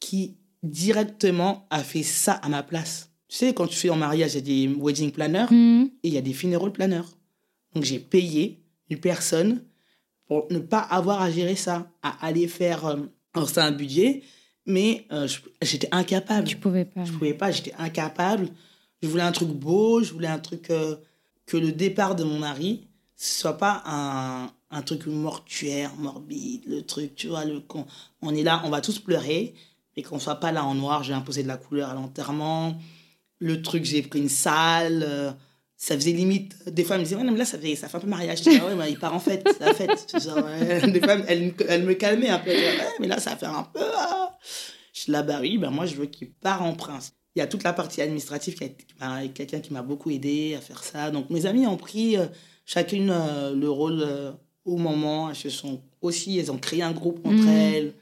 qui 0.00 0.36
directement 0.64 1.66
a 1.70 1.84
fait 1.84 2.02
ça 2.02 2.32
à 2.32 2.48
ma 2.48 2.64
place. 2.64 3.10
Tu 3.28 3.36
sais 3.36 3.54
quand 3.54 3.68
tu 3.68 3.76
fais 3.76 3.90
en 3.90 3.96
mariage, 3.96 4.34
il 4.34 4.34
y 4.34 4.66
a 4.66 4.68
des 4.68 4.74
wedding 4.74 5.12
planners 5.12 5.46
mm. 5.50 5.84
et 6.02 6.08
il 6.08 6.14
y 6.14 6.18
a 6.18 6.22
des 6.22 6.32
funeral 6.32 6.72
planners. 6.72 7.02
Donc 7.74 7.84
j'ai 7.84 7.98
payé 7.98 8.62
une 8.90 8.98
personne 8.98 9.62
pour 10.26 10.46
ne 10.50 10.58
pas 10.58 10.80
avoir 10.80 11.22
à 11.22 11.30
gérer 11.30 11.56
ça, 11.56 11.90
à 12.02 12.26
aller 12.26 12.48
faire. 12.48 12.86
Euh, 12.86 12.96
alors, 13.34 13.48
c'est 13.48 13.60
un 13.60 13.72
budget, 13.72 14.22
mais 14.66 15.06
euh, 15.12 15.28
j'étais 15.62 15.88
incapable. 15.92 16.46
Tu 16.46 16.56
pouvais 16.56 16.84
pas. 16.84 17.04
Je 17.04 17.12
pouvais 17.12 17.34
pas, 17.34 17.50
j'étais 17.50 17.74
incapable. 17.78 18.48
Je 19.02 19.08
voulais 19.08 19.22
un 19.22 19.32
truc 19.32 19.48
beau, 19.48 20.02
je 20.02 20.12
voulais 20.12 20.28
un 20.28 20.38
truc. 20.38 20.70
Euh, 20.70 20.96
que 21.48 21.56
le 21.56 21.72
départ 21.72 22.14
de 22.14 22.24
mon 22.24 22.38
mari, 22.38 22.86
ce 23.16 23.40
soit 23.40 23.56
pas 23.56 23.82
un, 23.86 24.52
un 24.70 24.82
truc 24.82 25.06
mortuaire, 25.06 25.96
morbide, 25.96 26.62
le 26.66 26.82
truc, 26.82 27.14
tu 27.14 27.28
vois, 27.28 27.44
le, 27.44 27.62
on, 27.74 27.86
on 28.20 28.34
est 28.34 28.42
là, 28.42 28.60
on 28.64 28.70
va 28.70 28.82
tous 28.82 28.98
pleurer, 28.98 29.54
mais 29.96 30.02
qu'on 30.02 30.18
soit 30.18 30.36
pas 30.36 30.52
là 30.52 30.64
en 30.64 30.74
noir, 30.74 31.02
j'ai 31.02 31.14
imposé 31.14 31.42
de 31.42 31.48
la 31.48 31.56
couleur 31.56 31.88
à 31.88 31.94
l'enterrement. 31.94 32.76
Le 33.38 33.62
truc, 33.62 33.84
j'ai 33.84 34.02
pris 34.02 34.20
une 34.20 34.28
salle 34.28 35.34
ça 35.80 35.94
faisait 35.94 36.10
limite. 36.10 36.56
Des 36.68 36.82
fois, 36.82 36.96
elle 36.96 37.02
me 37.02 37.04
disait, 37.04 37.16
ouais, 37.16 37.22
non, 37.22 37.30
mais 37.30 37.38
là, 37.38 37.44
ça 37.44 37.56
fait, 37.56 37.76
ça 37.76 37.88
fait 37.88 37.96
un 37.96 38.00
peu 38.00 38.08
mariage. 38.08 38.38
Je 38.38 38.50
disais, 38.50 38.60
ouais, 38.60 38.74
mais 38.74 38.90
il 38.90 38.98
part 38.98 39.14
en 39.14 39.20
fête, 39.20 39.48
c'est 39.48 39.64
la 39.64 39.72
fête. 39.72 40.12
Des 40.92 41.00
fois, 41.00 41.16
elle, 41.28 41.54
elle, 41.68 41.84
me 41.84 41.94
calmait 41.94 42.28
un 42.28 42.40
peu. 42.40 42.50
ouais, 42.50 42.78
mais 42.98 43.06
là, 43.06 43.20
ça 43.20 43.36
fait 43.36 43.46
un 43.46 43.62
peu. 43.62 43.80
Ah. 43.96 44.36
Je 44.92 45.00
suis 45.02 45.12
là, 45.12 45.22
bah 45.22 45.38
oui, 45.40 45.56
ben 45.56 45.70
moi, 45.70 45.86
je 45.86 45.94
veux 45.94 46.06
qu'il 46.06 46.32
part 46.32 46.62
en 46.62 46.74
prince. 46.74 47.12
Il 47.36 47.38
y 47.38 47.42
a 47.42 47.46
toute 47.46 47.62
la 47.62 47.72
partie 47.72 48.02
administrative 48.02 48.56
qui 48.56 48.64
a 49.00 49.28
quelqu'un 49.28 49.60
qui 49.60 49.72
m'a 49.72 49.82
beaucoup 49.82 50.10
aidé 50.10 50.56
à 50.56 50.60
faire 50.60 50.82
ça. 50.82 51.12
Donc, 51.12 51.30
mes 51.30 51.46
amis 51.46 51.68
ont 51.68 51.76
pris 51.76 52.16
euh, 52.16 52.26
chacune 52.66 53.10
euh, 53.10 53.54
le 53.54 53.70
rôle 53.70 54.02
euh, 54.02 54.32
au 54.64 54.76
moment. 54.76 55.30
Elles 55.30 55.36
se 55.36 55.50
sont 55.50 55.80
aussi, 56.00 56.36
elles 56.40 56.50
ont 56.50 56.58
créé 56.58 56.82
un 56.82 56.90
groupe 56.90 57.24
entre 57.24 57.44
mmh. 57.44 57.48
elles 57.48 57.94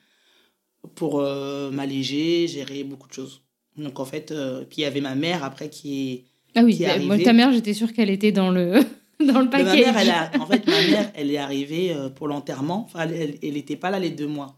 pour 0.94 1.20
m'alléger, 1.20 2.46
gérer 2.46 2.84
beaucoup 2.84 3.08
de 3.08 3.12
choses. 3.12 3.42
Donc, 3.76 3.98
en 3.98 4.04
fait, 4.04 4.32
puis 4.70 4.78
il 4.78 4.80
y 4.82 4.84
avait 4.84 5.00
ma 5.00 5.16
mère 5.16 5.42
après 5.42 5.68
qui 5.68 6.12
est 6.12 6.24
ah 6.56 6.64
oui, 6.64 6.78
bah, 6.80 6.98
moi, 7.00 7.18
ta 7.18 7.34
mère, 7.34 7.52
j'étais 7.52 7.74
sûre 7.74 7.92
qu'elle 7.92 8.08
était 8.08 8.32
dans 8.32 8.50
le, 8.50 8.80
dans 9.20 9.40
le 9.40 9.50
paquet. 9.50 9.86
en 10.40 10.46
fait, 10.46 10.66
ma 10.66 10.82
mère, 10.88 11.12
elle 11.14 11.30
est 11.30 11.36
arrivée 11.36 11.92
euh, 11.92 12.08
pour 12.08 12.28
l'enterrement. 12.28 12.86
Enfin, 12.86 13.06
elle 13.10 13.52
n'était 13.52 13.76
pas 13.76 13.90
là 13.90 13.98
les 13.98 14.10
deux 14.10 14.26
mois. 14.26 14.56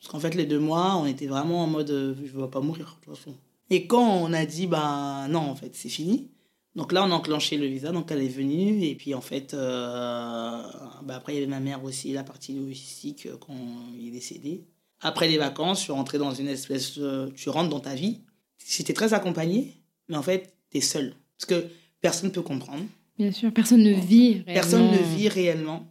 Parce 0.00 0.10
qu'en 0.10 0.18
fait, 0.18 0.34
les 0.34 0.46
deux 0.46 0.58
mois, 0.58 0.96
on 0.96 1.06
était 1.06 1.28
vraiment 1.28 1.62
en 1.62 1.68
mode 1.68 1.90
euh, 1.90 2.14
je 2.26 2.36
ne 2.36 2.42
vais 2.42 2.50
pas 2.50 2.60
mourir, 2.60 2.98
de 3.00 3.06
toute 3.06 3.16
façon. 3.16 3.36
Et 3.70 3.86
quand 3.86 4.04
on 4.04 4.32
a 4.32 4.44
dit, 4.44 4.66
bah 4.66 5.28
non, 5.30 5.38
en 5.38 5.54
fait, 5.54 5.70
c'est 5.74 5.88
fini, 5.88 6.28
Donc 6.74 6.90
là, 6.90 7.04
on 7.04 7.12
a 7.12 7.14
enclenché 7.14 7.56
le 7.56 7.66
visa, 7.66 7.92
donc 7.92 8.10
elle 8.10 8.22
est 8.22 8.28
venue. 8.28 8.84
Et 8.84 8.96
puis 8.96 9.14
en 9.14 9.20
fait, 9.20 9.54
euh, 9.54 10.60
bah 11.04 11.14
après, 11.14 11.34
il 11.34 11.36
y 11.36 11.38
avait 11.38 11.46
ma 11.46 11.60
mère 11.60 11.84
aussi, 11.84 12.12
la 12.12 12.24
partie 12.24 12.52
logistique 12.52 13.28
quand 13.38 13.54
il 13.96 14.08
est 14.08 14.10
décédé. 14.10 14.64
Après 15.00 15.28
les 15.28 15.38
vacances, 15.38 15.78
je 15.78 15.84
suis 15.84 15.92
rentrée 15.92 16.18
dans 16.18 16.34
une 16.34 16.48
espèce. 16.48 16.98
tu 17.36 17.48
rentres 17.48 17.70
dans 17.70 17.80
ta 17.80 17.94
vie. 17.94 18.22
J'étais 18.68 18.92
très 18.92 19.14
accompagnée, 19.14 19.82
mais 20.08 20.16
en 20.16 20.22
fait, 20.22 20.52
tu 20.72 20.78
es 20.78 20.80
seule. 20.80 21.14
Parce 21.38 21.46
que 21.46 21.68
personne 22.00 22.30
ne 22.30 22.34
peut 22.34 22.42
comprendre. 22.42 22.84
Bien 23.18 23.30
sûr, 23.30 23.52
personne 23.52 23.82
ne 23.82 23.92
vit 23.92 24.32
réellement. 24.32 24.52
Personne 24.54 24.90
ne 24.90 25.16
vit 25.16 25.28
réellement. 25.28 25.86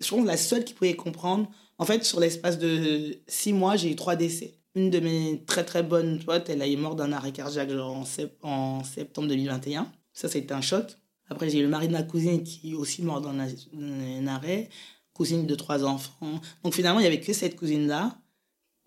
Je 0.00 0.06
trouve 0.06 0.26
la 0.26 0.36
seule 0.36 0.64
qui 0.64 0.74
pouvait 0.74 0.94
comprendre. 0.94 1.50
En 1.78 1.84
fait, 1.84 2.04
sur 2.04 2.20
l'espace 2.20 2.58
de 2.58 3.18
six 3.26 3.52
mois, 3.52 3.76
j'ai 3.76 3.90
eu 3.90 3.96
trois 3.96 4.16
décès. 4.16 4.54
Une 4.74 4.90
de 4.90 5.00
mes 5.00 5.42
très 5.46 5.64
très 5.64 5.82
bonnes 5.82 6.20
potes, 6.20 6.48
elle 6.48 6.62
est 6.62 6.76
morte 6.76 6.96
d'un 6.98 7.12
arrêt 7.12 7.32
cardiaque 7.32 7.70
en, 7.72 8.04
en 8.42 8.84
septembre 8.84 9.28
2021. 9.28 9.90
Ça, 10.12 10.28
c'était 10.28 10.52
un 10.52 10.60
choc. 10.60 10.96
Après, 11.28 11.48
j'ai 11.48 11.58
eu 11.58 11.62
le 11.62 11.68
mari 11.68 11.88
de 11.88 11.92
ma 11.92 12.02
cousine 12.02 12.42
qui 12.42 12.72
est 12.72 12.74
aussi 12.74 13.02
mort 13.02 13.20
dans 13.20 13.30
un 13.30 14.26
arrêt. 14.26 14.68
Cousine 15.12 15.46
de 15.46 15.54
trois 15.54 15.84
enfants. 15.84 16.40
Donc 16.62 16.74
finalement, 16.74 17.00
il 17.00 17.02
n'y 17.02 17.08
avait 17.08 17.20
que 17.20 17.32
cette 17.32 17.56
cousine-là 17.56 18.16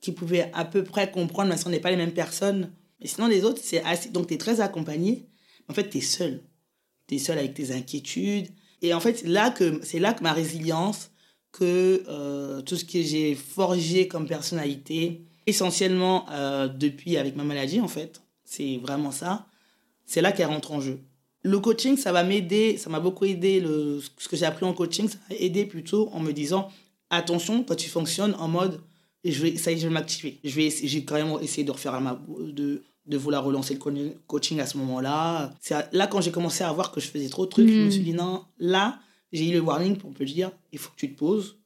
qui 0.01 0.11
pouvait 0.11 0.51
à 0.53 0.65
peu 0.65 0.83
près 0.83 1.09
comprendre, 1.11 1.53
mais 1.53 1.59
on 1.65 1.69
n'est 1.69 1.79
pas 1.79 1.91
les 1.91 1.97
mêmes 1.97 2.13
personnes. 2.13 2.71
Mais 3.03 3.09
sinon, 3.09 3.27
les 3.27 3.43
autres, 3.43 3.61
c'est 3.61 3.83
assez. 3.83 4.09
Donc, 4.09 4.27
tu 4.27 4.33
es 4.33 4.37
très 4.37 4.61
accompagné. 4.61 5.27
En 5.69 5.73
fait, 5.73 5.89
tu 5.89 5.99
es 5.99 6.01
seul. 6.01 6.41
Tu 7.07 7.15
es 7.15 7.17
seul 7.19 7.37
avec 7.37 7.53
tes 7.53 7.71
inquiétudes. 7.71 8.47
Et 8.81 8.93
en 8.93 8.99
fait, 8.99 9.17
c'est 9.17 9.27
là 9.27 9.51
que, 9.51 10.23
ma 10.23 10.33
résilience, 10.33 11.11
que 11.51 12.03
euh, 12.07 12.61
tout 12.61 12.75
ce 12.75 12.85
que 12.85 13.01
j'ai 13.01 13.35
forgé 13.35 14.07
comme 14.07 14.27
personnalité, 14.27 15.25
essentiellement 15.45 16.25
euh, 16.31 16.67
depuis 16.67 17.17
avec 17.17 17.35
ma 17.35 17.43
maladie, 17.43 17.79
en 17.79 17.87
fait, 17.87 18.21
c'est 18.43 18.77
vraiment 18.77 19.11
ça, 19.11 19.47
c'est 20.05 20.21
là 20.21 20.31
qu'elle 20.31 20.47
rentre 20.47 20.71
en 20.71 20.81
jeu. 20.81 20.99
Le 21.43 21.59
coaching, 21.59 21.97
ça 21.97 22.11
va 22.11 22.23
m'aider, 22.23 22.77
ça 22.77 22.89
m'a 22.89 22.99
beaucoup 22.99 23.25
aidé, 23.25 23.59
le, 23.59 24.01
ce 24.17 24.27
que 24.27 24.35
j'ai 24.35 24.45
appris 24.45 24.65
en 24.65 24.73
coaching, 24.73 25.07
ça 25.07 25.17
m'a 25.29 25.35
aidé 25.35 25.65
plutôt 25.65 26.09
en 26.13 26.19
me 26.19 26.31
disant, 26.31 26.69
attention, 27.09 27.63
quand 27.63 27.75
tu 27.75 27.89
fonctionnes 27.89 28.35
en 28.35 28.47
mode, 28.47 28.81
je 29.23 29.41
vais, 29.41 29.57
ça 29.57 29.71
y 29.71 29.75
est, 29.75 29.77
je 29.77 29.87
vais 29.87 29.93
m'activer. 29.93 30.39
Je 30.43 30.55
vais, 30.55 30.69
j'ai 30.69 31.05
carrément 31.05 31.39
essayé 31.39 31.63
de 31.63 31.71
refaire 31.71 31.99
ma, 32.01 32.21
de, 32.39 32.83
de 33.05 33.17
vouloir 33.17 33.43
relancer 33.43 33.73
le 33.73 34.13
coaching 34.27 34.59
à 34.59 34.65
ce 34.65 34.77
moment-là. 34.77 35.53
C'est 35.59 35.91
là 35.93 36.07
quand 36.07 36.21
j'ai 36.21 36.31
commencé 36.31 36.63
à 36.63 36.71
voir 36.71 36.91
que 36.91 37.01
je 37.01 37.07
faisais 37.07 37.29
trop 37.29 37.45
de 37.45 37.51
trucs, 37.51 37.67
je 37.67 37.73
me 37.73 37.89
suis 37.89 38.01
hmm. 38.01 38.05
dit 38.05 38.13
non, 38.13 38.45
là, 38.59 38.99
j'ai 39.31 39.49
eu 39.49 39.53
le 39.53 39.59
warning 39.59 39.97
pour 39.97 40.13
te 40.13 40.23
dire, 40.23 40.51
il 40.71 40.79
faut 40.79 40.91
que 40.91 40.97
tu 40.97 41.13
te 41.13 41.19
poses 41.19 41.57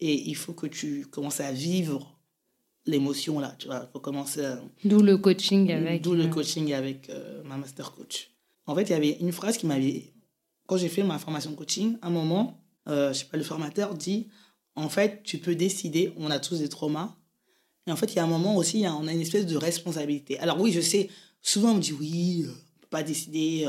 et 0.00 0.28
il 0.28 0.36
faut 0.36 0.52
que 0.52 0.66
tu 0.66 1.06
commences 1.10 1.40
à 1.40 1.50
vivre 1.52 2.18
l'émotion 2.86 3.38
là, 3.38 3.54
tu 3.58 3.66
vois, 3.66 3.86
il 3.88 3.92
faut 3.92 4.00
commencer 4.00 4.46
D'où 4.84 5.00
le 5.00 5.18
coaching 5.18 5.70
avec... 5.72 6.02
D'où 6.02 6.14
le 6.14 6.24
euh, 6.24 6.28
coaching 6.28 6.72
avec 6.72 7.10
euh, 7.10 7.42
ma 7.44 7.56
master 7.56 7.92
coach. 7.92 8.30
En 8.66 8.74
fait, 8.74 8.82
il 8.82 8.90
y 8.90 8.94
avait 8.94 9.16
une 9.20 9.32
phrase 9.32 9.58
qui 9.58 9.66
m'avait... 9.66 10.12
Quand 10.66 10.76
j'ai 10.76 10.88
fait 10.88 11.02
ma 11.02 11.18
formation 11.18 11.54
coaching, 11.54 11.96
à 12.02 12.06
un 12.06 12.10
moment, 12.10 12.62
euh, 12.88 13.12
je 13.12 13.18
sais 13.20 13.24
pas, 13.26 13.36
le 13.36 13.42
formateur 13.42 13.94
dit, 13.94 14.28
en 14.74 14.88
fait, 14.88 15.22
tu 15.22 15.38
peux 15.38 15.54
décider, 15.54 16.12
on 16.16 16.30
a 16.30 16.38
tous 16.38 16.60
des 16.60 16.68
traumas, 16.68 17.17
et 17.88 17.92
en 17.92 17.96
fait, 17.96 18.12
il 18.12 18.16
y 18.16 18.18
a 18.18 18.24
un 18.24 18.28
moment 18.28 18.54
aussi, 18.56 18.84
on 18.86 19.06
a 19.08 19.12
une 19.12 19.20
espèce 19.20 19.46
de 19.46 19.56
responsabilité. 19.56 20.38
Alors 20.38 20.60
oui, 20.60 20.70
je 20.70 20.80
sais, 20.80 21.08
souvent 21.42 21.72
on 21.72 21.74
me 21.74 21.80
dit 21.80 21.92
oui, 21.92 22.44
on 22.44 22.48
ne 22.48 22.52
peut 22.52 22.88
pas 22.90 23.02
décider 23.02 23.66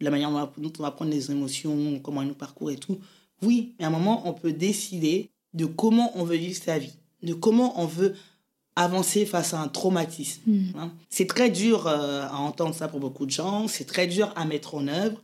de 0.00 0.04
la 0.04 0.10
manière 0.10 0.30
dont 0.30 0.72
on 0.78 0.82
va 0.82 0.90
prendre 0.90 1.10
les 1.10 1.30
émotions, 1.30 2.00
comment 2.00 2.22
elles 2.22 2.28
nous 2.28 2.34
parcourent 2.34 2.70
et 2.70 2.76
tout. 2.76 2.98
Oui, 3.42 3.74
mais 3.78 3.84
à 3.84 3.88
un 3.88 3.90
moment, 3.90 4.22
on 4.26 4.32
peut 4.32 4.52
décider 4.52 5.30
de 5.54 5.66
comment 5.66 6.12
on 6.14 6.24
veut 6.24 6.36
vivre 6.36 6.60
sa 6.62 6.78
vie, 6.78 6.94
de 7.22 7.34
comment 7.34 7.80
on 7.80 7.86
veut 7.86 8.14
avancer 8.76 9.24
face 9.24 9.54
à 9.54 9.60
un 9.60 9.68
traumatisme. 9.68 10.42
Hmm. 10.46 10.64
Hein. 10.76 10.92
C'est 11.08 11.26
très 11.26 11.50
dur 11.50 11.86
euh, 11.86 12.22
à 12.22 12.36
entendre 12.36 12.74
ça 12.74 12.88
pour 12.88 13.00
beaucoup 13.00 13.24
de 13.24 13.30
gens, 13.30 13.68
c'est 13.68 13.86
très 13.86 14.06
dur 14.06 14.32
à 14.36 14.44
mettre 14.44 14.74
en 14.74 14.86
œuvre. 14.86 15.22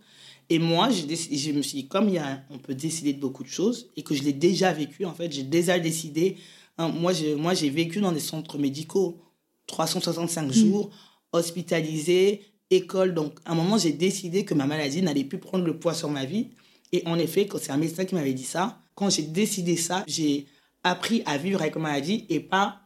Et 0.48 0.58
moi, 0.58 0.90
je 0.90 1.52
me 1.52 1.62
suis 1.62 1.82
dit, 1.82 1.88
comme 1.88 2.08
il 2.08 2.14
y 2.14 2.18
a, 2.18 2.42
on 2.50 2.58
peut 2.58 2.74
décider 2.74 3.12
de 3.12 3.20
beaucoup 3.20 3.42
de 3.42 3.48
choses 3.48 3.88
et 3.96 4.02
que 4.02 4.14
je 4.14 4.22
l'ai 4.22 4.32
déjà 4.32 4.72
vécu, 4.72 5.04
en 5.04 5.14
fait, 5.14 5.30
j'ai 5.32 5.44
déjà 5.44 5.78
décidé. 5.78 6.36
Hein, 6.78 6.88
moi, 6.88 7.12
j'ai, 7.12 7.34
moi, 7.34 7.54
j'ai 7.54 7.70
vécu 7.70 8.00
dans 8.00 8.12
des 8.12 8.20
centres 8.20 8.58
médicaux 8.58 9.20
365 9.66 10.46
hmm. 10.46 10.52
jours, 10.52 10.90
hospitalisé, 11.32 12.42
école. 12.70 13.14
Donc, 13.14 13.38
à 13.44 13.52
un 13.52 13.54
moment, 13.54 13.78
j'ai 13.78 13.92
décidé 13.92 14.44
que 14.44 14.54
ma 14.54 14.66
maladie 14.66 15.02
n'allait 15.02 15.24
plus 15.24 15.38
prendre 15.38 15.64
le 15.64 15.78
poids 15.78 15.94
sur 15.94 16.10
ma 16.10 16.24
vie. 16.24 16.48
Et 16.92 17.02
en 17.06 17.18
effet, 17.18 17.46
quand 17.46 17.58
c'est 17.58 17.72
un 17.72 17.78
médecin 17.78 18.04
qui 18.04 18.14
m'avait 18.14 18.34
dit 18.34 18.44
ça, 18.44 18.80
quand 18.94 19.10
j'ai 19.10 19.22
décidé 19.22 19.76
ça, 19.76 20.04
j'ai 20.06 20.46
appris 20.84 21.22
à 21.26 21.38
vivre 21.38 21.60
avec 21.62 21.76
ma 21.76 21.82
maladie 21.82 22.26
et 22.28 22.40
pas 22.40 22.80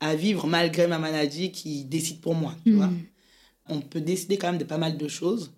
à 0.00 0.14
vivre 0.14 0.46
malgré 0.46 0.86
ma 0.86 0.98
maladie 0.98 1.52
qui 1.52 1.84
décide 1.84 2.20
pour 2.20 2.34
moi. 2.34 2.54
Tu 2.64 2.72
vois 2.72 2.86
hmm. 2.86 3.02
On 3.68 3.80
peut 3.80 4.00
décider 4.00 4.38
quand 4.38 4.48
même 4.48 4.58
de 4.58 4.64
pas 4.64 4.78
mal 4.78 4.96
de 4.96 5.08
choses. 5.08 5.52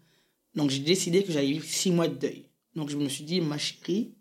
Donc 0.54 0.70
j'ai 0.70 0.80
décidé 0.80 1.22
que 1.22 1.32
j'allais 1.32 1.52
vivre 1.52 1.64
six 1.64 1.90
mois 1.90 2.08
de 2.08 2.14
deuil. 2.14 2.44
Donc 2.74 2.90
je 2.90 2.96
me 2.96 3.08
suis 3.08 3.24
dit, 3.24 3.40
ma 3.40 3.58
chérie, 3.58 4.12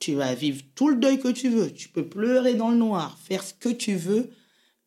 tu 0.00 0.14
vas 0.14 0.34
vivre 0.34 0.62
tout 0.74 0.88
le 0.88 0.96
deuil 0.96 1.20
que 1.20 1.28
tu 1.28 1.48
veux. 1.50 1.70
Tu 1.70 1.88
peux 1.88 2.08
pleurer 2.08 2.54
dans 2.54 2.70
le 2.70 2.76
noir, 2.76 3.18
faire 3.22 3.44
ce 3.44 3.54
que 3.54 3.68
tu 3.68 3.94
veux. 3.94 4.30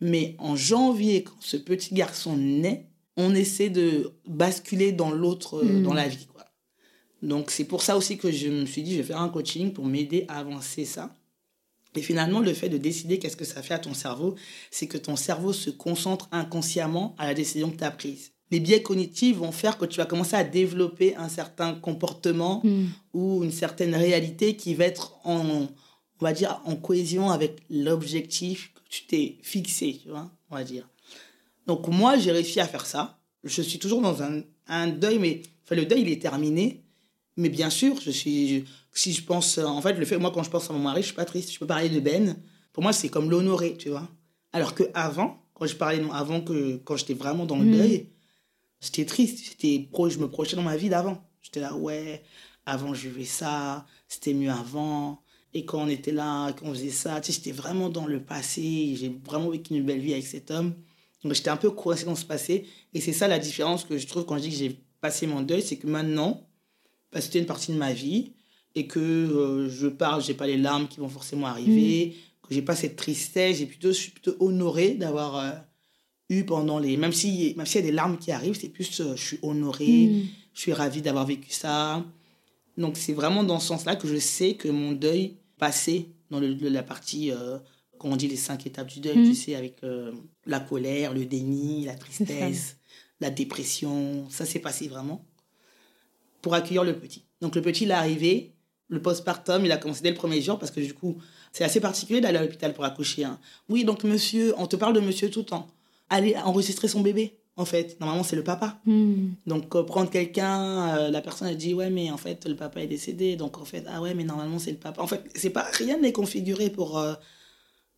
Mais 0.02 0.36
en 0.40 0.58
janvier, 0.58 1.24
quand 1.24 1.38
ce 1.40 1.56
petit 1.56 1.94
garçon 1.94 2.36
naît, 2.36 2.90
on 3.16 3.34
essaie 3.34 3.70
de 3.70 4.12
basculer 4.28 4.92
dans 4.92 5.12
l'autre, 5.12 5.64
euh, 5.64 5.80
hmm. 5.80 5.84
dans 5.84 5.94
la 5.94 6.10
vie. 6.10 6.26
Quoi. 6.26 6.46
Donc 7.22 7.52
c'est 7.52 7.64
pour 7.64 7.84
ça 7.84 7.96
aussi 7.96 8.18
que 8.18 8.32
je 8.32 8.50
me 8.50 8.66
suis 8.66 8.82
dit, 8.82 8.94
je 8.94 8.98
vais 8.98 9.04
faire 9.08 9.22
un 9.22 9.30
coaching 9.30 9.72
pour 9.72 9.86
m'aider 9.86 10.26
à 10.28 10.40
avancer 10.40 10.84
ça. 10.84 11.16
Et 11.96 12.02
finalement, 12.02 12.40
le 12.40 12.54
fait 12.54 12.70
de 12.70 12.78
décider 12.78 13.20
qu'est-ce 13.20 13.38
que 13.38 13.46
ça 13.46 13.62
fait 13.62 13.76
à 13.76 13.80
ton 13.80 13.94
cerveau, 13.94 14.36
c'est 14.72 14.88
que 14.88 14.98
ton 14.98 15.16
cerveau 15.16 15.54
se 15.54 15.70
concentre 15.70 16.28
inconsciemment 16.32 17.16
à 17.20 17.28
la 17.28 17.36
décision 17.36 17.70
que 17.70 17.78
tu 17.78 17.84
as 17.84 17.92
prise. 17.92 18.33
Les 18.54 18.60
biais 18.60 18.84
cognitifs 18.84 19.38
vont 19.38 19.52
faire 19.52 19.80
que 19.80 19.86
tu 19.86 19.98
vas 19.98 20.06
commencer 20.06 20.36
à 20.36 20.44
développer 20.44 21.16
un 21.16 21.28
certain 21.28 21.74
comportement 21.74 22.62
hmm. 22.64 22.86
ou 23.16 23.44
une 23.44 23.52
certaine 23.52 23.96
réalité 23.96 24.56
qui 24.56 24.76
va 24.76 24.86
être 24.86 25.16
en, 25.24 25.40
on 25.42 26.24
va 26.24 26.34
dire, 26.34 26.62
en 26.66 26.76
cohésion 26.76 27.32
avec 27.32 27.64
l'objectif 27.72 28.72
que 28.76 28.82
tu 28.92 29.08
t'es 29.08 29.40
fixé, 29.42 30.00
tu 30.04 30.10
vois, 30.10 30.30
on 30.52 30.56
va 30.56 30.64
dire. 30.64 30.88
Donc 31.66 31.88
moi, 31.88 32.16
j'ai 32.20 32.32
réussi 32.32 32.60
à 32.60 32.68
faire 32.68 32.86
ça. 32.86 33.18
Je 33.44 33.60
suis 33.64 33.80
toujours 33.80 34.02
dans 34.02 34.22
un, 34.22 34.44
un 34.68 34.88
deuil, 34.88 35.18
mais 35.18 35.42
enfin, 35.66 35.74
le 35.74 35.88
deuil, 35.88 36.02
il 36.02 36.10
est 36.10 36.22
terminé. 36.22 36.84
Mais 37.38 37.50
bien 37.50 37.72
sûr, 37.72 38.00
je 38.00 38.12
suis, 38.12 38.66
si 38.94 39.14
je 39.14 39.24
pense, 39.24 39.58
en 39.58 39.82
fait, 39.82 39.94
le 39.94 40.06
fait, 40.06 40.20
moi, 40.20 40.30
quand 40.30 40.44
je 40.44 40.52
pense 40.52 40.70
à 40.70 40.74
mon 40.74 40.80
mari, 40.80 41.02
je 41.02 41.08
suis 41.08 41.16
pas 41.16 41.26
triste. 41.26 41.52
Je 41.52 41.58
peux 41.58 41.66
parler 41.66 41.90
de 41.90 42.00
Ben. 42.00 42.36
Pour 42.72 42.84
moi, 42.84 42.94
c'est 42.94 43.10
comme 43.10 43.32
l'honorer, 43.32 43.78
tu 43.78 43.90
vois. 43.90 44.08
Alors 44.52 44.76
que 44.76 44.84
avant, 44.94 45.44
quand 45.56 45.66
je 45.66 45.76
parlais, 45.76 46.04
avant 46.14 46.42
que, 46.42 46.78
quand 46.86 46.98
j'étais 46.98 47.16
vraiment 47.16 47.48
dans 47.48 47.58
le 47.58 47.66
mm. 47.66 47.72
deuil, 47.72 48.10
j'étais 48.84 49.06
triste. 49.06 49.44
J'étais 49.44 49.88
pro, 49.92 50.10
je 50.10 50.20
me 50.20 50.30
projetais 50.30 50.56
dans 50.56 50.64
ma 50.64 50.78
vie 50.78 50.90
d'avant. 50.90 51.24
J'étais 51.42 51.60
là, 51.60 51.76
ouais, 51.76 52.24
avant, 52.66 52.94
je 52.94 53.10
vivais 53.10 53.26
ça. 53.26 53.86
C'était 54.08 54.34
mieux 54.34 54.52
avant. 54.52 55.22
Et 55.54 55.66
quand 55.66 55.82
on 55.84 55.88
était 55.88 56.12
là, 56.12 56.52
quand 56.54 56.68
on 56.68 56.74
faisait 56.74 56.90
ça, 56.90 57.22
tu 57.22 57.32
sais, 57.32 57.38
j'étais 57.38 57.52
vraiment 57.52 57.90
dans 57.90 58.06
le 58.06 58.24
passé. 58.24 58.96
J'ai 58.96 59.16
vraiment 59.26 59.50
vécu 59.50 59.74
une 59.74 59.84
belle 59.84 60.00
vie 60.00 60.14
avec 60.14 60.26
cet 60.26 60.52
homme. 60.52 60.74
Donc, 61.24 61.34
j'étais 61.34 61.50
un 61.50 61.58
peu 61.58 61.72
coincé 61.72 62.06
dans 62.06 62.16
ce 62.16 62.26
passé. 62.26 62.66
Et 62.94 63.02
c'est 63.02 63.14
ça 63.14 63.28
la 63.28 63.40
différence 63.40 63.86
que 63.86 63.98
je 63.98 64.08
trouve 64.08 64.26
quand 64.26 64.38
je 64.38 64.44
dis 64.44 64.50
que 64.50 64.56
j'ai 64.56 64.80
passé 65.00 65.28
mon 65.28 65.42
deuil, 65.42 65.62
c'est 65.62 65.78
que 65.78 65.88
maintenant, 65.88 66.48
parce 67.12 67.26
que 67.26 67.32
c'était 67.32 67.40
une 67.40 67.46
partie 67.46 67.72
de 67.72 67.78
ma 67.78 67.94
vie, 67.94 68.34
et 68.76 68.88
que 68.88 69.00
euh, 69.00 69.70
je 69.70 69.88
parle, 69.88 70.24
j'ai 70.24 70.34
pas 70.34 70.48
les 70.48 70.58
larmes 70.58 70.88
qui 70.88 71.00
vont 71.00 71.10
forcément 71.10 71.48
arriver, 71.48 72.08
mm. 72.08 72.48
que 72.48 72.54
j'ai 72.54 72.62
pas 72.62 72.76
cette 72.76 72.96
tristesse, 72.96 73.58
j'ai 73.58 73.66
plutôt, 73.66 73.90
je 73.90 73.98
suis 73.98 74.12
plutôt 74.12 74.36
honorée 74.40 74.96
d'avoir 74.96 75.38
euh, 75.38 75.52
eu 76.30 76.46
pendant 76.46 76.80
les. 76.80 76.98
Même 76.98 77.12
s'il 77.12 77.56
même 77.58 77.66
s'il 77.66 77.82
y 77.82 77.84
a 77.84 77.88
des 77.88 77.94
larmes 77.94 78.18
qui 78.18 78.32
arrivent, 78.32 78.58
c'est 78.60 78.70
plus 78.70 79.02
euh, 79.02 79.16
je 79.16 79.24
suis 79.24 79.40
honorée, 79.42 80.08
mm. 80.08 80.28
je 80.54 80.60
suis 80.60 80.74
ravie 80.74 81.02
d'avoir 81.02 81.26
vécu 81.26 81.52
ça. 81.52 82.04
Donc 82.78 82.98
c'est 82.98 83.14
vraiment 83.14 83.44
dans 83.44 83.60
ce 83.60 83.68
sens-là 83.68 83.96
que 83.96 84.08
je 84.08 84.18
sais 84.18 84.56
que 84.56 84.68
mon 84.68 84.94
deuil 84.94 85.38
passé 85.58 86.10
dans 86.32 86.40
le, 86.40 86.54
la 86.70 86.82
partie, 86.82 87.32
quand 88.00 88.10
on 88.10 88.16
dit 88.16 88.28
les 88.28 88.36
cinq 88.36 88.66
étapes 88.66 88.88
du 88.88 89.00
deuil, 89.00 89.14
tu 89.14 89.36
sais, 89.36 89.54
avec 89.54 89.82
la 90.48 90.60
colère, 90.60 91.14
le 91.14 91.26
déni, 91.26 91.86
la 91.86 91.94
tristesse, 91.94 92.78
la 93.22 93.30
dépression, 93.30 94.28
ça 94.32 94.46
s'est 94.46 94.58
passé 94.58 94.88
vraiment 94.88 95.24
pour 96.44 96.54
accueillir 96.54 96.84
le 96.84 97.00
petit. 97.00 97.24
Donc 97.42 97.56
le 97.56 97.62
petit, 97.62 97.86
il 97.86 97.92
est 97.92 97.96
arrivé, 97.96 98.54
le 98.90 99.02
postpartum, 99.02 99.66
il 99.66 99.72
a 99.72 99.78
commencé 99.78 100.04
dès 100.04 100.12
le 100.12 100.16
premier 100.16 100.42
jour 100.42 100.60
parce 100.60 100.72
que 100.72 100.80
du 100.80 100.94
coup, 100.94 101.18
c'est 101.52 101.64
assez 101.64 101.80
particulier 101.80 102.22
d'aller 102.22 102.38
à 102.38 102.42
l'hôpital 102.44 102.74
pour 102.74 102.84
accoucher. 102.84 103.24
Hein. 103.24 103.40
Oui, 103.70 103.86
donc 103.86 104.04
monsieur, 104.04 104.54
on 104.58 104.68
te 104.68 104.76
parle 104.76 104.94
de 104.94 105.00
monsieur 105.00 105.30
tout 105.30 105.40
le 105.40 105.46
temps. 105.46 105.68
Allez 106.10 106.36
enregistrer 106.38 106.88
son 106.88 107.02
bébé, 107.02 107.40
en 107.56 107.66
fait. 107.66 108.00
Normalement, 108.00 108.24
c'est 108.24 108.36
le 108.36 108.44
papa. 108.44 108.80
Hmm. 108.86 109.32
Donc, 109.46 109.76
euh, 109.76 109.84
prendre 109.84 110.10
quelqu'un, 110.10 110.98
euh, 110.98 111.10
la 111.10 111.22
personne 111.22 111.48
a 111.48 111.56
dit, 111.56 111.74
ouais, 111.74 111.90
mais 111.90 112.12
en 112.12 112.18
fait, 112.18 112.48
le 112.48 112.56
papa 112.56 112.82
est 112.82 112.88
décédé. 112.88 113.36
Donc, 113.36 113.58
en 113.58 113.66
fait, 113.66 113.86
ah 113.88 114.02
ouais, 114.02 114.14
mais 114.14 114.24
normalement, 114.24 114.60
c'est 114.60 114.72
le 114.72 114.78
papa. 114.78 115.02
En 115.02 115.08
fait, 115.08 115.24
c'est 115.36 115.50
pas, 115.50 115.68
rien 115.74 115.98
n'est 115.98 116.12
configuré 116.12 116.70
pour, 116.70 116.98
euh, 116.98 117.14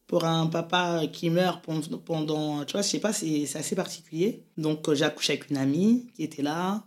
pour 0.07 0.25
un 0.25 0.47
papa 0.47 1.01
qui 1.11 1.29
meurt 1.29 1.65
pendant, 2.05 2.63
tu 2.65 2.73
vois, 2.73 2.81
je 2.81 2.87
sais 2.87 2.99
pas, 2.99 3.13
c'est 3.13 3.43
assez 3.55 3.75
particulier. 3.75 4.45
Donc, 4.57 4.93
j'ai 4.93 5.05
accouché 5.05 5.33
avec 5.33 5.49
une 5.49 5.57
amie 5.57 6.07
qui 6.15 6.23
était 6.23 6.43
là. 6.43 6.85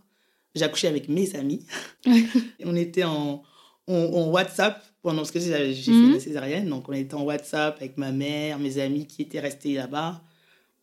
J'ai 0.54 0.64
accouché 0.64 0.88
avec 0.88 1.08
mes 1.08 1.34
amis. 1.36 1.66
on 2.64 2.76
était 2.76 3.04
en 3.04 3.42
on, 3.88 4.30
WhatsApp 4.30 4.84
pendant 5.02 5.24
ce 5.24 5.32
que 5.32 5.40
j'ai 5.40 5.74
fait 5.74 5.90
une 5.90 6.12
mhm. 6.12 6.20
césarienne. 6.20 6.68
Donc, 6.68 6.88
on 6.88 6.92
était 6.92 7.14
en 7.14 7.22
WhatsApp 7.22 7.76
avec 7.76 7.96
ma 7.96 8.12
mère, 8.12 8.58
mes 8.58 8.78
amis 8.78 9.06
qui 9.06 9.22
étaient 9.22 9.40
restés 9.40 9.74
là-bas. 9.74 10.22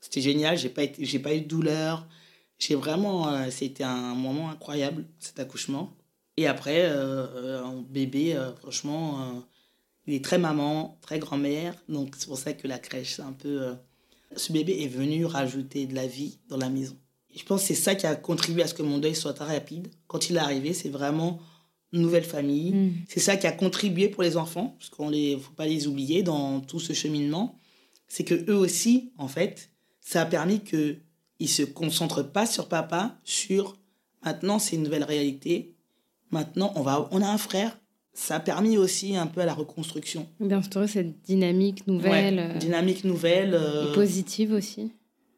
C'était 0.06 0.22
génial. 0.22 0.56
J'ai 0.56 0.70
pas, 0.70 0.84
j'ai 1.00 1.18
pas 1.18 1.34
eu 1.34 1.42
de 1.42 1.48
douleur. 1.48 2.08
J'ai 2.60 2.76
vraiment, 2.76 3.28
euh, 3.28 3.48
c'était 3.50 3.84
un 3.84 4.14
moment 4.14 4.52
incroyable, 4.52 5.06
cet 5.20 5.40
accouchement. 5.40 5.98
Et 6.38 6.46
après, 6.46 6.84
euh, 6.84 7.64
un 7.64 7.82
bébé, 7.82 8.40
franchement, 8.62 9.44
il 10.06 10.14
est 10.14 10.24
très 10.24 10.38
maman, 10.38 11.00
très 11.02 11.18
grand-mère. 11.18 11.74
Donc, 11.90 12.14
c'est 12.18 12.28
pour 12.28 12.38
ça 12.38 12.54
que 12.54 12.68
la 12.68 12.78
crèche, 12.78 13.16
c'est 13.16 13.24
un 13.24 13.34
peu. 13.34 13.74
ce 14.36 14.52
bébé 14.52 14.84
est 14.84 14.88
venu 14.88 15.26
rajouter 15.26 15.88
de 15.88 15.96
la 15.96 16.06
vie 16.06 16.38
dans 16.48 16.58
la 16.58 16.70
maison. 16.70 16.96
je 17.34 17.44
pense 17.44 17.62
que 17.62 17.68
c'est 17.68 17.74
ça 17.74 17.96
qui 17.96 18.06
a 18.06 18.16
contribué 18.16 18.64
à 18.64 18.68
ce 18.68 18.74
que 18.74 18.84
mon 18.84 19.00
deuil 19.00 19.16
soit 19.16 19.34
très 19.34 19.46
rapide. 19.46 19.88
Quand 20.08 20.30
il 20.30 20.36
est 20.36 20.40
arrivé, 20.40 20.74
c'est 20.74 20.90
vraiment 20.90 21.40
une 21.96 22.02
nouvelle 22.02 22.24
famille. 22.24 22.74
Mm. 22.74 22.94
C'est 23.08 23.20
ça 23.20 23.38
qui 23.38 23.48
a 23.48 23.52
contribué 23.52 24.10
pour 24.10 24.22
les 24.22 24.38
enfants, 24.38 24.76
parce 24.78 24.90
qu'on 24.90 25.10
ne 25.10 25.38
faut 25.38 25.54
pas 25.54 25.66
les 25.66 25.88
oublier 25.88 26.22
dans 26.22 26.60
tout 26.60 26.80
ce 26.80 26.94
cheminement. 26.94 27.58
C'est 28.08 28.24
que 28.24 28.36
eux 28.52 28.56
aussi, 28.56 29.12
en 29.18 29.28
fait, 29.28 29.72
ça 30.06 30.22
a 30.22 30.26
permis 30.26 30.60
qu'ils 30.60 31.00
ne 31.42 31.48
se 31.48 31.64
concentrent 31.64 32.24
pas 32.24 32.46
sur 32.46 32.70
papa, 32.70 33.18
sur 33.24 33.76
maintenant 34.24 34.60
c'est 34.60 34.76
une 34.76 34.84
nouvelle 34.84 35.04
réalité. 35.04 35.74
Maintenant, 36.32 36.72
on, 36.76 36.82
va, 36.82 37.08
on 37.12 37.22
a 37.22 37.28
un 37.28 37.38
frère, 37.38 37.78
ça 38.14 38.36
a 38.36 38.40
permis 38.40 38.78
aussi 38.78 39.16
un 39.16 39.26
peu 39.26 39.42
à 39.42 39.46
la 39.46 39.54
reconstruction. 39.54 40.28
D'instaurer 40.40 40.88
cette 40.88 41.22
dynamique 41.24 41.88
nouvelle. 41.88 42.40
Euh, 42.40 42.58
dynamique 42.58 43.04
nouvelle. 43.04 43.54
Euh, 43.56 43.94
positive 43.94 44.54
aussi. 44.54 44.92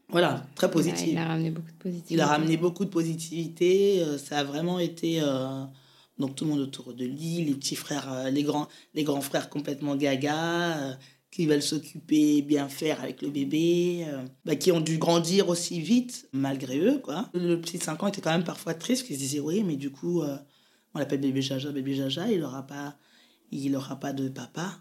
Voilà, 0.09 0.45
très 0.55 0.69
positive. 0.69 1.09
Il 1.09 1.17
a, 1.17 1.27
ramené 1.27 1.51
beaucoup 1.51 1.71
de 1.71 1.77
positivité. 1.77 2.13
Il 2.13 2.21
a 2.21 2.27
ramené 2.27 2.57
beaucoup 2.57 2.85
de 2.85 2.89
positivité. 2.89 4.01
Euh, 4.01 4.17
ça 4.17 4.39
a 4.39 4.43
vraiment 4.43 4.79
été. 4.79 5.21
donc 6.17 6.35
tout 6.35 6.43
le 6.43 6.51
monde 6.51 6.59
autour 6.59 6.93
de 6.93 7.05
lui, 7.05 7.43
les 7.45 7.53
petits 7.53 7.75
frères, 7.75 8.29
les, 8.31 8.43
grands, 8.43 8.67
les 8.95 9.03
grands 9.03 9.21
frères 9.21 9.49
complètement 9.49 9.95
gaga, 9.95 10.97
qui 11.37 11.45
veulent 11.45 11.61
s'occuper, 11.61 12.41
bien 12.41 12.67
faire 12.67 13.01
avec 13.01 13.21
le 13.21 13.29
bébé, 13.29 14.05
bah, 14.43 14.55
qui 14.55 14.71
ont 14.71 14.81
dû 14.81 14.97
grandir 14.97 15.49
aussi 15.49 15.79
vite, 15.79 16.27
malgré 16.33 16.79
eux. 16.79 16.99
Quoi. 16.99 17.29
Le 17.33 17.61
petit 17.61 17.77
5 17.77 18.01
ans 18.01 18.07
était 18.07 18.21
quand 18.21 18.31
même 18.31 18.43
parfois 18.43 18.73
triste, 18.73 19.05
qu'il 19.05 19.15
se 19.15 19.21
disait, 19.21 19.39
oui, 19.39 19.63
mais 19.63 19.75
du 19.75 19.91
coup 19.91 20.23
on 20.97 20.99
l'appelle 20.99 21.21
bébé 21.21 21.41
Jaja, 21.41 21.71
bébé 21.71 21.93
Jaja, 21.93 22.31
il 22.31 22.39
n'aura 22.39 22.65
pas, 22.65 22.95
il 23.51 23.75
aura 23.75 23.99
pas 23.99 24.13
de 24.13 24.29
papa, 24.29 24.79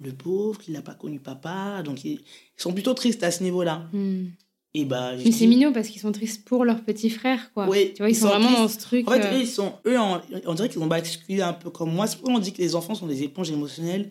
le 0.00 0.12
pauvre, 0.12 0.60
il 0.68 0.74
n'a 0.74 0.82
pas 0.82 0.94
connu 0.94 1.18
papa, 1.18 1.82
donc 1.82 2.04
ils, 2.04 2.20
sont 2.56 2.72
plutôt 2.72 2.92
tristes 2.94 3.22
à 3.22 3.30
ce 3.30 3.42
niveau-là. 3.42 3.88
Hmm. 3.92 4.26
Et 4.74 4.84
bah, 4.84 5.12
Mais 5.16 5.32
c'est 5.32 5.46
mignon 5.46 5.72
parce 5.72 5.88
qu'ils 5.88 6.02
sont 6.02 6.12
tristes 6.12 6.44
pour 6.44 6.66
leur 6.66 6.84
petit 6.84 7.08
frère, 7.08 7.50
quoi. 7.54 7.66
Oui, 7.68 7.94
tu 7.94 8.02
vois, 8.02 8.10
ils, 8.10 8.14
sont, 8.14 8.28
vraiment 8.28 8.52
dans 8.52 8.68
ce 8.68 8.78
truc. 8.78 9.08
En 9.08 9.12
fait, 9.12 9.24
euh, 9.24 9.38
ils 9.38 9.46
sont, 9.46 9.72
eux 9.86 9.96
on 9.98 10.54
dirait 10.54 10.68
qu'ils 10.68 10.82
ont 10.82 10.86
basculé 10.86 11.40
un 11.40 11.54
peu 11.54 11.70
comme 11.70 11.94
moi. 11.94 12.06
C'est 12.06 12.16
pourquoi 12.16 12.34
on 12.34 12.38
dit 12.38 12.52
que 12.52 12.60
les 12.60 12.74
enfants 12.74 12.94
sont 12.94 13.06
des 13.06 13.22
éponges 13.22 13.50
émotionnelles 13.50 14.10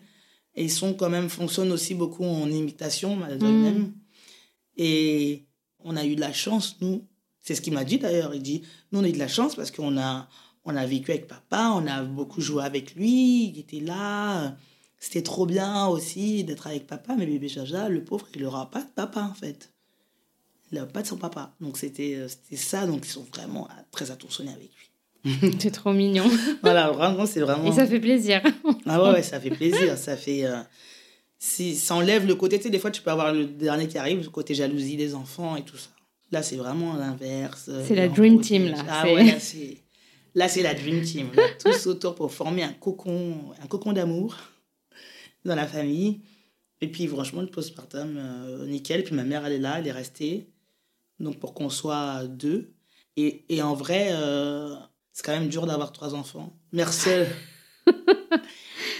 et 0.56 0.64
ils 0.64 0.70
sont 0.70 0.94
quand 0.94 1.10
même, 1.10 1.28
fonctionnent 1.28 1.72
aussi 1.72 1.94
beaucoup 1.94 2.24
en 2.24 2.50
imitation, 2.50 3.14
malgré 3.14 3.48
hmm. 3.48 3.62
même. 3.62 3.92
Et 4.76 5.46
on 5.80 5.96
a 5.96 6.04
eu 6.04 6.16
de 6.16 6.20
la 6.20 6.32
chance, 6.32 6.76
nous. 6.80 7.06
C'est 7.40 7.54
ce 7.54 7.60
qu'il 7.60 7.74
m'a 7.74 7.84
dit 7.84 7.98
d'ailleurs. 7.98 8.34
Il 8.34 8.42
dit, 8.42 8.62
nous, 8.90 9.00
on 9.00 9.04
a 9.04 9.08
eu 9.08 9.12
de 9.12 9.18
la 9.18 9.28
chance 9.28 9.54
parce 9.54 9.70
qu'on 9.70 9.98
a, 9.98 10.28
on 10.64 10.74
a 10.74 10.86
vécu 10.86 11.12
avec 11.12 11.28
papa, 11.28 11.72
on 11.76 11.86
a 11.86 12.02
beaucoup 12.02 12.40
joué 12.40 12.64
avec 12.64 12.94
lui, 12.94 13.50
il 13.50 13.58
était 13.58 13.80
là. 13.80 14.56
C'était 14.98 15.22
trop 15.22 15.46
bien 15.46 15.86
aussi 15.86 16.42
d'être 16.42 16.66
avec 16.66 16.86
papa, 16.86 17.14
mais 17.16 17.26
bébé 17.26 17.48
Jaja, 17.48 17.88
le 17.88 18.02
pauvre, 18.02 18.26
il 18.34 18.42
n'aura 18.42 18.70
pas 18.70 18.82
de 18.82 18.88
papa 18.88 19.22
en 19.22 19.34
fait. 19.34 19.72
Il 20.72 20.78
n'a 20.78 20.86
pas 20.86 21.02
de 21.02 21.06
son 21.06 21.18
papa. 21.18 21.54
Donc 21.60 21.76
c'était 21.76 22.26
ça, 22.54 22.86
donc 22.86 23.06
ils 23.06 23.10
sont 23.10 23.26
vraiment 23.32 23.68
très 23.92 24.10
attentionnés 24.10 24.52
avec 24.52 24.70
lui. 24.74 24.90
C'est 25.58 25.70
trop 25.70 25.92
mignon. 25.92 26.24
voilà, 26.62 26.90
vraiment, 26.90 27.26
c'est 27.26 27.40
vraiment. 27.40 27.70
Et 27.70 27.72
ça 27.72 27.86
fait 27.86 28.00
plaisir. 28.00 28.42
ah 28.86 29.12
ouais, 29.12 29.22
ça 29.22 29.40
fait 29.40 29.50
plaisir. 29.50 29.96
Ça 29.96 30.16
fait. 30.16 30.44
Euh, 30.44 30.60
si, 31.38 31.76
ça 31.76 31.94
enlève 31.94 32.26
le 32.26 32.34
côté, 32.34 32.56
tu 32.58 32.64
sais, 32.64 32.70
des 32.70 32.78
fois, 32.78 32.90
tu 32.90 33.02
peux 33.02 33.10
avoir 33.10 33.32
le 33.32 33.44
dernier 33.46 33.88
qui 33.88 33.98
arrive, 33.98 34.22
le 34.22 34.30
côté 34.30 34.54
jalousie 34.54 34.96
des 34.96 35.14
enfants 35.14 35.56
et 35.56 35.62
tout 35.62 35.76
ça. 35.76 35.90
Là, 36.32 36.42
c'est 36.42 36.56
vraiment 36.56 36.94
l'inverse. 36.94 37.70
C'est 37.86 37.94
la 37.94 38.08
Dream 38.08 38.40
Team, 38.40 38.68
là. 38.68 38.84
Ah 38.88 39.04
ouais, 39.04 39.24
là, 39.24 39.40
c'est. 39.40 39.78
Là, 40.34 40.48
c'est 40.48 40.62
la 40.62 40.74
Dream 40.74 41.02
Team. 41.02 41.28
tous 41.62 41.86
autour 41.86 42.14
pour 42.14 42.32
former 42.32 42.62
un 42.62 42.72
cocon, 42.72 43.36
un 43.62 43.66
cocon 43.66 43.92
d'amour 43.92 44.36
dans 45.44 45.54
la 45.54 45.66
famille. 45.66 46.20
Et 46.80 46.88
puis, 46.88 47.06
franchement, 47.06 47.40
le 47.40 47.46
postpartum, 47.46 48.16
euh, 48.18 48.66
nickel. 48.66 49.02
Puis 49.02 49.14
ma 49.14 49.24
mère, 49.24 49.46
elle 49.46 49.54
est 49.54 49.58
là, 49.58 49.78
elle 49.78 49.86
est 49.86 49.92
restée. 49.92 50.50
Donc, 51.20 51.38
pour 51.38 51.54
qu'on 51.54 51.70
soit 51.70 52.26
deux. 52.26 52.74
Et, 53.16 53.46
et 53.48 53.62
en 53.62 53.74
vrai, 53.74 54.08
euh, 54.10 54.76
c'est 55.16 55.24
quand 55.24 55.32
même 55.32 55.48
dur 55.48 55.66
d'avoir 55.66 55.92
trois 55.92 56.14
enfants. 56.14 56.52
Merci. 56.72 57.08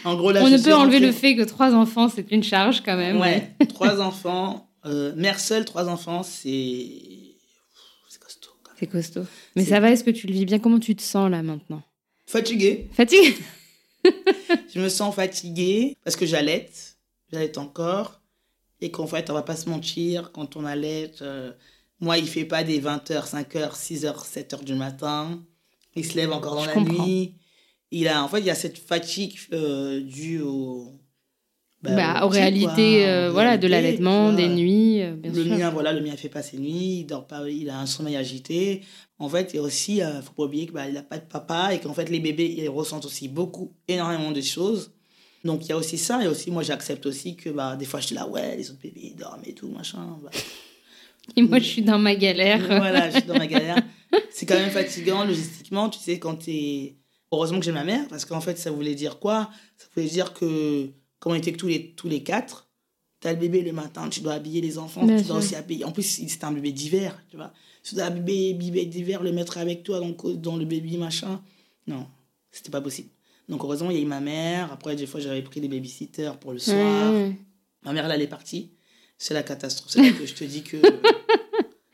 en 0.04 0.14
gros, 0.14 0.32
là, 0.32 0.42
On 0.42 0.48
ne 0.48 0.56
peut 0.56 0.72
enlever 0.72 0.98
le 0.98 1.12
fait 1.12 1.36
que 1.36 1.42
trois 1.42 1.74
enfants, 1.74 2.08
c'est 2.08 2.32
une 2.32 2.42
charge 2.42 2.82
quand 2.82 2.96
même. 2.96 3.20
Ouais, 3.20 3.52
trois 3.68 4.00
enfants. 4.00 4.70
Euh, 4.86 5.14
mère 5.14 5.38
seule, 5.38 5.66
trois 5.66 5.90
enfants, 5.90 6.22
c'est 6.22 7.34
c'est 8.78 8.86
costaud. 8.86 9.26
Mais 9.56 9.66
ça 9.66 9.78
va, 9.78 9.90
est-ce 9.90 10.04
que 10.04 10.10
tu 10.10 10.26
le 10.26 10.32
vis 10.32 10.46
bien? 10.46 10.58
Comment 10.58 10.78
tu 10.78 10.96
te 10.96 11.02
sens 11.02 11.30
là 11.30 11.42
maintenant? 11.42 11.82
Fatiguée. 12.24 12.88
Fatiguée? 12.94 13.36
Je 14.74 14.80
me 14.80 14.88
sens 14.88 15.14
fatiguée 15.14 15.98
parce 16.02 16.16
que 16.16 16.24
j'allaite. 16.24 16.96
J'allaite 17.30 17.58
encore. 17.58 18.22
Et 18.80 18.90
qu'en 18.90 19.06
fait, 19.06 19.28
on 19.28 19.34
va 19.34 19.42
pas 19.42 19.56
se 19.56 19.68
mentir, 19.68 20.32
quand 20.32 20.56
on 20.56 20.64
allaite, 20.64 21.20
euh, 21.20 21.52
moi, 22.00 22.16
il 22.16 22.26
fait 22.26 22.46
pas 22.46 22.64
des 22.64 22.80
20h, 22.80 23.28
5h, 23.28 23.74
6h, 23.74 24.26
7h 24.26 24.64
du 24.64 24.74
matin. 24.74 25.42
Il 25.96 26.04
se 26.04 26.16
lève 26.16 26.32
encore 26.32 26.54
dans 26.56 26.66
la 26.66 26.76
nuit. 26.76 27.34
Il 27.90 28.08
a, 28.08 28.22
en 28.22 28.28
fait, 28.28 28.40
il 28.40 28.46
y 28.46 28.50
a 28.50 28.54
cette 28.54 28.78
fatigue 28.78 29.36
euh, 29.52 30.00
due 30.00 30.40
au, 30.42 30.92
bah, 31.82 31.94
bah, 31.94 32.24
aux 32.26 32.28
réalités 32.28 33.06
euh, 33.06 33.30
voilà, 33.30 33.58
de 33.58 33.66
l'allaitement, 33.66 34.32
des 34.32 34.48
nuits, 34.48 35.02
euh, 35.02 35.14
bien 35.14 35.30
le 35.30 35.44
sûr. 35.44 35.56
Mien, 35.56 35.70
voilà, 35.70 35.92
le 35.92 36.00
mien 36.00 36.16
fait 36.16 36.28
pas 36.28 36.42
ses 36.42 36.58
nuits, 36.58 37.00
il 37.00 37.04
dort 37.04 37.26
pas, 37.26 37.48
il 37.48 37.68
a 37.68 37.78
un 37.78 37.86
sommeil 37.86 38.16
agité. 38.16 38.82
En 39.18 39.28
fait, 39.28 39.54
et 39.54 39.58
aussi, 39.58 40.02
euh, 40.02 40.20
faut 40.22 40.32
pas 40.32 40.44
oublier 40.44 40.64
qu'il 40.64 40.74
bah, 40.74 40.90
n'a 40.90 41.02
pas 41.02 41.18
de 41.18 41.26
papa 41.26 41.74
et 41.74 41.80
qu'en 41.80 41.94
fait, 41.94 42.08
les 42.10 42.20
bébés, 42.20 42.54
ils 42.58 42.68
ressentent 42.68 43.04
aussi 43.04 43.28
beaucoup, 43.28 43.72
énormément 43.88 44.32
de 44.32 44.40
choses. 44.40 44.92
Donc, 45.44 45.64
il 45.64 45.68
y 45.68 45.72
a 45.72 45.76
aussi 45.76 45.96
ça. 45.96 46.22
Et 46.24 46.28
aussi, 46.28 46.50
moi, 46.50 46.62
j'accepte 46.62 47.06
aussi 47.06 47.36
que 47.36 47.50
bah, 47.50 47.76
des 47.76 47.84
fois, 47.84 48.00
je 48.00 48.06
suis 48.06 48.14
là, 48.14 48.26
ouais, 48.26 48.56
les 48.56 48.70
autres 48.70 48.80
bébés, 48.80 49.00
ils 49.04 49.16
dorment 49.16 49.42
et 49.46 49.52
tout, 49.52 49.68
machin. 49.68 50.18
Bah. 50.22 50.30
Et 51.34 51.42
moi, 51.42 51.58
je 51.58 51.64
suis 51.64 51.82
dans 51.82 51.98
ma 51.98 52.14
galère. 52.14 52.64
voilà, 52.66 53.10
je 53.10 53.18
suis 53.18 53.26
dans 53.26 53.38
ma 53.38 53.46
galère. 53.46 53.82
C'est 54.30 54.46
quand 54.46 54.54
même 54.54 54.70
fatigant, 54.70 55.24
logistiquement, 55.24 55.88
tu 55.88 55.98
sais, 55.98 56.18
quand 56.18 56.36
tu 56.36 56.50
es... 56.50 56.96
Heureusement 57.32 57.58
que 57.58 57.64
j'ai 57.64 57.72
ma 57.72 57.82
mère, 57.82 58.06
parce 58.08 58.24
qu'en 58.24 58.40
fait, 58.40 58.56
ça 58.56 58.70
voulait 58.70 58.94
dire 58.94 59.18
quoi? 59.18 59.50
Ça 59.76 59.86
voulait 59.94 60.08
dire 60.08 60.32
que 60.32 60.90
comme 61.18 61.32
on 61.32 61.34
était 61.34 61.52
tous 61.52 61.66
les, 61.66 61.92
tous 61.92 62.08
les 62.08 62.22
quatre, 62.22 62.68
tu 63.20 63.26
as 63.26 63.32
le 63.32 63.38
bébé 63.38 63.62
le 63.62 63.72
matin, 63.72 64.08
tu 64.08 64.20
dois 64.20 64.34
habiller 64.34 64.60
les 64.60 64.78
enfants, 64.78 65.06
tu 65.06 65.24
dois 65.24 65.38
aussi 65.38 65.56
habiller. 65.56 65.84
En 65.84 65.90
plus, 65.90 66.04
c'était 66.04 66.44
un 66.44 66.52
bébé 66.52 66.70
d'hiver, 66.70 67.20
tu 67.28 67.36
vois. 67.36 67.52
Tu 67.82 67.96
dois 67.96 68.04
habiller 68.04 68.54
bébé 68.54 68.86
d'hiver, 68.86 69.22
le 69.22 69.32
mettre 69.32 69.58
avec 69.58 69.82
toi 69.82 69.98
dans, 69.98 70.14
dans 70.34 70.56
le 70.56 70.64
baby 70.64 70.98
machin. 70.98 71.42
Non, 71.88 72.06
c'était 72.52 72.70
pas 72.70 72.80
possible. 72.80 73.08
Donc, 73.48 73.62
heureusement, 73.64 73.90
il 73.90 73.96
y 73.96 74.00
a 74.00 74.02
eu 74.02 74.06
ma 74.06 74.20
mère. 74.20 74.72
Après, 74.72 74.94
des 74.94 75.06
fois, 75.06 75.20
j'avais 75.20 75.42
pris 75.42 75.60
des 75.60 75.68
babysitters 75.68 76.38
pour 76.38 76.52
le 76.52 76.58
soir. 76.58 77.12
Ma 77.82 77.92
mère, 77.92 78.10
elle 78.10 78.22
est 78.22 78.28
partie. 78.28 78.70
C'est 79.18 79.34
la 79.34 79.42
catastrophe. 79.42 79.90
C'est 79.90 80.02
là 80.02 80.10
que 80.10 80.26
je 80.26 80.34
te 80.34 80.44
dis 80.44 80.62
que. 80.62 80.76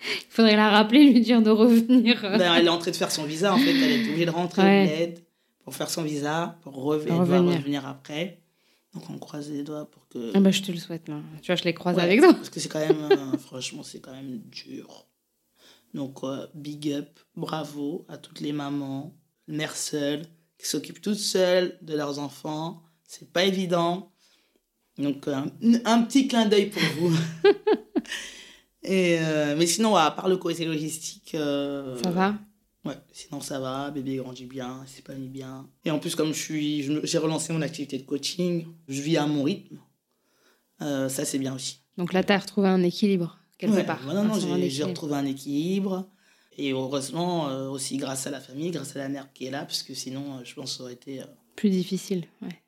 Il 0.04 0.34
faudrait 0.34 0.56
la 0.56 0.70
rappeler, 0.70 1.04
lui 1.12 1.20
dire 1.20 1.42
de 1.42 1.50
revenir. 1.50 2.20
Ben, 2.38 2.54
elle 2.54 2.66
est 2.66 2.70
en 2.70 2.78
train 2.78 2.90
de 2.90 2.96
faire 2.96 3.10
son 3.10 3.24
visa, 3.24 3.54
en 3.54 3.58
fait. 3.58 3.70
Elle 3.70 3.92
est 3.92 4.08
obligée 4.08 4.26
de 4.26 4.30
rentrer 4.30 4.62
ouais. 4.62 5.14
pour 5.64 5.74
faire 5.74 5.90
son 5.90 6.02
visa, 6.02 6.58
pour 6.62 6.74
revenir. 6.74 7.18
revenir 7.18 7.86
après. 7.86 8.42
Donc 8.94 9.08
on 9.08 9.18
croise 9.18 9.50
les 9.50 9.62
doigts 9.62 9.90
pour 9.90 10.06
que. 10.08 10.32
Ah 10.34 10.40
bah, 10.40 10.50
je 10.50 10.62
te 10.62 10.70
le 10.70 10.78
souhaite 10.78 11.08
là. 11.08 11.20
Tu 11.40 11.46
vois, 11.46 11.56
je 11.56 11.64
les 11.64 11.74
croise 11.74 11.98
avec 11.98 12.20
toi. 12.20 12.34
Parce 12.34 12.50
que 12.50 12.60
c'est 12.60 12.68
quand 12.68 12.86
même, 12.86 13.08
euh, 13.10 13.38
franchement, 13.46 13.82
c'est 13.82 14.00
quand 14.00 14.12
même 14.12 14.38
dur. 14.50 15.06
Donc 15.94 16.20
big 16.54 16.92
up, 16.92 17.20
bravo 17.36 18.04
à 18.08 18.16
toutes 18.16 18.40
les 18.40 18.52
mamans, 18.52 19.14
mères 19.46 19.76
seules, 19.76 20.22
qui 20.58 20.66
s'occupent 20.66 21.00
toutes 21.00 21.18
seules 21.18 21.78
de 21.82 21.94
leurs 21.94 22.18
enfants. 22.18 22.82
C'est 23.06 23.30
pas 23.30 23.44
évident. 23.44 24.11
Donc 24.98 25.26
un 25.28 26.02
petit 26.02 26.28
clin 26.28 26.46
d'œil 26.46 26.70
pour 26.70 26.82
vous. 26.98 27.16
Et, 28.84 29.18
euh, 29.20 29.54
mais 29.56 29.66
sinon, 29.66 29.94
à 29.94 30.10
part 30.10 30.28
le 30.28 30.36
côté 30.36 30.64
logistique. 30.64 31.34
Euh, 31.34 31.96
Ça 32.02 32.10
va? 32.10 32.34
Ouais, 32.84 32.96
sinon 33.12 33.40
ça 33.40 33.60
va, 33.60 33.92
bébé 33.92 34.16
grandit 34.16 34.46
bien, 34.46 34.84
s'épanouit 34.86 35.28
bien. 35.28 35.68
Et 35.84 35.92
en 35.92 36.00
plus, 36.00 36.16
comme 36.16 36.32
je 36.34 36.38
suis, 36.40 37.00
j'ai 37.04 37.18
relancé 37.18 37.52
mon 37.52 37.62
activité 37.62 37.96
de 37.96 38.02
coaching, 38.02 38.66
je 38.88 39.00
vis 39.00 39.16
à 39.18 39.26
mon 39.26 39.44
rythme. 39.44 39.78
Euh, 40.80 41.08
ça, 41.08 41.24
c'est 41.24 41.38
bien 41.38 41.54
aussi. 41.54 41.78
Donc 41.96 42.12
là, 42.12 42.24
tu 42.24 42.32
as 42.32 42.38
retrouvé 42.38 42.68
un 42.68 42.82
équilibre, 42.82 43.38
quelque 43.56 43.86
part. 43.86 44.04
non, 44.04 44.24
non, 44.24 44.34
j'ai 44.68 44.82
retrouvé 44.84 45.14
un 45.14 45.26
équilibre. 45.26 46.08
Et 46.58 46.72
heureusement, 46.72 47.48
euh, 47.48 47.68
aussi 47.68 47.96
grâce 47.96 48.26
à 48.26 48.30
la 48.30 48.40
famille, 48.40 48.72
grâce 48.72 48.94
à 48.96 48.98
la 48.98 49.08
mère 49.08 49.32
qui 49.32 49.46
est 49.46 49.50
là, 49.50 49.64
parce 49.64 49.82
que 49.82 49.94
sinon, 49.94 50.38
euh, 50.38 50.44
je 50.44 50.54
pense 50.54 50.72
que 50.72 50.76
ça 50.78 50.82
aurait 50.82 50.92
été. 50.92 51.22
Plus 51.56 51.70
difficile, 51.70 52.24
ouais. 52.42 52.61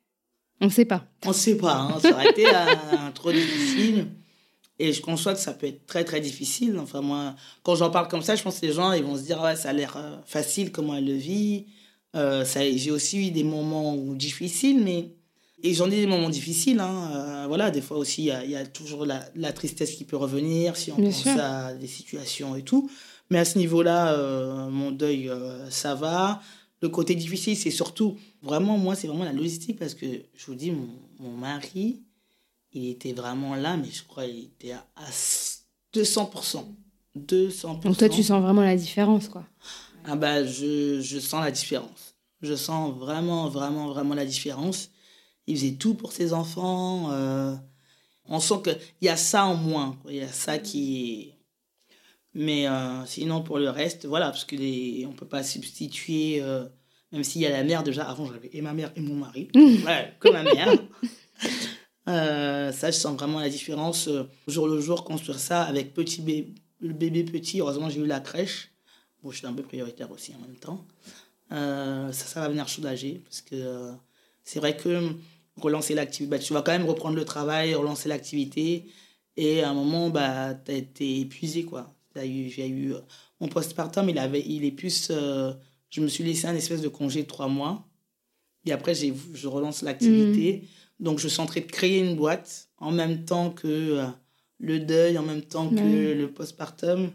On 0.61 0.65
ne 0.65 0.71
sait 0.71 0.85
pas. 0.85 1.05
On 1.25 1.29
ne 1.29 1.33
sait 1.33 1.57
pas, 1.57 1.75
hein, 1.75 1.99
ça 2.01 2.11
aurait 2.11 2.29
été 2.29 2.45
trop 3.13 3.31
difficile. 3.31 4.07
Et 4.77 4.91
je 4.91 5.01
conçois 5.01 5.33
que 5.33 5.39
ça 5.39 5.53
peut 5.53 5.67
être 5.67 5.85
très, 5.85 6.03
très 6.03 6.19
difficile. 6.19 6.77
Enfin, 6.79 7.01
moi, 7.01 7.35
quand 7.63 7.75
j'en 7.75 7.89
parle 7.89 8.07
comme 8.07 8.21
ça, 8.21 8.35
je 8.35 8.43
pense 8.43 8.59
que 8.59 8.65
les 8.65 8.73
gens, 8.73 8.91
ils 8.91 9.03
vont 9.03 9.15
se 9.15 9.21
dire, 9.21 9.41
ouais, 9.41 9.55
ça 9.55 9.69
a 9.69 9.73
l'air 9.73 9.95
euh, 9.95 10.17
facile, 10.25 10.71
comment 10.71 10.95
elle 10.95 11.05
le 11.05 11.13
vit. 11.13 11.65
Euh, 12.15 12.45
j'ai 12.45 12.91
aussi 12.91 13.27
eu 13.27 13.31
des 13.31 13.43
moments 13.43 13.95
difficiles, 13.95 14.81
mais... 14.83 15.11
Et 15.63 15.73
j'en 15.73 15.87
ai 15.87 15.95
des 15.95 16.05
moments 16.05 16.29
difficiles, 16.29 16.79
hein. 16.79 17.11
Euh, 17.15 17.45
voilà, 17.47 17.71
des 17.71 17.81
fois 17.81 17.97
aussi, 17.97 18.29
il 18.43 18.51
y, 18.51 18.55
a 18.55 18.65
toujours 18.65 19.05
la, 19.05 19.21
la, 19.35 19.51
tristesse 19.51 19.93
qui 19.93 20.03
peut 20.03 20.17
revenir 20.17 20.75
si 20.75 20.91
on 20.91 20.97
pense 20.97 21.25
à 21.25 21.73
des 21.73 21.87
situations 21.87 22.55
et 22.55 22.61
tout. 22.61 22.89
Mais 23.29 23.39
à 23.39 23.45
ce 23.45 23.57
niveau-là, 23.57 24.13
euh, 24.13 24.69
mon 24.69 24.91
deuil, 24.91 25.29
euh, 25.29 25.69
ça 25.69 25.95
va. 25.95 26.41
Le 26.85 26.89
côté 26.89 27.15
difficile, 27.15 27.57
c'est 27.57 27.71
surtout, 27.71 28.15
vraiment, 28.43 28.77
moi, 28.77 28.93
c'est 28.95 29.07
vraiment 29.07 29.23
la 29.23 29.33
logistique 29.33 29.79
parce 29.79 29.95
que 29.95 30.05
je 30.35 30.45
vous 30.45 30.53
dis, 30.53 30.69
mon, 30.69 30.87
mon 31.19 31.31
mari, 31.31 32.03
il 32.73 32.89
était 32.89 33.13
vraiment 33.13 33.55
là, 33.55 33.75
mais 33.75 33.89
je 33.89 34.03
crois 34.03 34.25
qu'il 34.27 34.43
était 34.43 34.73
à, 34.73 34.85
à 34.95 35.09
200%. 35.95 36.63
200%. 37.17 37.81
Donc 37.81 37.97
toi, 37.97 38.07
tu 38.07 38.21
sens 38.21 38.39
vraiment 38.39 38.61
la 38.61 38.75
différence, 38.75 39.29
quoi. 39.29 39.45
Ah 40.05 40.15
bah, 40.15 40.45
je, 40.45 41.01
je 41.01 41.17
sens 41.17 41.43
la 41.43 41.49
différence. 41.49 42.13
Je 42.43 42.53
sens 42.53 42.93
vraiment, 42.95 43.49
vraiment, 43.49 43.87
vraiment 43.87 44.13
la 44.13 44.25
différence. 44.25 44.91
Il 45.47 45.57
faisait 45.57 45.71
tout 45.73 45.95
pour 45.95 46.11
ses 46.11 46.33
enfants. 46.33 47.09
euh, 47.11 47.55
on 48.27 48.39
sent 48.39 48.61
qu'il 48.63 48.77
y 49.01 49.09
a 49.09 49.17
ça 49.17 49.45
en 49.45 49.55
moins. 49.55 49.97
Il 50.07 50.17
y 50.17 50.21
a 50.21 50.31
ça 50.31 50.59
qui... 50.59 51.33
Mais 52.35 52.67
euh, 52.67 53.05
sinon, 53.05 53.41
pour 53.41 53.57
le 53.59 53.69
reste, 53.69 54.05
voilà, 54.05 54.27
parce 54.27 54.43
que 54.45 54.55
les, 54.55 55.05
on 55.07 55.13
peut 55.13 55.25
pas 55.27 55.41
substituer... 55.43 56.41
euh, 56.41 56.65
même 57.11 57.23
s'il 57.23 57.41
y 57.41 57.45
a 57.45 57.49
la 57.49 57.63
mère, 57.63 57.81
déjà, 57.81 58.03
avant, 58.03 58.25
j'avais 58.25 58.49
et 58.51 58.61
ma 58.61 58.73
mère 58.73 58.91
et 58.97 58.99
mon 59.01 59.15
mari. 59.15 59.47
que 60.19 60.29
ma 60.31 60.43
mère. 60.43 60.67
Euh, 62.07 62.71
ça, 62.71 62.91
je 62.91 62.97
sens 62.97 63.15
vraiment 63.17 63.39
la 63.39 63.49
différence. 63.49 64.07
jour 64.47 64.67
le 64.67 64.79
jour, 64.79 65.03
construire 65.05 65.39
ça 65.39 65.63
avec 65.63 65.91
petit 65.95 66.21
bé- 66.21 66.53
le 66.79 66.93
bébé 66.93 67.23
petit. 67.23 67.59
Heureusement, 67.61 67.89
j'ai 67.89 67.99
eu 67.99 68.05
la 68.05 68.19
crèche. 68.19 68.69
Bon, 69.23 69.31
je 69.31 69.37
suis 69.37 69.47
un 69.47 69.53
peu 69.53 69.63
prioritaire 69.63 70.11
aussi 70.11 70.31
en 70.35 70.39
même 70.39 70.55
temps. 70.55 70.85
Ça, 71.49 72.11
ça 72.13 72.41
va 72.41 72.49
venir 72.49 72.69
soulager 72.69 73.21
parce 73.23 73.41
que 73.41 73.91
c'est 74.43 74.59
vrai 74.59 74.77
que 74.77 75.13
relancer 75.59 75.95
l'activité, 75.95 76.29
bah, 76.29 76.37
tu 76.37 76.53
vas 76.53 76.61
quand 76.61 76.73
même 76.73 76.85
reprendre 76.85 77.15
le 77.15 77.25
travail, 77.25 77.73
relancer 77.73 78.07
l'activité. 78.07 78.85
Et 79.35 79.63
à 79.63 79.71
un 79.71 79.73
moment, 79.73 80.11
bah, 80.11 80.53
tu 80.53 80.71
as 80.73 80.75
été 80.75 81.21
épuisé. 81.21 81.63
Quoi. 81.65 81.94
Eu, 82.23 82.49
j'ai 82.49 82.67
eu, 82.67 82.93
euh, 82.93 82.99
mon 83.39 83.47
postpartum, 83.47 84.07
il, 84.09 84.17
avait, 84.19 84.41
il 84.45 84.63
est 84.63 84.71
plus. 84.71 85.07
euh, 85.11 85.53
je 85.89 86.01
me 86.01 86.07
suis 86.07 86.23
laissé 86.23 86.47
un 86.47 86.55
espèce 86.55 86.81
de 86.81 86.87
congé 86.87 87.23
de 87.23 87.27
trois 87.27 87.47
mois. 87.47 87.87
Et 88.65 88.71
après, 88.71 88.93
je 88.95 89.47
relance 89.47 89.81
l'activité. 89.81 90.63
Donc, 90.99 91.19
je 91.19 91.27
suis 91.27 91.41
en 91.41 91.45
train 91.45 91.61
de 91.61 91.65
créer 91.65 91.99
une 91.99 92.15
boîte 92.15 92.69
en 92.77 92.91
même 92.91 93.25
temps 93.25 93.49
que 93.51 93.67
euh, 93.67 94.05
le 94.59 94.79
deuil, 94.79 95.17
en 95.17 95.23
même 95.23 95.41
temps 95.43 95.69
que 95.69 96.13
le 96.13 96.31
postpartum. 96.31 97.11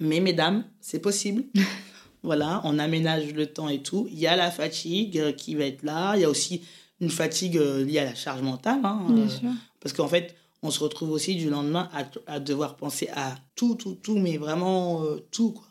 Mais 0.00 0.20
mesdames, 0.20 0.64
c'est 0.80 0.98
possible. 1.00 1.44
voilà, 2.22 2.60
on 2.64 2.78
aménage 2.78 3.32
le 3.34 3.46
temps 3.46 3.68
et 3.68 3.82
tout. 3.82 4.08
Il 4.10 4.18
y 4.18 4.26
a 4.26 4.34
la 4.36 4.50
fatigue 4.50 5.34
qui 5.36 5.54
va 5.54 5.64
être 5.66 5.82
là. 5.82 6.16
Il 6.16 6.22
y 6.22 6.24
a 6.24 6.30
aussi 6.30 6.62
une 7.00 7.10
fatigue 7.10 7.56
liée 7.56 7.98
à 8.00 8.04
la 8.04 8.14
charge 8.14 8.42
mentale. 8.42 8.80
hein, 8.84 9.06
Bien 9.10 9.24
euh, 9.24 9.28
sûr. 9.28 9.50
parce 9.80 9.92
qu'en 9.92 10.08
fait, 10.08 10.34
on 10.62 10.70
se 10.70 10.80
retrouve 10.80 11.10
aussi 11.10 11.36
du 11.36 11.48
lendemain 11.50 11.88
à, 11.92 12.04
à 12.34 12.40
devoir 12.40 12.76
penser 12.76 13.08
à 13.14 13.36
tout, 13.54 13.74
tout, 13.76 13.94
tout, 13.94 14.18
mais 14.18 14.36
vraiment 14.38 15.04
euh, 15.04 15.18
tout. 15.30 15.52
Quoi. 15.52 15.64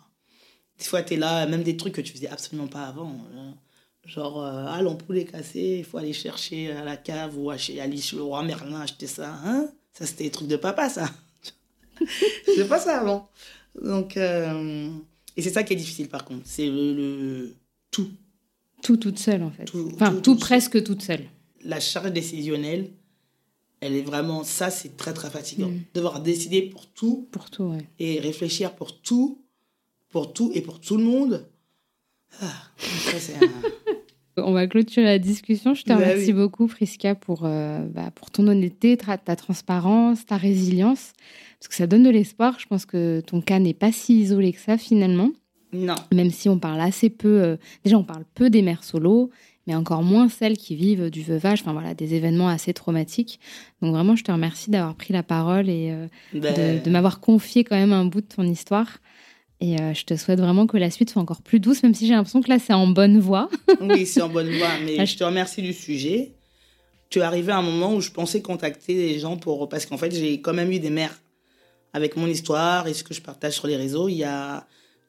Des 0.79 0.85
fois, 0.85 1.01
tu 1.03 1.15
es 1.15 1.17
là, 1.17 1.45
même 1.47 1.63
des 1.63 1.75
trucs 1.77 1.93
que 1.95 2.01
tu 2.01 2.13
faisais 2.13 2.27
absolument 2.29 2.67
pas 2.67 2.85
avant. 2.85 3.13
euh, 3.35 3.51
genre, 4.05 4.41
euh, 4.43 4.65
ah, 4.67 4.81
l'ampoule 4.81 5.17
est 5.17 5.25
cassée, 5.25 5.77
il 5.79 5.83
faut 5.85 5.97
aller 5.97 6.13
chercher 6.13 6.71
à 6.71 6.85
la 6.85 6.95
cave 6.97 7.37
ou 7.37 7.49
à 7.51 7.57
chez 7.57 7.81
aller 7.81 7.97
chez 7.97 8.15
le 8.15 8.23
roi 8.23 8.41
Merlin 8.43 8.79
acheter 8.81 9.07
ça. 9.07 9.33
Hein? 9.43 9.67
Ça, 9.93 10.05
c'était 10.05 10.23
des 10.25 10.31
trucs 10.31 10.47
de 10.47 10.55
papa, 10.55 10.87
ça. 10.89 11.09
c'est 12.45 12.67
pas 12.67 12.79
ça 12.79 13.01
avant. 13.01 13.29
Donc, 13.81 14.15
euh, 14.17 14.89
et 15.35 15.41
c'est 15.41 15.49
ça 15.51 15.63
qui 15.63 15.73
est 15.73 15.77
difficile 15.77 16.07
par 16.09 16.23
contre. 16.25 16.43
C'est 16.45 16.67
le, 16.67 16.93
le- 16.93 17.55
tout. 17.91 18.09
Tout 18.83 18.97
toute 18.97 19.19
seule, 19.19 19.43
en 19.43 19.51
fait. 19.51 19.65
Tout- 19.65 19.91
enfin, 19.95 20.13
tout 20.15 20.35
presque 20.35 20.81
toute 20.83 21.01
seule. 21.01 21.25
La 21.63 21.79
charge 21.79 22.11
décisionnelle, 22.13 22.91
elle 23.81 23.95
est 23.95 24.01
vraiment. 24.01 24.43
Ça, 24.43 24.69
c'est 24.69 24.97
très, 24.97 25.13
très 25.13 25.29
fatigant. 25.29 25.69
Mm. 25.69 25.81
Devoir 25.93 26.21
décider 26.21 26.61
pour 26.63 26.87
tout 26.87 27.27
Pour 27.31 27.49
tout, 27.49 27.63
ouais. 27.65 27.85
et 27.99 28.19
réfléchir 28.19 28.73
pour 28.75 28.99
tout, 29.01 29.41
pour 30.09 30.33
tout 30.33 30.51
et 30.53 30.61
pour 30.61 30.79
tout 30.79 30.97
le 30.97 31.03
monde. 31.03 31.47
Ah, 32.41 32.45
ça, 32.77 33.19
c'est 33.19 33.35
un- 33.35 33.39
On 34.43 34.51
va 34.51 34.67
clôturer 34.67 35.05
la 35.05 35.17
discussion. 35.17 35.73
Je 35.73 35.81
te 35.81 35.89
Bah 35.89 35.95
remercie 35.95 36.27
oui. 36.27 36.33
beaucoup, 36.33 36.67
Friska, 36.67 37.15
pour, 37.15 37.45
euh, 37.45 37.79
bah, 37.87 38.11
pour 38.13 38.29
ton 38.29 38.47
honnêteté, 38.47 38.95
ta, 38.95 39.17
ta 39.17 39.35
transparence, 39.35 40.27
ta 40.27 40.37
résilience. 40.37 41.13
Parce 41.59 41.67
que 41.69 41.73
ça 41.73 41.87
donne 41.87 42.03
de 42.03 42.11
l'espoir. 42.11 42.59
Je 42.59 42.67
pense 42.67 42.85
que 42.85 43.19
ton 43.25 43.41
cas 43.41 43.57
n'est 43.57 43.73
pas 43.73 43.91
si 43.91 44.19
isolé 44.19 44.53
que 44.53 44.59
ça, 44.59 44.77
finalement. 44.77 45.31
Non. 45.73 45.95
Même 46.13 46.29
si 46.29 46.49
on 46.49 46.59
parle 46.59 46.81
assez 46.81 47.09
peu. 47.09 47.41
euh, 47.41 47.57
déjà, 47.83 47.97
on 47.97 48.03
parle 48.03 48.25
peu 48.35 48.51
des 48.51 48.61
mères 48.61 48.83
solo, 48.83 49.31
mais 49.67 49.75
encore 49.75 50.01
moins 50.01 50.29
celles 50.29 50.57
qui 50.57 50.75
vivent 50.75 51.09
du 51.09 51.21
veuvage. 51.21 51.61
Enfin, 51.61 51.73
voilà, 51.73 51.93
des 51.93 52.15
événements 52.15 52.47
assez 52.47 52.73
traumatiques. 52.73 53.39
Donc, 53.81 53.93
vraiment, 53.93 54.15
je 54.15 54.23
te 54.23 54.31
remercie 54.31 54.71
d'avoir 54.71 54.95
pris 54.95 55.13
la 55.13 55.23
parole 55.23 55.69
et 55.69 55.91
euh, 55.91 56.07
Ben, 56.33 56.53
de, 56.79 56.83
de 56.83 56.89
m'avoir 56.89 57.19
confié 57.19 57.63
quand 57.63 57.75
même 57.75 57.93
un 57.93 58.05
bout 58.05 58.21
de 58.21 58.27
ton 58.27 58.43
histoire. 58.43 58.99
Et 59.59 59.79
euh, 59.81 59.93
je 59.93 60.05
te 60.05 60.15
souhaite 60.15 60.39
vraiment 60.39 60.67
que 60.67 60.77
la 60.77 60.91
suite 60.91 61.09
soit 61.09 61.21
encore 61.21 61.41
plus 61.41 61.59
douce, 61.59 61.81
même 61.83 61.93
si 61.95 62.07
j'ai 62.07 62.13
l'impression 62.13 62.41
que 62.41 62.49
là, 62.49 62.59
c'est 62.59 62.73
en 62.73 62.87
bonne 62.87 63.19
voie. 63.19 63.49
Oui, 63.81 64.05
c'est 64.05 64.21
en 64.21 64.29
bonne 64.29 64.49
voie, 64.55 64.69
mais 64.85 65.05
je 65.05 65.17
te 65.17 65.23
remercie 65.23 65.61
du 65.61 65.73
sujet. 65.73 66.33
Tu 67.09 67.19
es 67.19 67.21
arrivé 67.21 67.51
à 67.51 67.57
un 67.57 67.61
moment 67.61 67.93
où 67.93 68.01
je 68.01 68.11
pensais 68.11 68.41
contacter 68.41 68.93
les 68.93 69.19
gens 69.19 69.37
pour. 69.37 69.67
Parce 69.69 69.85
qu'en 69.85 69.97
fait, 69.97 70.13
j'ai 70.13 70.41
quand 70.41 70.53
même 70.53 70.71
eu 70.71 70.79
des 70.79 70.89
mères 70.89 71.17
avec 71.93 72.15
mon 72.17 72.27
histoire 72.27 72.87
et 72.87 72.93
ce 72.93 73.03
que 73.03 73.13
je 73.13 73.21
partage 73.21 73.53
sur 73.53 73.67
les 73.67 73.77
réseaux. 73.77 74.09
Il 74.09 74.15
y 74.15 74.23
a. 74.23 74.67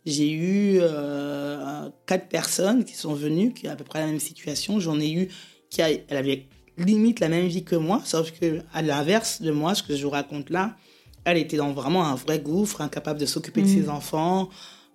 J'ai 0.08 0.30
eu 0.30 0.78
euh, 0.80 1.88
quatre 2.06 2.28
personnes 2.28 2.84
qui 2.84 2.94
sont 2.94 3.14
venues, 3.14 3.52
qui 3.52 3.68
ont 3.68 3.72
à 3.72 3.76
peu 3.76 3.84
près 3.84 4.00
la 4.00 4.06
même 4.06 4.20
situation. 4.20 4.80
J'en 4.80 4.98
ai 5.00 5.10
eu 5.12 5.28
qui 5.70 5.82
a, 5.82 5.90
elle 5.90 6.16
avait 6.16 6.46
limite 6.78 7.20
la 7.20 7.28
même 7.28 7.46
vie 7.46 7.64
que 7.64 7.76
moi, 7.76 8.00
sauf 8.04 8.30
que 8.30 8.60
à 8.72 8.82
l'inverse 8.82 9.42
de 9.42 9.50
moi, 9.50 9.74
ce 9.74 9.82
que 9.82 9.94
je 9.96 10.04
vous 10.04 10.10
raconte 10.10 10.50
là, 10.50 10.76
elle 11.24 11.36
était 11.36 11.56
dans 11.56 11.72
vraiment 11.72 12.06
un 12.06 12.14
vrai 12.14 12.38
gouffre, 12.38 12.80
incapable 12.80 13.20
de 13.20 13.26
s'occuper 13.26 13.62
de 13.62 13.66
ses 13.68 13.88
enfants. 13.88 14.48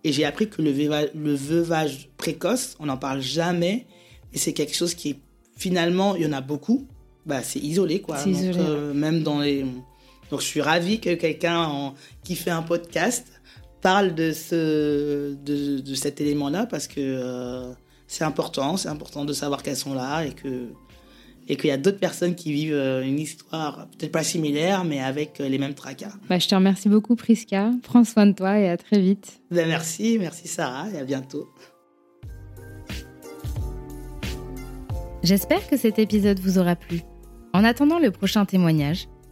Et 0.04 0.12
j'ai 0.12 0.26
appris 0.26 0.50
que 0.50 0.62
le, 0.62 0.72
veuva- 0.72 1.10
le 1.14 1.34
veuvage 1.36 2.10
précoce, 2.18 2.76
on 2.80 2.88
n'en 2.88 2.98
parle 2.98 3.22
jamais. 3.22 3.86
Et 4.34 4.38
c'est 4.38 4.54
quelque 4.54 4.76
chose 4.76 4.96
qui 4.96 5.18
finalement, 5.58 6.16
il 6.16 6.24
y 6.24 6.26
en 6.26 6.34
a 6.34 6.42
beaucoup. 6.42 6.88
Bah, 7.26 7.42
c'est 7.44 7.60
isolé, 7.60 8.02
quoi. 8.02 8.18
Donc, 8.32 8.42
isolé, 8.42 8.58
euh, 8.60 8.94
même 8.94 9.22
dans 9.24 9.40
les. 9.40 9.64
Donc, 10.32 10.42
je 10.42 10.46
suis 10.46 10.62
ravie 10.62 11.00
que 11.00 11.14
quelqu'un 11.14 11.60
en- 11.64 11.94
qui 12.24 12.36
fait 12.36 12.50
un 12.50 12.64
podcast 12.64 13.28
parle 13.84 14.16
de, 14.16 14.32
ce, 14.32 15.36
de, 15.36 15.80
de 15.80 15.96
cet 15.96 16.22
élément-là 16.22 16.66
parce 16.66 16.88
que 16.88 16.96
euh, 17.00 17.72
c'est 18.08 18.24
important. 18.24 18.78
C'est 18.78 18.90
important 18.90 19.26
de 19.26 19.34
savoir 19.34 19.62
qu'elles 19.62 19.78
sont 19.78 19.94
là 19.94 20.24
et 20.24 20.32
que 20.32 20.70
et 21.50 21.58
qu'il 21.58 21.68
y 21.68 21.72
a 21.72 21.78
d'autres 21.78 22.00
personnes 22.00 22.36
qui 22.36 22.54
vivent 22.54 22.74
euh, 22.74 23.04
une 23.04 23.20
histoire 23.20 23.90
peut-être 23.98 24.14
pas 24.14 24.24
similaire, 24.24 24.86
mais 24.86 25.02
avec 25.02 25.42
euh, 25.42 25.50
les 25.50 25.58
mêmes 25.58 25.74
tracas. 25.74 26.14
Bah, 26.30 26.40
je 26.40 26.48
te 26.48 26.56
remercie 26.56 26.88
beaucoup, 26.88 27.18
Priska. 27.18 27.72
Prends 27.84 28.06
soin 28.06 28.26
de 28.28 28.32
toi 28.32 28.58
et 28.58 28.70
à 28.70 28.78
très 28.78 29.02
vite. 29.02 29.42
Ben, 29.52 29.68
merci, 29.68 30.18
merci 30.18 30.48
Sarah, 30.48 30.90
et 30.90 30.98
à 30.98 31.04
bientôt. 31.04 31.50
J'espère 35.22 35.68
que 35.68 35.76
cet 35.76 36.00
épisode 36.00 36.40
vous 36.40 36.60
aura 36.60 36.78
plu. 36.78 37.02
En 37.54 37.66
attendant 37.66 38.00
le 38.00 38.12
prochain 38.12 38.46
témoignage, 38.46 39.10